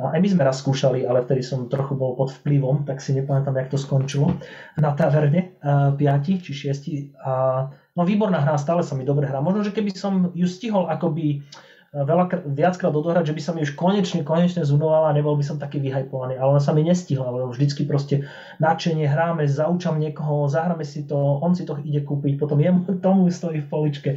Aj 0.00 0.16
my 0.16 0.24
sme 0.24 0.40
raz 0.40 0.64
skúšali, 0.64 1.04
ale 1.04 1.20
vtedy 1.20 1.44
som 1.44 1.68
trochu 1.68 1.92
bol 1.92 2.16
pod 2.16 2.32
vplyvom, 2.32 2.88
tak 2.88 3.04
si 3.04 3.12
nepamätám, 3.12 3.60
jak 3.60 3.68
to 3.68 3.76
skončilo. 3.76 4.40
Na 4.80 4.96
taverne, 4.96 5.60
uh, 5.60 5.92
piati 5.92 6.40
či 6.40 6.56
šiesti. 6.56 7.12
A, 7.20 7.68
no 7.92 8.02
výborná 8.08 8.40
hra, 8.40 8.56
stále 8.56 8.80
sa 8.80 8.96
mi 8.96 9.04
dobre 9.04 9.28
hrá. 9.28 9.44
Možno, 9.44 9.68
že 9.68 9.76
keby 9.76 9.92
som 9.92 10.32
ju 10.32 10.48
stihol 10.48 10.88
akoby 10.88 11.44
veľa, 12.04 12.44
viackrát 12.52 12.92
odohrať, 12.92 13.32
že 13.32 13.34
by 13.36 13.40
sa 13.40 13.52
mi 13.56 13.64
už 13.64 13.72
konečne, 13.72 14.20
konečne 14.20 14.68
zunovala 14.68 15.08
a 15.08 15.16
nebol 15.16 15.32
by 15.32 15.44
som 15.46 15.56
taký 15.56 15.80
vyhajpovaný. 15.80 16.36
Ale 16.36 16.58
ona 16.58 16.60
sa 16.60 16.76
mi 16.76 16.84
nestihla, 16.84 17.32
lebo 17.32 17.48
vždycky 17.48 17.88
proste 17.88 18.28
nadšenie 18.60 19.08
hráme, 19.08 19.48
zaučam 19.48 19.96
niekoho, 19.96 20.44
zahráme 20.52 20.84
si 20.84 21.08
to, 21.08 21.16
on 21.16 21.56
si 21.56 21.64
to 21.64 21.80
ide 21.80 22.04
kúpiť, 22.04 22.36
potom 22.36 22.60
jemu 22.60 22.84
tomu 23.04 23.32
stojí 23.32 23.64
v 23.64 23.70
poličke 23.70 24.10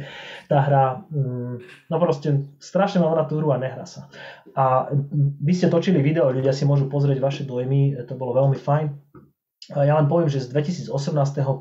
tá 0.52 0.60
hra. 0.60 1.08
Mm, 1.08 1.64
no 1.88 1.96
proste 1.96 2.44
strašne 2.60 3.00
mám 3.00 3.16
na 3.16 3.24
tú 3.24 3.40
hru 3.40 3.54
a 3.54 3.62
nehrá 3.62 3.88
sa. 3.88 4.12
A 4.52 4.92
vy 5.40 5.52
ste 5.56 5.72
točili 5.72 6.04
video, 6.04 6.28
ľudia 6.28 6.52
si 6.52 6.68
môžu 6.68 6.90
pozrieť 6.90 7.22
vaše 7.22 7.42
dojmy, 7.46 7.96
to 8.04 8.12
bolo 8.18 8.36
veľmi 8.36 8.58
fajn. 8.58 9.09
Ja 9.70 9.94
len 9.94 10.10
poviem, 10.10 10.26
že 10.26 10.42
z 10.42 10.50
2018. 10.50 10.90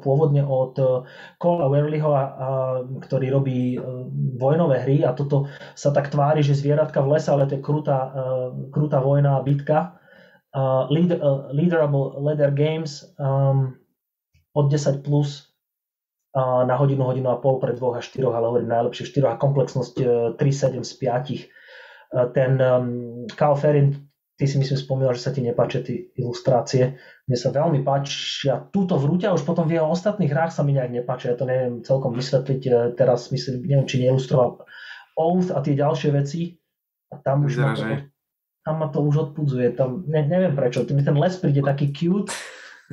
pôvodne 0.02 0.42
od 0.42 0.74
eh, 0.82 0.88
Cola 1.38 1.70
Werleyho, 1.70 2.10
ktorý 3.06 3.28
robí 3.30 3.78
eh, 3.78 3.82
vojnové 4.42 4.82
hry 4.82 5.06
a 5.06 5.14
toto 5.14 5.46
sa 5.78 5.94
tak 5.94 6.10
tvári, 6.10 6.42
že 6.42 6.58
zvieratka 6.58 7.06
v 7.06 7.18
lese, 7.18 7.30
ale 7.30 7.46
to 7.46 7.62
je 7.62 7.62
krutá, 7.62 8.10
eh, 8.10 8.50
krutá 8.74 8.98
vojna 8.98 9.38
a 9.38 9.46
bitka. 9.46 9.96
Leader, 10.90 11.22
Leaderable 11.54 12.18
Leather 12.26 12.50
Games 12.50 13.06
um, 13.22 13.78
od 14.58 14.66
10 14.74 15.06
plus 15.06 15.54
na 16.34 16.74
hodinu, 16.74 17.06
hodinu 17.06 17.30
a 17.30 17.38
pol 17.38 17.62
pre 17.62 17.78
dvoch 17.78 17.94
a 17.94 18.02
štyroch, 18.02 18.34
ale 18.34 18.50
hovorím 18.50 18.74
najlepšie 18.74 19.14
štyroch 19.14 19.38
a 19.38 19.42
komplexnosť 19.42 19.94
3-7 20.42 20.82
z 20.82 20.94
5. 22.18 22.34
Ten 22.34 22.58
um, 22.58 23.30
Carl 23.30 23.54
Ferrin 23.62 24.09
ty 24.40 24.48
si 24.48 24.56
myslím 24.56 24.80
spomínal, 24.80 25.12
že 25.12 25.28
sa 25.28 25.36
ti 25.36 25.44
nepáčia 25.44 25.84
tie 25.84 26.16
ilustrácie. 26.16 26.96
Mne 27.28 27.38
sa 27.38 27.52
veľmi 27.52 27.84
páčia 27.84 28.64
túto 28.72 28.96
v 28.96 29.12
rúte 29.12 29.28
a 29.28 29.36
už 29.36 29.44
potom 29.44 29.68
v 29.68 29.76
jeho 29.76 29.92
ostatných 29.92 30.32
hrách 30.32 30.56
sa 30.56 30.64
mi 30.64 30.72
nejak 30.72 30.96
nepáčia. 30.96 31.36
Ja 31.36 31.38
to 31.38 31.44
neviem 31.44 31.84
celkom 31.84 32.16
vysvetliť. 32.16 32.62
E, 32.64 32.72
teraz 32.96 33.36
myslím, 33.36 33.68
neviem, 33.68 33.84
či 33.84 34.00
neilustroval 34.00 34.64
Oath 35.20 35.52
a 35.52 35.60
tie 35.60 35.76
ďalšie 35.76 36.10
veci. 36.16 36.56
A 37.12 37.20
tam 37.20 37.44
už 37.44 37.60
ma 37.60 37.76
to, 37.76 37.84
tam 38.64 38.76
ma 38.80 38.88
to 38.88 39.04
už 39.04 39.16
odpudzuje. 39.30 39.76
Tam, 39.76 40.08
ne, 40.08 40.24
neviem 40.24 40.56
prečo. 40.56 40.88
Ten, 40.88 41.04
ten 41.04 41.20
les 41.20 41.36
príde 41.36 41.60
taký 41.60 41.92
cute 41.92 42.32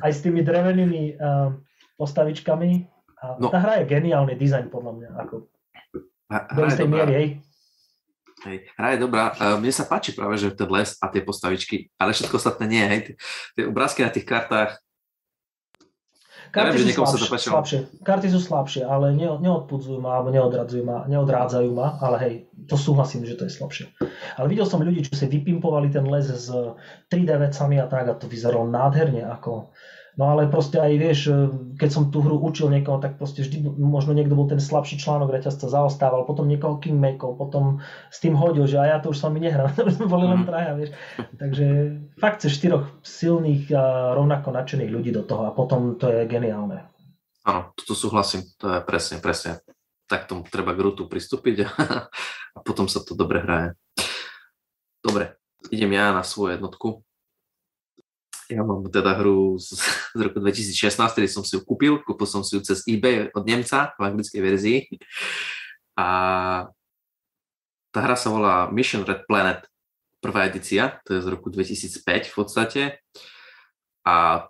aj 0.02 0.10
s 0.10 0.26
tými 0.26 0.42
drevenými 0.42 1.14
uh, 1.14 1.54
postavičkami. 1.94 2.70
A 3.22 3.38
no. 3.38 3.54
Tá 3.54 3.62
hra 3.62 3.86
je 3.86 3.92
geniálny 3.94 4.34
dizajn 4.34 4.66
podľa 4.66 4.92
mňa. 4.98 5.08
Ako, 5.24 5.34
do 6.58 6.62
istej 6.66 6.88
miery, 6.90 7.12
hej. 7.14 7.28
Hej, 8.46 8.70
hra 8.78 8.94
je 8.94 8.98
dobrá. 9.02 9.34
Mne 9.58 9.74
sa 9.74 9.82
páči 9.82 10.14
práve, 10.14 10.38
že 10.38 10.54
ten 10.54 10.70
les 10.70 10.94
a 11.02 11.10
tie 11.10 11.18
postavičky, 11.18 11.90
ale 11.98 12.14
všetko 12.14 12.38
ostatné 12.38 12.64
nie. 12.70 12.84
Hej. 12.86 13.00
Tie 13.58 13.66
obrázky 13.66 14.06
na 14.06 14.14
tých 14.14 14.22
kartách 14.22 14.78
Karty, 16.54 16.78
Neviem, 16.78 16.94
sú 16.94 17.18
slabšie, 17.20 17.50
slabšie. 17.50 17.78
Karty 18.06 18.28
sú 18.30 18.40
slabšie, 18.40 18.82
ale 18.86 19.12
ne, 19.12 19.28
neodpudzujú 19.28 19.98
ma 19.98 20.16
alebo 20.16 20.30
neodradzujú 20.30 20.82
ma, 20.86 21.04
neodrádzajú 21.04 21.68
ma, 21.74 21.98
ale 22.00 22.16
hej, 22.22 22.34
to 22.70 22.78
súhlasím, 22.78 23.26
že 23.26 23.34
to 23.36 23.44
je 23.44 23.52
slabšie. 23.52 23.86
Ale 24.38 24.46
videl 24.48 24.64
som 24.64 24.80
ľudí, 24.80 25.04
čo 25.04 25.18
si 25.18 25.26
vypimpovali 25.26 25.90
ten 25.90 26.06
les 26.06 26.30
s 26.30 26.48
3D 27.10 27.30
vecami 27.50 27.76
a 27.82 27.90
tak 27.90 28.08
a 28.08 28.14
to 28.16 28.30
vyzeralo 28.30 28.64
nádherne 28.70 29.26
ako 29.26 29.74
No 30.16 30.32
ale 30.32 30.48
proste 30.48 30.80
aj 30.80 30.92
vieš, 30.96 31.28
e, 31.28 31.32
keď 31.76 31.90
som 31.92 32.08
tú 32.08 32.24
hru 32.24 32.40
učil 32.40 32.72
niekoho, 32.72 32.96
tak 32.96 33.20
proste 33.20 33.44
vždy 33.44 33.68
možno 33.76 34.16
niekto 34.16 34.32
bol 34.32 34.48
ten 34.48 34.56
slabší 34.56 34.96
článok 34.96 35.28
reťazca, 35.28 35.68
zaostával, 35.68 36.24
potom 36.24 36.48
niekoho 36.48 36.80
kingmakeov, 36.80 37.36
potom 37.36 37.84
s 38.08 38.16
tým 38.24 38.32
hodil, 38.32 38.64
že 38.64 38.80
a 38.80 38.96
ja 38.96 38.96
to 38.96 39.12
už 39.12 39.20
s 39.20 39.24
vami 39.28 39.44
nehrám, 39.44 39.76
to 39.76 39.92
sme 39.92 40.08
boli 40.08 40.24
len 40.24 40.40
mhm. 40.40 40.48
traja, 40.48 40.72
vieš. 40.72 40.90
Takže 41.36 41.66
fakt 42.16 42.40
chceš 42.40 42.56
štyroch 42.56 42.84
silných 43.04 43.68
a 43.76 44.16
rovnako 44.16 44.56
nadšených 44.56 44.90
ľudí 44.90 45.12
do 45.12 45.20
toho 45.20 45.48
a 45.48 45.52
potom 45.52 46.00
to 46.00 46.08
je 46.08 46.24
geniálne. 46.24 46.88
Áno, 47.44 47.76
toto 47.76 47.92
súhlasím, 47.92 48.42
to 48.56 48.72
je 48.72 48.80
presne, 48.88 49.20
presne. 49.20 49.60
Tak 50.08 50.32
tomu 50.32 50.48
treba 50.48 50.72
k 50.72 50.80
rutu 50.80 51.04
pristúpiť 51.12 51.56
a, 51.68 51.68
a 52.56 52.58
potom 52.64 52.88
sa 52.88 53.04
to 53.04 53.12
dobre 53.12 53.44
hraje. 53.44 53.76
Dobre, 55.04 55.36
idem 55.68 55.92
ja 55.92 56.16
na 56.16 56.24
svoju 56.24 56.56
jednotku. 56.56 57.04
Ja 58.46 58.62
mám 58.62 58.86
teda 58.86 59.18
hru 59.18 59.58
z, 59.58 59.74
z 60.14 60.20
roku 60.22 60.38
2016, 60.38 60.94
ktorý 60.94 61.26
som 61.26 61.42
si 61.42 61.58
ju 61.58 61.66
kúpil. 61.66 61.98
Kúpil 62.06 62.28
som 62.30 62.46
si 62.46 62.54
ju 62.54 62.62
cez 62.62 62.86
eBay 62.86 63.30
od 63.34 63.42
Nemca 63.42 63.90
v 63.98 64.02
anglickej 64.06 64.40
verzii. 64.42 64.78
A 65.98 66.08
tá 67.90 67.98
hra 68.04 68.14
sa 68.14 68.28
volá 68.30 68.68
Mission 68.70 69.02
Red 69.02 69.26
Planet, 69.26 69.64
prvá 70.20 70.46
edícia, 70.46 71.00
to 71.08 71.16
je 71.16 71.24
z 71.24 71.32
roku 71.32 71.48
2005 71.48 72.30
v 72.30 72.34
podstate. 72.36 72.82
A 74.06 74.46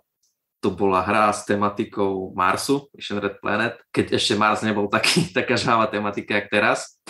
to 0.61 0.73
bola 0.73 1.01
hra 1.01 1.31
s 1.31 1.47
tematikou 1.47 2.35
Marsu, 2.35 2.91
Mission 2.93 3.17
Red 3.17 3.39
Planet, 3.41 3.79
keď 3.89 4.19
ešte 4.19 4.35
Mars 4.35 4.61
nebol 4.61 4.91
taký, 4.91 5.29
taká 5.37 5.57
žhavá 5.57 5.87
tematika, 5.89 6.37
jak 6.37 6.51
teraz. 6.53 7.01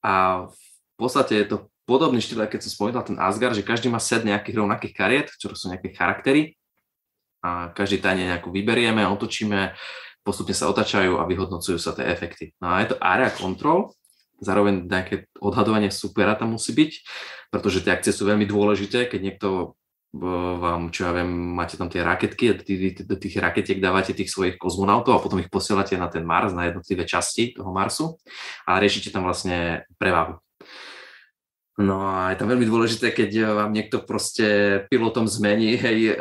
A 0.00 0.46
v 0.48 0.94
podstate 0.96 1.44
je 1.44 1.46
to 1.50 1.56
podobný 1.90 2.22
štýl, 2.22 2.46
keď 2.46 2.62
som 2.62 2.70
spomínal 2.70 3.02
ten 3.02 3.18
Asgard, 3.18 3.58
že 3.58 3.66
každý 3.66 3.90
má 3.90 3.98
set 3.98 4.22
nejakých 4.22 4.62
rovnakých 4.62 4.94
kariet, 4.94 5.28
čo 5.34 5.50
sú 5.58 5.74
nejaké 5.74 5.90
charaktery 5.90 6.54
a 7.42 7.74
každý 7.74 7.98
tajne 7.98 8.30
nejako 8.30 8.54
vyberieme, 8.54 9.02
otočíme, 9.10 9.74
postupne 10.22 10.54
sa 10.54 10.70
otačajú 10.70 11.18
a 11.18 11.26
vyhodnocujú 11.26 11.82
sa 11.82 11.90
tie 11.90 12.06
efekty. 12.06 12.54
No 12.62 12.78
a 12.78 12.86
je 12.86 12.94
to 12.94 12.96
area 13.02 13.34
control, 13.34 13.90
zároveň 14.38 14.86
nejaké 14.86 15.26
odhadovanie 15.42 15.90
supera 15.90 16.38
tam 16.38 16.54
musí 16.54 16.70
byť, 16.78 16.92
pretože 17.50 17.82
tie 17.82 17.90
akcie 17.90 18.14
sú 18.14 18.22
veľmi 18.30 18.46
dôležité, 18.46 19.10
keď 19.10 19.20
niekto 19.20 19.74
vám, 20.10 20.90
čo 20.90 21.06
ja 21.06 21.14
viem, 21.14 21.30
máte 21.30 21.78
tam 21.78 21.86
tie 21.86 22.02
raketky 22.02 22.44
a 22.50 22.58
do 23.06 23.14
tých 23.14 23.34
raketiek 23.38 23.78
dávate 23.78 24.10
tých 24.10 24.34
svojich 24.34 24.58
kozmonautov 24.58 25.14
a 25.14 25.22
potom 25.22 25.38
ich 25.38 25.46
posielate 25.46 25.94
na 25.94 26.10
ten 26.10 26.26
Mars, 26.26 26.50
na 26.50 26.66
jednotlivé 26.66 27.06
časti 27.06 27.54
toho 27.54 27.70
Marsu 27.70 28.18
a 28.66 28.82
riešite 28.82 29.14
tam 29.14 29.22
vlastne 29.22 29.86
prevahu. 30.02 30.42
No 31.78 32.02
a 32.02 32.34
je 32.34 32.42
tam 32.42 32.50
veľmi 32.50 32.66
dôležité, 32.66 33.14
keď 33.14 33.54
vám 33.54 33.70
niekto 33.70 34.02
proste 34.02 34.80
pilotom 34.90 35.30
zmení, 35.30 35.78
hej, 35.78 36.12
e, 36.12 36.14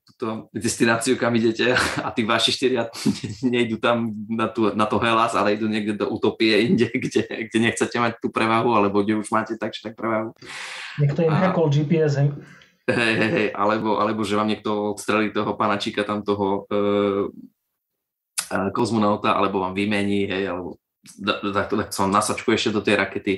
túto 0.00 0.48
destináciu, 0.56 1.20
kam 1.20 1.36
idete 1.36 1.76
a 2.06 2.08
tí 2.10 2.24
vaši 2.24 2.50
štyria 2.56 2.88
nejdú 3.44 3.76
tam 3.78 4.10
na, 4.26 4.48
tú, 4.48 4.72
na 4.72 4.88
to 4.88 4.96
Helas, 4.98 5.36
ale 5.36 5.54
idú 5.54 5.68
niekde 5.68 6.00
do 6.00 6.08
utopie 6.08 6.66
inde, 6.66 6.88
kde, 7.04 7.28
kde 7.28 7.58
nechcete 7.60 7.94
mať 8.00 8.18
tú 8.18 8.32
prevahu, 8.32 8.72
alebo 8.72 9.04
kde 9.04 9.20
už 9.20 9.28
máte 9.28 9.60
tak, 9.60 9.76
tak 9.76 9.92
prevahu. 9.92 10.32
Niekto 10.98 11.20
im 11.28 11.34
hackol 11.36 11.68
GPS, 11.68 12.18
hej. 12.18 12.28
Hej, 12.84 13.14
hej, 13.16 13.30
hej, 13.32 13.48
alebo, 13.56 13.96
alebo 13.96 14.20
že 14.28 14.36
vám 14.36 14.50
niekto 14.50 14.92
odstrelí 14.92 15.32
toho 15.32 15.56
panačíka 15.56 16.04
tam 16.04 16.20
toho 16.20 16.68
e, 16.68 16.76
e, 18.50 18.58
kozmonauta, 18.72 19.36
alebo 19.36 19.60
vám 19.62 19.76
vymení, 19.76 20.28
hej, 20.28 20.48
alebo 20.48 20.80
tak, 21.52 21.68
tak, 21.68 21.88
sa 21.92 22.08
vám 22.08 22.16
nasačkuje 22.16 22.54
ešte 22.56 22.76
do 22.76 22.82
tej 22.84 22.96
rakety. 22.96 23.34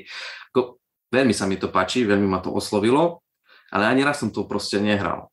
Ako, 0.55 0.79
Veľmi 1.13 1.35
sa 1.35 1.47
mi 1.47 1.57
to 1.57 1.71
páči, 1.71 2.03
veľmi 2.03 2.27
ma 2.27 2.43
to 2.43 2.51
oslovilo, 2.51 3.23
ale 3.71 3.87
ani 3.87 4.03
raz 4.03 4.23
som 4.23 4.35
to 4.35 4.47
proste 4.47 4.83
nehral. 4.83 5.31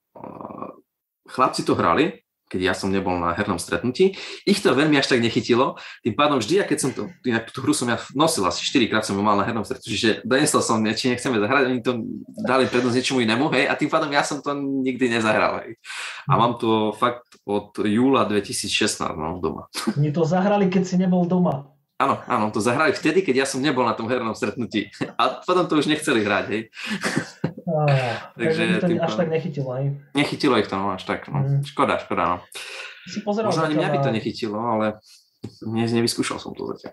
Chlapci 1.26 1.66
to 1.66 1.74
hrali, 1.74 2.24
keď 2.54 2.62
ja 2.70 2.74
som 2.78 2.94
nebol 2.94 3.18
na 3.18 3.34
hernom 3.34 3.58
stretnutí. 3.58 4.14
Ich 4.46 4.62
to 4.62 4.78
veľmi 4.78 4.94
až 5.02 5.10
tak 5.10 5.26
nechytilo, 5.26 5.74
tým 6.06 6.14
pádom 6.14 6.38
vždy, 6.38 6.62
a 6.62 6.70
keď 6.70 6.78
som 6.78 6.94
to, 6.94 7.10
inak 7.26 7.50
tú 7.50 7.66
hru 7.66 7.74
som 7.74 7.90
ja 7.90 7.98
nosil 8.14 8.46
asi 8.46 8.62
4 8.62 8.94
krát 8.94 9.02
som 9.02 9.18
ju 9.18 9.26
mal 9.26 9.34
na 9.34 9.42
hernom 9.42 9.66
stretnutí, 9.66 9.98
že 9.98 10.10
donesol 10.22 10.62
som, 10.62 10.78
či 10.94 11.10
nechceme 11.10 11.42
zahrať, 11.42 11.74
oni 11.74 11.82
to 11.82 12.06
dali 12.46 12.70
prednosť 12.70 12.94
niečomu 12.94 13.26
inému, 13.26 13.50
hej, 13.58 13.66
a 13.66 13.74
tým 13.74 13.90
pádom 13.90 14.14
ja 14.14 14.22
som 14.22 14.38
to 14.46 14.54
nikdy 14.54 15.10
nezahral, 15.10 15.66
hej. 15.66 15.82
A 16.30 16.38
mám 16.38 16.62
to 16.62 16.94
fakt 16.94 17.26
od 17.42 17.74
júla 17.82 18.30
2016 18.30 19.02
no, 19.18 19.42
doma. 19.42 19.66
Oni 19.98 20.14
to 20.14 20.22
zahrali, 20.22 20.70
keď 20.70 20.84
si 20.86 20.96
nebol 21.02 21.26
doma. 21.26 21.73
Áno, 22.04 22.20
áno, 22.28 22.52
to 22.52 22.60
zahrali 22.60 22.92
vtedy, 22.92 23.24
keď 23.24 23.36
ja 23.44 23.48
som 23.48 23.64
nebol 23.64 23.88
na 23.88 23.96
tom 23.96 24.12
hernom 24.12 24.36
stretnutí. 24.36 24.92
A 25.16 25.40
potom 25.40 25.64
to 25.72 25.80
už 25.80 25.88
nechceli 25.88 26.20
hrať, 26.20 26.46
hej. 26.52 26.62
Ah, 27.64 28.28
takže 28.40 28.84
to 28.84 28.92
tým, 28.92 29.00
až 29.00 29.16
tak 29.16 29.32
nechytilo, 29.32 29.72
hej? 29.80 29.88
Nechytilo 30.12 30.60
ich 30.60 30.68
to, 30.68 30.76
no, 30.76 30.92
až 30.92 31.08
tak. 31.08 31.32
No. 31.32 31.40
Mm. 31.40 31.64
Škoda, 31.64 32.04
škoda, 32.04 32.24
no. 32.28 32.38
Si 33.08 33.24
pozeral 33.24 33.56
Možno 33.56 33.72
ani 33.72 33.80
mňa 33.80 33.90
by 33.96 34.00
to 34.04 34.12
nechytilo, 34.12 34.60
ale 34.60 35.00
ne, 35.64 35.84
nevyskúšal 35.88 36.44
som 36.44 36.52
to 36.52 36.68
zatiaľ. 36.76 36.92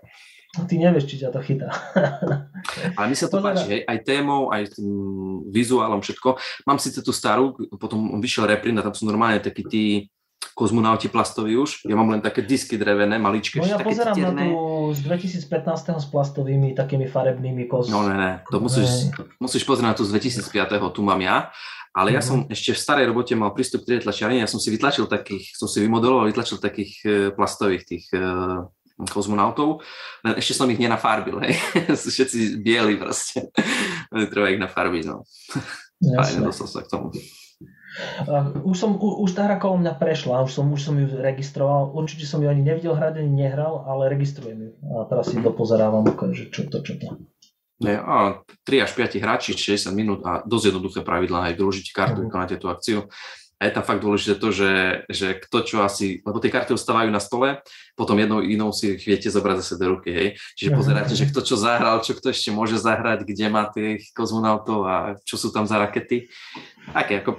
No, 0.51 0.67
ty 0.67 0.75
nevieš, 0.75 1.07
či 1.07 1.15
ťa 1.23 1.31
to 1.31 1.39
chytá. 1.43 1.71
ale 2.99 3.05
mi 3.07 3.15
sa 3.15 3.27
to 3.27 3.39
Pozera. 3.39 3.55
páči, 3.55 3.65
hej, 3.71 3.81
aj 3.87 3.97
témou, 4.03 4.51
aj 4.51 4.75
tým 4.75 4.91
vizuálom, 5.47 6.03
všetko. 6.03 6.39
Mám 6.67 6.79
síce 6.79 6.99
tú 7.03 7.15
starú, 7.15 7.55
potom 7.79 8.19
vyšiel 8.19 8.47
reprint 8.47 8.79
a 8.79 8.87
tam 8.87 8.95
sú 8.95 9.07
normálne 9.07 9.39
takí 9.43 9.63
tí 9.67 9.83
kozmonauti 10.57 11.07
plastoví 11.07 11.57
už. 11.57 11.85
Ja 11.87 11.95
mám 11.97 12.11
len 12.11 12.21
také 12.21 12.41
disky 12.41 12.77
drevené, 12.77 13.17
maličké. 13.17 13.61
No 13.61 13.69
ja 13.69 13.79
pozerám 13.79 14.17
na 14.17 14.45
tú 14.45 14.93
z 14.93 14.99
2015. 15.05 16.01
s 16.01 16.05
plastovými 16.09 16.73
takými 16.77 17.07
farebnými 17.07 17.65
koz. 17.65 17.89
No 17.89 18.05
ne, 18.05 18.15
ne, 18.17 18.31
to 18.49 18.61
musíš, 18.61 19.09
musíš 19.41 19.63
pozrieť 19.65 19.87
na 19.89 19.95
tú 19.97 20.03
z 20.05 20.13
2005. 20.17 20.81
Tu 20.93 21.01
mám 21.01 21.21
ja. 21.21 21.49
Ale 21.91 22.15
ja 22.15 22.23
som 22.23 22.47
mm-hmm. 22.47 22.55
ešte 22.55 22.71
v 22.71 22.79
starej 22.79 23.05
robote 23.11 23.35
mal 23.35 23.51
prístup 23.51 23.83
k 23.83 23.99
tej 23.99 24.07
tlačiarni, 24.07 24.39
ja 24.39 24.47
som 24.47 24.63
si 24.63 24.71
vytlačil 24.71 25.11
takých, 25.11 25.59
som 25.59 25.67
si 25.67 25.83
vymodeloval, 25.83 26.23
vytlačil 26.31 26.63
takých 26.63 26.91
e, 27.03 27.09
plastových 27.35 27.83
tých 27.83 28.07
uh, 28.15 28.63
kozmonautov, 29.11 29.83
len 30.23 30.39
ešte 30.39 30.55
som 30.55 30.71
ich 30.71 30.79
nenafarbil, 30.79 31.43
hej. 31.43 31.59
Sú 31.99 32.15
všetci 32.15 32.63
bieli 32.63 32.95
proste. 32.95 33.51
Treba 34.31 34.47
ich 34.47 34.61
nafarbiť, 34.63 35.03
no. 35.03 35.27
Jasne. 35.99 36.15
Ale 36.15 36.27
nedostal 36.47 36.67
sa 36.71 36.79
k 36.85 36.91
tomu. 36.95 37.11
Už, 38.63 38.75
som, 38.79 38.95
už 38.95 39.31
tá 39.35 39.47
hra 39.47 39.59
kolo 39.59 39.83
mňa 39.83 39.93
prešla, 39.99 40.47
už 40.47 40.51
som, 40.55 40.65
už 40.71 40.81
som 40.81 40.95
ju 40.95 41.11
registroval, 41.11 41.91
určite 41.91 42.23
som 42.23 42.39
ju 42.39 42.47
ani 42.47 42.63
nevidel 42.63 42.95
hrať, 42.95 43.19
ani 43.19 43.47
nehral, 43.47 43.83
ale 43.83 44.07
registrujem 44.07 44.57
ju. 44.57 44.71
A 44.95 45.07
teraz 45.11 45.27
si 45.27 45.37
dopozerávam, 45.43 46.07
že 46.31 46.47
čo 46.47 46.71
to, 46.71 46.79
čo 46.79 46.95
to. 46.95 47.19
Ne, 47.81 47.97
a 47.97 48.45
3 48.63 48.85
až 48.85 48.91
5 48.93 49.17
hráči, 49.17 49.57
60 49.57 49.89
minút 49.97 50.21
a 50.21 50.45
dosť 50.45 50.69
jednoduché 50.69 51.01
pravidlá, 51.01 51.49
aj 51.49 51.57
vyložíte 51.57 51.91
kartu, 51.91 52.21
vykonáte 52.21 52.61
tú 52.61 52.69
akciu. 52.69 53.09
A 53.61 53.69
je 53.69 53.77
tam 53.77 53.85
fakt 53.85 54.01
dôležité 54.01 54.41
to, 54.41 54.49
že, 54.49 55.05
že 55.05 55.37
kto 55.37 55.61
čo 55.61 55.77
asi, 55.85 56.17
lebo 56.25 56.41
tie 56.41 56.49
karty 56.49 56.73
ostávajú 56.73 57.13
na 57.13 57.21
stole, 57.21 57.61
potom 57.93 58.17
jednou 58.17 58.41
inou 58.41 58.73
si 58.73 58.97
ich 58.97 59.05
viete 59.05 59.29
zobrať 59.29 59.61
zase 59.61 59.77
do 59.77 59.97
ruky, 59.97 60.09
hej. 60.09 60.27
Čiže 60.57 60.73
pozeráte, 60.73 61.13
že 61.13 61.29
kto 61.29 61.45
čo 61.45 61.61
zahral, 61.61 62.01
čo 62.01 62.17
kto 62.17 62.33
ešte 62.33 62.49
môže 62.49 62.81
zahrať, 62.81 63.21
kde 63.21 63.45
má 63.53 63.69
tých 63.69 64.09
kozmonautov 64.17 64.89
a 64.89 64.95
čo 65.21 65.37
sú 65.37 65.53
tam 65.53 65.69
za 65.69 65.77
rakety. 65.77 66.25
Také 66.89 67.21
ako 67.21 67.37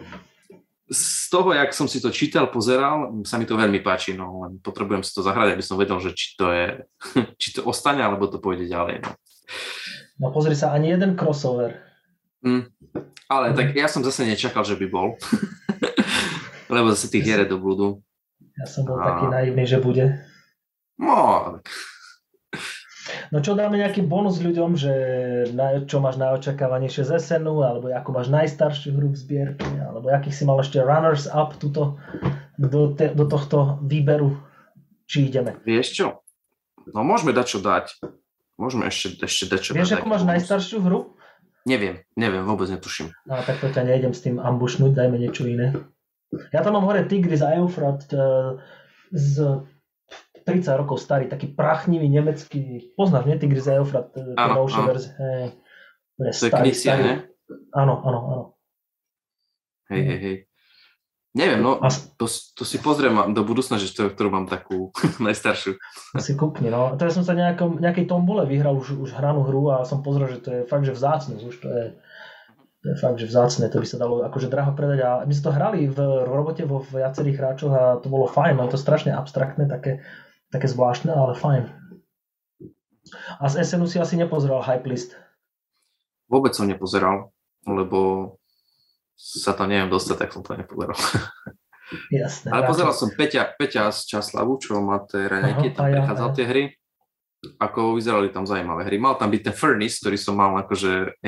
z 0.93 1.32
toho, 1.32 1.56
jak 1.56 1.73
som 1.73 1.89
si 1.89 1.98
to 1.98 2.12
čítal, 2.12 2.52
pozeral, 2.52 3.24
sa 3.24 3.40
mi 3.40 3.48
to 3.48 3.56
veľmi 3.56 3.81
páči, 3.81 4.12
no 4.12 4.44
len 4.44 4.60
potrebujem 4.60 5.01
si 5.01 5.16
to 5.16 5.24
zahrať, 5.24 5.56
aby 5.56 5.64
som 5.64 5.81
vedel, 5.81 5.97
že 5.98 6.12
či 6.12 6.36
to 6.36 6.52
je, 6.52 6.66
či 7.40 7.48
to 7.56 7.64
ostane, 7.64 8.05
alebo 8.05 8.28
to 8.28 8.36
pôjde 8.39 8.69
ďalej. 8.69 9.02
No, 9.02 9.10
no 10.20 10.27
pozri 10.31 10.52
sa, 10.52 10.77
ani 10.77 10.93
jeden 10.93 11.16
crossover. 11.16 11.81
Mm, 12.44 12.69
ale 13.27 13.56
tak 13.56 13.73
ja 13.73 13.89
som 13.89 14.05
zase 14.05 14.28
nečakal, 14.28 14.62
že 14.62 14.77
by 14.77 14.86
bol. 14.90 15.16
Lebo 16.73 16.93
zase 16.93 17.09
tých 17.12 17.24
hier 17.24 17.44
do 17.48 17.56
blúdu. 17.56 18.01
Ja 18.56 18.69
som 18.69 18.85
bol 18.85 19.01
A... 19.01 19.05
taký 19.05 19.24
naivný, 19.32 19.64
že 19.64 19.81
bude. 19.81 20.20
No, 21.01 21.60
No 23.32 23.40
čo 23.40 23.56
dáme 23.56 23.80
nejaký 23.80 24.04
bonus 24.04 24.44
ľuďom, 24.44 24.76
že 24.76 24.92
na, 25.56 25.80
čo 25.88 26.04
máš 26.04 26.20
najočakávanejšie 26.20 27.09
z 27.09 27.12
SNU, 27.16 27.64
alebo 27.64 27.88
ako 27.88 28.10
máš 28.12 28.28
najstaršiu 28.28 28.92
hru 28.92 29.09
v 29.09 29.16
zbierke, 29.16 29.64
alebo 29.80 30.12
akých 30.12 30.36
si 30.36 30.44
mal 30.44 30.60
ešte 30.60 30.84
runners 30.84 31.24
up 31.32 31.56
tuto, 31.56 31.96
do, 32.60 32.92
te, 32.92 33.09
do 33.16 33.24
tohto 33.24 33.80
výberu, 33.88 34.36
či 35.09 35.32
ideme. 35.32 35.56
Vieš 35.64 35.86
čo? 35.96 36.06
No 36.92 37.00
môžeme 37.09 37.32
dať 37.32 37.46
čo 37.56 37.59
dať. 37.64 38.04
Môžeme 38.60 38.92
ešte, 38.92 39.24
ešte 39.24 39.48
dať 39.48 39.60
čo 39.64 39.70
Vieš, 39.72 39.96
ako 39.96 40.12
máš 40.12 40.28
bonus. 40.28 40.32
najstaršiu 40.36 40.78
hru? 40.84 41.16
Neviem, 41.64 42.04
neviem, 42.20 42.44
vôbec 42.44 42.68
netuším. 42.68 43.16
No 43.24 43.40
tak 43.48 43.64
to 43.64 43.72
ťa 43.72 43.88
nejdem 43.88 44.12
s 44.12 44.20
tým 44.20 44.36
ambušnúť, 44.44 44.92
dajme 44.92 45.16
niečo 45.16 45.48
iné. 45.48 45.72
Ja 46.52 46.60
tam 46.60 46.76
mám 46.76 46.84
hore 46.84 47.09
Tigris 47.09 47.40
a 47.40 47.56
Eufrat 47.56 48.04
e, 48.12 48.20
z 49.09 49.64
30 50.43 50.81
rokov 50.82 50.98
starý, 50.98 51.31
taký 51.31 51.51
prachnivý 51.55 52.10
nemecký, 52.10 52.94
poznáš, 52.98 53.27
nie? 53.27 53.39
Tigris 53.39 53.70
a 53.70 53.78
Eufrat, 53.78 54.10
tie 54.12 54.35
novšie 54.35 54.82
verzie. 54.82 55.12
Starý, 56.31 56.70
starý. 56.74 57.02
ne? 57.02 57.14
Áno, 57.74 58.02
áno, 58.05 58.20
áno. 58.28 58.44
Hej, 59.93 60.02
hej, 60.09 60.19
hej. 60.20 60.36
Neviem, 61.32 61.64
no, 61.64 61.81
to, 62.20 62.28
to 62.28 62.62
si 62.69 62.77
pozriem 62.77 63.32
do 63.32 63.40
budúcna, 63.40 63.81
že 63.81 63.89
to, 63.97 64.12
ktorú 64.12 64.28
mám 64.28 64.44
takú 64.44 64.93
najstaršiu. 65.27 65.81
Si 66.20 66.36
kúkni, 66.36 66.69
no. 66.69 66.93
Teraz 67.01 67.16
som 67.16 67.24
sa 67.24 67.32
nejakom, 67.32 67.81
nejakej 67.81 68.05
tombole 68.05 68.44
vyhral 68.44 68.77
už, 68.77 69.01
už 69.01 69.16
hranú 69.16 69.40
hru 69.48 69.73
a 69.73 69.89
som 69.89 70.05
pozrel, 70.05 70.28
že 70.28 70.44
to 70.44 70.48
je 70.52 70.60
fakt, 70.69 70.85
že 70.85 70.93
vzácne, 70.93 71.40
už 71.40 71.56
to 71.56 71.69
je, 71.73 71.85
to 72.85 72.86
je 72.93 72.97
fakt, 73.01 73.16
že 73.16 73.32
vzácne, 73.32 73.73
to 73.73 73.81
by 73.81 73.89
sa 73.89 73.97
dalo 73.97 74.28
akože 74.28 74.52
draho 74.52 74.77
predať 74.77 74.98
a 75.01 75.10
my 75.24 75.32
sme 75.32 75.44
to 75.48 75.56
hrali 75.56 75.78
v 75.89 75.98
robote 76.28 76.69
vo 76.69 76.85
viacerých 76.85 77.40
hráčoch 77.40 77.73
a 77.73 77.82
to 78.05 78.12
bolo 78.12 78.28
fajn, 78.28 78.60
no 78.60 78.69
to 78.69 78.77
strašne 78.77 79.16
abstraktné, 79.16 79.64
také 79.64 80.05
také 80.52 80.68
zvláštne, 80.68 81.08
ale 81.08 81.32
fajn. 81.32 81.72
A 83.40 83.44
z 83.48 83.64
SNU 83.64 83.88
si 83.88 83.98
asi 83.98 84.14
nepozeral 84.14 84.62
hype 84.62 84.86
list? 84.86 85.16
Vôbec 86.28 86.52
som 86.54 86.68
nepozeral, 86.68 87.32
lebo 87.64 88.32
sa 89.16 89.56
to 89.56 89.64
neviem 89.64 89.90
dostať, 89.90 90.16
tak 90.16 90.30
som 90.30 90.44
to 90.44 90.54
nepozeral. 90.54 90.96
Jasné. 92.12 92.48
Ale 92.52 92.64
pozeral 92.64 92.94
som 92.96 93.12
Peťa, 93.12 93.52
Peťa 93.56 93.92
z 93.92 94.16
Časlavu, 94.16 94.56
čo 94.56 94.80
má 94.80 95.02
tie 95.04 95.28
nejaké 95.28 95.76
tam 95.76 95.92
prechádzal 95.92 96.28
tie 96.32 96.46
hry. 96.48 96.64
Ako 97.58 97.98
vyzerali 97.98 98.30
tam 98.30 98.46
zaujímavé 98.46 98.86
hry. 98.86 98.96
Mal 99.02 99.18
tam 99.18 99.28
byť 99.28 99.42
ten 99.50 99.54
Furnace, 99.56 99.98
ktorý 99.98 100.16
som 100.16 100.38
mal 100.38 100.54
akože, 100.62 101.18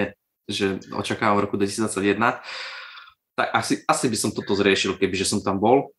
že 0.47 0.79
očakávam 0.95 1.43
v 1.43 1.45
roku 1.51 1.59
2021. 1.59 2.39
Tak 3.35 3.49
asi, 3.51 3.83
asi 3.83 4.07
by 4.07 4.17
som 4.17 4.31
toto 4.31 4.55
zriešil, 4.55 4.95
kebyže 4.95 5.27
som 5.27 5.43
tam 5.43 5.59
bol 5.59 5.91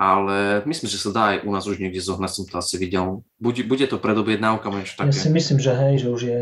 ale 0.00 0.64
myslím, 0.64 0.88
že 0.88 0.96
sa 0.96 1.12
dá 1.12 1.22
aj 1.36 1.44
u 1.44 1.52
nás 1.52 1.68
už 1.68 1.76
niekde 1.76 2.00
zohnať, 2.00 2.32
som 2.32 2.44
to 2.48 2.56
asi 2.56 2.80
videl. 2.80 3.20
Bude, 3.36 3.60
bude 3.68 3.84
to 3.84 4.00
predobjednávka, 4.00 4.72
niečo 4.72 4.96
také. 4.96 5.12
Ja 5.12 5.28
si 5.28 5.28
myslím, 5.28 5.60
že 5.60 5.76
hej, 5.76 5.94
že 6.00 6.08
už 6.08 6.22
je. 6.24 6.40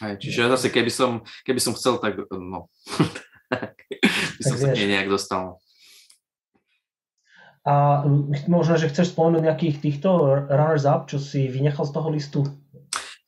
Hej, 0.00 0.14
čiže 0.16 0.48
zase 0.48 0.72
keby 0.72 0.88
som, 0.88 1.20
keby 1.44 1.60
som 1.60 1.76
chcel, 1.76 2.00
tak 2.00 2.24
no, 2.32 2.72
by 4.40 4.42
som 4.48 4.56
tak 4.56 4.72
sa 4.72 4.88
nejak 4.88 5.12
dostal. 5.12 5.60
A 7.68 8.08
možno, 8.48 8.80
že 8.80 8.88
chceš 8.88 9.12
spomenúť 9.12 9.44
nejakých 9.44 9.76
týchto 9.84 10.08
runners-up, 10.48 11.04
čo 11.04 11.20
si 11.20 11.52
vynechal 11.52 11.84
z 11.84 11.92
toho 11.92 12.08
listu? 12.08 12.40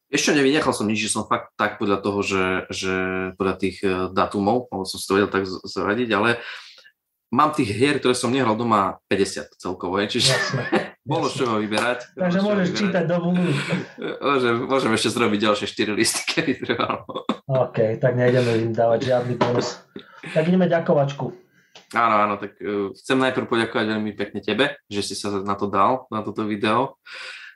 Ešte 0.08 0.32
nevynechal 0.32 0.72
som 0.72 0.88
nič, 0.88 1.04
že 1.04 1.12
som 1.12 1.28
fakt 1.28 1.52
tak 1.60 1.76
podľa 1.76 2.00
toho, 2.00 2.24
že, 2.24 2.44
že 2.72 2.94
podľa 3.36 3.54
tých 3.60 3.84
eh, 3.84 4.08
datumov, 4.08 4.72
som 4.88 4.96
si 4.96 5.04
to 5.04 5.20
vedel 5.20 5.28
tak 5.28 5.44
zradiť, 5.44 6.08
ale 6.16 6.40
mám 7.32 7.56
tých 7.56 7.72
hier, 7.72 7.96
ktoré 7.96 8.12
som 8.12 8.28
nehral 8.28 8.54
doma 8.54 9.00
50 9.09 9.56
celkovo, 9.56 9.96
je, 10.04 10.20
čiže 10.20 10.36
jasne, 10.36 10.62
bolo 11.09 11.32
čo 11.32 11.56
vyberať. 11.59 12.12
Takže 12.12 12.38
môžeš 12.44 12.66
vyberať. 12.68 12.80
čítať 12.84 13.04
do 13.09 13.16
môžem, 14.28 14.54
môžem 14.68 14.92
ešte 14.92 15.10
zrobiť 15.16 15.38
ďalšie 15.48 15.66
4 15.66 15.96
listy, 15.98 16.22
keby 16.36 16.52
trvalo. 16.60 17.24
OK, 17.48 17.96
tak 17.96 18.12
nejdeme 18.14 18.68
im 18.68 18.72
dávať 18.76 19.09
žiadny 19.09 19.34
bonus. 19.40 19.80
Tak 20.36 20.44
ideme 20.46 20.68
ďakovačku. 20.68 21.32
Áno, 21.96 22.16
áno, 22.20 22.34
tak 22.36 22.60
uh, 22.60 22.92
chcem 22.92 23.16
najprv 23.16 23.48
poďakovať 23.48 23.86
veľmi 23.96 24.12
pekne 24.12 24.40
tebe, 24.44 24.76
že 24.92 25.00
si 25.00 25.16
sa 25.16 25.32
na 25.40 25.56
to 25.56 25.66
dal, 25.72 26.04
na 26.12 26.20
toto 26.20 26.44
video 26.44 27.00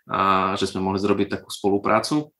a 0.09 0.55
že 0.57 0.71
sme 0.71 0.81
mohli 0.85 1.01
zrobiť 1.03 1.41
takú 1.41 1.49
spoluprácu. 1.53 2.33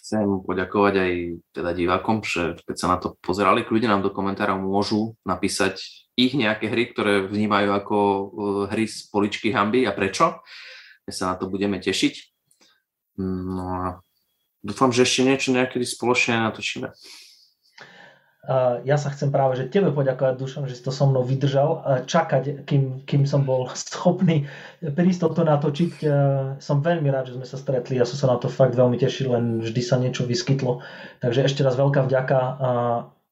Chcem 0.00 0.24
poďakovať 0.40 0.94
aj 0.96 1.12
teda 1.52 1.70
divákom, 1.76 2.24
že 2.24 2.56
keď 2.64 2.76
sa 2.80 2.88
na 2.88 2.96
to 2.96 3.20
pozerali, 3.20 3.66
ľudia 3.68 3.92
nám 3.92 4.00
do 4.00 4.08
komentárov 4.08 4.56
môžu 4.56 5.12
napísať 5.28 6.07
ich 6.18 6.34
nejaké 6.34 6.66
hry, 6.66 6.90
ktoré 6.90 7.30
vnímajú 7.30 7.70
ako 7.70 7.96
uh, 7.96 8.22
hry 8.66 8.90
z 8.90 9.06
poličky 9.06 9.54
hamby 9.54 9.86
a 9.86 9.94
prečo. 9.94 10.42
My 11.06 11.12
sa 11.14 11.32
na 11.32 11.34
to 11.38 11.46
budeme 11.46 11.78
tešiť. 11.78 12.14
No 13.22 13.64
a 13.70 13.82
dúfam, 14.60 14.90
že 14.90 15.06
ešte 15.06 15.22
niečo 15.24 15.54
nejakedy 15.54 15.86
spoločne 15.86 16.42
natočíme. 16.42 16.90
Ja 18.88 18.96
sa 18.96 19.12
chcem 19.12 19.28
práve 19.28 19.60
že 19.60 19.68
tebe 19.68 19.92
poďakovať, 19.92 20.40
Dušan, 20.40 20.64
že 20.64 20.80
si 20.80 20.80
to 20.80 20.88
so 20.88 21.04
mnou 21.04 21.20
vydržal, 21.20 21.84
čakať, 22.08 22.64
kým, 22.64 23.04
kým 23.04 23.28
som 23.28 23.44
bol 23.44 23.68
schopný 23.76 24.48
prísť 24.80 25.28
toto 25.28 25.44
natočiť. 25.44 26.00
Som 26.56 26.80
veľmi 26.80 27.12
rád, 27.12 27.28
že 27.28 27.36
sme 27.36 27.44
sa 27.44 27.60
stretli, 27.60 28.00
ja 28.00 28.08
som 28.08 28.16
sa 28.16 28.26
na 28.32 28.40
to 28.40 28.48
fakt 28.48 28.72
veľmi 28.72 28.96
tešil, 28.96 29.36
len 29.36 29.60
vždy 29.60 29.82
sa 29.84 30.00
niečo 30.00 30.24
vyskytlo. 30.24 30.80
Takže 31.20 31.44
ešte 31.44 31.60
raz 31.60 31.76
veľká 31.76 32.08
vďaka 32.08 32.38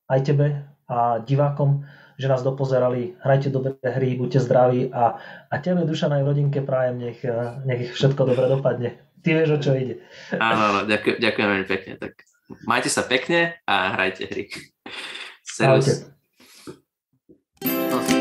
aj 0.05 0.21
tebe 0.21 0.69
a 0.85 1.25
divákom 1.25 1.89
že 2.17 2.27
nás 2.29 2.41
dopozerali. 2.43 3.17
Hrajte 3.21 3.53
dobré 3.53 3.77
hry, 3.81 4.17
buďte 4.17 4.41
zdraví 4.41 4.89
a, 4.93 5.21
a 5.53 5.55
tebe, 5.61 5.85
duša 5.85 6.09
aj 6.09 6.25
rodinke 6.25 6.65
prajem, 6.65 6.97
nech, 6.99 7.21
eh, 7.25 7.61
nech 7.69 7.93
všetko 7.93 8.23
dobre 8.25 8.49
dopadne. 8.49 9.01
Ty 9.21 9.29
vieš, 9.43 9.51
o 9.57 9.59
čo 9.61 9.73
ide. 9.77 10.05
Áno, 10.37 10.63
áno, 10.73 10.81
ďakujem, 10.87 11.17
ďakujem 11.19 11.47
veľmi 11.51 11.67
pekne. 11.69 11.93
Tak 11.99 12.13
majte 12.65 12.89
sa 12.89 13.03
pekne 13.05 13.59
a 13.67 13.97
hrajte 13.99 14.29
hry. 14.29 14.45
Servus. 15.43 16.09
Ahojte. 17.65 18.16